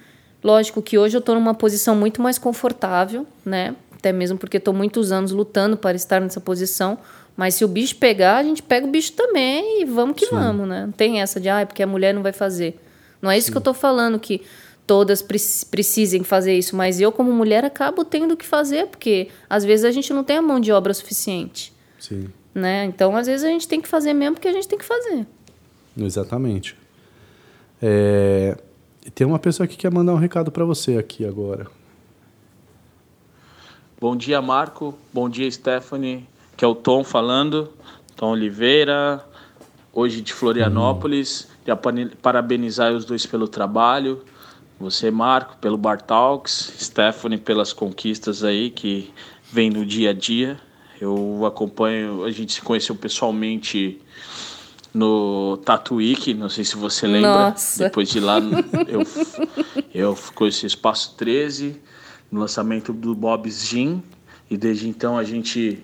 Lógico 0.43 0.81
que 0.81 0.97
hoje 0.97 1.15
eu 1.15 1.19
estou 1.19 1.36
numa 1.36 1.53
posição 1.53 1.95
muito 1.95 2.21
mais 2.21 2.38
confortável, 2.38 3.25
né? 3.45 3.75
Até 3.93 4.11
mesmo 4.11 4.38
porque 4.38 4.57
estou 4.57 4.73
muitos 4.73 5.11
anos 5.13 5.31
lutando 5.31 5.77
para 5.77 5.95
estar 5.95 6.19
nessa 6.19 6.41
posição. 6.41 6.97
Mas 7.36 7.55
se 7.55 7.65
o 7.65 7.67
bicho 7.67 7.95
pegar, 7.95 8.38
a 8.38 8.43
gente 8.43 8.61
pega 8.61 8.86
o 8.86 8.89
bicho 8.89 9.13
também 9.13 9.81
e 9.81 9.86
vamos 9.86 10.15
que 10.15 10.27
Sim. 10.27 10.36
vamos, 10.36 10.67
né? 10.67 10.86
Não 10.86 10.91
tem 10.91 11.21
essa 11.21 11.39
de, 11.39 11.49
ah, 11.49 11.61
é 11.61 11.65
porque 11.65 11.81
a 11.81 11.88
mulher 11.88 12.13
não 12.13 12.21
vai 12.21 12.31
fazer. 12.31 12.79
Não 13.21 13.29
é 13.29 13.38
isso 13.38 13.47
Sim. 13.47 13.53
que 13.53 13.57
eu 13.57 13.61
tô 13.61 13.73
falando, 13.73 14.19
que 14.19 14.41
todas 14.86 15.21
precisem 15.21 16.23
fazer 16.23 16.55
isso, 16.55 16.75
mas 16.75 16.99
eu, 16.99 17.11
como 17.11 17.31
mulher, 17.31 17.65
acabo 17.65 18.05
tendo 18.05 18.38
que 18.38 18.45
fazer, 18.45 18.88
porque 18.88 19.29
às 19.49 19.63
vezes 19.63 19.86
a 19.86 19.91
gente 19.91 20.13
não 20.13 20.23
tem 20.23 20.38
a 20.38 20.41
mão 20.41 20.59
de 20.59 20.71
obra 20.71 20.93
suficiente. 20.93 21.73
Sim. 21.99 22.27
Né? 22.53 22.86
Então, 22.86 23.15
às 23.15 23.25
vezes, 23.25 23.43
a 23.43 23.49
gente 23.49 23.67
tem 23.67 23.81
que 23.81 23.88
fazer 23.88 24.13
mesmo 24.13 24.36
porque 24.36 24.47
a 24.47 24.53
gente 24.53 24.67
tem 24.67 24.77
que 24.77 24.86
fazer. 24.86 25.25
Exatamente. 25.97 26.75
É... 27.81 28.55
Tem 29.15 29.25
uma 29.25 29.39
pessoa 29.39 29.65
que 29.65 29.75
quer 29.75 29.91
mandar 29.91 30.13
um 30.13 30.17
recado 30.17 30.51
para 30.51 30.63
você 30.63 30.97
aqui 30.97 31.25
agora. 31.25 31.65
Bom 33.99 34.15
dia, 34.15 34.41
Marco. 34.41 34.97
Bom 35.11 35.27
dia, 35.27 35.49
Stephanie 35.49 36.27
que 36.56 36.64
é 36.64 36.68
o 36.68 36.76
Tom 36.76 37.04
falando, 37.04 37.74
Tom 38.16 38.32
Oliveira, 38.32 39.24
hoje 39.91 40.22
de 40.22 40.34
Florianópolis. 40.34 41.47
Já 41.66 41.78
parabenizar 42.22 42.91
os 42.91 43.06
dois 43.06 43.26
pelo 43.26 43.47
trabalho. 43.47 44.24
Você, 44.80 45.10
Marco, 45.10 45.56
pelo 45.58 45.78
Bar 45.78 46.01
Talks, 46.01 46.74
Stephanie 46.78 47.38
pelas 47.38 47.72
conquistas 47.72 48.43
aí 48.43 48.70
que 48.70 49.14
vem 49.51 49.70
no 49.70 49.86
dia 49.86 50.10
a 50.10 50.14
dia. 50.14 50.60
Eu 50.99 51.45
acompanho, 51.45 52.24
a 52.24 52.32
gente 52.32 52.54
se 52.54 52.62
conheceu 52.62 52.95
pessoalmente 52.95 54.01
no 54.93 55.58
Tatuíque, 55.58 56.34
não 56.34 56.49
sei 56.49 56.64
se 56.64 56.76
você 56.76 57.08
lembra. 57.08 57.49
Nossa. 57.49 57.86
Depois 57.86 58.10
de 58.10 58.20
lá, 58.20 58.39
eu, 58.88 59.04
eu 59.93 60.18
conheci 60.36 60.66
Espaço 60.66 61.16
13, 61.18 61.82
no 62.32 62.41
lançamento 62.41 62.93
do 62.93 63.16
Bob's 63.16 63.66
Gin, 63.68 64.04
e 64.49 64.58
desde 64.58 64.88
então 64.88 65.18
a 65.18 65.24
gente 65.24 65.84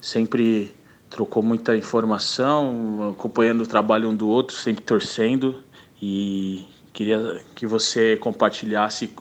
sempre 0.00 0.74
trocou 1.10 1.42
muita 1.42 1.76
informação, 1.76 3.10
acompanhando 3.10 3.62
o 3.62 3.66
trabalho 3.66 4.08
um 4.10 4.14
do 4.14 4.28
outro, 4.28 4.56
sempre 4.56 4.84
torcendo. 4.84 5.62
e 6.00 6.66
queria 6.92 7.40
que 7.54 7.66
você 7.66 8.16
compartilhasse 8.16 9.12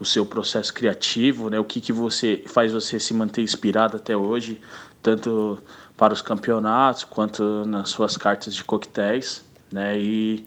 o 0.00 0.04
seu 0.04 0.24
processo 0.26 0.72
criativo, 0.72 1.50
né? 1.50 1.60
O 1.60 1.64
que 1.64 1.80
que 1.80 1.92
você 1.92 2.42
faz 2.46 2.72
você 2.72 2.98
se 2.98 3.12
manter 3.14 3.42
inspirado 3.42 3.96
até 3.96 4.16
hoje, 4.16 4.60
tanto 5.02 5.62
para 5.96 6.12
os 6.12 6.22
campeonatos 6.22 7.04
quanto 7.04 7.64
nas 7.66 7.90
suas 7.90 8.16
cartas 8.16 8.54
de 8.54 8.64
coquetéis, 8.64 9.44
né? 9.70 9.98
E 9.98 10.46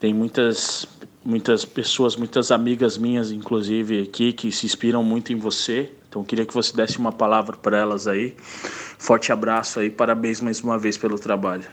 tem 0.00 0.12
muitas 0.12 0.86
muitas 1.28 1.62
pessoas, 1.62 2.16
muitas 2.16 2.50
amigas 2.50 2.96
minhas, 2.96 3.30
inclusive 3.30 4.00
aqui, 4.00 4.32
que 4.32 4.50
se 4.50 4.64
inspiram 4.64 5.04
muito 5.04 5.30
em 5.30 5.36
você. 5.36 5.90
Então, 6.08 6.24
queria 6.24 6.46
que 6.46 6.54
você 6.54 6.74
desse 6.74 6.96
uma 6.96 7.12
palavra 7.12 7.54
para 7.54 7.76
elas 7.76 8.08
aí. 8.08 8.34
Forte 8.98 9.30
abraço 9.30 9.78
aí, 9.78 9.90
parabéns 9.90 10.40
mais 10.40 10.62
uma 10.62 10.78
vez 10.78 10.96
pelo 10.96 11.18
trabalho. 11.18 11.64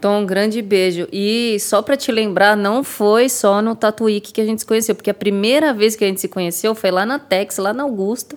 Tom, 0.00 0.22
um 0.22 0.26
grande 0.26 0.60
beijo. 0.60 1.06
E 1.12 1.56
só 1.60 1.80
para 1.80 1.96
te 1.96 2.10
lembrar, 2.10 2.56
não 2.56 2.82
foi 2.82 3.28
só 3.28 3.62
no 3.62 3.76
Tatuíque 3.76 4.32
que 4.32 4.40
a 4.40 4.44
gente 4.44 4.62
se 4.62 4.66
conheceu, 4.66 4.96
porque 4.96 5.10
a 5.10 5.14
primeira 5.14 5.72
vez 5.72 5.94
que 5.94 6.02
a 6.02 6.08
gente 6.08 6.20
se 6.20 6.26
conheceu 6.26 6.74
foi 6.74 6.90
lá 6.90 7.06
na 7.06 7.20
Tex, 7.20 7.58
lá 7.58 7.72
na 7.72 7.84
Augusta. 7.84 8.36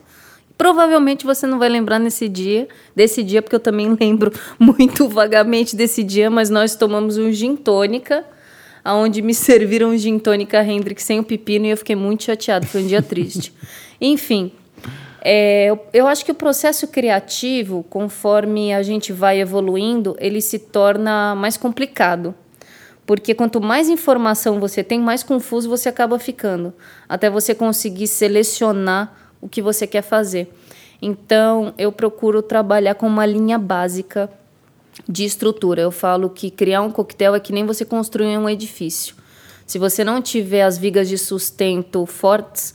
Provavelmente 0.55 1.25
você 1.25 1.47
não 1.47 1.57
vai 1.57 1.67
lembrar 1.67 1.97
nesse 1.97 2.29
dia, 2.29 2.67
desse 2.95 3.23
dia, 3.23 3.41
porque 3.41 3.55
eu 3.55 3.59
também 3.59 3.89
lembro 3.99 4.31
muito 4.59 5.09
vagamente 5.09 5.75
desse 5.75 6.03
dia, 6.03 6.29
mas 6.29 6.51
nós 6.51 6.75
tomamos 6.75 7.17
um 7.17 7.31
gin 7.31 7.55
tônica 7.55 8.23
onde 8.95 9.21
me 9.21 9.33
serviram 9.33 9.95
gin 9.97 10.19
tônica 10.19 10.63
Hendrix 10.63 11.03
sem 11.03 11.19
o 11.19 11.23
pepino 11.23 11.65
e 11.65 11.69
eu 11.69 11.77
fiquei 11.77 11.95
muito 11.95 12.23
chateado, 12.23 12.65
foi 12.65 12.83
um 12.83 12.87
dia 12.87 13.01
triste. 13.01 13.53
Enfim, 13.99 14.51
é, 15.21 15.77
eu 15.93 16.07
acho 16.07 16.23
que 16.23 16.31
o 16.31 16.35
processo 16.35 16.87
criativo, 16.87 17.85
conforme 17.89 18.73
a 18.73 18.81
gente 18.81 19.11
vai 19.11 19.39
evoluindo, 19.39 20.15
ele 20.19 20.41
se 20.41 20.59
torna 20.59 21.35
mais 21.35 21.57
complicado. 21.57 22.33
Porque 23.05 23.33
quanto 23.33 23.59
mais 23.59 23.89
informação 23.89 24.59
você 24.59 24.83
tem, 24.83 24.99
mais 24.99 25.23
confuso 25.23 25.67
você 25.67 25.89
acaba 25.89 26.19
ficando, 26.19 26.73
até 27.07 27.29
você 27.29 27.55
conseguir 27.55 28.07
selecionar 28.07 29.13
o 29.41 29.49
que 29.49 29.61
você 29.61 29.87
quer 29.87 30.03
fazer. 30.03 30.47
Então, 31.01 31.73
eu 31.77 31.91
procuro 31.91 32.41
trabalhar 32.41 32.93
com 32.95 33.07
uma 33.07 33.25
linha 33.25 33.57
básica 33.57 34.29
de 35.07 35.25
estrutura. 35.25 35.81
Eu 35.81 35.91
falo 35.91 36.29
que 36.29 36.49
criar 36.49 36.81
um 36.81 36.91
coquetel 36.91 37.35
é 37.35 37.39
que 37.39 37.53
nem 37.53 37.65
você 37.65 37.85
construir 37.85 38.37
um 38.37 38.49
edifício. 38.49 39.15
Se 39.65 39.77
você 39.77 40.03
não 40.03 40.21
tiver 40.21 40.63
as 40.63 40.77
vigas 40.77 41.07
de 41.07 41.17
sustento 41.17 42.05
fortes, 42.05 42.73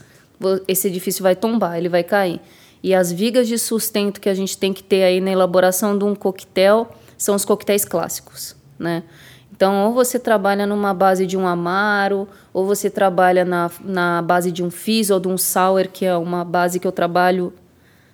esse 0.67 0.87
edifício 0.87 1.23
vai 1.23 1.35
tombar, 1.35 1.77
ele 1.77 1.89
vai 1.89 2.03
cair. 2.03 2.39
E 2.81 2.93
as 2.93 3.11
vigas 3.11 3.47
de 3.47 3.57
sustento 3.57 4.21
que 4.21 4.29
a 4.29 4.33
gente 4.33 4.57
tem 4.57 4.71
que 4.71 4.83
ter 4.83 5.03
aí 5.03 5.19
na 5.19 5.31
elaboração 5.31 5.97
de 5.97 6.05
um 6.05 6.15
coquetel 6.15 6.87
são 7.17 7.35
os 7.35 7.43
coquetéis 7.43 7.83
clássicos, 7.83 8.55
né? 8.77 9.03
Então, 9.51 9.85
ou 9.85 9.93
você 9.93 10.19
trabalha 10.19 10.67
numa 10.67 10.93
base 10.93 11.25
de 11.25 11.37
um 11.37 11.47
amaro, 11.47 12.27
ou 12.53 12.65
você 12.65 12.89
trabalha 12.89 13.45
na, 13.45 13.71
na 13.83 14.21
base 14.21 14.51
de 14.51 14.61
um 14.61 14.69
fizz 14.69 15.09
ou 15.09 15.19
de 15.19 15.29
um 15.29 15.37
sour, 15.37 15.87
que 15.87 16.05
é 16.05 16.15
uma 16.15 16.43
base 16.43 16.79
que 16.79 16.85
eu 16.85 16.91
trabalho 16.91 17.53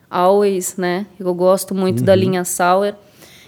always, 0.09 0.78
né? 0.78 1.07
Eu 1.20 1.34
gosto 1.34 1.74
muito 1.74 1.99
uhum. 1.99 2.05
da 2.05 2.16
linha 2.16 2.45
sour. 2.45 2.93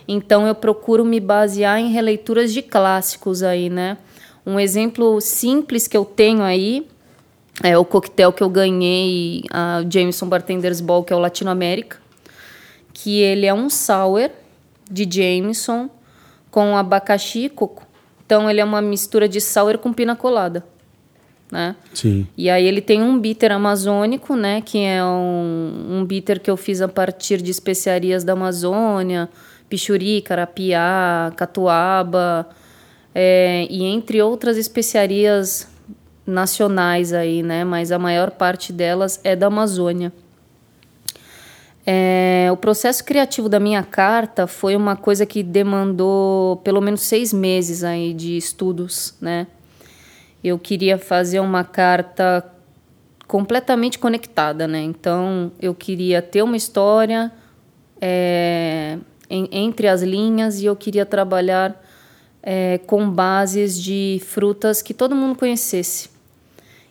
Então 0.08 0.48
eu 0.48 0.56
procuro 0.56 1.06
me 1.06 1.20
basear 1.20 1.80
em 1.80 1.92
releituras 1.92 2.54
de 2.54 2.62
clássicos 2.62 3.44
aí, 3.44 3.70
né? 3.70 3.98
Um 4.46 4.60
exemplo 4.60 5.22
simples 5.22 5.88
que 5.88 5.96
eu 5.96 6.04
tenho 6.04 6.44
aí 6.44 6.88
é 7.62 7.78
o 7.78 7.86
coquetel 7.86 8.34
que 8.34 8.44
eu 8.44 8.50
ganhei 8.50 9.44
a 9.52 9.84
Jameson 9.90 10.28
Bartenders 10.28 10.82
Ball, 10.82 11.04
que 11.04 11.14
é 11.14 11.16
o 11.16 11.20
Latino 11.20 11.52
América, 11.52 11.98
que 12.92 13.20
ele 13.20 13.46
é 13.46 13.54
um 13.54 13.70
sour 13.70 14.30
de 14.90 15.08
Jameson 15.10 15.90
com 16.50 16.76
abacaxi 16.76 17.46
e 17.46 17.50
coco. 17.50 17.88
Então 18.26 18.50
ele 18.50 18.60
é 18.60 18.66
uma 18.66 18.82
mistura 18.82 19.30
de 19.30 19.40
sour 19.40 19.78
com 19.78 19.94
pina 19.94 20.16
colada. 20.16 20.66
Né? 21.52 21.76
Sim. 21.94 22.28
E 22.36 22.50
aí 22.50 22.66
ele 22.66 22.82
tem 22.82 23.04
um 23.04 23.20
bitter 23.20 23.52
amazônico, 23.52 24.36
né? 24.36 24.60
Que 24.62 24.80
é 24.80 25.04
um, 25.04 26.00
um 26.00 26.06
bitter 26.06 26.40
que 26.40 26.50
eu 26.50 26.58
fiz 26.58 26.82
a 26.82 26.88
partir 26.88 27.42
de 27.44 27.52
especiarias 27.52 28.24
da 28.24 28.34
Amazônia, 28.34 29.30
pichuri, 29.74 30.22
carapiá, 30.22 31.34
catuaba, 31.36 32.48
é, 33.16 33.66
e 33.72 33.84
entre 33.84 34.22
outras 34.22 34.56
especiarias 34.56 35.68
nacionais 36.28 37.12
aí, 37.12 37.42
né? 37.42 37.64
Mas 37.64 37.92
a 37.92 37.98
maior 37.98 38.30
parte 38.30 38.72
delas 38.72 39.20
é 39.24 39.36
da 39.36 39.48
Amazônia. 39.48 40.14
É, 41.88 42.50
o 42.52 42.56
processo 42.56 43.04
criativo 43.04 43.50
da 43.50 43.60
minha 43.60 43.82
carta 43.82 44.46
foi 44.46 44.76
uma 44.76 44.96
coisa 44.96 45.26
que 45.26 45.42
demandou 45.42 46.58
pelo 46.58 46.80
menos 46.80 47.02
seis 47.02 47.34
meses 47.34 47.84
aí 47.84 48.14
de 48.14 48.38
estudos, 48.38 49.16
né? 49.20 49.48
Eu 50.44 50.60
queria 50.60 51.00
fazer 51.00 51.40
uma 51.40 51.64
carta 51.64 52.46
completamente 53.28 53.98
conectada, 53.98 54.68
né? 54.68 54.84
Então 54.84 55.52
eu 55.60 55.74
queria 55.74 56.22
ter 56.22 56.44
uma 56.44 56.56
história, 56.56 57.32
é, 58.00 59.00
em, 59.34 59.50
entre 59.52 59.88
as 59.88 60.04
linhas 60.04 60.62
e 60.62 60.66
eu 60.66 60.76
queria 60.76 61.08
trabalhar 61.08 61.82
é, 62.42 62.78
com 62.86 63.10
bases 63.10 63.82
de 63.82 64.22
frutas 64.24 64.84
que 64.84 64.94
todo 64.94 65.16
mundo 65.16 65.36
conhecesse. 65.36 66.12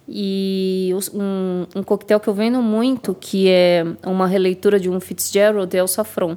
E 0.08 0.90
um, 1.14 1.66
um 1.76 1.82
coquetel 1.84 2.18
que 2.18 2.28
eu 2.28 2.34
vendo 2.34 2.60
muito, 2.60 3.14
que 3.14 3.48
é 3.48 3.84
uma 4.04 4.26
releitura 4.26 4.80
de 4.80 4.90
um 4.90 4.98
Fitzgerald, 4.98 5.74
é 5.76 5.82
o 5.82 5.86
Safron. 5.86 6.36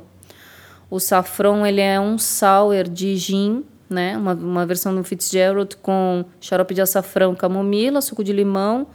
O 0.91 0.99
Safron 0.99 1.65
ele 1.65 1.81
é 1.81 1.99
um 1.99 2.19
sour 2.19 2.83
de 2.87 3.17
gin, 3.17 3.63
né? 3.89 4.15
uma, 4.15 4.33
uma 4.33 4.65
versão 4.65 4.93
do 4.93 5.03
Fitzgerald 5.03 5.75
com 5.77 6.23
xarope 6.39 6.75
de 6.75 6.81
açafrão, 6.81 7.33
camomila, 7.33 7.99
suco 7.99 8.23
de 8.23 8.31
limão, 8.31 8.85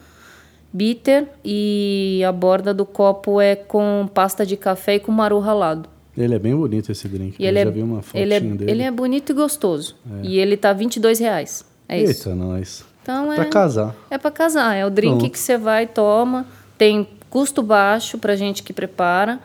bitter 0.73 1.27
e 1.45 2.23
a 2.25 2.31
borda 2.31 2.73
do 2.73 2.87
copo 2.87 3.41
é 3.41 3.57
com 3.57 4.09
pasta 4.15 4.47
de 4.47 4.57
café 4.57 4.95
e 4.95 5.01
com 5.01 5.11
maru 5.11 5.41
ralado. 5.41 6.00
Ele 6.25 6.35
é 6.35 6.39
bem 6.39 6.55
bonito 6.55 6.91
esse 6.93 7.09
drink. 7.09 7.37
E 7.39 7.47
ele 7.47 7.59
é, 7.59 7.65
vi 7.65 7.83
uma 7.83 8.01
ele 8.15 8.35
é, 8.35 8.41
dele. 8.41 8.71
Ele 8.71 8.83
é 8.83 8.91
bonito 8.91 9.31
e 9.31 9.35
gostoso. 9.35 9.97
É. 10.23 10.27
E 10.27 10.39
ele 10.39 10.57
tá 10.57 10.73
22 10.73 11.19
reais. 11.19 11.65
É 11.89 11.99
Eita, 11.99 12.11
isso. 12.11 12.29
Eita, 12.29 12.35
nós. 12.35 12.85
Então 13.03 13.33
é. 13.33 13.37
Pra 13.37 13.45
casar. 13.47 13.97
É 14.11 14.19
pra 14.19 14.31
casar. 14.31 14.75
É 14.75 14.85
o 14.85 14.91
drink 14.91 15.19
Pronto. 15.19 15.33
que 15.33 15.39
você 15.39 15.57
vai, 15.57 15.87
toma. 15.87 16.47
Tem 16.77 17.07
custo 17.29 17.63
baixo 17.63 18.19
pra 18.19 18.37
gente 18.37 18.63
que 18.63 18.73
prepara. 18.73 19.41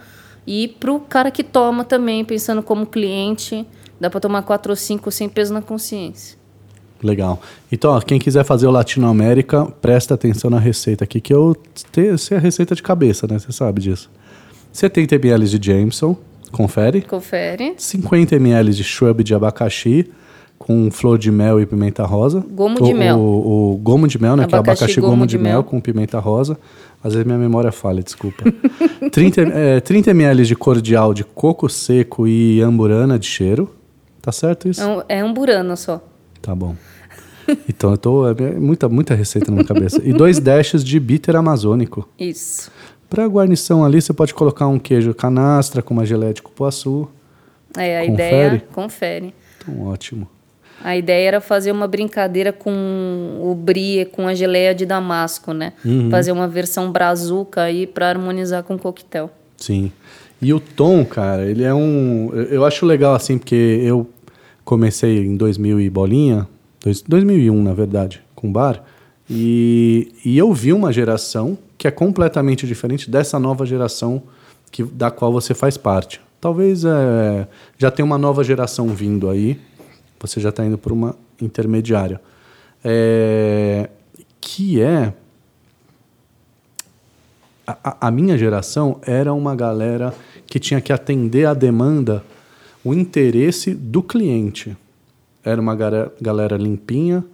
E 0.45 0.67
pro 0.67 0.99
cara 0.99 1.31
que 1.31 1.43
toma 1.43 1.83
também, 1.83 2.23
pensando 2.23 2.61
como 2.61 2.85
cliente, 2.85 3.65
dá 3.99 4.09
pra 4.09 4.19
tomar 4.19 4.43
quatro 4.43 4.71
ou 4.71 4.75
cinco 4.75 5.09
sem 5.11 5.27
peso 5.27 5.53
na 5.53 5.61
consciência. 5.61 6.37
Legal. 7.01 7.41
Então, 7.71 7.91
ó, 7.91 8.01
quem 8.01 8.19
quiser 8.19 8.43
fazer 8.43 8.67
o 8.67 8.71
Latinoamérica, 8.71 9.65
presta 9.65 10.13
atenção 10.13 10.49
na 10.49 10.59
receita 10.59 11.03
aqui, 11.03 11.19
que 11.19 11.33
eu 11.33 11.55
sei 12.17 12.37
a 12.37 12.39
receita 12.39 12.75
de 12.75 12.81
cabeça, 12.81 13.27
né? 13.27 13.37
Você 13.37 13.51
sabe 13.51 13.81
disso. 13.81 14.09
70 14.71 15.15
ml 15.15 15.47
de 15.47 15.67
Jameson, 15.71 16.17
Confere. 16.51 17.01
Confere. 17.01 17.73
50 17.77 18.35
ml 18.35 18.71
de 18.71 18.83
shrub 18.83 19.23
de 19.23 19.33
abacaxi 19.33 20.09
com 20.57 20.89
flor 20.89 21.17
de 21.17 21.31
mel 21.31 21.59
e 21.59 21.65
pimenta 21.65 22.03
rosa. 22.03 22.43
Gomo 22.49 22.81
de 22.81 22.93
o, 22.93 22.95
mel. 22.95 23.19
O, 23.19 23.73
o, 23.73 23.77
gomo 23.77 24.07
de 24.07 24.19
mel, 24.19 24.35
né? 24.35 24.43
Abacaxi, 24.43 24.63
que 24.63 24.69
é 24.69 24.73
abacaxi 24.73 25.01
gomo, 25.01 25.11
gomo 25.11 25.27
de, 25.27 25.37
de 25.37 25.43
mel, 25.43 25.53
mel, 25.53 25.63
com 25.63 25.79
pimenta 25.79 26.19
rosa. 26.19 26.57
Às 27.03 27.13
vezes 27.13 27.25
minha 27.25 27.37
memória 27.37 27.71
falha, 27.71 28.01
desculpa. 28.01 28.43
30, 29.11 29.41
é, 29.41 29.79
30 29.79 30.11
ml 30.11 30.43
de 30.43 30.55
cordial 30.55 31.13
de 31.13 31.23
coco 31.23 31.69
seco 31.69 32.27
e 32.27 32.61
amburana 32.61 33.19
de 33.19 33.27
cheiro. 33.27 33.69
Tá 34.21 34.31
certo 34.31 34.67
isso? 34.67 34.81
É, 34.81 35.17
é 35.17 35.19
amburana 35.19 35.75
só. 35.75 36.03
Tá 36.41 36.55
bom. 36.55 36.75
Então 37.69 37.91
eu 37.91 37.97
tô. 37.97 38.27
É 38.27 38.33
muita, 38.59 38.89
muita 38.89 39.13
receita 39.13 39.51
na 39.51 39.57
minha 39.57 39.67
cabeça. 39.67 40.01
E 40.03 40.11
dois 40.11 40.39
dashes 40.39 40.83
de 40.83 40.99
bitter 40.99 41.35
amazônico. 41.35 42.09
Isso. 42.19 42.71
Para 43.09 43.25
guarnição 43.27 43.85
ali, 43.85 44.01
você 44.01 44.13
pode 44.13 44.33
colocar 44.33 44.67
um 44.67 44.79
queijo 44.79 45.13
canastra 45.13 45.81
com 45.81 45.93
uma 45.93 46.05
geleia 46.05 46.33
de 46.33 46.41
cupuaçu. 46.41 47.07
É, 47.77 47.99
a 47.99 48.05
confere. 48.07 48.13
ideia 48.13 48.63
confere. 48.71 49.33
Então, 49.57 49.87
ótimo. 49.87 50.27
A 50.83 50.95
ideia 50.95 51.27
era 51.27 51.41
fazer 51.41 51.71
uma 51.71 51.87
brincadeira 51.87 52.51
com 52.51 53.39
o 53.41 53.55
brie, 53.55 54.05
com 54.05 54.27
a 54.27 54.33
geleia 54.33 54.75
de 54.75 54.85
damasco, 54.85 55.53
né? 55.53 55.73
Uhum. 55.83 56.09
Fazer 56.09 56.31
uma 56.31 56.47
versão 56.47 56.91
brazuca 56.91 57.63
aí 57.63 57.87
para 57.87 58.09
harmonizar 58.09 58.63
com 58.63 58.75
o 58.75 58.79
coquetel. 58.79 59.29
Sim. 59.57 59.91
E 60.41 60.53
o 60.53 60.59
tom, 60.59 61.05
cara, 61.05 61.45
ele 61.45 61.63
é 61.63 61.73
um. 61.73 62.29
Eu 62.33 62.65
acho 62.65 62.85
legal 62.85 63.15
assim, 63.15 63.37
porque 63.37 63.55
eu 63.55 64.07
comecei 64.63 65.25
em 65.25 65.35
2000 65.35 65.79
e 65.79 65.89
bolinha, 65.89 66.47
2001 67.07 67.63
na 67.63 67.73
verdade, 67.73 68.21
com 68.35 68.51
bar. 68.51 68.83
E, 69.29 70.11
e 70.23 70.37
eu 70.37 70.53
vi 70.53 70.71
uma 70.71 70.93
geração 70.93 71.57
que 71.77 71.87
é 71.87 71.91
completamente 71.91 72.65
diferente 72.65 73.09
dessa 73.09 73.39
nova 73.39 73.65
geração 73.65 74.23
que, 74.71 74.83
da 74.83 75.11
qual 75.11 75.31
você 75.31 75.53
faz 75.53 75.77
parte. 75.77 76.21
Talvez 76.39 76.83
é, 76.85 77.47
já 77.77 77.89
tem 77.89 78.03
uma 78.03 78.17
nova 78.17 78.43
geração 78.43 78.89
vindo 78.89 79.29
aí, 79.29 79.59
você 80.19 80.39
já 80.39 80.49
está 80.49 80.65
indo 80.65 80.77
para 80.77 80.93
uma 80.93 81.15
intermediária. 81.41 82.21
É, 82.83 83.89
que 84.39 84.81
é. 84.81 85.13
A, 87.65 88.07
a 88.07 88.11
minha 88.11 88.37
geração 88.37 88.99
era 89.01 89.33
uma 89.33 89.55
galera 89.55 90.13
que 90.45 90.59
tinha 90.59 90.79
que 90.79 90.93
atender 90.93 91.45
a 91.45 91.53
demanda, 91.53 92.23
o 92.83 92.93
interesse 92.93 93.73
do 93.73 94.03
cliente. 94.03 94.77
Era 95.43 95.59
uma 95.59 95.75
galera 96.21 96.57
limpinha, 96.57 97.25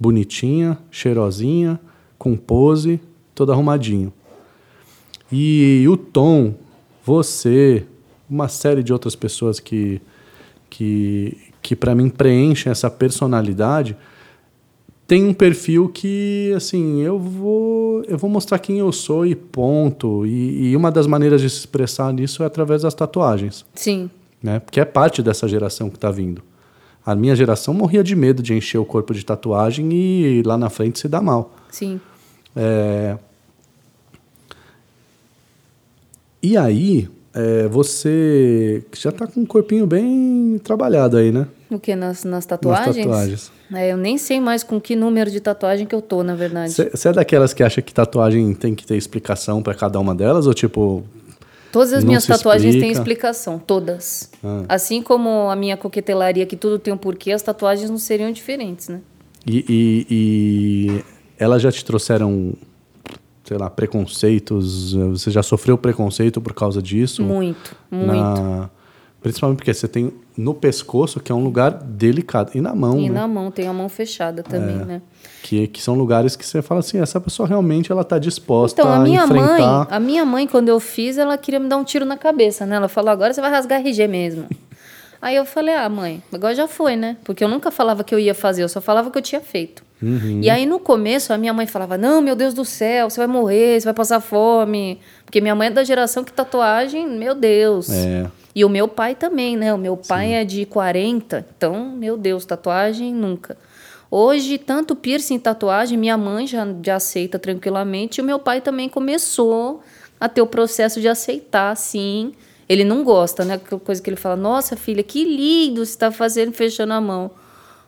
bonitinha, 0.00 0.78
cheirosinha, 0.90 1.78
com 2.18 2.36
pose, 2.36 3.00
todo 3.36 3.52
arrumadinho. 3.52 4.12
E 5.30 5.84
o 5.88 5.96
Tom, 5.96 6.54
você, 7.04 7.84
uma 8.28 8.48
série 8.48 8.82
de 8.82 8.92
outras 8.92 9.14
pessoas 9.14 9.60
que, 9.60 10.00
que, 10.70 11.36
que 11.62 11.76
para 11.76 11.94
mim 11.94 12.08
preenchem 12.08 12.72
essa 12.72 12.90
personalidade, 12.90 13.96
tem 15.06 15.24
um 15.24 15.34
perfil 15.34 15.88
que, 15.88 16.52
assim, 16.56 17.02
eu 17.02 17.18
vou, 17.18 18.02
eu 18.08 18.18
vou 18.18 18.28
mostrar 18.28 18.58
quem 18.58 18.78
eu 18.78 18.90
sou 18.90 19.24
e 19.26 19.36
ponto. 19.36 20.26
E, 20.26 20.70
e 20.70 20.76
uma 20.76 20.90
das 20.90 21.06
maneiras 21.06 21.40
de 21.40 21.50
se 21.50 21.58
expressar 21.58 22.12
nisso 22.12 22.42
é 22.42 22.46
através 22.46 22.82
das 22.82 22.94
tatuagens. 22.94 23.64
Sim. 23.74 24.10
Né? 24.42 24.58
Porque 24.60 24.80
é 24.80 24.84
parte 24.84 25.22
dessa 25.22 25.46
geração 25.46 25.90
que 25.90 25.96
está 25.96 26.10
vindo. 26.10 26.42
A 27.04 27.14
minha 27.14 27.36
geração 27.36 27.72
morria 27.72 28.02
de 28.02 28.16
medo 28.16 28.42
de 28.42 28.54
encher 28.54 28.78
o 28.78 28.84
corpo 28.84 29.14
de 29.14 29.24
tatuagem 29.24 29.92
e 29.92 30.42
lá 30.42 30.56
na 30.56 30.70
frente 30.70 30.98
se 30.98 31.06
dá 31.06 31.20
mal. 31.20 31.54
Sim. 31.70 32.00
É... 32.56 33.16
E 36.46 36.56
aí, 36.56 37.08
é, 37.34 37.66
você 37.66 38.80
já 38.96 39.10
está 39.10 39.26
com 39.26 39.40
um 39.40 39.44
corpinho 39.44 39.84
bem 39.84 40.60
trabalhado 40.62 41.16
aí, 41.16 41.32
né? 41.32 41.48
O 41.68 41.76
que? 41.76 41.96
Nas, 41.96 42.22
nas 42.22 42.46
tatuagens? 42.46 42.98
Nas 42.98 43.04
tatuagens. 43.04 43.52
É, 43.74 43.90
eu 43.90 43.96
nem 43.96 44.16
sei 44.16 44.38
mais 44.38 44.62
com 44.62 44.80
que 44.80 44.94
número 44.94 45.28
de 45.28 45.40
tatuagem 45.40 45.88
que 45.88 45.94
eu 45.94 46.00
tô, 46.00 46.22
na 46.22 46.36
verdade. 46.36 46.72
Você 46.72 47.08
é 47.08 47.12
daquelas 47.12 47.52
que 47.52 47.64
acha 47.64 47.82
que 47.82 47.92
tatuagem 47.92 48.54
tem 48.54 48.76
que 48.76 48.86
ter 48.86 48.96
explicação 48.96 49.60
para 49.60 49.74
cada 49.74 49.98
uma 49.98 50.14
delas? 50.14 50.46
Ou 50.46 50.54
tipo. 50.54 51.02
Todas 51.72 51.92
as 51.92 52.04
minhas 52.04 52.24
tatuagens 52.24 52.76
têm 52.76 52.92
explica? 52.92 53.00
explicação, 53.00 53.58
todas. 53.58 54.30
Ah. 54.44 54.62
Assim 54.68 55.02
como 55.02 55.50
a 55.50 55.56
minha 55.56 55.76
coquetelaria, 55.76 56.46
que 56.46 56.56
tudo 56.56 56.78
tem 56.78 56.94
um 56.94 56.96
porquê, 56.96 57.32
as 57.32 57.42
tatuagens 57.42 57.90
não 57.90 57.98
seriam 57.98 58.30
diferentes, 58.30 58.86
né? 58.86 59.00
E, 59.44 59.64
e, 59.68 60.06
e 60.08 61.04
elas 61.36 61.60
já 61.60 61.72
te 61.72 61.84
trouxeram, 61.84 62.52
sei 63.46 63.56
lá, 63.56 63.70
preconceitos? 63.70 64.92
Você 64.94 65.30
já 65.30 65.42
sofreu 65.42 65.78
preconceito 65.78 66.40
por 66.40 66.52
causa 66.54 66.82
disso? 66.82 67.22
Muito, 67.22 67.74
muito. 67.90 68.12
Na- 68.40 68.70
Principalmente 69.22 69.56
porque 69.58 69.74
você 69.74 69.88
tem 69.88 70.12
no 70.36 70.54
pescoço, 70.54 71.18
que 71.18 71.32
é 71.32 71.34
um 71.34 71.42
lugar 71.42 71.72
delicado. 71.72 72.52
E 72.54 72.60
na 72.60 72.72
mão, 72.76 73.00
E 73.00 73.08
né? 73.08 73.20
na 73.20 73.26
mão, 73.26 73.50
tem 73.50 73.66
a 73.66 73.72
mão 73.72 73.88
fechada 73.88 74.40
também, 74.40 74.76
né? 74.76 75.02
Que, 75.42 75.66
que 75.66 75.82
são 75.82 75.94
lugares 75.94 76.36
que 76.36 76.46
você 76.46 76.62
fala 76.62 76.78
assim, 76.78 76.98
essa 77.00 77.20
pessoa 77.20 77.48
realmente 77.48 77.90
ela 77.90 78.04
tá 78.04 78.18
disposta 78.20 78.80
Então, 78.80 78.92
a 78.92 79.00
minha 79.00 79.22
a 79.22 79.26
mãe, 79.26 79.40
enfrentar. 79.40 79.88
a 79.90 79.98
minha 79.98 80.24
mãe, 80.24 80.46
quando 80.46 80.68
eu 80.68 80.78
fiz, 80.78 81.18
ela 81.18 81.36
queria 81.36 81.58
me 81.58 81.68
dar 81.68 81.76
um 81.76 81.82
tiro 81.82 82.04
na 82.04 82.16
cabeça, 82.16 82.64
né? 82.66 82.76
Ela 82.76 82.86
falou, 82.88 83.10
agora 83.10 83.32
você 83.32 83.40
vai 83.40 83.50
rasgar 83.50 83.80
RG 83.80 84.06
mesmo. 84.06 84.44
Aí 85.20 85.34
eu 85.34 85.44
falei, 85.44 85.74
ah, 85.74 85.88
mãe, 85.88 86.22
agora 86.32 86.54
já 86.54 86.68
foi, 86.68 86.94
né? 86.94 87.16
Porque 87.24 87.42
eu 87.42 87.48
nunca 87.48 87.72
falava 87.72 88.04
que 88.04 88.14
eu 88.14 88.18
ia 88.20 88.34
fazer, 88.34 88.62
eu 88.62 88.68
só 88.68 88.80
falava 88.80 89.10
que 89.10 89.18
eu 89.18 89.22
tinha 89.22 89.40
feito. 89.40 89.82
Uhum. 90.02 90.40
E 90.42 90.50
aí 90.50 90.66
no 90.66 90.78
começo 90.78 91.32
a 91.32 91.38
minha 91.38 91.52
mãe 91.52 91.66
falava, 91.66 91.96
não, 91.96 92.20
meu 92.20 92.36
Deus 92.36 92.52
do 92.52 92.64
céu, 92.64 93.08
você 93.08 93.18
vai 93.18 93.26
morrer, 93.26 93.80
você 93.80 93.84
vai 93.84 93.94
passar 93.94 94.20
fome. 94.20 95.00
Porque 95.24 95.40
minha 95.40 95.54
mãe 95.54 95.68
é 95.68 95.70
da 95.70 95.84
geração 95.84 96.22
que 96.22 96.32
tatuagem, 96.32 97.08
meu 97.08 97.34
Deus. 97.34 97.90
É. 97.90 98.30
E 98.54 98.64
o 98.64 98.68
meu 98.68 98.88
pai 98.88 99.14
também, 99.14 99.56
né? 99.56 99.72
O 99.74 99.78
meu 99.78 99.96
pai 99.96 100.32
é 100.32 100.44
de 100.44 100.64
40, 100.64 101.46
então, 101.56 101.90
meu 101.90 102.16
Deus, 102.16 102.44
tatuagem 102.44 103.12
nunca. 103.12 103.56
Hoje, 104.10 104.56
tanto 104.56 104.96
piercing 104.96 105.34
e 105.34 105.38
tatuagem, 105.38 105.98
minha 105.98 106.16
mãe 106.16 106.46
já, 106.46 106.66
já 106.82 106.96
aceita 106.96 107.38
tranquilamente, 107.38 108.18
e 108.18 108.22
o 108.22 108.24
meu 108.24 108.38
pai 108.38 108.60
também 108.60 108.88
começou 108.88 109.82
a 110.18 110.28
ter 110.28 110.40
o 110.40 110.46
processo 110.46 111.00
de 111.00 111.08
aceitar, 111.08 111.76
sim. 111.76 112.32
Ele 112.68 112.82
não 112.82 113.04
gosta, 113.04 113.44
né? 113.44 113.54
Aquela 113.54 113.80
coisa 113.80 114.00
que 114.00 114.08
ele 114.08 114.16
fala, 114.16 114.36
nossa 114.36 114.76
filha, 114.76 115.02
que 115.02 115.24
lindo 115.24 115.84
você 115.84 115.92
está 115.92 116.10
fazendo, 116.10 116.52
fechando 116.52 116.94
a 116.94 117.00
mão. 117.00 117.30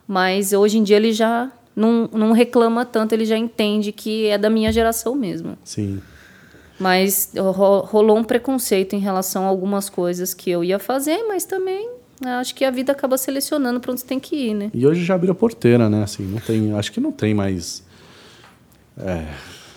Mas 0.06 0.52
hoje 0.52 0.78
em 0.78 0.82
dia 0.82 0.96
ele 0.96 1.12
já 1.12 1.50
não, 1.78 2.08
não 2.12 2.32
reclama 2.32 2.84
tanto, 2.84 3.12
ele 3.14 3.24
já 3.24 3.36
entende 3.38 3.92
que 3.92 4.26
é 4.26 4.36
da 4.36 4.50
minha 4.50 4.72
geração 4.72 5.14
mesmo. 5.14 5.56
Sim. 5.64 6.00
Mas 6.78 7.32
ro- 7.36 7.80
rolou 7.80 8.16
um 8.18 8.24
preconceito 8.24 8.94
em 8.94 8.98
relação 8.98 9.44
a 9.44 9.48
algumas 9.48 9.88
coisas 9.88 10.34
que 10.34 10.50
eu 10.50 10.62
ia 10.62 10.78
fazer, 10.78 11.24
mas 11.26 11.44
também 11.44 11.90
né, 12.20 12.32
acho 12.34 12.54
que 12.54 12.64
a 12.64 12.70
vida 12.70 12.92
acaba 12.92 13.16
selecionando 13.16 13.80
para 13.80 13.92
onde 13.92 14.00
você 14.00 14.06
tem 14.06 14.20
que 14.20 14.36
ir, 14.36 14.54
né? 14.54 14.70
E 14.74 14.86
hoje 14.86 15.04
já 15.04 15.14
abriu 15.14 15.32
a 15.32 15.34
porteira, 15.34 15.88
né? 15.88 16.02
Assim, 16.02 16.24
não 16.24 16.38
tem, 16.40 16.72
acho 16.74 16.92
que 16.92 17.00
não 17.00 17.10
tem 17.12 17.34
mais, 17.34 17.82
é, 18.96 19.24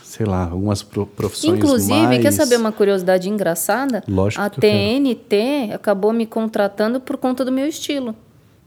sei 0.03 0.25
lá, 0.25 0.45
algumas 0.49 0.83
pro- 0.83 1.05
profissões 1.07 1.57
Inclusive, 1.57 1.91
mais... 1.93 2.21
quer 2.21 2.31
saber 2.31 2.57
uma 2.57 2.71
curiosidade 2.71 3.29
engraçada? 3.29 4.03
Lógico 4.07 4.43
a. 4.43 4.49
TNT 4.49 5.71
acabou 5.73 6.13
me 6.13 6.25
contratando 6.25 6.99
por 6.99 7.17
conta 7.17 7.43
do 7.45 7.51
meu 7.51 7.67
estilo. 7.67 8.15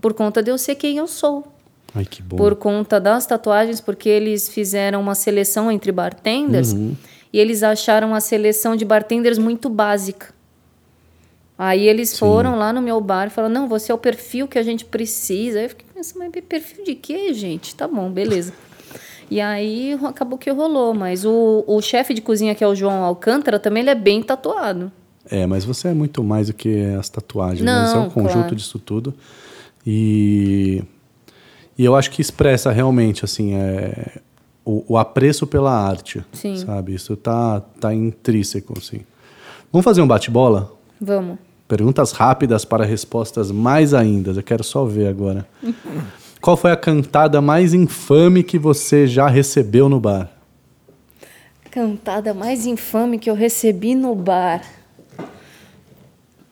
Por 0.01 0.13
conta 0.13 0.43
de 0.43 0.51
eu 0.51 0.59
ser 0.59 0.75
quem 0.75 0.97
eu 0.99 1.07
sou. 1.07 1.54
Ai, 1.95 2.05
que 2.05 2.21
bom. 2.23 2.37
Por 2.37 2.57
conta 2.57 2.99
das 3.01 3.27
tatuagens, 3.27 3.81
porque 3.81 4.09
eles 4.09 4.49
fizeram 4.49 5.01
uma 5.01 5.15
seleção 5.15 5.71
entre 5.71 5.93
bartenders 5.93 6.73
Uhum. 6.73 6.95
e 7.33 7.39
eles 7.39 7.63
acharam 7.63 8.15
a 8.15 8.21
seleção 8.21 8.75
de 8.75 8.85
bartenders 8.85 9.39
muito 9.39 9.69
básica. 9.69 10.35
Aí 11.57 11.87
eles 11.87 12.19
foram 12.19 12.57
lá 12.57 12.73
no 12.73 12.83
meu 12.83 13.01
bar 13.01 13.29
e 13.29 13.31
falaram: 13.31 13.55
Não, 13.55 13.69
você 13.69 13.93
é 13.93 13.95
o 13.95 13.99
perfil 13.99 14.49
que 14.49 14.59
a 14.59 14.63
gente 14.63 14.85
precisa. 14.85 15.59
Aí 15.61 15.67
eu 15.67 15.69
fiquei 15.69 15.87
pensando, 15.95 16.19
mas 16.19 16.45
perfil 16.49 16.85
de 16.85 16.95
quê, 16.97 17.33
gente? 17.33 17.75
Tá 17.77 17.87
bom, 17.87 18.11
beleza. 18.11 18.53
E 19.31 19.41
aí 19.41 19.99
acabou 20.05 20.37
que 20.39 20.51
rolou, 20.51 20.93
mas 20.93 21.25
o, 21.25 21.65
o 21.67 21.81
chefe 21.81 22.13
de 22.13 22.21
cozinha, 22.21 22.55
que 22.55 22.63
é 22.63 22.69
o 22.69 22.75
João 22.75 23.03
Alcântara, 23.03 23.59
também 23.59 23.81
ele 23.83 23.89
é 23.89 23.95
bem 23.95 24.23
tatuado. 24.23 24.93
É, 25.31 25.47
mas 25.47 25.65
você 25.65 25.89
é 25.89 25.95
muito 25.95 26.23
mais 26.23 26.49
do 26.49 26.53
que 26.53 26.85
as 26.99 27.09
tatuagens, 27.09 27.63
né? 27.63 27.85
Isso 27.87 27.97
é 27.97 27.99
um 28.01 28.03
Não, 28.03 28.11
conjunto 28.11 28.33
claro. 28.41 28.55
disso 28.55 28.79
tudo. 28.79 29.15
E, 29.87 30.83
e 31.77 31.85
eu 31.85 31.95
acho 31.95 32.11
que 32.11 32.21
expressa 32.21 32.71
realmente, 32.71 33.25
assim, 33.25 33.55
é, 33.55 34.21
o, 34.65 34.85
o 34.89 34.99
apreço 34.99 35.47
pela 35.47 35.73
arte, 35.73 36.25
Sim. 36.33 36.57
sabe? 36.57 36.95
Isso 36.95 37.17
tá, 37.17 37.61
tá 37.81 37.93
intrínseco, 37.93 38.75
assim. 38.79 39.01
Vamos 39.73 39.85
fazer 39.85 40.01
um 40.01 40.07
bate-bola? 40.07 40.73
Vamos. 41.01 41.39
Perguntas 41.67 42.13
rápidas 42.13 42.65
para 42.65 42.85
respostas 42.85 43.51
mais 43.51 43.93
ainda. 43.93 44.31
Eu 44.31 44.43
quero 44.43 44.63
só 44.63 44.85
ver 44.85 45.09
agora. 45.09 45.47
Qual 46.41 46.57
foi 46.57 46.71
a 46.71 46.77
cantada 46.77 47.41
mais 47.41 47.73
infame 47.73 48.43
que 48.43 48.59
você 48.59 49.07
já 49.07 49.27
recebeu 49.27 49.89
no 49.89 49.99
bar? 49.99 50.31
Cantada 51.71 52.35
mais 52.35 52.67
infame 52.67 53.19
que 53.19 53.29
eu 53.29 53.35
recebi 53.35 53.95
no 53.95 54.15
bar. 54.15 54.63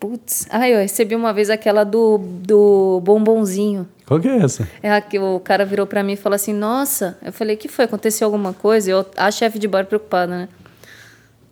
Putz. 0.02 0.48
Ah, 0.50 0.68
eu 0.68 0.80
recebi 0.80 1.14
uma 1.14 1.32
vez 1.32 1.48
aquela 1.48 1.84
do, 1.84 2.18
do 2.18 3.00
bombonzinho. 3.04 3.88
Qual 4.04 4.18
que 4.18 4.26
é 4.26 4.38
essa? 4.38 4.68
É 4.82 4.90
a 4.92 5.00
que 5.00 5.16
o 5.16 5.38
cara 5.38 5.64
virou 5.64 5.86
pra 5.86 6.02
mim 6.02 6.14
e 6.14 6.16
falou 6.16 6.34
assim: 6.34 6.52
Nossa, 6.52 7.16
eu 7.24 7.32
falei: 7.32 7.54
que 7.54 7.68
foi? 7.68 7.84
Aconteceu 7.84 8.26
alguma 8.26 8.52
coisa? 8.52 8.90
Eu, 8.90 9.06
a 9.16 9.30
chefe 9.30 9.60
de 9.60 9.68
bar 9.68 9.86
preocupada, 9.86 10.36
né? 10.36 10.48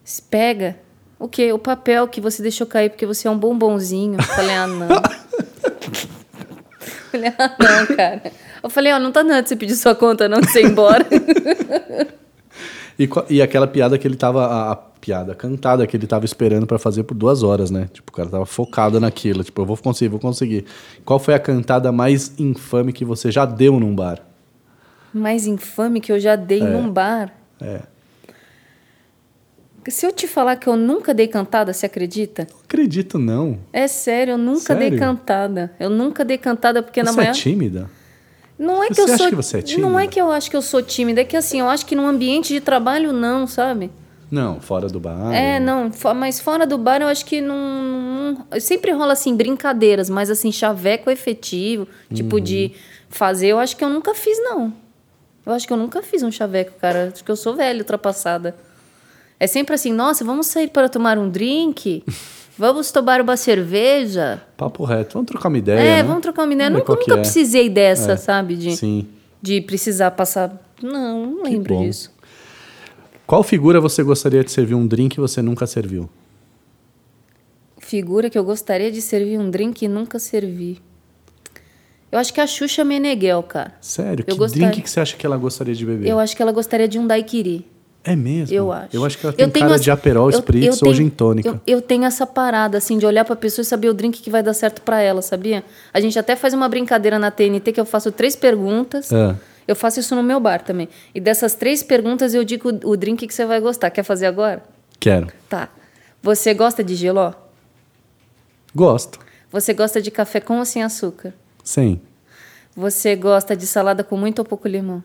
"Se 0.02 0.20
Pega. 0.20 0.74
O 1.16 1.28
quê? 1.28 1.52
O 1.52 1.60
papel 1.60 2.08
que 2.08 2.20
você 2.20 2.42
deixou 2.42 2.66
cair 2.66 2.90
porque 2.90 3.06
você 3.06 3.28
é 3.28 3.30
um 3.30 3.38
bombonzinho. 3.38 4.18
Eu 4.18 4.24
falei: 4.24 4.56
Ah, 4.56 4.66
não. 4.66 4.88
Eu 7.12 7.20
falei: 7.20 7.32
Ah, 7.38 7.56
não, 7.56 7.96
cara. 7.96 8.22
Eu 8.64 8.68
falei: 8.68 8.92
Ó, 8.92 8.98
não 8.98 9.12
tá 9.12 9.22
nada 9.22 9.42
de 9.42 9.48
você 9.48 9.54
pedir 9.54 9.76
sua 9.76 9.94
conta, 9.94 10.28
não, 10.28 10.40
de 10.40 10.50
você 10.50 10.60
ir 10.60 10.66
embora. 10.66 11.06
E, 12.98 13.08
e 13.28 13.42
aquela 13.42 13.66
piada 13.66 13.98
que 13.98 14.06
ele 14.06 14.16
tava. 14.16 14.46
A, 14.46 14.72
a 14.72 14.76
piada 15.00 15.34
cantada 15.34 15.86
que 15.86 15.96
ele 15.96 16.06
tava 16.06 16.26
esperando 16.26 16.66
pra 16.66 16.78
fazer 16.78 17.04
por 17.04 17.14
duas 17.14 17.42
horas, 17.42 17.70
né? 17.70 17.88
Tipo, 17.90 18.10
o 18.12 18.14
cara 18.14 18.28
tava 18.28 18.44
focado 18.44 19.00
naquilo. 19.00 19.42
Tipo, 19.42 19.62
eu 19.62 19.66
vou 19.66 19.76
conseguir, 19.78 20.10
vou 20.10 20.20
conseguir. 20.20 20.66
Qual 21.06 21.18
foi 21.18 21.32
a 21.32 21.38
cantada 21.38 21.90
mais 21.90 22.38
infame 22.38 22.92
que 22.92 23.02
você 23.02 23.30
já 23.32 23.46
deu 23.46 23.80
num 23.80 23.94
bar? 23.94 24.20
mais 25.12 25.46
infame 25.46 26.00
que 26.00 26.12
eu 26.12 26.20
já 26.20 26.36
dei 26.36 26.60
num 26.60 26.88
bar. 26.88 27.34
É. 27.60 27.80
Se 29.88 30.06
eu 30.06 30.12
te 30.12 30.28
falar 30.28 30.56
que 30.56 30.68
eu 30.68 30.76
nunca 30.76 31.14
dei 31.14 31.26
cantada, 31.26 31.72
você 31.72 31.86
acredita? 31.86 32.46
Não 32.50 32.60
acredito, 32.60 33.18
não. 33.18 33.58
É 33.72 33.88
sério, 33.88 34.32
eu 34.32 34.38
nunca 34.38 34.74
dei 34.74 34.90
Sério? 34.90 34.98
cantada. 34.98 35.72
Eu 35.80 35.88
nunca 35.88 36.24
dei 36.24 36.36
cantada 36.38 36.82
porque 36.82 37.02
na 37.02 37.10
você 37.10 37.16
manhã. 37.16 37.30
é 37.30 37.32
tímida? 37.32 37.90
Não 38.60 38.84
é 38.84 38.88
que 38.88 38.94
Você 38.94 39.00
eu 39.00 39.04
acha 39.06 39.16
sou. 39.16 39.28
que 39.30 39.34
você 39.34 39.56
é 39.58 39.60
Não 39.78 39.98
é 39.98 40.02
tímida? 40.02 40.12
que 40.12 40.20
eu 40.20 40.30
acho 40.30 40.50
que 40.50 40.56
eu 40.56 40.60
sou 40.60 40.82
tímida, 40.82 41.22
é 41.22 41.24
que 41.24 41.34
assim, 41.36 41.60
eu 41.60 41.68
acho 41.68 41.86
que 41.86 41.96
num 41.96 42.06
ambiente 42.06 42.52
de 42.52 42.60
trabalho 42.60 43.10
não, 43.10 43.46
sabe? 43.46 43.90
Não, 44.30 44.60
fora 44.60 44.86
do 44.86 45.00
bar. 45.00 45.32
É, 45.34 45.58
não, 45.58 45.90
mas 46.14 46.38
fora 46.40 46.66
do 46.66 46.76
bar 46.76 47.00
eu 47.00 47.08
acho 47.08 47.24
que 47.24 47.40
não, 47.40 47.56
não- 48.50 48.60
sempre 48.60 48.92
rola 48.92 49.14
assim 49.14 49.34
brincadeiras, 49.34 50.10
mas 50.10 50.30
assim 50.30 50.52
chaveco 50.52 51.10
efetivo, 51.10 51.88
tipo 52.14 52.36
Uhum. 52.36 52.42
de 52.42 52.72
fazer, 53.08 53.48
eu 53.48 53.58
acho 53.58 53.74
que 53.76 53.82
eu 53.82 53.88
nunca 53.88 54.14
fiz 54.14 54.38
não. 54.44 54.72
Eu 55.46 55.52
acho 55.54 55.66
que 55.66 55.72
eu 55.72 55.76
nunca 55.78 56.02
fiz 56.02 56.22
um 56.22 56.30
chaveco, 56.30 56.72
cara. 56.78 57.10
Acho 57.12 57.24
que 57.24 57.30
eu 57.30 57.36
sou 57.36 57.56
velha, 57.56 57.78
ultrapassada. 57.80 58.54
É 59.40 59.46
sempre 59.46 59.74
assim, 59.74 59.90
nossa, 59.92 60.22
vamos 60.22 60.46
sair 60.48 60.68
para 60.68 60.86
tomar 60.88 61.16
um 61.18 61.28
drink? 61.30 62.04
Vamos 62.60 62.92
tomar 62.92 63.22
uma 63.22 63.38
cerveja? 63.38 64.42
Papo 64.54 64.84
reto. 64.84 65.14
Vamos 65.14 65.30
trocar 65.30 65.48
uma 65.48 65.56
ideia. 65.56 65.78
É, 65.78 65.96
né? 65.96 66.02
vamos 66.02 66.20
trocar 66.20 66.44
uma 66.44 66.52
ideia. 66.52 66.68
Nunca, 66.68 66.92
nunca 66.92 67.14
é. 67.14 67.16
precisei 67.16 67.70
dessa, 67.70 68.12
É, 68.12 68.16
sabe? 68.18 68.54
De, 68.54 68.76
Sim. 68.76 69.06
de 69.40 69.62
precisar 69.62 70.10
passar. 70.10 70.60
Não, 70.82 71.24
não 71.24 71.42
lembro 71.42 71.78
disso. 71.78 72.12
Qual 73.26 73.42
figura 73.42 73.80
você 73.80 74.02
gostaria 74.02 74.44
de 74.44 74.50
servir 74.52 74.74
um 74.74 74.86
drink 74.86 75.14
que 75.14 75.20
você 75.20 75.40
nunca 75.40 75.66
serviu? 75.66 76.10
Figura 77.78 78.28
que 78.28 78.36
eu 78.36 78.44
gostaria 78.44 78.92
de 78.92 79.00
servir 79.00 79.38
um 79.38 79.48
drink 79.50 79.82
e 79.82 79.88
nunca 79.88 80.18
servi. 80.18 80.82
Eu 82.12 82.18
acho 82.18 82.30
que 82.34 82.42
a 82.42 82.46
Xuxa 82.46 82.84
Meneghel, 82.84 83.42
cara. 83.42 83.72
Sério? 83.80 84.22
Eu 84.28 84.34
que 84.34 84.38
gostaria- 84.38 84.68
drink 84.68 84.82
que 84.82 84.90
você 84.90 85.00
acha 85.00 85.16
que 85.16 85.24
ela 85.24 85.38
gostaria 85.38 85.74
de 85.74 85.86
beber? 85.86 86.10
Eu 86.10 86.18
acho 86.18 86.36
que 86.36 86.42
ela 86.42 86.52
gostaria 86.52 86.86
de 86.86 86.98
um 86.98 87.06
daiquiri. 87.06 87.66
É 88.02 88.16
mesmo? 88.16 88.54
Eu 88.56 88.72
acho. 88.72 88.88
Eu 88.96 89.04
acho 89.04 89.18
que 89.18 89.26
ela 89.26 89.32
tem 89.32 89.48
tenho 89.50 89.64
cara 89.66 89.74
essa- 89.74 89.84
de 89.84 89.90
aperol, 89.90 90.30
eu- 90.30 90.38
spritz 90.38 90.64
eu 90.66 90.72
ou 90.72 90.78
tenho- 90.78 90.94
gin 90.94 91.08
tônica. 91.10 91.48
Eu, 91.48 91.60
eu 91.66 91.82
tenho 91.82 92.04
essa 92.04 92.26
parada, 92.26 92.78
assim, 92.78 92.96
de 92.98 93.04
olhar 93.04 93.24
pra 93.26 93.36
pessoa 93.36 93.62
e 93.62 93.66
saber 93.66 93.88
o 93.90 93.94
drink 93.94 94.22
que 94.22 94.30
vai 94.30 94.42
dar 94.42 94.54
certo 94.54 94.80
pra 94.80 95.00
ela, 95.02 95.20
sabia? 95.20 95.62
A 95.92 96.00
gente 96.00 96.18
até 96.18 96.34
faz 96.34 96.54
uma 96.54 96.66
brincadeira 96.68 97.18
na 97.18 97.30
TNT 97.30 97.72
que 97.72 97.80
eu 97.80 97.84
faço 97.84 98.10
três 98.10 98.34
perguntas. 98.34 99.12
Ah. 99.12 99.36
Eu 99.68 99.76
faço 99.76 100.00
isso 100.00 100.14
no 100.16 100.22
meu 100.22 100.40
bar 100.40 100.62
também. 100.62 100.88
E 101.14 101.20
dessas 101.20 101.54
três 101.54 101.82
perguntas 101.82 102.32
eu 102.34 102.42
digo 102.42 102.70
o, 102.84 102.90
o 102.92 102.96
drink 102.96 103.26
que 103.26 103.34
você 103.34 103.44
vai 103.44 103.60
gostar. 103.60 103.90
Quer 103.90 104.02
fazer 104.02 104.26
agora? 104.26 104.62
Quero. 104.98 105.28
Tá. 105.48 105.68
Você 106.22 106.54
gosta 106.54 106.82
de 106.82 106.94
geló? 106.94 107.32
Gosto. 108.74 109.18
Você 109.52 109.72
gosta 109.74 110.00
de 110.00 110.10
café 110.10 110.40
com 110.40 110.58
ou 110.58 110.64
sem 110.64 110.82
açúcar? 110.82 111.34
Sim. 111.62 112.00
Você 112.74 113.14
gosta 113.16 113.54
de 113.56 113.66
salada 113.66 114.02
com 114.02 114.16
muito 114.16 114.38
ou 114.38 114.44
pouco 114.44 114.66
limão? 114.68 115.02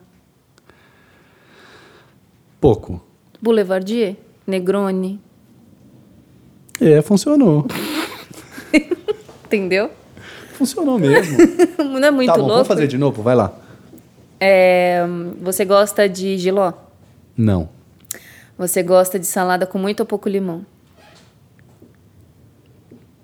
Pouco. 2.66 3.00
Boulevardier? 3.40 4.16
Negroni? 4.44 5.20
É, 6.80 7.00
funcionou. 7.00 7.64
Entendeu? 9.46 9.88
funcionou 10.54 10.98
mesmo. 10.98 11.38
Não 11.78 12.08
é 12.08 12.10
muito 12.10 12.26
tá 12.26 12.32
bom, 12.32 12.40
louco? 12.40 12.54
vamos 12.54 12.66
fazer 12.66 12.88
de 12.88 12.98
novo? 12.98 13.22
Vai 13.22 13.36
lá. 13.36 13.56
É, 14.40 15.00
você 15.40 15.64
gosta 15.64 16.08
de 16.08 16.36
giló? 16.38 16.72
Não. 17.36 17.68
Você 18.58 18.82
gosta 18.82 19.16
de 19.16 19.26
salada 19.26 19.64
com 19.64 19.78
muito 19.78 20.00
ou 20.00 20.06
pouco 20.06 20.28
limão? 20.28 20.66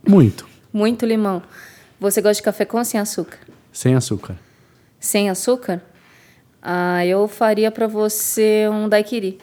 Muito. 0.09 0.47
Muito 0.73 1.05
limão. 1.05 1.43
Você 1.99 2.23
gosta 2.23 2.35
de 2.35 2.43
café 2.45 2.65
com 2.65 2.79
ou 2.79 2.85
sem 2.85 3.01
açúcar? 3.01 3.41
Sem 3.73 3.97
açúcar. 3.97 4.39
Sem 5.01 5.29
açúcar? 5.29 5.83
Ah, 6.63 7.05
eu 7.05 7.27
faria 7.27 7.71
pra 7.71 7.87
você 7.87 8.69
um 8.71 8.89
daiquiri. 8.89 9.39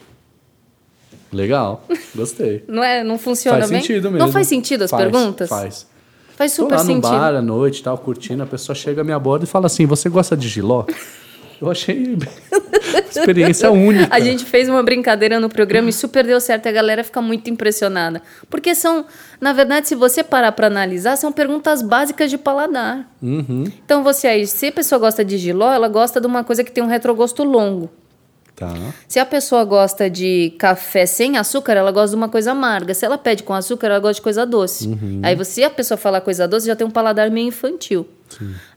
Legal. 1.31 1.83
Gostei. 2.15 2.63
Não 2.67 2.83
é? 2.83 3.03
Não 3.03 3.17
funciona 3.17 3.59
faz 3.59 3.69
bem? 3.69 3.81
sentido 3.81 4.09
mesmo. 4.11 4.25
Não 4.25 4.31
faz 4.31 4.47
sentido 4.47 4.83
as 4.83 4.91
Faz, 4.91 5.03
perguntas? 5.03 5.49
Faz. 5.49 5.87
Faz 6.35 6.55
Tô 6.55 6.63
super 6.63 6.75
lá 6.77 6.83
no 6.83 6.87
sentido. 6.87 7.01
bar 7.11 7.35
à 7.35 7.41
noite, 7.41 7.83
tal, 7.83 7.97
curtindo, 7.97 8.41
a 8.41 8.45
pessoa 8.45 8.73
chega, 8.73 9.03
me 9.03 9.11
aborda 9.11 9.43
e 9.43 9.47
fala 9.47 9.65
assim, 9.65 9.85
você 9.85 10.07
gosta 10.09 10.37
de 10.37 10.47
giló? 10.47 10.85
Eu 11.61 11.69
achei 11.69 12.17
experiência 13.09 13.69
única. 13.71 14.07
A 14.15 14.19
gente 14.19 14.45
fez 14.45 14.69
uma 14.69 14.81
brincadeira 14.81 15.39
no 15.39 15.49
programa 15.49 15.89
e 15.89 15.93
super 15.93 16.25
deu 16.25 16.39
certo. 16.39 16.67
A 16.67 16.71
galera 16.71 17.03
fica 17.03 17.21
muito 17.21 17.49
impressionada. 17.49 18.21
Porque 18.49 18.73
são, 18.73 19.05
na 19.41 19.51
verdade, 19.51 19.87
se 19.87 19.95
você 19.95 20.23
parar 20.23 20.51
para 20.53 20.67
analisar, 20.67 21.17
são 21.17 21.31
perguntas 21.31 21.81
básicas 21.81 22.29
de 22.29 22.37
paladar. 22.37 23.09
Uhum. 23.21 23.65
Então, 23.83 24.03
você 24.03 24.27
aí, 24.27 24.47
se 24.47 24.67
a 24.67 24.71
pessoa 24.71 24.99
gosta 24.99 25.23
de 25.23 25.37
giló, 25.37 25.73
ela 25.73 25.87
gosta 25.87 26.21
de 26.21 26.27
uma 26.27 26.43
coisa 26.43 26.63
que 26.63 26.71
tem 26.71 26.83
um 26.83 26.87
retrogosto 26.87 27.43
longo. 27.43 27.89
Tá. 28.55 28.73
Se 29.07 29.19
a 29.19 29.25
pessoa 29.25 29.63
gosta 29.63 30.09
de 30.09 30.53
café 30.57 31.05
sem 31.05 31.37
açúcar, 31.37 31.73
ela 31.73 31.91
gosta 31.91 32.09
de 32.09 32.15
uma 32.15 32.27
coisa 32.27 32.51
amarga. 32.51 32.93
Se 32.93 33.05
ela 33.05 33.17
pede 33.17 33.41
com 33.43 33.53
açúcar, 33.53 33.87
ela 33.87 33.99
gosta 33.99 34.15
de 34.15 34.21
coisa 34.21 34.45
doce. 34.45 34.87
Uhum. 34.87 35.21
Aí 35.23 35.33
você, 35.33 35.51
se 35.51 35.63
a 35.63 35.69
pessoa 35.69 35.97
falar 35.97 36.19
coisa 36.19 36.45
doce, 36.45 36.67
já 36.67 36.75
tem 36.75 36.85
um 36.85 36.91
paladar 36.91 37.31
meio 37.31 37.47
infantil. 37.47 38.05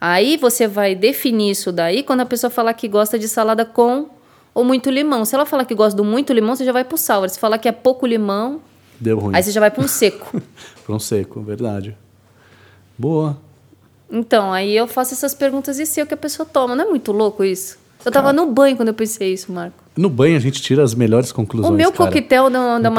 Aí 0.00 0.36
você 0.36 0.66
vai 0.66 0.94
definir 0.94 1.50
isso 1.50 1.70
daí 1.72 2.02
quando 2.02 2.20
a 2.20 2.26
pessoa 2.26 2.50
falar 2.50 2.74
que 2.74 2.88
gosta 2.88 3.18
de 3.18 3.28
salada 3.28 3.64
com 3.64 4.08
ou 4.54 4.64
muito 4.64 4.90
limão. 4.90 5.24
Se 5.24 5.34
ela 5.34 5.46
falar 5.46 5.64
que 5.64 5.74
gosta 5.74 5.96
do 5.96 6.04
muito 6.04 6.32
limão, 6.32 6.54
você 6.54 6.64
já 6.64 6.72
vai 6.72 6.84
pro 6.84 6.98
sour. 6.98 7.28
Se 7.28 7.38
falar 7.38 7.58
que 7.58 7.68
é 7.68 7.72
pouco 7.72 8.06
limão, 8.06 8.60
Deu 9.00 9.18
ruim. 9.18 9.34
aí 9.34 9.42
você 9.42 9.50
já 9.50 9.60
vai 9.60 9.70
para 9.70 9.82
um 9.84 9.88
seco. 9.88 10.40
Pra 10.84 10.94
um 10.96 10.98
seco, 10.98 11.40
verdade. 11.40 11.96
Boa. 12.98 13.38
Então, 14.10 14.52
aí 14.52 14.76
eu 14.76 14.86
faço 14.88 15.14
essas 15.14 15.32
perguntas 15.32 15.78
e 15.78 15.86
sei 15.86 16.02
o 16.02 16.06
que 16.06 16.12
a 16.12 16.16
pessoa 16.16 16.44
toma. 16.44 16.74
Não 16.74 16.84
é 16.84 16.88
muito 16.88 17.12
louco 17.12 17.44
isso? 17.44 17.78
Eu 18.04 18.10
tava 18.10 18.32
no 18.32 18.46
banho 18.46 18.76
quando 18.76 18.88
eu 18.88 18.94
pensei 18.94 19.32
isso, 19.32 19.52
Marco. 19.52 19.76
No 19.96 20.10
banho 20.10 20.36
a 20.36 20.40
gente 20.40 20.60
tira 20.60 20.82
as 20.82 20.94
melhores 20.94 21.30
conclusões, 21.30 21.72
o 21.72 21.76
meu 21.76 21.92
cara. 21.92 22.10
coquetel 22.10 22.50
da, 22.50 22.78
da, 22.80 22.90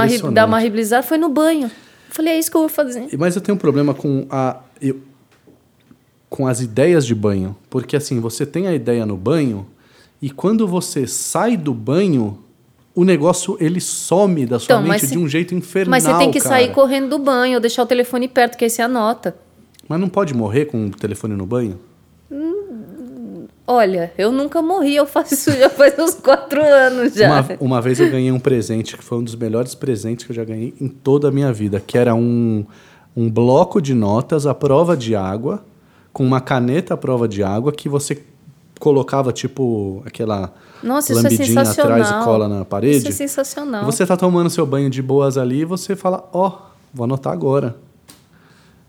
Blizzard 0.70 1.06
foi 1.06 1.18
no 1.18 1.28
banho. 1.28 1.66
Eu 1.66 2.16
falei, 2.16 2.34
é 2.34 2.40
isso 2.40 2.50
que 2.50 2.56
eu 2.56 2.62
vou 2.62 2.70
fazer. 2.70 3.10
Mas 3.18 3.36
eu 3.36 3.42
tenho 3.42 3.56
um 3.56 3.60
problema 3.60 3.94
com 3.94 4.26
a 4.30 4.58
eu- 4.82 5.02
com 6.34 6.48
as 6.48 6.62
ideias 6.62 7.06
de 7.06 7.14
banho, 7.14 7.56
porque 7.70 7.96
assim, 7.96 8.20
você 8.20 8.44
tem 8.44 8.66
a 8.66 8.74
ideia 8.74 9.06
no 9.06 9.16
banho 9.16 9.68
e 10.20 10.32
quando 10.32 10.68
você 10.68 11.06
sai 11.06 11.56
do 11.56 11.76
banho, 11.76 12.40
o 12.96 13.04
negócio 13.04 13.56
ele 13.60 13.80
some 13.80 14.44
da 14.48 14.58
sua 14.58 14.78
Então, 14.78 14.82
mente 14.82 15.06
de 15.06 15.18
um 15.20 15.30
jeito 15.30 15.54
infernal, 15.54 15.92
Mas 15.92 16.06
você 16.06 16.18
tem 16.18 16.32
que 16.32 16.40
cara. 16.40 16.56
sair 16.56 16.72
correndo 16.72 17.10
do 17.10 17.20
banho 17.20 17.54
ou 17.54 17.60
deixar 17.60 17.84
o 17.84 17.86
telefone 17.86 18.28
perto, 18.28 18.58
que 18.58 18.64
aí 18.64 18.70
você 18.72 18.82
anota. 18.82 19.36
Mas 19.88 20.00
não 20.00 20.10
pode 20.10 20.34
morrer 20.34 20.66
com 20.66 20.88
o 20.88 20.90
telefone 20.90 21.36
no 21.36 21.46
banho? 21.46 21.80
Olha, 23.68 24.12
eu 24.18 24.32
nunca 24.32 24.60
morri, 24.60 24.96
eu 24.96 25.06
faço 25.06 25.36
isso 25.36 25.52
já 25.52 25.70
faz 25.70 25.94
uns 26.00 26.16
quatro 26.16 26.64
anos 26.64 27.14
já. 27.14 27.28
Uma, 27.28 27.46
uma 27.60 27.82
vez 27.82 28.00
eu 28.00 28.10
ganhei 28.10 28.32
um 28.32 28.40
presente 28.40 28.98
que 28.98 29.04
foi 29.04 29.20
um 29.20 29.24
dos 29.24 29.36
melhores 29.36 29.76
presentes 29.76 30.26
que 30.26 30.32
eu 30.32 30.36
já 30.36 30.44
ganhei 30.44 30.74
em 30.82 30.88
toda 30.88 31.28
a 31.28 31.32
minha 31.32 31.54
vida, 31.54 31.80
que 31.80 31.96
era 31.96 32.16
um, 32.16 32.66
um 33.16 33.30
bloco 33.30 33.80
de 33.80 33.94
notas 33.94 34.48
à 34.48 34.56
prova 34.56 34.98
de 34.98 35.16
água, 35.16 35.64
com 36.14 36.24
uma 36.24 36.40
caneta 36.40 36.94
à 36.94 36.98
prova 36.98 37.28
de 37.28 37.44
água, 37.44 37.72
que 37.72 37.90
você 37.90 38.24
colocava, 38.80 39.34
tipo, 39.34 40.04
aquela 40.06 40.54
Nossa, 40.84 41.12
isso 41.12 41.20
é 41.20 41.24
lambidinha 41.24 41.48
sensacional. 41.48 42.00
atrás 42.00 42.22
e 42.22 42.26
cola 42.26 42.48
na 42.48 42.64
parede. 42.64 42.98
Isso 42.98 43.08
é 43.08 43.12
sensacional. 43.12 43.82
E 43.82 43.86
você 43.86 44.06
tá 44.06 44.16
tomando 44.16 44.50
seu 44.50 44.66
banho 44.66 44.90
de 44.90 45.02
boas 45.02 45.38
ali 45.38 45.62
e 45.62 45.66
você 45.66 45.96
fala, 45.96 46.30
ó, 46.32 46.60
vou 46.94 47.06
anotar 47.06 47.34
agora. 47.34 47.76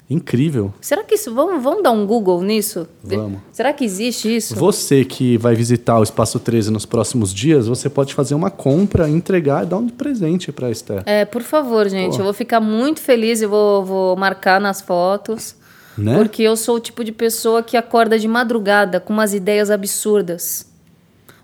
Incrível. 0.08 0.74
Será 0.82 1.02
que 1.02 1.14
isso. 1.14 1.34
Vamos, 1.34 1.62
vamos 1.62 1.82
dar 1.82 1.90
um 1.90 2.06
Google 2.06 2.42
nisso? 2.42 2.86
Vamos. 3.02 3.40
Será 3.50 3.72
que 3.72 3.84
existe 3.84 4.36
isso? 4.36 4.54
Você 4.54 5.02
que 5.02 5.38
vai 5.38 5.54
visitar 5.54 5.98
o 5.98 6.02
Espaço 6.02 6.38
13 6.38 6.70
nos 6.70 6.84
próximos 6.84 7.32
dias, 7.32 7.66
você 7.66 7.88
pode 7.88 8.12
fazer 8.12 8.34
uma 8.34 8.50
compra, 8.50 9.08
entregar 9.08 9.64
e 9.64 9.66
dar 9.66 9.78
um 9.78 9.88
presente 9.88 10.52
pra 10.52 10.70
Esther. 10.70 11.02
É, 11.06 11.24
por 11.24 11.40
favor, 11.42 11.88
gente. 11.88 12.18
Eu 12.18 12.24
vou 12.24 12.34
ficar 12.34 12.60
muito 12.60 13.00
feliz 13.00 13.40
e 13.40 13.46
vou, 13.46 13.82
vou 13.82 14.16
marcar 14.16 14.60
nas 14.60 14.82
fotos. 14.82 15.56
Né? 15.96 16.14
Porque 16.16 16.42
eu 16.42 16.56
sou 16.56 16.76
o 16.76 16.80
tipo 16.80 17.04
de 17.04 17.12
pessoa 17.12 17.62
que 17.62 17.76
acorda 17.76 18.18
de 18.18 18.26
madrugada 18.26 18.98
com 18.98 19.12
umas 19.12 19.32
ideias 19.32 19.70
absurdas. 19.70 20.66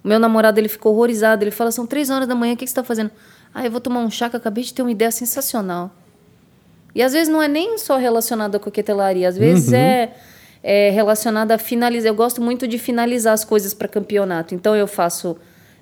O 0.03 0.09
meu 0.09 0.19
namorado 0.19 0.59
ele 0.59 0.69
ficou 0.69 0.93
horrorizado. 0.93 1.45
Ele 1.45 1.51
fala: 1.51 1.71
são 1.71 1.87
três 1.87 2.11
horas 2.11 2.27
da 2.27 2.35
manhã, 2.35 2.55
o 2.55 2.57
que, 2.57 2.65
que 2.65 2.71
você 2.71 2.73
está 2.73 2.85
fazendo? 2.85 3.11
Ah, 3.55 3.65
eu 3.65 3.71
vou 3.71 3.81
tomar 3.81 4.01
um 4.01 4.11
chá 4.11 4.29
que 4.29 4.37
eu 4.37 4.41
acabei 4.41 4.65
de 4.65 4.73
ter 4.73 4.83
uma 4.83 4.91
ideia 4.91 5.11
sensacional. 5.11 5.91
E 6.95 7.03
às 7.03 7.13
vezes 7.13 7.29
não 7.29 7.43
é 7.43 7.49
nem 7.49 7.79
só 7.79 7.97
relacionado 7.97 8.57
à 8.57 8.59
coquetelaria, 8.59 9.29
às 9.29 9.37
vezes 9.37 9.73
é, 9.73 10.13
é 10.63 10.91
relacionado 10.91 11.53
a 11.53 11.59
finalizar. 11.59 12.11
Eu 12.11 12.15
gosto 12.15 12.41
muito 12.41 12.67
de 12.67 12.79
finalizar 12.79 13.33
as 13.33 13.45
coisas 13.45 13.73
para 13.73 13.87
campeonato. 13.87 14.55
Então 14.55 14.75
eu 14.75 14.87
faço 14.87 15.37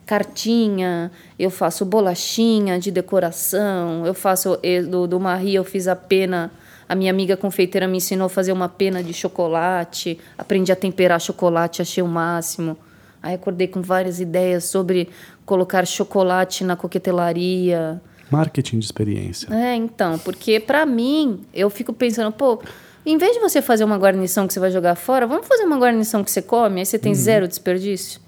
cartinha, 0.05 1.11
eu 1.39 1.51
faço 1.51 1.85
bolachinha 1.85 2.79
de 2.79 2.91
decoração, 2.91 4.07
eu 4.07 4.15
faço 4.15 4.59
eh, 4.63 4.83
do, 4.83 5.07
do 5.07 5.21
Marie, 5.21 5.55
eu 5.55 5.65
fiz 5.65 5.87
a 5.87 5.97
pena. 5.97 6.51
A 6.89 6.95
minha 6.95 7.11
amiga 7.11 7.37
confeiteira 7.37 7.87
me 7.87 7.99
ensinou 7.99 8.27
a 8.27 8.29
fazer 8.31 8.53
uma 8.53 8.69
pena 8.69 9.03
de 9.03 9.13
chocolate, 9.13 10.19
aprendi 10.39 10.73
a 10.73 10.77
temperar 10.77 11.21
chocolate, 11.21 11.83
achei 11.83 12.03
o 12.03 12.09
máximo. 12.09 12.79
Aí 13.23 13.35
acordei 13.35 13.69
com 13.69 13.83
várias 13.83 14.21
ideias 14.21 14.65
sobre 14.65 15.09
colocar 15.45 15.87
chocolate 15.87 16.65
na 16.65 16.77
coquetelaria. 16.77 18.01
Marketing 18.31 18.79
de 18.79 18.87
experiência. 18.87 19.53
É, 19.53 19.75
então, 19.75 20.19
porque 20.21 20.61
pra 20.61 20.87
mim, 20.87 21.41
eu 21.53 21.69
fico 21.69 21.93
pensando, 21.93 22.33
pô, 22.33 22.63
em 23.05 23.19
vez 23.19 23.35
de 23.35 23.41
você 23.41 23.61
fazer 23.61 23.85
uma 23.85 23.99
guarnição 23.99 24.47
que 24.47 24.53
você 24.53 24.61
vai 24.61 24.71
jogar 24.71 24.95
fora, 24.95 25.27
vamos 25.27 25.47
fazer 25.47 25.65
uma 25.65 25.79
guarnição 25.79 26.23
que 26.25 26.31
você 26.31 26.41
come, 26.41 26.81
aí 26.81 26.87
você 26.87 26.99
tem 26.99 27.15
zero 27.15 27.49
desperdício. 27.49 28.21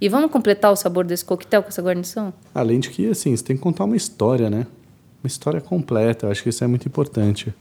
E 0.00 0.08
vamos 0.08 0.30
completar 0.30 0.72
o 0.72 0.76
sabor 0.76 1.04
desse 1.04 1.24
coquetel 1.24 1.62
com 1.62 1.68
essa 1.68 1.82
guarnição? 1.82 2.32
Além 2.54 2.80
de 2.80 2.88
que, 2.88 3.08
assim, 3.08 3.36
você 3.36 3.44
tem 3.44 3.56
que 3.56 3.62
contar 3.62 3.84
uma 3.84 3.96
história, 3.96 4.48
né? 4.48 4.66
Uma 5.22 5.26
história 5.26 5.60
completa. 5.60 6.26
Eu 6.26 6.30
acho 6.30 6.42
que 6.42 6.48
isso 6.48 6.64
é 6.64 6.66
muito 6.66 6.88
importante. 6.88 7.52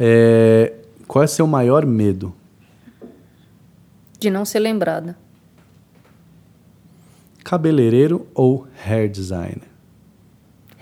É, 0.00 0.72
Qual 1.06 1.22
é 1.22 1.26
seu 1.26 1.46
maior 1.46 1.84
medo? 1.84 2.34
De 4.18 4.30
não 4.30 4.44
ser 4.46 4.60
lembrada. 4.60 5.16
Cabeleireiro 7.44 8.26
ou 8.34 8.66
hair 8.86 9.10
designer? 9.10 9.68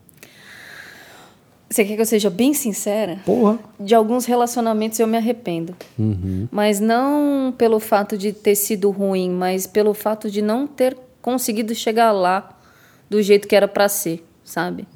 Você 1.69 1.85
quer 1.85 1.95
que 1.95 2.01
eu 2.01 2.05
seja 2.05 2.29
bem 2.29 2.53
sincera? 2.53 3.21
Porra. 3.25 3.57
De 3.79 3.95
alguns 3.95 4.25
relacionamentos 4.25 4.99
eu 4.99 5.07
me 5.07 5.15
arrependo. 5.15 5.73
Uhum. 5.97 6.49
Mas 6.51 6.81
não 6.81 7.53
pelo 7.57 7.79
fato 7.79 8.17
de 8.17 8.33
ter 8.33 8.55
sido 8.55 8.91
ruim, 8.91 9.29
mas 9.29 9.65
pelo 9.65 9.93
fato 9.93 10.29
de 10.29 10.41
não 10.41 10.67
ter 10.67 10.97
conseguido 11.21 11.73
chegar 11.75 12.11
lá 12.11 12.57
do 13.09 13.21
jeito 13.21 13.47
que 13.47 13.55
era 13.55 13.67
para 13.67 13.87
ser, 13.89 14.25
sabe? 14.43 14.87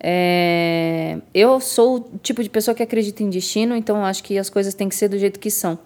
É, 0.00 1.18
eu 1.32 1.58
sou 1.60 1.96
o 1.96 2.18
tipo 2.22 2.42
de 2.42 2.50
pessoa 2.50 2.74
que 2.74 2.82
acredita 2.82 3.22
em 3.22 3.30
destino, 3.30 3.74
então 3.74 4.04
acho 4.04 4.22
que 4.22 4.36
as 4.38 4.50
coisas 4.50 4.74
têm 4.74 4.88
que 4.88 4.94
ser 4.94 5.08
do 5.08 5.18
jeito 5.18 5.40
que 5.40 5.50
são. 5.50 5.78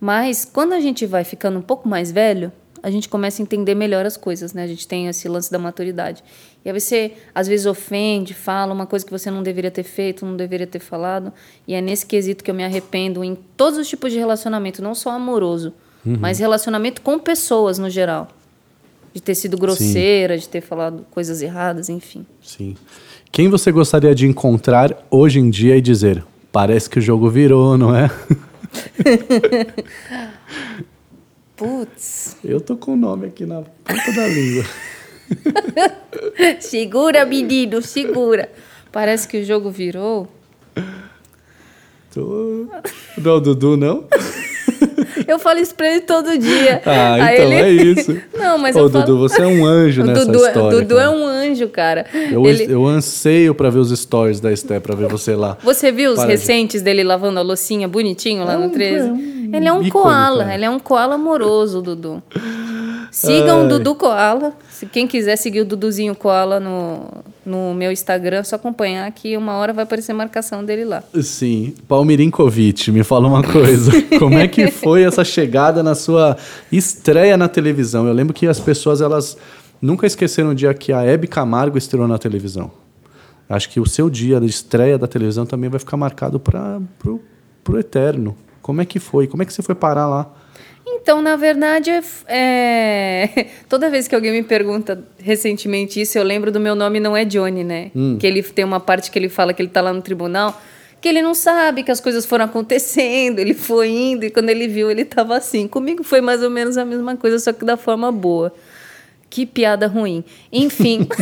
Mas 0.00 0.44
quando 0.44 0.72
a 0.72 0.80
gente 0.80 1.06
vai 1.06 1.22
ficando 1.22 1.58
um 1.60 1.62
pouco 1.62 1.88
mais 1.88 2.10
velho, 2.10 2.50
a 2.82 2.90
gente 2.90 3.08
começa 3.08 3.40
a 3.40 3.44
entender 3.44 3.76
melhor 3.76 4.04
as 4.04 4.16
coisas, 4.16 4.52
né? 4.52 4.64
A 4.64 4.66
gente 4.66 4.88
tem 4.88 5.06
esse 5.06 5.28
lance 5.28 5.52
da 5.52 5.58
maturidade. 5.58 6.24
E 6.64 6.68
aí 6.68 6.80
você, 6.80 7.12
às 7.32 7.46
vezes, 7.46 7.64
ofende, 7.64 8.34
fala 8.34 8.74
uma 8.74 8.86
coisa 8.86 9.04
que 9.04 9.12
você 9.12 9.30
não 9.30 9.44
deveria 9.44 9.70
ter 9.70 9.84
feito, 9.84 10.26
não 10.26 10.36
deveria 10.36 10.66
ter 10.66 10.80
falado. 10.80 11.32
E 11.68 11.74
é 11.74 11.80
nesse 11.80 12.04
quesito 12.04 12.42
que 12.42 12.50
eu 12.50 12.54
me 12.54 12.64
arrependo 12.64 13.22
em 13.22 13.36
todos 13.56 13.78
os 13.78 13.88
tipos 13.88 14.10
de 14.10 14.18
relacionamento, 14.18 14.82
não 14.82 14.96
só 14.96 15.10
amoroso, 15.10 15.72
mas 16.18 16.40
relacionamento 16.40 17.00
com 17.00 17.16
pessoas 17.20 17.78
no 17.78 17.88
geral. 17.88 18.26
De 19.14 19.20
ter 19.20 19.34
sido 19.34 19.58
grosseira, 19.58 20.38
de 20.38 20.48
ter 20.48 20.60
falado 20.60 21.04
coisas 21.10 21.42
erradas, 21.42 21.88
enfim. 21.88 22.24
Sim. 22.42 22.76
Quem 23.30 23.48
você 23.48 23.70
gostaria 23.70 24.14
de 24.14 24.26
encontrar 24.26 25.06
hoje 25.10 25.38
em 25.38 25.50
dia 25.50 25.76
e 25.76 25.80
dizer: 25.80 26.24
parece 26.50 26.88
que 26.88 26.98
o 26.98 27.02
jogo 27.02 27.28
virou, 27.30 27.76
não 27.76 27.94
é? 27.94 28.10
Putz. 31.56 32.36
Eu 32.44 32.60
tô 32.60 32.76
com 32.76 32.94
o 32.94 32.96
nome 32.96 33.26
aqui 33.26 33.46
na 33.46 33.62
ponta 33.84 34.12
da 34.14 34.26
língua. 34.26 34.64
Segura, 36.60 37.24
menino, 37.24 37.80
segura. 37.80 38.50
Parece 38.90 39.26
que 39.26 39.38
o 39.38 39.44
jogo 39.44 39.70
virou. 39.70 40.28
Tô... 42.12 42.66
Não, 43.16 43.40
Dudu, 43.40 43.76
não? 43.76 44.04
Eu 45.26 45.38
falo 45.38 45.58
isso 45.58 45.74
pra 45.74 45.88
ele 45.90 46.00
todo 46.00 46.36
dia. 46.38 46.82
Ah, 46.86 47.14
Aí 47.14 47.34
então 47.34 47.52
ele- 47.52 47.54
é 47.54 47.70
isso. 47.70 48.16
Não, 48.38 48.58
mas 48.58 48.74
Ô, 48.76 48.80
eu 48.80 48.88
Dudu, 48.88 49.04
falo... 49.06 49.18
você 49.18 49.42
é 49.42 49.46
um 49.46 49.64
anjo 49.64 50.02
nessa 50.04 50.24
Dudu, 50.26 50.46
história. 50.46 50.78
Dudu 50.80 50.94
cara. 50.96 51.06
é 51.06 51.10
um 51.10 51.26
anjo, 51.26 51.68
cara. 51.68 52.06
Eu, 52.30 52.46
Ele- 52.46 52.66
eu 52.72 52.86
anseio 52.86 53.54
pra 53.54 53.70
ver 53.70 53.78
os 53.78 53.90
stories 53.98 54.40
da 54.40 54.52
Esté, 54.52 54.80
pra 54.80 54.94
ver 54.94 55.08
você 55.08 55.34
lá. 55.34 55.56
Você 55.62 55.90
viu 55.92 56.10
os 56.10 56.16
Para 56.16 56.26
de- 56.26 56.32
recentes 56.32 56.82
dele 56.82 57.02
lavando 57.04 57.38
a 57.38 57.42
loucinha 57.42 57.86
bonitinho 57.88 58.44
lá 58.44 58.54
É 58.54 58.56
no 58.56 58.66
um- 58.66 58.70
13? 58.70 59.08
é 59.08 59.12
um 59.12 59.50
ele 59.54 59.68
é 59.68 59.72
um 59.72 59.82
ícone, 59.82 59.90
koala, 59.90 60.44
cara. 60.44 60.54
ele 60.54 60.64
é 60.64 60.70
um 60.70 60.78
koala 60.78 61.14
amoroso, 61.16 61.82
Dudu. 61.82 62.22
Sigam 63.12 63.66
o. 63.66 63.68
Dudu 63.68 63.94
Koala. 63.94 64.54
Se 64.70 64.86
quem 64.86 65.06
quiser 65.06 65.36
seguir 65.36 65.60
o 65.60 65.64
Duduzinho 65.66 66.14
Koala 66.14 66.58
no, 66.58 67.06
no 67.44 67.74
meu 67.74 67.92
Instagram, 67.92 68.38
é 68.38 68.42
só 68.42 68.56
acompanhar 68.56 69.08
que 69.12 69.36
uma 69.36 69.52
hora 69.52 69.72
vai 69.72 69.84
aparecer 69.84 70.12
a 70.12 70.14
marcação 70.14 70.64
dele 70.64 70.86
lá. 70.86 71.04
Sim. 71.22 71.74
Palmirinkovic, 71.86 72.90
me 72.90 73.04
fala 73.04 73.28
uma 73.28 73.42
coisa. 73.42 73.92
Como 74.18 74.38
é 74.38 74.48
que 74.48 74.70
foi 74.70 75.04
essa 75.04 75.22
chegada 75.24 75.82
na 75.82 75.94
sua 75.94 76.38
estreia 76.72 77.36
na 77.36 77.48
televisão? 77.48 78.06
Eu 78.06 78.14
lembro 78.14 78.32
que 78.32 78.46
as 78.46 78.58
pessoas, 78.58 79.02
elas 79.02 79.36
nunca 79.80 80.06
esqueceram 80.06 80.50
o 80.50 80.54
dia 80.54 80.72
que 80.72 80.90
a 80.90 81.02
Hebe 81.02 81.26
Camargo 81.26 81.76
estreou 81.76 82.08
na 82.08 82.16
televisão. 82.18 82.70
Acho 83.46 83.68
que 83.68 83.78
o 83.78 83.84
seu 83.84 84.08
dia 84.08 84.40
de 84.40 84.46
estreia 84.46 84.96
da 84.96 85.06
televisão 85.06 85.44
também 85.44 85.68
vai 85.68 85.78
ficar 85.78 85.98
marcado 85.98 86.40
para 86.40 86.80
pro, 86.98 87.20
pro 87.62 87.78
eterno. 87.78 88.34
Como 88.62 88.80
é 88.80 88.86
que 88.86 88.98
foi? 88.98 89.26
Como 89.26 89.42
é 89.42 89.46
que 89.46 89.52
você 89.52 89.60
foi 89.60 89.74
parar 89.74 90.08
lá? 90.08 90.32
Então, 90.94 91.22
na 91.22 91.36
verdade, 91.36 91.90
é, 91.90 92.02
é- 92.28 93.46
toda 93.68 93.88
vez 93.90 94.06
que 94.06 94.14
alguém 94.14 94.32
me 94.32 94.42
pergunta 94.42 95.02
recentemente 95.18 96.00
isso, 96.00 96.18
eu 96.18 96.22
lembro 96.22 96.50
do 96.52 96.60
meu 96.60 96.74
nome 96.74 97.00
não 97.00 97.16
é 97.16 97.24
Johnny, 97.24 97.64
né? 97.64 97.90
Que 98.18 98.26
ele 98.26 98.42
tem 98.42 98.64
uma 98.64 98.78
parte 98.80 99.10
que 99.10 99.18
ele 99.18 99.28
fala 99.28 99.52
que 99.54 99.62
ele 99.62 99.68
tá 99.70 99.80
lá 99.80 99.92
no 99.92 100.02
tribunal, 100.02 100.60
que 101.00 101.08
ele 101.08 101.22
não 101.22 101.34
sabe 101.34 101.82
que 101.82 101.90
as 101.90 102.00
coisas 102.00 102.26
foram 102.26 102.44
acontecendo, 102.46 103.38
ele 103.38 103.54
foi 103.54 103.88
indo 103.88 104.24
e 104.24 104.30
quando 104.30 104.50
ele 104.50 104.68
viu, 104.68 104.90
ele 104.90 105.04
tava 105.04 105.36
assim. 105.36 105.66
Comigo 105.66 106.02
foi 106.04 106.20
mais 106.20 106.42
ou 106.42 106.50
menos 106.50 106.76
a 106.76 106.84
mesma 106.84 107.16
coisa, 107.16 107.38
só 107.38 107.52
que 107.52 107.64
da 107.64 107.76
forma 107.76 108.12
boa. 108.12 108.52
Que 109.30 109.46
piada 109.46 109.86
ruim. 109.86 110.22
Enfim. 110.52 111.08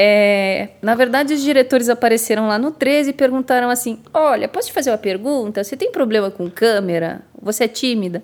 É, 0.00 0.68
na 0.80 0.94
verdade, 0.94 1.34
os 1.34 1.42
diretores 1.42 1.88
apareceram 1.88 2.46
lá 2.46 2.56
no 2.56 2.70
13 2.70 3.10
e 3.10 3.12
perguntaram 3.12 3.68
assim: 3.68 3.98
Olha, 4.14 4.46
posso 4.46 4.68
te 4.68 4.72
fazer 4.72 4.90
uma 4.92 4.96
pergunta? 4.96 5.64
Você 5.64 5.76
tem 5.76 5.90
problema 5.90 6.30
com 6.30 6.48
câmera? 6.48 7.22
Você 7.42 7.64
é 7.64 7.68
tímida? 7.68 8.22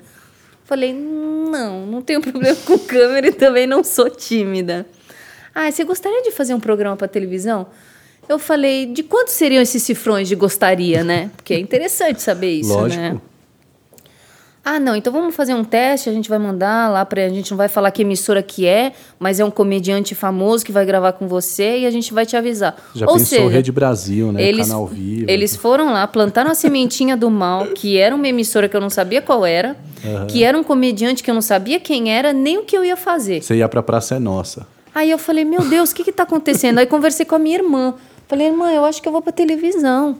Falei: 0.65 0.93
Não, 0.93 1.85
não 1.85 2.01
tenho 2.01 2.21
problema 2.23 2.57
com 2.65 2.79
câmera 2.79 3.27
e 3.27 3.33
também 3.33 3.67
não 3.67 3.83
sou 3.83 4.09
tímida. 4.09 4.87
Ah, 5.53 5.69
você 5.69 5.83
gostaria 5.83 6.23
de 6.23 6.31
fazer 6.31 6.55
um 6.55 6.61
programa 6.61 6.97
para 6.97 7.09
televisão? 7.09 7.67
Eu 8.29 8.39
falei: 8.39 8.87
De 8.87 9.03
quantos 9.03 9.35
seriam 9.35 9.61
esses 9.61 9.83
cifrões 9.83 10.29
de 10.29 10.37
gostaria, 10.37 11.03
né? 11.03 11.33
Porque 11.35 11.55
é 11.55 11.59
interessante 11.59 12.23
saber 12.23 12.53
isso, 12.53 12.73
Lógico. 12.73 13.03
né? 13.03 13.21
Ah, 14.65 14.81
não, 14.81 14.97
então 14.97 15.13
vamos 15.13 15.35
fazer 15.35 15.53
um 15.53 15.63
teste, 15.63 16.09
a 16.09 16.13
gente 16.13 16.29
vai 16.29 16.39
mandar 16.39 16.91
lá 16.91 17.05
pra. 17.05 17.27
A 17.27 17.29
gente 17.29 17.51
não 17.51 17.59
vai 17.59 17.69
falar 17.69 17.91
que 17.91 18.01
emissora 18.01 18.43
que 18.43 18.67
é, 18.67 18.93
mas 19.19 19.39
é 19.39 19.45
um 19.45 19.51
comediante 19.51 20.15
famoso 20.15 20.65
que 20.65 20.73
vai 20.73 20.87
gravar 20.87 21.13
com 21.13 21.29
você 21.29 21.81
e 21.81 21.87
a 21.87 21.91
gente 21.91 22.15
vai 22.15 22.25
te 22.25 22.35
avisar. 22.35 22.75
Já 22.95 23.07
Ou 23.07 23.13
pensou 23.19 23.39
seja, 23.39 23.49
Rede 23.51 23.71
Brasil, 23.71 24.33
né? 24.33 24.43
eles, 24.43 24.67
Canal 24.67 24.87
Vivo. 24.87 25.31
eles 25.31 25.55
foram 25.55 25.93
lá, 25.93 26.07
plantaram 26.07 26.51
a 26.51 26.55
sementinha 26.55 27.15
do 27.15 27.31
mal, 27.31 27.67
que 27.69 27.99
era 27.99 28.15
uma 28.15 28.27
emissora 28.27 28.67
que 28.67 28.75
eu 28.75 28.81
não 28.81 28.89
sabia 28.89 29.21
qual 29.21 29.45
era, 29.45 29.77
que 30.29 30.43
era 30.43 30.57
um 30.57 30.65
comediante 30.65 31.23
que 31.23 31.31
eu 31.31 31.35
não 31.35 31.43
sabia 31.43 31.79
quem 31.79 32.11
era, 32.11 32.33
nem 32.33 32.57
o 32.57 32.63
que 32.63 32.75
eu 32.75 32.83
ia 32.83 32.97
fazer. 32.97 33.43
Você 33.43 33.57
ia 33.57 33.69
pra 33.69 33.83
Praça 33.83 34.15
é 34.15 34.19
Nossa. 34.19 34.67
Aí 34.95 35.11
eu 35.11 35.19
falei, 35.19 35.45
meu 35.45 35.69
Deus, 35.69 35.91
o 35.91 35.95
que 35.95 36.05
que 36.05 36.13
tá 36.13 36.23
acontecendo? 36.23 36.79
Aí 36.79 36.87
conversei 36.87 37.27
com 37.27 37.35
a 37.35 37.39
minha 37.39 37.59
irmã. 37.59 37.95
Falei, 38.29 38.47
irmã, 38.47 38.71
eu 38.73 38.85
acho 38.85 39.03
que 39.03 39.09
eu 39.09 39.13
vou 39.13 39.21
pra 39.21 39.33
televisão. 39.33 40.17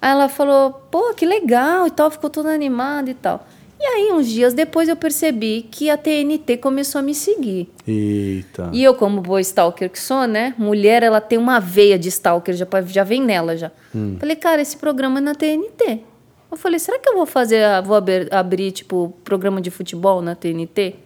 Aí 0.00 0.10
ela 0.10 0.28
falou, 0.28 0.72
pô, 0.90 1.12
que 1.14 1.26
legal 1.26 1.86
e 1.86 1.90
tal, 1.90 2.10
ficou 2.10 2.30
toda 2.30 2.50
animada 2.50 3.10
e 3.10 3.14
tal. 3.14 3.46
E 3.80 3.84
aí, 3.84 4.12
uns 4.12 4.26
dias 4.26 4.54
depois, 4.54 4.88
eu 4.88 4.96
percebi 4.96 5.66
que 5.70 5.88
a 5.88 5.96
TNT 5.96 6.56
começou 6.56 6.98
a 6.98 7.02
me 7.02 7.14
seguir. 7.14 7.70
Eita. 7.86 8.70
E 8.72 8.82
eu, 8.82 8.92
como 8.94 9.20
boa 9.20 9.40
stalker 9.40 9.88
que 9.88 10.00
sou, 10.00 10.26
né? 10.26 10.52
Mulher, 10.58 11.04
ela 11.04 11.20
tem 11.20 11.38
uma 11.38 11.60
veia 11.60 11.96
de 11.96 12.08
stalker, 12.08 12.54
já, 12.54 12.66
já 12.86 13.04
vem 13.04 13.22
nela 13.22 13.56
já. 13.56 13.70
Falei, 14.18 14.34
cara, 14.34 14.60
esse 14.60 14.76
programa 14.76 15.18
é 15.18 15.20
na 15.20 15.34
TNT. 15.34 16.00
Eu 16.50 16.56
falei, 16.56 16.80
será 16.80 16.98
que 16.98 17.08
eu 17.08 17.14
vou 17.14 17.26
fazer, 17.26 17.62
vou 17.84 17.94
abrir, 17.94 18.32
abrir, 18.34 18.72
tipo, 18.72 19.14
programa 19.22 19.60
de 19.60 19.70
futebol 19.70 20.20
na 20.22 20.34
TNT? 20.34 20.96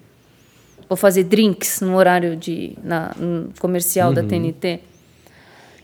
Vou 0.89 0.97
fazer 0.97 1.24
drinks 1.24 1.81
no 1.81 1.97
horário 1.97 2.36
de, 2.36 2.77
na, 2.82 3.14
comercial 3.59 4.14
da 4.14 4.23
TNT? 4.23 4.81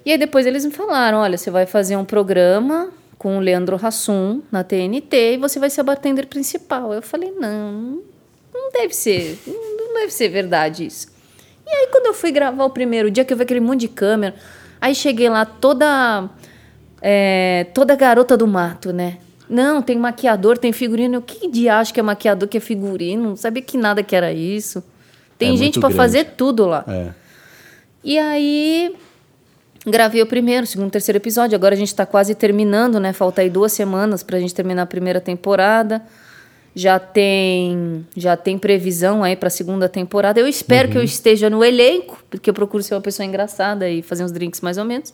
E 0.07 0.13
aí 0.13 0.17
depois 0.19 0.47
eles 0.47 0.65
me 0.65 0.71
falaram, 0.71 1.19
olha, 1.19 1.37
você 1.37 1.51
vai 1.51 1.67
fazer 1.67 1.97
um 1.97 2.05
programa 2.05 2.91
com 3.19 3.37
o 3.37 3.41
Leandro 3.41 3.79
Hassum 3.83 4.41
na 4.51 4.63
TNT 4.63 5.35
e 5.35 5.37
você 5.37 5.59
vai 5.59 5.69
ser 5.69 5.81
a 5.81 5.85
bartender 5.85 6.29
principal. 6.29 6.95
Eu 6.95 7.03
falei, 7.03 7.33
não, 7.33 8.01
não 8.55 8.71
deve 8.73 8.95
ser, 8.95 9.39
não 9.47 9.95
deve 9.95 10.13
ser 10.13 10.29
verdade 10.29 10.87
isso. 10.87 11.09
E 11.67 11.71
aí 11.71 11.89
quando 11.89 12.07
eu 12.07 12.15
fui 12.15 12.31
gravar 12.31 12.65
o 12.65 12.71
primeiro 12.71 13.11
dia, 13.11 13.25
que 13.25 13.33
eu 13.33 13.37
vi 13.37 13.43
aquele 13.43 13.61
monte 13.61 13.81
de 13.81 13.89
câmera, 13.89 14.37
aí 14.81 14.95
cheguei 14.95 15.29
lá 15.29 15.45
toda, 15.45 16.31
é, 17.03 17.67
toda 17.75 17.95
garota 17.97 18.37
do 18.37 18.47
mato, 18.47 18.93
né? 18.93 19.19
Não, 19.51 19.83
tem 19.83 19.99
maquiador, 19.99 20.59
tem 20.59 20.73
figurino. 20.73 21.17
Eu, 21.17 21.23
que 21.23 21.49
diacho 21.49 21.93
que 21.93 21.99
é 21.99 22.03
maquiador, 22.03 22.49
que 22.49 22.59
é 22.59 22.61
figurino? 22.61 23.31
Não 23.31 23.37
sabia 23.37 23.63
que 23.63 23.79
nada 23.79 24.03
que 24.03 24.15
era 24.15 24.33
isso. 24.33 24.85
Tem 25.39 25.55
É 25.55 25.57
gente 25.57 25.81
para 25.81 25.91
fazer 25.91 26.35
tudo 26.37 26.67
lá. 26.67 26.85
É. 26.87 27.11
E 28.05 28.19
aí 28.19 28.95
gravei 29.87 30.23
o 30.23 30.27
primeiro, 30.27 30.67
segundo, 30.67 30.91
terceiro 30.91 31.19
episódio. 31.19 31.55
Agora 31.57 31.75
a 31.75 31.79
gente 31.79 31.89
está 31.89 32.05
quase 32.05 32.35
terminando, 32.35 32.99
né? 32.99 33.13
Falta 33.13 33.41
aí 33.41 33.51
duas 33.51 33.73
semanas 33.73 34.23
para 34.23 34.37
a 34.37 34.41
gente 34.41 34.55
terminar 34.55 34.83
a 34.83 34.87
primeira 34.87 35.21
temporada. 35.21 36.03
Já 36.75 36.99
tem 36.99 38.07
já 38.17 38.37
tem 38.37 38.59
previsão 38.59 39.25
aí 39.25 39.35
para 39.35 39.49
a 39.49 39.51
segunda 39.51 39.89
temporada. 39.89 40.39
Eu 40.39 40.47
espero 40.47 40.89
que 40.89 40.99
eu 40.99 41.03
esteja 41.03 41.51
no 41.51 41.65
elenco, 41.65 42.23
porque 42.31 42.51
eu 42.51 42.55
procuro 42.55 42.83
ser 42.83 42.95
uma 42.95 43.01
pessoa 43.01 43.27
engraçada 43.27 43.89
e 43.89 44.03
fazer 44.03 44.25
uns 44.25 44.33
drinks 44.33 44.61
mais 44.61 44.79
ou 44.79 44.85
menos. 44.85 45.13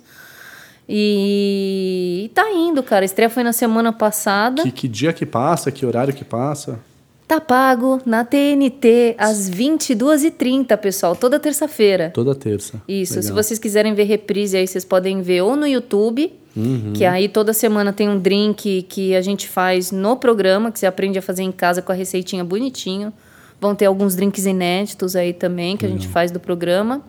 E, 0.89 2.25
e 2.27 2.29
tá 2.35 2.51
indo, 2.51 2.83
cara. 2.83 3.05
A 3.05 3.07
estreia 3.07 3.31
foi 3.31 3.43
na 3.43 3.53
semana 3.53 3.93
passada. 3.93 4.63
Que, 4.63 4.71
que 4.71 4.89
dia 4.89 5.13
que 5.13 5.25
passa? 5.25 5.71
Que 5.71 5.87
horário 5.87 6.13
que 6.13 6.25
passa? 6.25 6.79
Tá 7.27 7.41
pago 7.41 8.01
na 8.05 8.23
TNT 8.23 9.15
às 9.17 9.49
22h30, 9.51 10.77
pessoal, 10.77 11.17
toda 11.17 11.41
terça-feira. 11.41 12.11
Toda 12.13 12.35
terça. 12.35 12.83
Isso, 12.87 13.15
se 13.15 13.21
Legal. 13.31 13.43
vocês 13.43 13.59
quiserem 13.59 13.95
ver 13.95 14.05
reprise 14.05 14.57
aí, 14.57 14.67
vocês 14.67 14.85
podem 14.85 15.23
ver 15.23 15.41
ou 15.43 15.57
no 15.57 15.67
YouTube, 15.67 16.33
Uhum. 16.57 16.93
que 16.95 17.05
aí 17.05 17.29
toda 17.29 17.53
semana 17.53 17.93
tem 17.93 18.09
um 18.09 18.17
drink 18.19 18.83
que 18.83 19.17
a 19.17 19.21
gente 19.23 19.49
faz 19.49 19.91
no 19.91 20.17
programa, 20.17 20.71
que 20.71 20.79
você 20.79 20.87
aprende 20.87 21.19
a 21.19 21.23
fazer 21.23 21.43
em 21.43 21.51
casa 21.51 21.81
com 21.83 21.91
a 21.91 21.95
receitinha 21.95 22.45
bonitinho. 22.45 23.13
Vão 23.61 23.75
ter 23.75 23.87
alguns 23.87 24.15
drinks 24.15 24.45
inéditos 24.47 25.17
aí 25.17 25.33
também, 25.33 25.77
que 25.77 25.87
a 25.87 25.89
gente 25.89 26.07
faz 26.07 26.31
do 26.31 26.39
programa. 26.39 27.03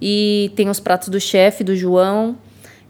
E 0.00 0.50
tem 0.54 0.68
os 0.70 0.78
pratos 0.80 1.08
do 1.08 1.20
chefe, 1.20 1.62
do 1.64 1.74
João. 1.76 2.36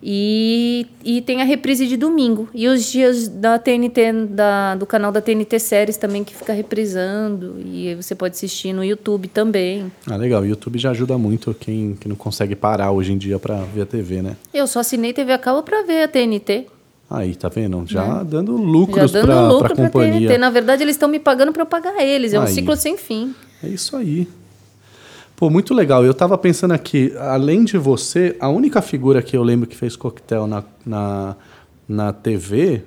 E, 0.02 0.86
e 1.04 1.20
tem 1.20 1.42
a 1.42 1.44
reprise 1.44 1.86
de 1.86 1.96
domingo. 1.96 2.48
E 2.54 2.66
os 2.68 2.90
dias 2.90 3.28
da 3.28 3.58
TNT, 3.58 4.12
da, 4.30 4.74
do 4.74 4.86
canal 4.86 5.12
da 5.12 5.20
TNT 5.20 5.58
Séries 5.58 5.96
também, 5.96 6.24
que 6.24 6.34
fica 6.34 6.52
reprisando. 6.52 7.56
E 7.64 7.94
você 7.94 8.14
pode 8.14 8.34
assistir 8.34 8.72
no 8.72 8.82
YouTube 8.82 9.28
também. 9.28 9.90
Ah, 10.06 10.16
legal. 10.16 10.42
O 10.42 10.46
YouTube 10.46 10.78
já 10.78 10.90
ajuda 10.90 11.18
muito 11.18 11.54
quem, 11.54 11.96
quem 12.00 12.08
não 12.08 12.16
consegue 12.16 12.56
parar 12.56 12.90
hoje 12.90 13.12
em 13.12 13.18
dia 13.18 13.38
para 13.38 13.56
ver 13.56 13.82
a 13.82 13.86
TV, 13.86 14.22
né? 14.22 14.36
Eu 14.54 14.66
só 14.66 14.80
assinei 14.80 15.12
TV 15.12 15.32
a 15.32 15.38
cabo 15.38 15.62
para 15.62 15.82
ver 15.82 16.04
a 16.04 16.08
TNT. 16.08 16.66
Aí, 17.10 17.34
tá 17.34 17.48
vendo? 17.48 17.84
Já 17.86 18.20
é. 18.20 18.24
dando 18.24 18.56
lucros 18.56 19.10
para 19.10 19.34
a 19.34 19.76
companhia. 19.76 20.28
TNT. 20.28 20.38
Na 20.38 20.48
verdade, 20.48 20.82
eles 20.82 20.94
estão 20.94 21.08
me 21.08 21.18
pagando 21.18 21.52
para 21.52 21.62
eu 21.62 21.66
pagar 21.66 22.02
eles. 22.02 22.32
É 22.32 22.40
um 22.40 22.46
ciclo 22.46 22.76
sem 22.76 22.96
fim. 22.96 23.34
É 23.62 23.68
isso 23.68 23.96
aí. 23.96 24.26
Pô, 25.40 25.48
muito 25.48 25.72
legal. 25.72 26.04
Eu 26.04 26.12
tava 26.12 26.36
pensando 26.36 26.72
aqui, 26.72 27.14
além 27.18 27.64
de 27.64 27.78
você, 27.78 28.36
a 28.38 28.50
única 28.50 28.82
figura 28.82 29.22
que 29.22 29.34
eu 29.34 29.42
lembro 29.42 29.66
que 29.66 29.74
fez 29.74 29.96
coquetel 29.96 30.46
na, 30.46 30.62
na, 30.84 31.34
na 31.88 32.12
TV 32.12 32.82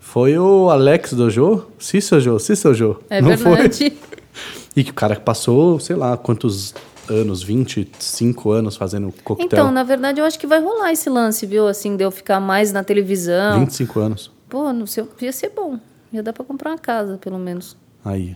foi 0.00 0.36
o 0.36 0.68
Alex 0.68 1.12
Dojo. 1.12 1.68
Cícero 1.78 2.40
Cícero 2.40 3.00
É 3.08 3.22
não 3.22 3.28
verdade. 3.28 3.90
Foi? 3.90 4.12
E 4.74 4.82
que 4.82 4.90
o 4.90 4.94
cara 4.94 5.14
passou, 5.20 5.78
sei 5.78 5.94
lá, 5.94 6.16
quantos 6.16 6.74
anos, 7.08 7.42
25 7.42 8.50
anos 8.50 8.74
fazendo 8.74 9.14
coquetel. 9.22 9.58
Então, 9.60 9.70
na 9.70 9.84
verdade, 9.84 10.18
eu 10.18 10.24
acho 10.24 10.38
que 10.38 10.46
vai 10.46 10.60
rolar 10.60 10.90
esse 10.90 11.10
lance, 11.10 11.44
viu? 11.44 11.68
Assim, 11.68 11.94
de 11.94 12.02
eu 12.02 12.10
ficar 12.10 12.40
mais 12.40 12.72
na 12.72 12.82
televisão. 12.82 13.60
25 13.60 14.00
anos. 14.00 14.30
Pô, 14.48 14.72
não 14.72 14.86
sei, 14.86 15.04
ia 15.20 15.30
ser 15.30 15.50
bom. 15.50 15.78
Ia 16.10 16.22
dar 16.22 16.32
pra 16.32 16.42
comprar 16.42 16.70
uma 16.70 16.78
casa, 16.78 17.18
pelo 17.18 17.38
menos. 17.38 17.76
Aí. 18.02 18.34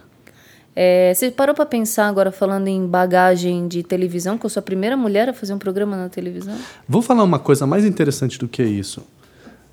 É, 0.79 1.15
você 1.15 1.31
parou 1.31 1.55
para 1.55 1.65
pensar 1.65 2.07
agora 2.07 2.31
falando 2.31 2.69
em 2.69 2.87
bagagem 2.87 3.67
de 3.67 3.83
televisão, 3.83 4.37
que 4.37 4.45
eu 4.45 4.51
sou 4.51 4.61
a 4.61 4.63
primeira 4.63 4.95
mulher 4.95 5.27
a 5.27 5.33
fazer 5.33 5.55
um 5.55 5.59
programa 5.59 5.97
na 5.97 6.11
televisão? 6.11 6.55
Vou 6.87 7.01
falar 7.01 7.25
uma 7.25 7.39
coisa 7.39 7.67
mais 7.67 7.87
interessante 7.87 8.39
do 8.39 8.47
que 8.47 8.63
isso. 8.63 9.03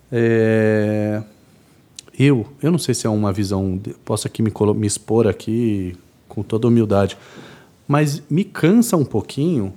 É... 0.09 1.21
Eu, 2.17 2.47
eu 2.61 2.71
não 2.71 2.77
sei 2.77 2.93
se 2.93 3.05
é 3.05 3.09
uma 3.09 3.33
visão, 3.33 3.81
posso 4.05 4.27
aqui 4.27 4.41
me, 4.41 4.53
me 4.75 4.87
expor 4.87 5.27
aqui 5.27 5.97
com 6.29 6.41
toda 6.41 6.67
humildade, 6.67 7.17
mas 7.85 8.23
me 8.29 8.45
cansa 8.45 8.95
um 8.95 9.03
pouquinho, 9.03 9.73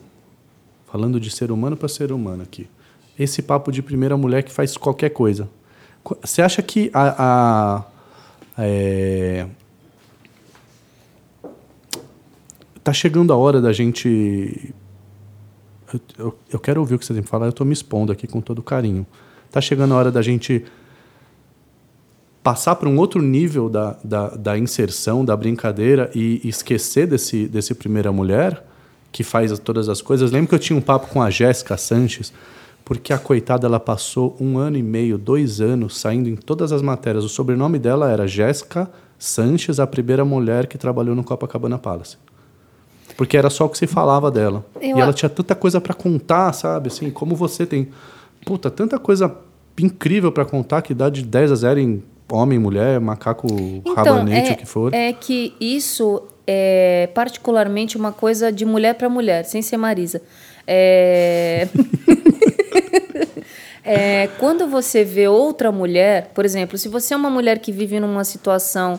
falando 0.86 1.18
de 1.18 1.30
ser 1.30 1.50
humano 1.50 1.76
para 1.76 1.88
ser 1.88 2.12
humano 2.12 2.42
aqui, 2.42 2.68
esse 3.18 3.42
papo 3.42 3.72
de 3.72 3.82
primeira 3.82 4.16
mulher 4.16 4.42
que 4.42 4.52
faz 4.52 4.76
qualquer 4.76 5.08
coisa. 5.08 5.48
Você 6.22 6.40
acha 6.40 6.62
que 6.62 6.90
a, 6.94 7.14
a 7.18 7.84
é, 8.58 9.46
tá 12.86 12.92
chegando 12.92 13.32
a 13.32 13.36
hora 13.36 13.60
da 13.60 13.72
gente. 13.72 14.72
Eu, 15.92 16.00
eu, 16.16 16.38
eu 16.52 16.60
quero 16.60 16.78
ouvir 16.80 16.94
o 16.94 16.98
que 17.00 17.04
você 17.04 17.12
tem 17.12 17.22
que 17.24 17.28
falar, 17.28 17.46
eu 17.46 17.50
estou 17.50 17.66
me 17.66 17.72
expondo 17.72 18.12
aqui 18.12 18.28
com 18.28 18.40
todo 18.40 18.62
carinho. 18.62 19.04
Tá 19.50 19.60
chegando 19.60 19.92
a 19.92 19.96
hora 19.96 20.12
da 20.12 20.22
gente 20.22 20.64
passar 22.44 22.76
para 22.76 22.88
um 22.88 22.96
outro 22.96 23.20
nível 23.20 23.68
da, 23.68 23.96
da, 24.04 24.28
da, 24.28 24.56
inserção, 24.56 25.24
da 25.24 25.36
brincadeira 25.36 26.12
e 26.14 26.40
esquecer 26.44 27.08
desse, 27.08 27.48
desse 27.48 27.74
primeira 27.74 28.12
mulher 28.12 28.64
que 29.10 29.24
faz 29.24 29.58
todas 29.58 29.88
as 29.88 30.00
coisas. 30.00 30.30
Lembro 30.30 30.50
que 30.50 30.54
eu 30.54 30.58
tinha 30.60 30.78
um 30.78 30.82
papo 30.82 31.08
com 31.08 31.20
a 31.20 31.28
Jéssica 31.28 31.76
Sanches, 31.76 32.32
porque 32.84 33.12
a 33.12 33.18
coitada 33.18 33.66
ela 33.66 33.80
passou 33.80 34.36
um 34.38 34.58
ano 34.58 34.76
e 34.76 34.82
meio, 34.82 35.18
dois 35.18 35.60
anos 35.60 35.98
saindo 35.98 36.28
em 36.28 36.36
todas 36.36 36.70
as 36.70 36.82
matérias. 36.82 37.24
O 37.24 37.28
sobrenome 37.28 37.80
dela 37.80 38.12
era 38.12 38.28
Jéssica 38.28 38.88
Sanches, 39.18 39.80
a 39.80 39.88
primeira 39.88 40.24
mulher 40.24 40.68
que 40.68 40.78
trabalhou 40.78 41.16
no 41.16 41.24
Copacabana 41.24 41.78
Palace. 41.78 42.16
Porque 43.16 43.36
era 43.36 43.50
só 43.50 43.66
o 43.66 43.68
que 43.68 43.78
se 43.78 43.86
falava 43.86 44.30
dela. 44.30 44.64
Eu 44.80 44.98
e 44.98 45.00
ela 45.00 45.12
tinha 45.12 45.28
tanta 45.28 45.54
coisa 45.54 45.80
para 45.80 45.94
contar, 45.94 46.52
sabe? 46.52 46.88
Assim, 46.88 47.10
como 47.10 47.34
você 47.34 47.66
tem. 47.66 47.88
Puta, 48.44 48.70
tanta 48.70 48.98
coisa 48.98 49.34
incrível 49.78 50.32
para 50.32 50.44
contar 50.44 50.82
que 50.82 50.94
dá 50.94 51.08
de 51.08 51.22
10 51.22 51.52
a 51.52 51.54
0 51.54 51.80
em 51.80 52.02
homem, 52.30 52.58
mulher, 52.58 53.00
macaco, 53.00 53.46
então, 53.48 53.94
rabanete, 53.94 54.50
é, 54.50 54.52
o 54.52 54.56
que 54.56 54.66
for. 54.66 54.94
É 54.94 55.12
que 55.12 55.54
isso 55.60 56.22
é 56.46 57.08
particularmente 57.14 57.96
uma 57.96 58.12
coisa 58.12 58.50
de 58.50 58.64
mulher 58.64 58.94
para 58.94 59.08
mulher, 59.08 59.44
sem 59.44 59.62
ser 59.62 59.76
Marisa. 59.76 60.22
É... 60.66 61.68
é, 63.84 64.28
quando 64.38 64.66
você 64.66 65.04
vê 65.04 65.28
outra 65.28 65.70
mulher, 65.70 66.30
por 66.34 66.44
exemplo, 66.44 66.78
se 66.78 66.88
você 66.88 67.14
é 67.14 67.16
uma 67.16 67.30
mulher 67.30 67.58
que 67.58 67.70
vive 67.70 68.00
numa 68.00 68.24
situação 68.24 68.98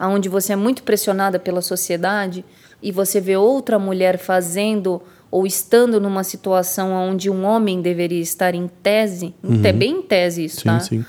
onde 0.00 0.28
você 0.28 0.52
é 0.52 0.56
muito 0.56 0.82
pressionada 0.82 1.38
pela 1.38 1.60
sociedade, 1.60 2.44
e 2.82 2.92
você 2.92 3.20
vê 3.20 3.36
outra 3.36 3.78
mulher 3.78 4.18
fazendo 4.18 5.02
ou 5.30 5.46
estando 5.46 6.00
numa 6.00 6.24
situação 6.24 6.92
onde 6.92 7.28
um 7.28 7.44
homem 7.44 7.82
deveria 7.82 8.20
estar 8.20 8.54
em 8.54 8.68
tese, 8.82 9.34
uhum. 9.42 9.60
é 9.62 9.72
bem 9.72 9.96
em 9.96 10.02
tese 10.02 10.44
isso, 10.44 10.60
sim, 10.60 10.64
tá? 10.64 10.80
Sim. 10.80 11.04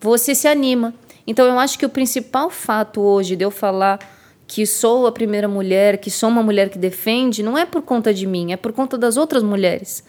Você 0.00 0.34
se 0.34 0.48
anima. 0.48 0.94
Então 1.26 1.46
eu 1.46 1.58
acho 1.58 1.78
que 1.78 1.84
o 1.84 1.90
principal 1.90 2.48
fato 2.48 3.00
hoje 3.00 3.36
de 3.36 3.44
eu 3.44 3.50
falar 3.50 3.98
que 4.46 4.66
sou 4.66 5.06
a 5.06 5.12
primeira 5.12 5.46
mulher, 5.46 5.98
que 5.98 6.10
sou 6.10 6.28
uma 6.28 6.42
mulher 6.42 6.70
que 6.70 6.78
defende, 6.78 7.42
não 7.42 7.56
é 7.56 7.64
por 7.64 7.82
conta 7.82 8.12
de 8.12 8.26
mim, 8.26 8.52
é 8.52 8.56
por 8.56 8.72
conta 8.72 8.98
das 8.98 9.16
outras 9.16 9.42
mulheres. 9.42 10.02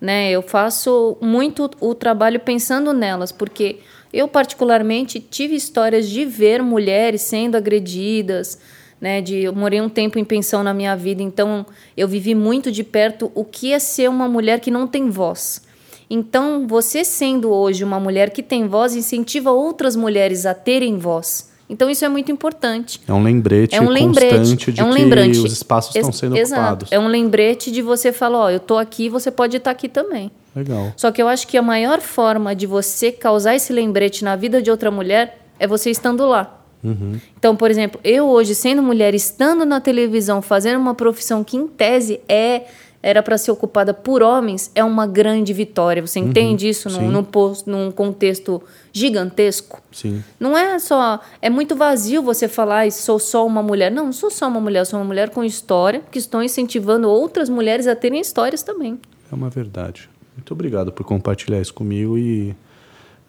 Né? 0.00 0.30
Eu 0.30 0.42
faço 0.42 1.16
muito 1.20 1.70
o 1.80 1.94
trabalho 1.94 2.40
pensando 2.40 2.92
nelas, 2.92 3.30
porque 3.30 3.78
eu 4.12 4.26
particularmente 4.26 5.20
tive 5.20 5.54
histórias 5.54 6.08
de 6.08 6.24
ver 6.24 6.62
mulheres 6.62 7.22
sendo 7.22 7.56
agredidas, 7.56 8.58
né? 9.06 9.20
De 9.20 9.44
eu 9.44 9.54
morei 9.54 9.80
um 9.80 9.88
tempo 9.88 10.18
em 10.18 10.24
pensão 10.24 10.64
na 10.64 10.74
minha 10.74 10.96
vida, 10.96 11.22
então 11.22 11.64
eu 11.96 12.08
vivi 12.08 12.34
muito 12.34 12.72
de 12.72 12.82
perto 12.82 13.30
o 13.36 13.44
que 13.44 13.72
é 13.72 13.78
ser 13.78 14.10
uma 14.10 14.26
mulher 14.26 14.58
que 14.58 14.68
não 14.68 14.88
tem 14.88 15.08
voz. 15.08 15.62
Então, 16.10 16.66
você 16.66 17.04
sendo 17.04 17.52
hoje 17.52 17.84
uma 17.84 18.00
mulher 18.00 18.30
que 18.30 18.42
tem 18.42 18.66
voz, 18.66 18.96
incentiva 18.96 19.52
outras 19.52 19.94
mulheres 19.94 20.44
a 20.44 20.54
terem 20.54 20.98
voz. 20.98 21.54
Então 21.68 21.90
isso 21.90 22.04
é 22.04 22.08
muito 22.08 22.30
importante. 22.30 23.00
É 23.08 23.12
um 23.12 23.22
lembrete 23.22 23.74
é 23.74 23.80
um 23.80 23.88
lembrete, 23.88 24.36
constante 24.36 24.72
de 24.72 24.80
é 24.80 24.84
um 24.84 24.90
que 24.90 25.02
lembrete. 25.02 25.38
os 25.38 25.52
espaços 25.52 25.96
estão 25.96 26.12
sendo 26.12 26.36
Exato. 26.36 26.62
ocupados. 26.62 26.92
É 26.92 26.98
um 26.98 27.08
lembrete 27.08 27.72
de 27.72 27.82
você 27.82 28.12
falar, 28.12 28.38
ó, 28.38 28.50
eu 28.50 28.58
estou 28.58 28.78
aqui, 28.78 29.08
você 29.08 29.32
pode 29.32 29.56
estar 29.56 29.72
aqui 29.72 29.88
também. 29.88 30.30
Legal. 30.54 30.92
Só 30.96 31.10
que 31.10 31.20
eu 31.20 31.26
acho 31.26 31.46
que 31.48 31.56
a 31.56 31.62
maior 31.62 32.00
forma 32.00 32.54
de 32.54 32.68
você 32.68 33.10
causar 33.10 33.56
esse 33.56 33.72
lembrete 33.72 34.22
na 34.22 34.36
vida 34.36 34.62
de 34.62 34.70
outra 34.70 34.92
mulher 34.92 35.38
é 35.58 35.66
você 35.66 35.90
estando 35.90 36.24
lá. 36.24 36.65
Uhum. 36.86 37.20
Então, 37.36 37.56
por 37.56 37.70
exemplo, 37.70 38.00
eu 38.04 38.26
hoje, 38.26 38.54
sendo 38.54 38.82
mulher, 38.82 39.14
estando 39.14 39.64
na 39.64 39.80
televisão, 39.80 40.40
fazendo 40.40 40.78
uma 40.78 40.94
profissão 40.94 41.42
que, 41.42 41.56
em 41.56 41.66
tese, 41.66 42.20
é 42.28 42.64
era 43.06 43.22
para 43.22 43.38
ser 43.38 43.52
ocupada 43.52 43.94
por 43.94 44.20
homens, 44.20 44.68
é 44.74 44.82
uma 44.82 45.06
grande 45.06 45.52
vitória. 45.52 46.04
Você 46.04 46.18
uhum. 46.18 46.26
entende 46.26 46.68
isso 46.68 46.90
num, 46.90 47.08
num, 47.08 47.26
num, 47.64 47.90
contexto 47.92 48.60
gigantesco? 48.92 49.80
Sim. 49.92 50.24
Não 50.40 50.58
é 50.58 50.76
só. 50.80 51.20
É 51.40 51.48
muito 51.48 51.76
vazio 51.76 52.20
você 52.20 52.48
falar, 52.48 52.90
sou 52.90 53.20
só 53.20 53.46
uma 53.46 53.62
mulher. 53.62 53.92
Não, 53.92 54.06
não 54.06 54.12
sou 54.12 54.28
só 54.28 54.48
uma 54.48 54.60
mulher, 54.60 54.84
sou 54.86 54.98
uma 54.98 55.06
mulher 55.06 55.30
com 55.30 55.44
história, 55.44 56.02
que 56.10 56.18
estou 56.18 56.42
incentivando 56.42 57.08
outras 57.08 57.48
mulheres 57.48 57.86
a 57.86 57.94
terem 57.94 58.20
histórias 58.20 58.64
também. 58.64 58.98
É 59.30 59.34
uma 59.36 59.50
verdade. 59.50 60.10
Muito 60.36 60.52
obrigado 60.52 60.90
por 60.90 61.04
compartilhar 61.04 61.60
isso 61.60 61.74
comigo 61.74 62.18
e 62.18 62.56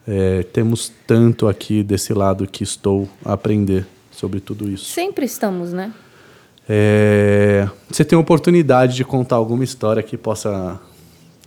é, 0.08 0.42
temos 0.42 0.90
tanto 1.06 1.46
aqui 1.46 1.82
desse 1.82 2.14
lado 2.14 2.46
que 2.46 2.64
estou 2.64 3.06
a 3.22 3.34
aprender 3.34 3.86
sobre 4.10 4.40
tudo 4.40 4.66
isso. 4.66 4.86
Sempre 4.86 5.26
estamos, 5.26 5.70
né? 5.74 5.92
É, 6.66 7.68
você 7.90 8.04
tem 8.06 8.16
a 8.16 8.20
oportunidade 8.20 8.96
de 8.96 9.04
contar 9.04 9.36
alguma 9.36 9.62
história 9.62 10.02
que 10.02 10.16
possa 10.16 10.80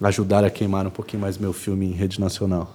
ajudar 0.03 0.43
a 0.43 0.49
queimar 0.49 0.85
um 0.85 0.91
pouquinho 0.91 1.21
mais 1.21 1.39
meu 1.39 1.53
filme 1.53 1.87
em 1.87 1.91
rede 1.91 2.19
nacional? 2.19 2.71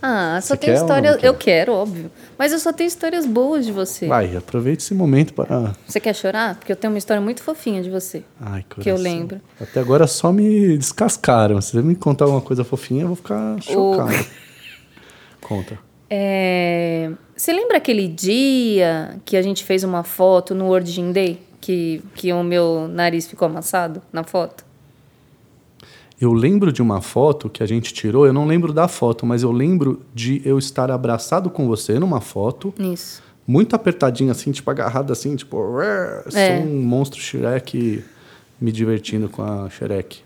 Ah, 0.00 0.38
só 0.42 0.54
tem 0.54 0.72
histórias. 0.72 1.22
Eu 1.22 1.34
quero, 1.34 1.72
óbvio. 1.72 2.10
Mas 2.38 2.52
eu 2.52 2.58
só 2.58 2.72
tenho 2.72 2.86
histórias 2.86 3.24
boas 3.26 3.64
de 3.64 3.72
você. 3.72 4.06
Vai, 4.06 4.36
aproveite 4.36 4.84
esse 4.84 4.94
momento 4.94 5.32
para. 5.32 5.72
Você 5.86 5.98
quer 5.98 6.14
chorar? 6.14 6.56
Porque 6.56 6.70
eu 6.70 6.76
tenho 6.76 6.92
uma 6.92 6.98
história 6.98 7.22
muito 7.22 7.42
fofinha 7.42 7.82
de 7.82 7.88
você. 7.88 8.22
Ai, 8.38 8.62
coração. 8.68 8.82
Que 8.82 8.90
eu 8.90 8.96
lembro. 8.96 9.40
Até 9.58 9.80
agora 9.80 10.06
só 10.06 10.30
me 10.30 10.76
descascaram. 10.76 11.60
Se 11.60 11.72
você 11.72 11.82
me 11.82 11.94
contar 11.94 12.26
alguma 12.26 12.42
coisa 12.42 12.62
fofinha, 12.62 13.02
eu 13.02 13.06
vou 13.08 13.16
ficar 13.16 13.60
chocado. 13.62 14.12
O... 14.12 14.43
Conta. 15.44 15.78
É... 16.10 17.12
Você 17.36 17.52
lembra 17.52 17.76
aquele 17.76 18.08
dia 18.08 19.16
que 19.24 19.36
a 19.36 19.42
gente 19.42 19.62
fez 19.62 19.84
uma 19.84 20.02
foto 20.02 20.54
no 20.54 20.66
World 20.66 20.90
Gym 20.90 21.12
Day? 21.12 21.40
Que, 21.60 22.02
que 22.14 22.32
o 22.32 22.42
meu 22.42 22.88
nariz 22.88 23.26
ficou 23.26 23.46
amassado 23.46 24.02
na 24.12 24.24
foto? 24.24 24.64
Eu 26.20 26.32
lembro 26.32 26.72
de 26.72 26.82
uma 26.82 27.00
foto 27.00 27.48
que 27.48 27.62
a 27.62 27.66
gente 27.66 27.92
tirou, 27.92 28.26
eu 28.26 28.32
não 28.32 28.46
lembro 28.46 28.72
da 28.72 28.86
foto, 28.86 29.26
mas 29.26 29.42
eu 29.42 29.50
lembro 29.50 30.02
de 30.14 30.40
eu 30.44 30.58
estar 30.58 30.90
abraçado 30.90 31.50
com 31.50 31.66
você 31.66 31.98
numa 31.98 32.20
foto. 32.20 32.72
Isso. 32.78 33.22
Muito 33.46 33.74
apertadinho, 33.74 34.30
assim, 34.30 34.52
tipo, 34.52 34.70
agarrado 34.70 35.12
assim, 35.12 35.36
tipo, 35.36 35.80
é. 35.80 36.24
sou 36.28 36.66
um 36.66 36.82
monstro 36.82 37.20
Shrek 37.20 38.04
me 38.60 38.72
divertindo 38.72 39.28
com 39.28 39.42
a 39.42 39.68
Shrek. 39.68 40.22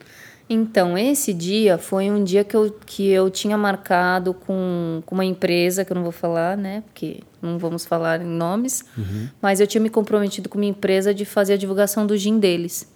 Então, 0.50 0.96
esse 0.96 1.34
dia 1.34 1.76
foi 1.76 2.10
um 2.10 2.24
dia 2.24 2.42
que 2.42 2.56
eu, 2.56 2.74
que 2.86 3.06
eu 3.08 3.28
tinha 3.28 3.58
marcado 3.58 4.32
com, 4.32 5.02
com 5.04 5.14
uma 5.14 5.24
empresa, 5.24 5.84
que 5.84 5.92
eu 5.92 5.94
não 5.94 6.02
vou 6.02 6.12
falar, 6.12 6.56
né? 6.56 6.82
Porque 6.86 7.20
não 7.42 7.58
vamos 7.58 7.84
falar 7.84 8.22
em 8.22 8.26
nomes. 8.26 8.82
Uhum. 8.96 9.28
Mas 9.42 9.60
eu 9.60 9.66
tinha 9.66 9.80
me 9.80 9.90
comprometido 9.90 10.48
com 10.48 10.56
uma 10.56 10.64
empresa 10.64 11.12
de 11.12 11.26
fazer 11.26 11.54
a 11.54 11.56
divulgação 11.56 12.06
do 12.06 12.16
gin 12.16 12.38
deles. 12.38 12.88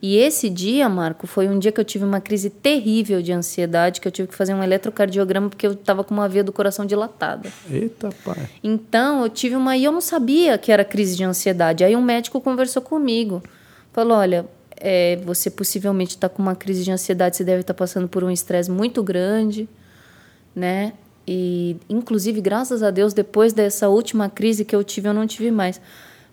E 0.00 0.16
esse 0.16 0.48
dia, 0.48 0.88
Marco, 0.88 1.26
foi 1.26 1.48
um 1.48 1.58
dia 1.58 1.72
que 1.72 1.80
eu 1.80 1.84
tive 1.84 2.04
uma 2.04 2.20
crise 2.20 2.50
terrível 2.50 3.20
de 3.20 3.32
ansiedade, 3.32 4.00
que 4.00 4.06
eu 4.06 4.12
tive 4.12 4.28
que 4.28 4.34
fazer 4.34 4.54
um 4.54 4.62
eletrocardiograma 4.62 5.48
porque 5.48 5.66
eu 5.66 5.72
estava 5.72 6.04
com 6.04 6.14
uma 6.14 6.28
veia 6.28 6.44
do 6.44 6.52
coração 6.52 6.86
dilatada. 6.86 7.48
Eita, 7.68 8.10
pai. 8.24 8.48
Então, 8.62 9.22
eu 9.22 9.28
tive 9.28 9.56
uma. 9.56 9.76
E 9.76 9.84
eu 9.84 9.90
não 9.90 10.00
sabia 10.00 10.56
que 10.56 10.70
era 10.70 10.84
crise 10.84 11.16
de 11.16 11.24
ansiedade. 11.24 11.82
Aí 11.82 11.96
um 11.96 12.02
médico 12.02 12.40
conversou 12.40 12.80
comigo. 12.80 13.42
Falou: 13.92 14.18
olha, 14.18 14.46
é, 14.80 15.16
você 15.24 15.50
possivelmente 15.50 16.16
está 16.16 16.28
com 16.28 16.42
uma 16.42 16.54
crise 16.54 16.84
de 16.84 16.90
ansiedade, 16.90 17.36
você 17.36 17.44
deve 17.44 17.60
estar 17.60 17.74
tá 17.74 17.78
passando 17.78 18.08
por 18.08 18.24
um 18.24 18.30
estresse 18.30 18.70
muito 18.70 19.02
grande, 19.02 19.68
né? 20.54 20.92
E, 21.26 21.76
inclusive, 21.88 22.40
graças 22.40 22.82
a 22.82 22.90
Deus, 22.90 23.12
depois 23.12 23.52
dessa 23.52 23.88
última 23.88 24.30
crise 24.30 24.64
que 24.64 24.74
eu 24.74 24.82
tive, 24.82 25.08
eu 25.08 25.14
não 25.14 25.26
tive 25.26 25.50
mais. 25.50 25.80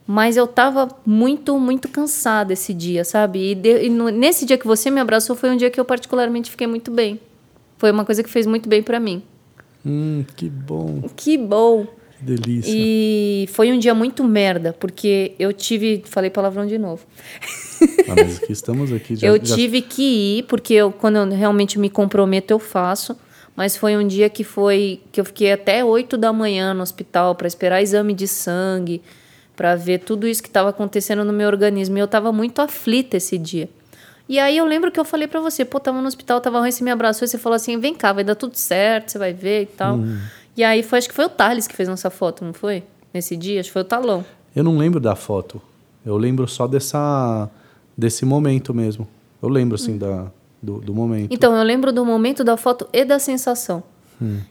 Mas 0.08 0.38
eu 0.38 0.48
tava 0.48 0.88
muito, 1.06 1.60
muito 1.60 1.90
cansada 1.90 2.54
esse 2.54 2.74
dia, 2.74 3.04
sabe? 3.04 3.52
E, 3.52 3.56
de, 3.56 3.86
e 3.86 3.90
no, 3.90 4.10
nesse 4.10 4.46
dia 4.46 4.58
que 4.58 4.68
você 4.68 4.90
me 4.90 5.02
abraçou 5.02 5.36
foi 5.36 5.50
um 5.50 5.58
dia 5.58 5.70
que 5.70 5.80
eu 5.80 5.84
particularmente 5.84 6.50
fiquei 6.50 6.68
muito 6.68 6.92
bem. 6.92 7.20
Foi 7.78 7.92
uma 7.92 8.06
coisa 8.06 8.24
que 8.24 8.30
fez 8.30 8.46
muito 8.46 8.70
bem 8.70 8.82
para 8.82 9.00
mim. 9.00 9.22
Hum, 9.86 10.24
que 10.36 10.50
bom. 10.50 11.02
Que 11.16 11.38
bom. 11.38 11.86
Que 12.18 12.24
delícia. 12.24 12.72
E 12.74 13.48
foi 13.52 13.72
um 13.72 13.80
dia 13.80 13.94
muito 13.94 14.24
merda, 14.24 14.74
porque 14.74 15.34
eu 15.38 15.52
tive. 15.52 16.04
Falei 16.06 16.30
palavrão 16.30 16.66
de 16.66 16.78
novo. 16.78 17.06
Ah, 18.08 18.16
mas 18.16 18.42
aqui 18.42 18.52
estamos 18.52 18.92
aqui 18.92 19.16
já, 19.18 19.28
Eu 19.28 19.44
já... 19.44 19.56
tive 19.56 19.82
que 19.82 20.38
ir, 20.40 20.44
porque 20.44 20.74
eu, 20.74 20.92
quando 20.92 21.18
eu 21.18 21.30
realmente 21.30 21.78
me 21.78 21.90
comprometo, 21.90 22.54
eu 22.54 22.60
faço. 22.60 23.16
Mas 23.56 23.78
foi 23.78 23.96
um 23.96 24.06
dia 24.06 24.30
que 24.30 24.44
foi. 24.44 25.02
que 25.12 25.20
eu 25.20 25.26
fiquei 25.26 25.52
até 25.52 25.84
8 25.84 26.18
da 26.18 26.34
manhã 26.34 26.74
no 26.74 26.84
hospital 26.84 27.36
para 27.36 27.48
esperar 27.48 27.82
exame 27.82 28.14
de 28.14 28.28
sangue 28.28 29.02
para 29.56 29.76
ver 29.76 30.00
tudo 30.00 30.28
isso 30.28 30.44
que 30.44 30.50
estava 30.50 30.70
acontecendo 30.70 31.24
no 31.24 31.32
meu 31.32 31.48
organismo. 31.48 31.98
E 31.98 32.02
eu 32.02 32.06
estava 32.06 32.32
muito 32.32 32.62
aflita 32.62 33.18
esse 33.18 33.38
dia. 33.38 33.70
E 34.28 34.40
aí 34.40 34.58
eu 34.58 34.66
lembro 34.66 34.92
que 34.92 35.00
eu 35.00 35.06
falei 35.06 35.28
para 35.28 35.40
você, 35.40 35.64
pô, 35.64 35.80
tava 35.80 36.02
no 36.02 36.08
hospital, 36.08 36.42
tava 36.42 36.60
ruim, 36.60 36.72
você 36.72 36.84
me 36.84 36.90
abraçou 36.90 37.26
e 37.26 37.30
você 37.30 37.38
falou 37.38 37.56
assim, 37.56 37.80
vem 37.80 37.94
cá, 37.94 38.12
vai 38.12 38.24
dar 38.24 38.34
tudo 38.34 38.56
certo, 38.56 39.12
você 39.12 39.20
vai 39.20 39.34
ver 39.34 39.64
e 39.64 39.66
tal. 39.68 39.98
Uhum. 39.98 40.20
E 40.56 40.64
aí 40.64 40.84
foi, 40.84 41.00
acho 41.00 41.10
que 41.10 41.16
foi 41.16 41.26
o 41.26 41.30
Thales 41.30 41.68
que 41.68 41.76
fez 41.76 41.90
nossa 41.90 42.10
foto, 42.10 42.46
não 42.46 42.54
foi? 42.54 42.84
Nesse 43.14 43.36
dia, 43.36 43.60
acho 43.60 43.70
que 43.70 43.74
foi 43.74 43.82
o 43.82 43.86
Talão. 43.86 44.26
Eu 44.56 44.64
não 44.64 44.78
lembro 44.78 45.00
da 45.00 45.16
foto. 45.16 45.62
Eu 46.06 46.18
lembro 46.18 46.48
só 46.48 46.68
dessa 46.68 47.50
desse 47.98 48.26
momento 48.26 48.74
mesmo. 48.74 49.08
Eu 49.42 49.50
lembro, 49.50 49.76
assim, 49.76 49.98
da, 49.98 50.32
do, 50.62 50.80
do 50.80 50.94
momento. 50.94 51.34
Então, 51.34 51.56
eu 51.56 51.64
lembro 51.64 51.92
do 51.92 52.06
momento 52.06 52.44
da 52.44 52.58
foto 52.58 52.88
e 52.92 53.06
da 53.06 53.20
sensação. 53.20 53.84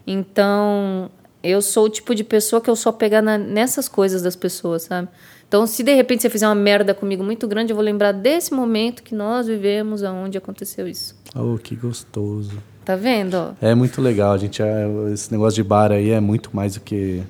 Então, 0.05 1.09
eu 1.43 1.61
sou 1.61 1.85
o 1.85 1.89
tipo 1.89 2.13
de 2.13 2.23
pessoa 2.23 2.61
que 2.61 2.69
eu 2.69 2.75
só 2.75 2.91
pegar 2.91 3.21
na, 3.21 3.37
nessas 3.37 3.87
coisas 3.87 4.21
das 4.21 4.35
pessoas, 4.35 4.83
sabe? 4.83 5.07
Então, 5.47 5.65
se 5.67 5.83
de 5.83 5.93
repente 5.93 6.21
você 6.21 6.29
fizer 6.29 6.47
uma 6.47 6.55
merda 6.55 6.93
comigo 6.93 7.23
muito 7.23 7.47
grande, 7.47 7.71
eu 7.71 7.75
vou 7.75 7.83
lembrar 7.83 8.11
desse 8.11 8.53
momento 8.53 9.03
que 9.03 9.13
nós 9.13 9.47
vivemos, 9.47 10.03
aonde 10.03 10.37
aconteceu 10.37 10.87
isso. 10.87 11.15
Oh, 11.35 11.57
que 11.57 11.75
gostoso. 11.75 12.57
Tá 12.85 12.95
vendo? 12.95 13.57
É 13.61 13.73
muito 13.73 13.99
legal, 14.01 14.33
a 14.33 14.37
gente. 14.37 14.61
é- 14.61 14.85
esse 15.11 15.31
negócio 15.31 15.55
de 15.55 15.67
bar 15.67 15.91
aí 15.91 16.11
é 16.11 16.19
muito 16.19 16.55
mais 16.55 16.75
do 16.75 16.79
que. 16.81 17.23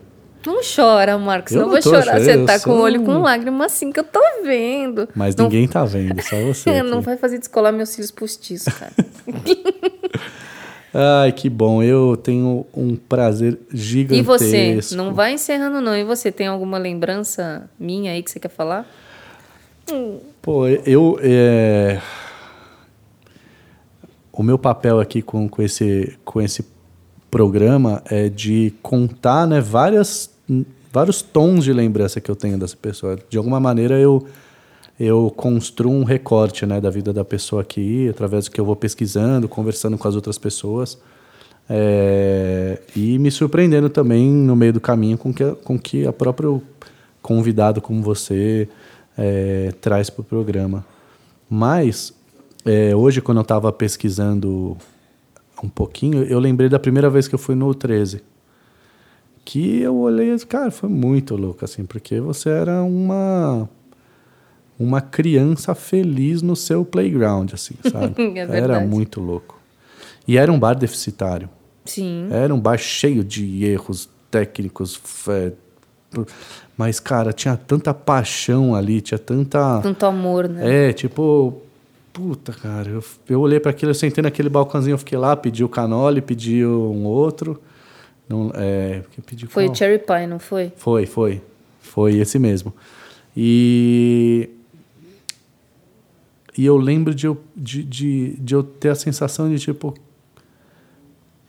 Não 0.45 0.60
chora, 0.61 1.18
Marcos, 1.18 1.53
Eu 1.53 1.61
não 1.61 1.69
vou 1.69 1.82
chorar. 1.82 2.03
chorando, 2.03 2.23
Você 2.23 2.45
tá 2.45 2.60
com 2.60 2.72
o 2.72 2.82
olho 2.82 3.02
um- 3.02 3.06
com 3.06 3.18
lágrima 3.19 3.65
assim 3.65 3.91
que 3.91 3.99
eu 3.99 4.03
tô 4.03 4.19
vendo. 4.44 5.07
Mas 5.15 5.36
Não- 5.36 5.45
ninguém 5.45 5.68
tá 5.68 5.84
vendo, 5.86 6.22
só 6.22 6.36
você. 6.41 6.69
não 6.84 6.98
aqui. 6.99 7.06
vai 7.06 7.18
fazer 7.18 7.40
descolar 7.40 7.72
meus 7.72 7.90
cílios 7.90 8.11
postiços, 8.11 8.72
cara. 8.73 8.91
Ai, 10.94 11.32
que 11.32 11.49
bom. 11.49 11.82
Eu 11.84 12.15
tenho 12.15 12.65
um 12.73 12.95
prazer 12.95 13.57
e 13.73 13.77
gigantesco. 13.77 14.23
você? 14.26 14.80
Não 14.95 15.14
vai 15.14 15.34
encerrando, 15.34 15.82
não. 15.82 15.95
E 15.95 16.03
você 16.03 16.32
tem 16.32 16.48
alguma 16.48 16.77
lembrança 16.77 17.69
minha 17.80 18.11
aí 18.11 18.22
que 18.23 18.32
você 18.32 18.40
quer 18.40 18.49
falar? 18.49 18.86
Pô, 20.41 20.68
eu. 20.68 21.19
é, 21.22 21.99
O 24.38 24.44
meu 24.44 24.60
papel 24.60 24.99
aqui 24.99 25.22
com, 25.22 25.48
com, 25.48 25.62
esse, 25.62 26.14
com 26.26 26.41
esse 26.41 26.66
programa 27.32 28.03
é 28.06 28.28
de 28.28 28.74
contar 28.84 29.48
né, 29.48 29.62
várias, 29.62 30.30
vários 30.91 31.22
tons 31.22 31.64
de 31.64 31.72
lembrança 31.72 32.20
que 32.20 32.30
eu 32.30 32.36
tenho 32.36 32.57
dessa 32.60 32.76
pessoa. 32.76 33.18
De 33.30 33.38
alguma 33.38 33.62
maneira 33.62 33.98
eu, 33.98 34.28
eu 34.99 35.32
construo 35.34 35.90
um 35.90 36.03
recorte 36.03 36.66
né, 36.66 36.82
da 36.82 36.90
vida 36.90 37.14
da 37.14 37.24
pessoa 37.24 37.62
aqui, 37.62 38.10
através 38.10 38.44
do 38.44 38.52
que 38.52 38.60
eu 38.60 38.66
vou 38.66 38.76
pesquisando, 38.76 39.48
conversando 39.48 39.98
com 39.98 40.06
as 40.06 40.16
outras 40.16 40.38
pessoas. 40.38 40.98
é, 41.70 42.82
e 42.94 43.18
me 43.18 43.32
surpreendendo 43.32 43.90
também 43.90 44.30
no 44.30 44.56
meio 44.56 44.74
do 44.74 44.82
caminho 44.82 45.18
com 45.18 45.34
que, 45.34 45.49
com 45.64 45.80
que 45.80 46.06
a 46.06 46.12
próprio 46.12 46.62
convidado 47.22 47.80
como 47.80 48.02
você 48.02 48.68
é, 49.18 49.74
traz 49.80 50.10
para 50.10 50.22
o 50.22 50.26
programa. 50.26 50.86
Mas 51.49 52.14
é, 52.65 52.95
hoje, 52.95 53.21
quando 53.21 53.37
eu 53.37 53.43
estava 53.43 53.71
pesquisando 53.71 54.75
um 55.63 55.69
pouquinho, 55.69 56.23
eu 56.23 56.39
lembrei 56.39 56.67
da 56.67 56.79
primeira 56.79 57.09
vez 57.09 57.27
que 57.27 57.35
eu 57.35 57.39
fui 57.39 57.55
no 57.55 57.73
13. 57.73 58.21
Que 59.43 59.81
eu 59.81 59.95
olhei, 59.95 60.33
e, 60.33 60.39
cara, 60.39 60.71
foi 60.71 60.89
muito 60.89 61.35
louco, 61.35 61.63
assim, 61.63 61.85
porque 61.85 62.19
você 62.19 62.49
era 62.49 62.81
uma 62.83 63.69
uma 64.77 64.99
criança 64.99 65.73
feliz 65.73 66.41
no 66.41 66.55
seu 66.55 66.83
playground, 66.83 67.53
assim, 67.53 67.75
sabe? 67.89 68.15
É 68.37 68.57
era 68.59 68.79
muito 68.81 69.21
louco. 69.21 69.57
E 70.27 70.37
era 70.37 70.51
um 70.51 70.59
bar 70.59 70.73
deficitário. 70.73 71.47
Sim. 71.85 72.27
Era 72.31 72.53
um 72.53 72.59
bar 72.59 72.77
cheio 72.77 73.23
de 73.23 73.63
erros 73.63 74.09
técnicos, 74.29 74.99
é, 75.29 75.53
mas, 76.77 76.99
cara, 76.99 77.31
tinha 77.31 77.55
tanta 77.55 77.93
paixão 77.93 78.75
ali, 78.75 79.01
tinha 79.01 79.17
tanta. 79.17 79.79
Tanto 79.81 80.05
amor, 80.05 80.47
né? 80.47 80.89
É, 80.89 80.93
tipo, 80.93 81.61
puta, 82.15 82.53
cara, 82.53 82.89
eu, 82.89 83.03
eu 83.27 83.41
olhei 83.41 83.59
para 83.59 83.71
aquilo, 83.71 83.91
eu 83.91 83.95
sentei 83.95 84.21
naquele 84.21 84.47
balcãozinho, 84.47 84.93
eu 84.93 84.97
fiquei 84.97 85.17
lá, 85.17 85.35
pedi 85.35 85.65
o 85.65 85.69
canole, 85.69 86.21
pedi 86.21 86.65
um 86.65 87.03
outro. 87.03 87.61
Não, 88.27 88.51
é, 88.55 89.03
pedi 89.25 89.45
Foi 89.47 89.65
qual? 89.65 89.73
o 89.73 89.75
Cherry 89.75 89.99
Pie, 89.99 90.25
não 90.25 90.39
foi? 90.39 90.71
Foi, 90.77 91.05
foi. 91.05 91.41
Foi 91.81 92.15
esse 92.15 92.39
mesmo. 92.39 92.73
E. 93.35 94.49
E 96.57 96.65
eu 96.65 96.77
lembro 96.77 97.13
de 97.13 97.27
eu, 97.27 97.37
de, 97.53 97.83
de, 97.83 98.37
de 98.39 98.55
eu 98.55 98.63
ter 98.63 98.89
a 98.89 98.95
sensação 98.95 99.49
de 99.49 99.59
tipo. 99.59 99.93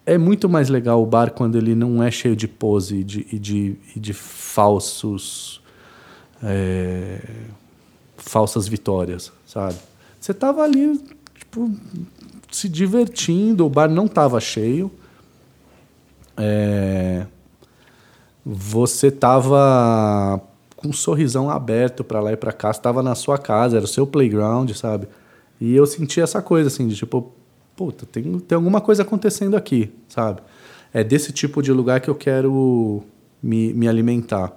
É 0.05 0.19
muito 0.19 0.49
mais 0.49 0.69
legal 0.69 1.01
o 1.01 1.07
bar 1.07 1.31
quando 1.31 1.57
ele 1.57 1.77
não 1.77 2.03
é 2.03 2.11
cheio 2.11 2.35
de 2.35 2.49
pose 2.49 2.97
e 2.97 3.05
de, 3.05 3.27
e 3.33 3.39
de, 3.39 3.77
e 3.95 4.01
de 4.01 4.13
falsos. 4.13 5.63
é, 6.43 7.21
falsas 8.17 8.67
vitórias, 8.67 9.33
sabe? 9.47 9.77
Você 10.27 10.35
tava 10.35 10.63
ali, 10.63 11.01
tipo, 11.39 11.71
se 12.51 12.69
divertindo, 12.69 13.65
o 13.65 13.71
bar 13.71 13.89
não 13.89 14.09
tava 14.09 14.41
cheio. 14.41 14.91
É, 16.37 17.25
você 18.45 19.09
tava 19.09 20.43
com 20.75 20.89
um 20.89 20.93
sorrisão 20.93 21.49
aberto 21.49 22.03
para 22.03 22.19
lá 22.19 22.33
e 22.33 22.37
para 22.37 22.51
cá, 22.51 22.73
estava 22.73 23.05
na 23.05 23.15
sua 23.15 23.39
casa, 23.39 23.77
era 23.77 23.85
o 23.85 23.89
seu 23.89 24.05
playground, 24.05 24.69
sabe? 24.73 25.07
E 25.61 25.77
eu 25.77 25.87
senti 25.87 26.21
essa 26.21 26.43
coisa 26.43 26.67
assim 26.67 26.89
de 26.89 26.97
tipo, 26.97 27.33
puta, 27.77 28.05
tem, 28.05 28.41
tem 28.41 28.57
alguma 28.57 28.81
coisa 28.81 29.05
acontecendo 29.05 29.57
aqui, 29.57 29.93
sabe? 30.09 30.41
É 30.93 31.05
desse 31.05 31.33
tipo 31.33 31.63
de 31.63 31.71
lugar 31.71 32.01
que 32.01 32.11
eu 32.11 32.17
quero 32.17 33.05
me, 33.41 33.73
me 33.73 33.87
alimentar, 33.87 34.53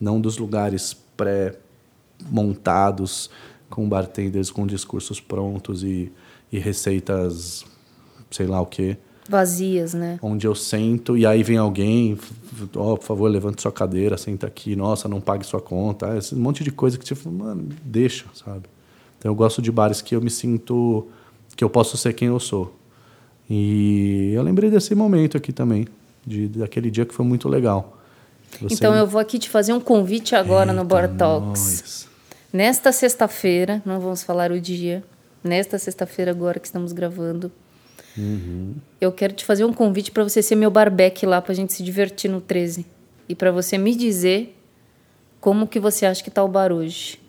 não 0.00 0.18
dos 0.18 0.38
lugares 0.38 0.96
pré-montados 1.14 3.28
com 3.70 3.88
bartenders 3.88 4.50
com 4.50 4.66
discursos 4.66 5.20
prontos 5.20 5.82
e, 5.84 6.10
e 6.52 6.58
receitas, 6.58 7.64
sei 8.30 8.46
lá 8.46 8.60
o 8.60 8.66
quê 8.66 8.96
Vazias, 9.28 9.94
né? 9.94 10.18
onde 10.22 10.44
eu 10.46 10.54
sento 10.56 11.16
e 11.16 11.24
aí 11.24 11.42
vem 11.44 11.56
alguém, 11.56 12.18
ó, 12.74 12.96
por 12.96 13.04
favor, 13.04 13.28
levante 13.30 13.62
sua 13.62 13.70
cadeira, 13.70 14.18
senta 14.18 14.48
aqui, 14.48 14.74
nossa, 14.74 15.08
não 15.08 15.20
pague 15.20 15.46
sua 15.46 15.60
conta, 15.60 16.16
esse 16.18 16.34
monte 16.34 16.64
de 16.64 16.72
coisa 16.72 16.98
que 16.98 17.04
tipo, 17.04 17.30
mano, 17.30 17.68
deixa, 17.84 18.24
sabe? 18.34 18.64
Então 19.18 19.30
eu 19.30 19.34
gosto 19.36 19.62
de 19.62 19.70
bares 19.70 20.02
que 20.02 20.16
eu 20.16 20.20
me 20.20 20.30
sinto 20.30 21.06
que 21.54 21.62
eu 21.62 21.70
posso 21.70 21.96
ser 21.96 22.12
quem 22.14 22.26
eu 22.28 22.40
sou. 22.40 22.74
E 23.48 24.32
eu 24.34 24.42
lembrei 24.42 24.70
desse 24.70 24.94
momento 24.94 25.36
aqui 25.36 25.52
também, 25.52 25.86
de 26.26 26.48
daquele 26.48 26.90
dia 26.90 27.04
que 27.04 27.14
foi 27.14 27.24
muito 27.26 27.48
legal. 27.48 27.98
Você- 28.60 28.74
Então 28.74 28.94
eu 28.94 29.06
vou 29.06 29.20
aqui 29.20 29.38
te 29.38 29.48
fazer 29.48 29.72
um 29.72 29.80
convite 29.80 30.34
agora 30.34 30.72
no 30.72 30.84
Bar 30.84 31.08
Talks. 31.16 31.60
Nós. 31.80 32.08
Nesta 32.52 32.92
sexta-feira, 32.92 33.82
não 33.84 34.00
vamos 34.00 34.22
falar 34.22 34.50
o 34.50 34.60
dia, 34.60 35.04
nesta 35.42 35.78
sexta-feira 35.78 36.30
agora 36.30 36.58
que 36.58 36.66
estamos 36.66 36.92
gravando, 36.92 37.50
eu 39.00 39.12
quero 39.12 39.32
te 39.32 39.44
fazer 39.44 39.64
um 39.64 39.72
convite 39.72 40.10
para 40.10 40.24
você 40.24 40.42
ser 40.42 40.56
meu 40.56 40.70
barbeque 40.70 41.24
lá, 41.24 41.40
pra 41.40 41.54
gente 41.54 41.72
se 41.72 41.82
divertir 41.82 42.30
no 42.30 42.40
13. 42.40 42.84
E 43.28 43.34
para 43.34 43.52
você 43.52 43.78
me 43.78 43.94
dizer 43.94 44.56
como 45.40 45.66
que 45.66 45.78
você 45.78 46.04
acha 46.04 46.22
que 46.22 46.30
tá 46.30 46.42
o 46.42 46.48
bar 46.48 46.72
hoje. 46.72 47.20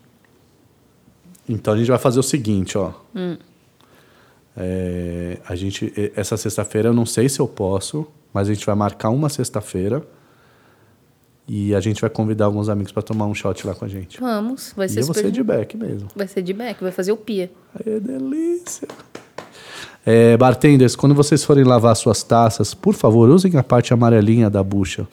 Então 1.48 1.74
a 1.74 1.76
gente 1.76 1.88
vai 1.88 1.98
fazer 1.98 2.18
o 2.18 2.22
seguinte, 2.22 2.76
ó. 2.76 2.92
É, 4.56 5.38
a 5.48 5.54
gente, 5.54 5.92
essa 6.14 6.36
sexta-feira 6.36 6.88
eu 6.88 6.92
não 6.92 7.06
sei 7.06 7.28
se 7.28 7.40
eu 7.40 7.48
posso, 7.48 8.06
mas 8.32 8.48
a 8.48 8.54
gente 8.54 8.66
vai 8.66 8.74
marcar 8.74 9.10
uma 9.10 9.28
sexta-feira 9.28 10.02
E 11.46 11.74
a 11.74 11.80
gente 11.80 12.00
vai 12.00 12.08
convidar 12.08 12.44
alguns 12.46 12.68
amigos 12.68 12.92
para 12.92 13.02
tomar 13.02 13.26
um 13.26 13.34
shot 13.34 13.66
lá 13.66 13.74
com 13.74 13.84
a 13.84 13.88
gente. 13.88 14.20
Vamos, 14.20 14.72
vai 14.76 14.86
E 14.86 14.88
ser 14.88 15.00
eu 15.00 15.06
vou 15.06 15.14
super... 15.14 15.26
ser 15.26 15.32
de 15.32 15.42
back 15.42 15.76
mesmo. 15.76 16.08
Vai 16.14 16.28
ser 16.28 16.42
de 16.42 16.52
back, 16.52 16.82
vai 16.82 16.92
fazer 16.92 17.12
o 17.12 17.16
pia. 17.16 17.50
Aí, 17.74 18.00
delícia. 18.00 18.86
É, 20.04 20.36
bartenders, 20.36 20.96
quando 20.96 21.14
vocês 21.14 21.44
forem 21.44 21.64
lavar 21.64 21.94
suas 21.94 22.22
taças, 22.22 22.74
por 22.74 22.94
favor, 22.94 23.28
usem 23.28 23.56
a 23.56 23.62
parte 23.62 23.92
amarelinha 23.92 24.48
da 24.50 24.62
bucha. 24.62 25.06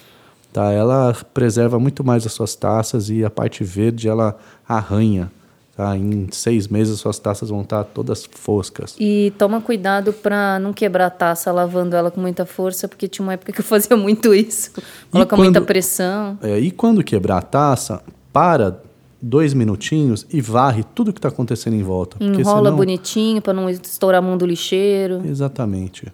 Tá? 0.52 0.72
Ela 0.72 1.16
preserva 1.34 1.80
muito 1.80 2.04
mais 2.04 2.26
as 2.26 2.34
suas 2.34 2.56
taças 2.56 3.10
e 3.10 3.24
a 3.24 3.30
parte 3.30 3.64
verde 3.64 4.08
ela 4.08 4.38
arranha. 4.68 5.32
Tá? 5.80 5.96
Em 5.96 6.28
seis 6.30 6.68
meses 6.68 7.00
suas 7.00 7.20
taças 7.20 7.48
vão 7.48 7.62
estar 7.62 7.86
todas 7.86 8.28
foscas. 8.30 8.98
E 9.00 9.32
toma 9.38 9.62
cuidado 9.62 10.12
pra 10.12 10.60
não 10.60 10.74
quebrar 10.74 11.06
a 11.06 11.10
taça 11.10 11.54
lavando 11.54 11.96
ela 11.96 12.12
com 12.12 12.20
muita 12.20 12.46
força, 12.46 12.86
porque 12.86 13.08
tinha 13.08 13.26
uma 13.26 13.32
época 13.32 13.54
que 13.54 13.62
eu 13.62 13.64
fazia 13.64 13.96
muito 13.96 14.34
isso. 14.36 14.72
Coloca 15.10 15.38
quando- 15.38 15.46
muita 15.46 15.62
pressão. 15.62 16.38
É, 16.42 16.60
e 16.60 16.70
quando 16.70 17.02
quebrar 17.02 17.38
a 17.38 17.42
taça, 17.42 18.04
para 18.34 18.78
dois 19.22 19.54
minutinhos 19.54 20.26
e 20.30 20.42
varre 20.42 20.84
tudo 20.94 21.14
que 21.14 21.20
está 21.20 21.30
acontecendo 21.30 21.76
em 21.78 21.82
volta. 21.82 22.18
Enrola 22.22 22.66
senão- 22.66 22.76
bonitinho 22.76 23.42
pra 23.42 23.54
não 23.54 23.70
estourar 23.70 24.20
a 24.20 24.22
mão 24.22 24.38
do 24.38 24.46
lixeiro. 24.46 25.22
Exatamente. 25.26 26.12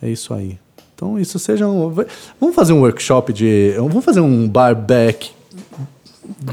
É 0.00 0.08
isso 0.08 0.32
aí. 0.32 0.58
Então, 0.94 1.18
isso 1.18 1.38
seja 1.38 1.68
um... 1.68 1.90
Vamos 2.40 2.56
fazer 2.56 2.72
um 2.72 2.80
workshop 2.80 3.34
de... 3.34 3.74
Vamos 3.76 4.02
fazer 4.02 4.20
um 4.20 4.48
barback... 4.48 5.30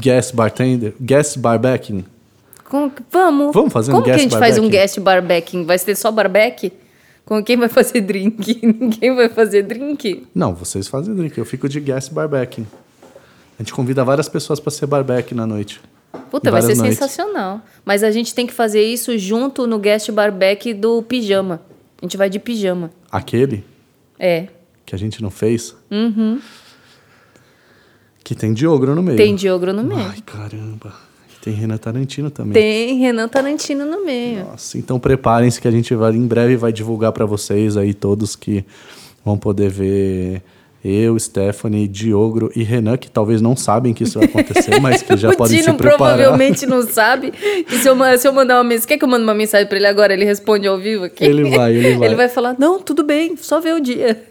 Guest 0.02 0.34
bartender... 0.34 0.92
Guest 1.00 1.38
barbecking. 1.38 2.04
Como 2.70 2.90
vamos. 3.10 3.52
Vamos 3.52 3.72
fazer 3.72 3.90
um 3.90 3.94
Como 3.96 4.04
que 4.04 4.10
a 4.12 4.16
gente 4.16 4.38
faz 4.38 4.56
um 4.56 4.62
barbecue? 4.62 4.78
guest 4.80 4.98
barbecking? 5.00 5.64
Vai 5.66 5.76
ser 5.76 5.94
só 5.96 6.10
barbeque? 6.10 6.72
Com 7.26 7.42
quem 7.44 7.56
vai 7.56 7.68
fazer 7.68 8.00
drink? 8.00 8.60
Ninguém 8.64 9.14
vai 9.14 9.28
fazer 9.28 9.62
drink? 9.64 10.26
Não, 10.34 10.54
vocês 10.54 10.88
fazem 10.88 11.14
drink. 11.14 11.36
Eu 11.36 11.44
fico 11.44 11.68
de 11.68 11.80
guest 11.80 12.12
barbecking. 12.12 12.66
A 13.58 13.62
gente 13.62 13.74
convida 13.74 14.02
várias 14.04 14.28
pessoas 14.28 14.58
para 14.60 14.70
ser 14.70 14.86
barbeque 14.86 15.34
na 15.34 15.46
noite. 15.46 15.80
Puta, 16.30 16.50
vai 16.50 16.62
ser 16.62 16.76
noites. 16.76 16.96
sensacional. 16.98 17.60
Mas 17.84 18.02
a 18.02 18.10
gente 18.10 18.34
tem 18.34 18.46
que 18.46 18.54
fazer 18.54 18.82
isso 18.82 19.18
junto 19.18 19.66
no 19.66 19.78
guest 19.78 20.10
barbeque 20.12 20.72
do 20.72 21.02
pijama. 21.02 21.60
A 22.00 22.04
gente 22.04 22.16
vai 22.16 22.30
de 22.30 22.38
pijama. 22.38 22.90
Aquele 23.10 23.64
É. 24.18 24.46
que 24.86 24.94
a 24.94 24.98
gente 24.98 25.20
não 25.22 25.30
fez. 25.30 25.74
Que 28.24 28.34
tem 28.34 28.52
Diogro 28.54 28.94
no 28.94 29.02
meio. 29.02 29.16
Tem 29.16 29.34
Diogro 29.34 29.72
no 29.72 29.82
meio. 29.84 30.00
Ai, 30.00 30.20
caramba. 30.24 30.94
Tem 31.42 31.54
Renan 31.54 31.78
Tarantino 31.78 32.30
também. 32.30 32.52
Tem 32.52 32.98
Renan 32.98 33.28
Tarantino 33.28 33.86
no 33.86 34.04
meio. 34.04 34.44
Nossa, 34.44 34.76
então 34.76 35.00
preparem-se 35.00 35.60
que 35.60 35.66
a 35.66 35.70
gente 35.70 35.94
vai 35.94 36.12
em 36.12 36.26
breve 36.26 36.56
vai 36.56 36.72
divulgar 36.72 37.12
para 37.12 37.24
vocês 37.24 37.76
aí 37.76 37.94
todos 37.94 38.36
que 38.36 38.64
vão 39.24 39.38
poder 39.38 39.70
ver 39.70 40.42
eu, 40.82 41.18
Stephanie, 41.18 41.86
Diogro 41.86 42.50
e 42.56 42.62
Renan, 42.62 42.96
que 42.96 43.10
talvez 43.10 43.42
não 43.42 43.54
sabem 43.54 43.92
que 43.92 44.04
isso 44.04 44.18
vai 44.18 44.26
acontecer, 44.28 44.80
mas 44.80 45.02
que 45.02 45.14
já 45.16 45.34
podem 45.34 45.58
se 45.58 45.72
preparar. 45.72 45.98
provavelmente 45.98 46.66
não 46.66 46.82
sabe. 46.88 47.32
E 47.70 47.76
se 47.76 47.86
eu, 47.86 47.96
se 48.18 48.26
eu 48.26 48.32
mandar 48.32 48.56
uma 48.56 48.64
mensagem. 48.64 48.88
Quer 48.88 48.98
que 48.98 49.04
eu 49.04 49.08
mande 49.08 49.22
uma 49.24 49.34
mensagem 49.34 49.66
pra 49.66 49.76
ele 49.76 49.86
agora? 49.86 50.12
Ele 50.12 50.24
responde 50.24 50.66
ao 50.66 50.78
vivo 50.78 51.04
aqui? 51.04 51.22
Ele 51.22 51.50
vai, 51.50 51.74
ele 51.74 51.96
vai. 51.98 52.08
Ele 52.08 52.16
vai 52.16 52.28
falar: 52.28 52.56
Não, 52.58 52.80
tudo 52.80 53.02
bem, 53.02 53.36
só 53.36 53.60
vê 53.60 53.72
o 53.72 53.80
dia. 53.80 54.22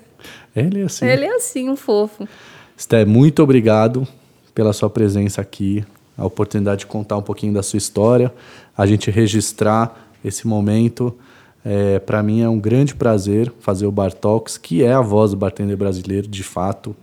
Ele 0.56 0.82
é 0.82 0.84
assim. 0.86 1.06
Ele 1.06 1.26
é 1.26 1.36
assim, 1.36 1.70
um 1.70 1.76
fofo. 1.76 2.28
Sté, 2.76 3.06
muito 3.06 3.44
obrigado 3.44 4.08
pela 4.56 4.74
sua 4.74 4.90
presença 4.90 5.42
aqui, 5.42 5.86
a 6.20 6.26
oportunidade 6.26 6.82
de 6.82 6.86
contar 6.86 7.18
um 7.18 7.22
pouquinho 7.22 7.54
da 7.54 7.64
sua 7.64 7.78
história, 7.78 8.34
a 8.78 8.86
gente 8.86 9.10
registrar 9.10 10.12
esse 10.24 10.46
momento. 10.46 11.16
É, 11.64 12.00
Para 12.00 12.22
mim 12.22 12.42
é 12.42 12.50
um 12.50 12.60
grande 12.60 12.94
prazer 12.94 13.52
fazer 13.60 13.86
o 13.86 13.92
Bar 13.92 14.14
Talks, 14.14 14.58
que 14.58 14.84
é 14.84 14.94
a 14.94 15.02
voz 15.02 15.32
do 15.32 15.38
bartender 15.38 15.78
brasileiro, 15.78 16.28
de 16.28 16.44
fato. 16.44 16.96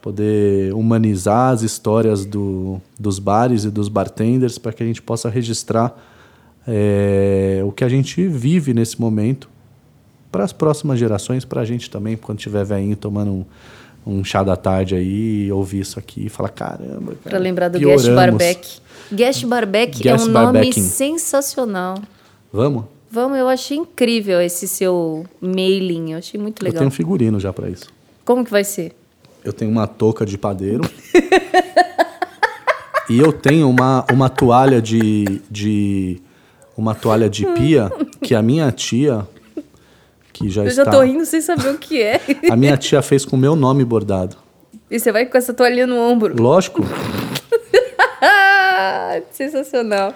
Poder 0.00 0.72
humanizar 0.72 1.52
as 1.52 1.62
histórias 1.62 2.24
do, 2.24 2.80
dos 2.98 3.18
bares 3.18 3.64
e 3.64 3.70
dos 3.70 3.88
bartenders 3.88 4.56
para 4.56 4.72
que 4.72 4.82
a 4.82 4.86
gente 4.86 5.02
possa 5.02 5.28
registrar 5.28 5.94
é, 6.66 7.62
o 7.64 7.72
que 7.72 7.84
a 7.84 7.88
gente 7.88 8.26
vive 8.26 8.72
nesse 8.72 9.00
momento 9.00 9.48
para 10.30 10.44
as 10.44 10.52
próximas 10.52 10.98
gerações, 10.98 11.44
para 11.44 11.60
a 11.60 11.64
gente 11.64 11.90
também, 11.90 12.16
quando 12.16 12.38
tiver 12.38 12.64
velhinho 12.64 12.96
tomando 12.96 13.30
um, 13.30 13.44
um 14.06 14.24
chá 14.24 14.42
da 14.42 14.56
tarde 14.56 14.94
aí, 14.94 15.50
ouvir 15.52 15.80
isso 15.80 15.98
aqui 15.98 16.26
e 16.26 16.28
falar, 16.28 16.48
caramba, 16.50 17.12
cara, 17.22 17.30
Pra 17.30 17.38
lembrar 17.38 17.68
do 17.68 17.78
pioramos. 17.78 18.04
Guest 18.04 18.14
Barbeck. 18.14 18.80
Guest 19.12 19.44
Barbeck 19.46 20.08
é 20.08 20.14
um 20.14 20.26
nome 20.26 20.72
sensacional. 20.72 21.96
Vamos? 22.52 22.84
Vamos, 23.10 23.38
eu 23.38 23.48
achei 23.48 23.76
incrível 23.76 24.40
esse 24.40 24.68
seu 24.68 25.24
mailing. 25.40 26.12
Eu 26.12 26.18
achei 26.18 26.40
muito 26.40 26.62
Eu 26.62 26.66
legal. 26.66 26.78
tenho 26.78 26.88
um 26.88 26.92
figurino 26.92 27.40
já 27.40 27.52
para 27.52 27.68
isso. 27.68 27.88
Como 28.24 28.44
que 28.44 28.50
vai 28.50 28.62
ser? 28.62 28.94
Eu 29.44 29.52
tenho 29.52 29.70
uma 29.70 29.86
touca 29.86 30.24
de 30.24 30.38
padeiro. 30.38 30.82
e 33.10 33.18
eu 33.18 33.32
tenho 33.32 33.68
uma, 33.68 34.04
uma 34.12 34.28
toalha 34.28 34.80
de, 34.80 35.40
de 35.50 36.20
uma 36.76 36.94
toalha 36.94 37.28
de 37.28 37.44
pia 37.54 37.90
que 38.22 38.34
a 38.34 38.42
minha 38.42 38.70
tia 38.70 39.26
que 40.40 40.48
já 40.48 40.62
Eu 40.62 40.68
está 40.68 40.84
já 40.84 40.90
tô 40.90 41.02
rindo 41.02 41.24
sem 41.26 41.40
saber 41.40 41.68
o 41.68 41.78
que 41.78 42.02
é. 42.02 42.20
a 42.50 42.56
minha 42.56 42.76
tia 42.76 43.02
fez 43.02 43.24
com 43.24 43.36
o 43.36 43.38
meu 43.38 43.54
nome 43.54 43.84
bordado. 43.84 44.36
e 44.90 44.98
você 44.98 45.12
vai 45.12 45.26
com 45.26 45.36
essa 45.36 45.52
toalhinha 45.52 45.86
no 45.86 45.98
ombro. 45.98 46.40
Lógico. 46.40 46.84
Sensacional. 49.30 50.14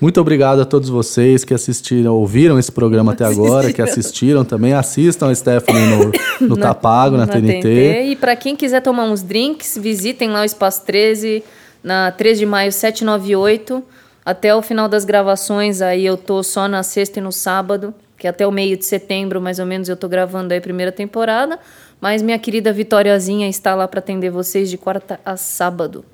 Muito 0.00 0.20
obrigado 0.20 0.60
a 0.60 0.64
todos 0.64 0.88
vocês 0.88 1.44
que 1.44 1.52
assistiram, 1.52 2.14
ouviram 2.14 2.58
esse 2.58 2.72
programa 2.72 3.12
até 3.12 3.24
agora, 3.24 3.70
que 3.72 3.82
assistiram 3.82 4.44
também. 4.44 4.72
Assistam 4.72 5.30
a 5.30 5.34
Stephanie 5.34 6.10
no, 6.40 6.48
no 6.48 6.56
Tapago, 6.56 7.18
na, 7.18 7.26
TNT. 7.26 8.04
E 8.04 8.16
para 8.16 8.34
quem 8.34 8.56
quiser 8.56 8.80
tomar 8.80 9.04
uns 9.04 9.22
drinks, 9.22 9.76
visitem 9.78 10.30
lá 10.30 10.40
o 10.40 10.44
Espaço 10.44 10.86
13, 10.86 11.44
na 11.82 12.10
3 12.12 12.38
de 12.38 12.46
maio 12.46 12.72
798. 12.72 13.82
Até 14.24 14.54
o 14.54 14.62
final 14.62 14.88
das 14.88 15.04
gravações, 15.04 15.82
aí 15.82 16.06
eu 16.06 16.16
tô 16.16 16.42
só 16.42 16.66
na 16.66 16.82
sexta 16.82 17.18
e 17.18 17.22
no 17.22 17.32
sábado, 17.32 17.92
que 18.20 18.28
até 18.28 18.46
o 18.46 18.52
meio 18.52 18.76
de 18.76 18.84
setembro, 18.84 19.40
mais 19.40 19.58
ou 19.58 19.64
menos, 19.64 19.88
eu 19.88 19.96
tô 19.96 20.06
gravando 20.06 20.52
aí 20.52 20.58
a 20.58 20.60
primeira 20.62 20.92
temporada. 20.92 21.58
Mas 21.98 22.20
minha 22.20 22.38
querida 22.38 22.70
Vitóriazinha 22.70 23.48
está 23.48 23.74
lá 23.74 23.88
para 23.88 23.98
atender 23.98 24.30
vocês 24.30 24.68
de 24.68 24.76
quarta 24.76 25.18
a 25.24 25.38
sábado. 25.38 26.04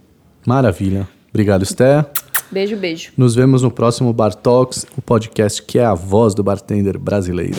Maravilha. 0.47 1.09
Obrigado, 1.31 1.67
Sté. 1.67 2.07
Beijo, 2.51 2.77
beijo. 2.77 3.13
Nos 3.17 3.35
vemos 3.35 3.63
no 3.63 3.73
próximo 3.73 4.13
Bar 4.13 4.35
Talks, 4.35 4.87
o 4.97 5.03
podcast 5.03 5.61
que 5.61 5.81
é 5.81 5.85
a 5.85 5.95
voz 5.95 6.33
do 6.33 6.45
bartender 6.45 6.97
brasileiro. 6.97 7.57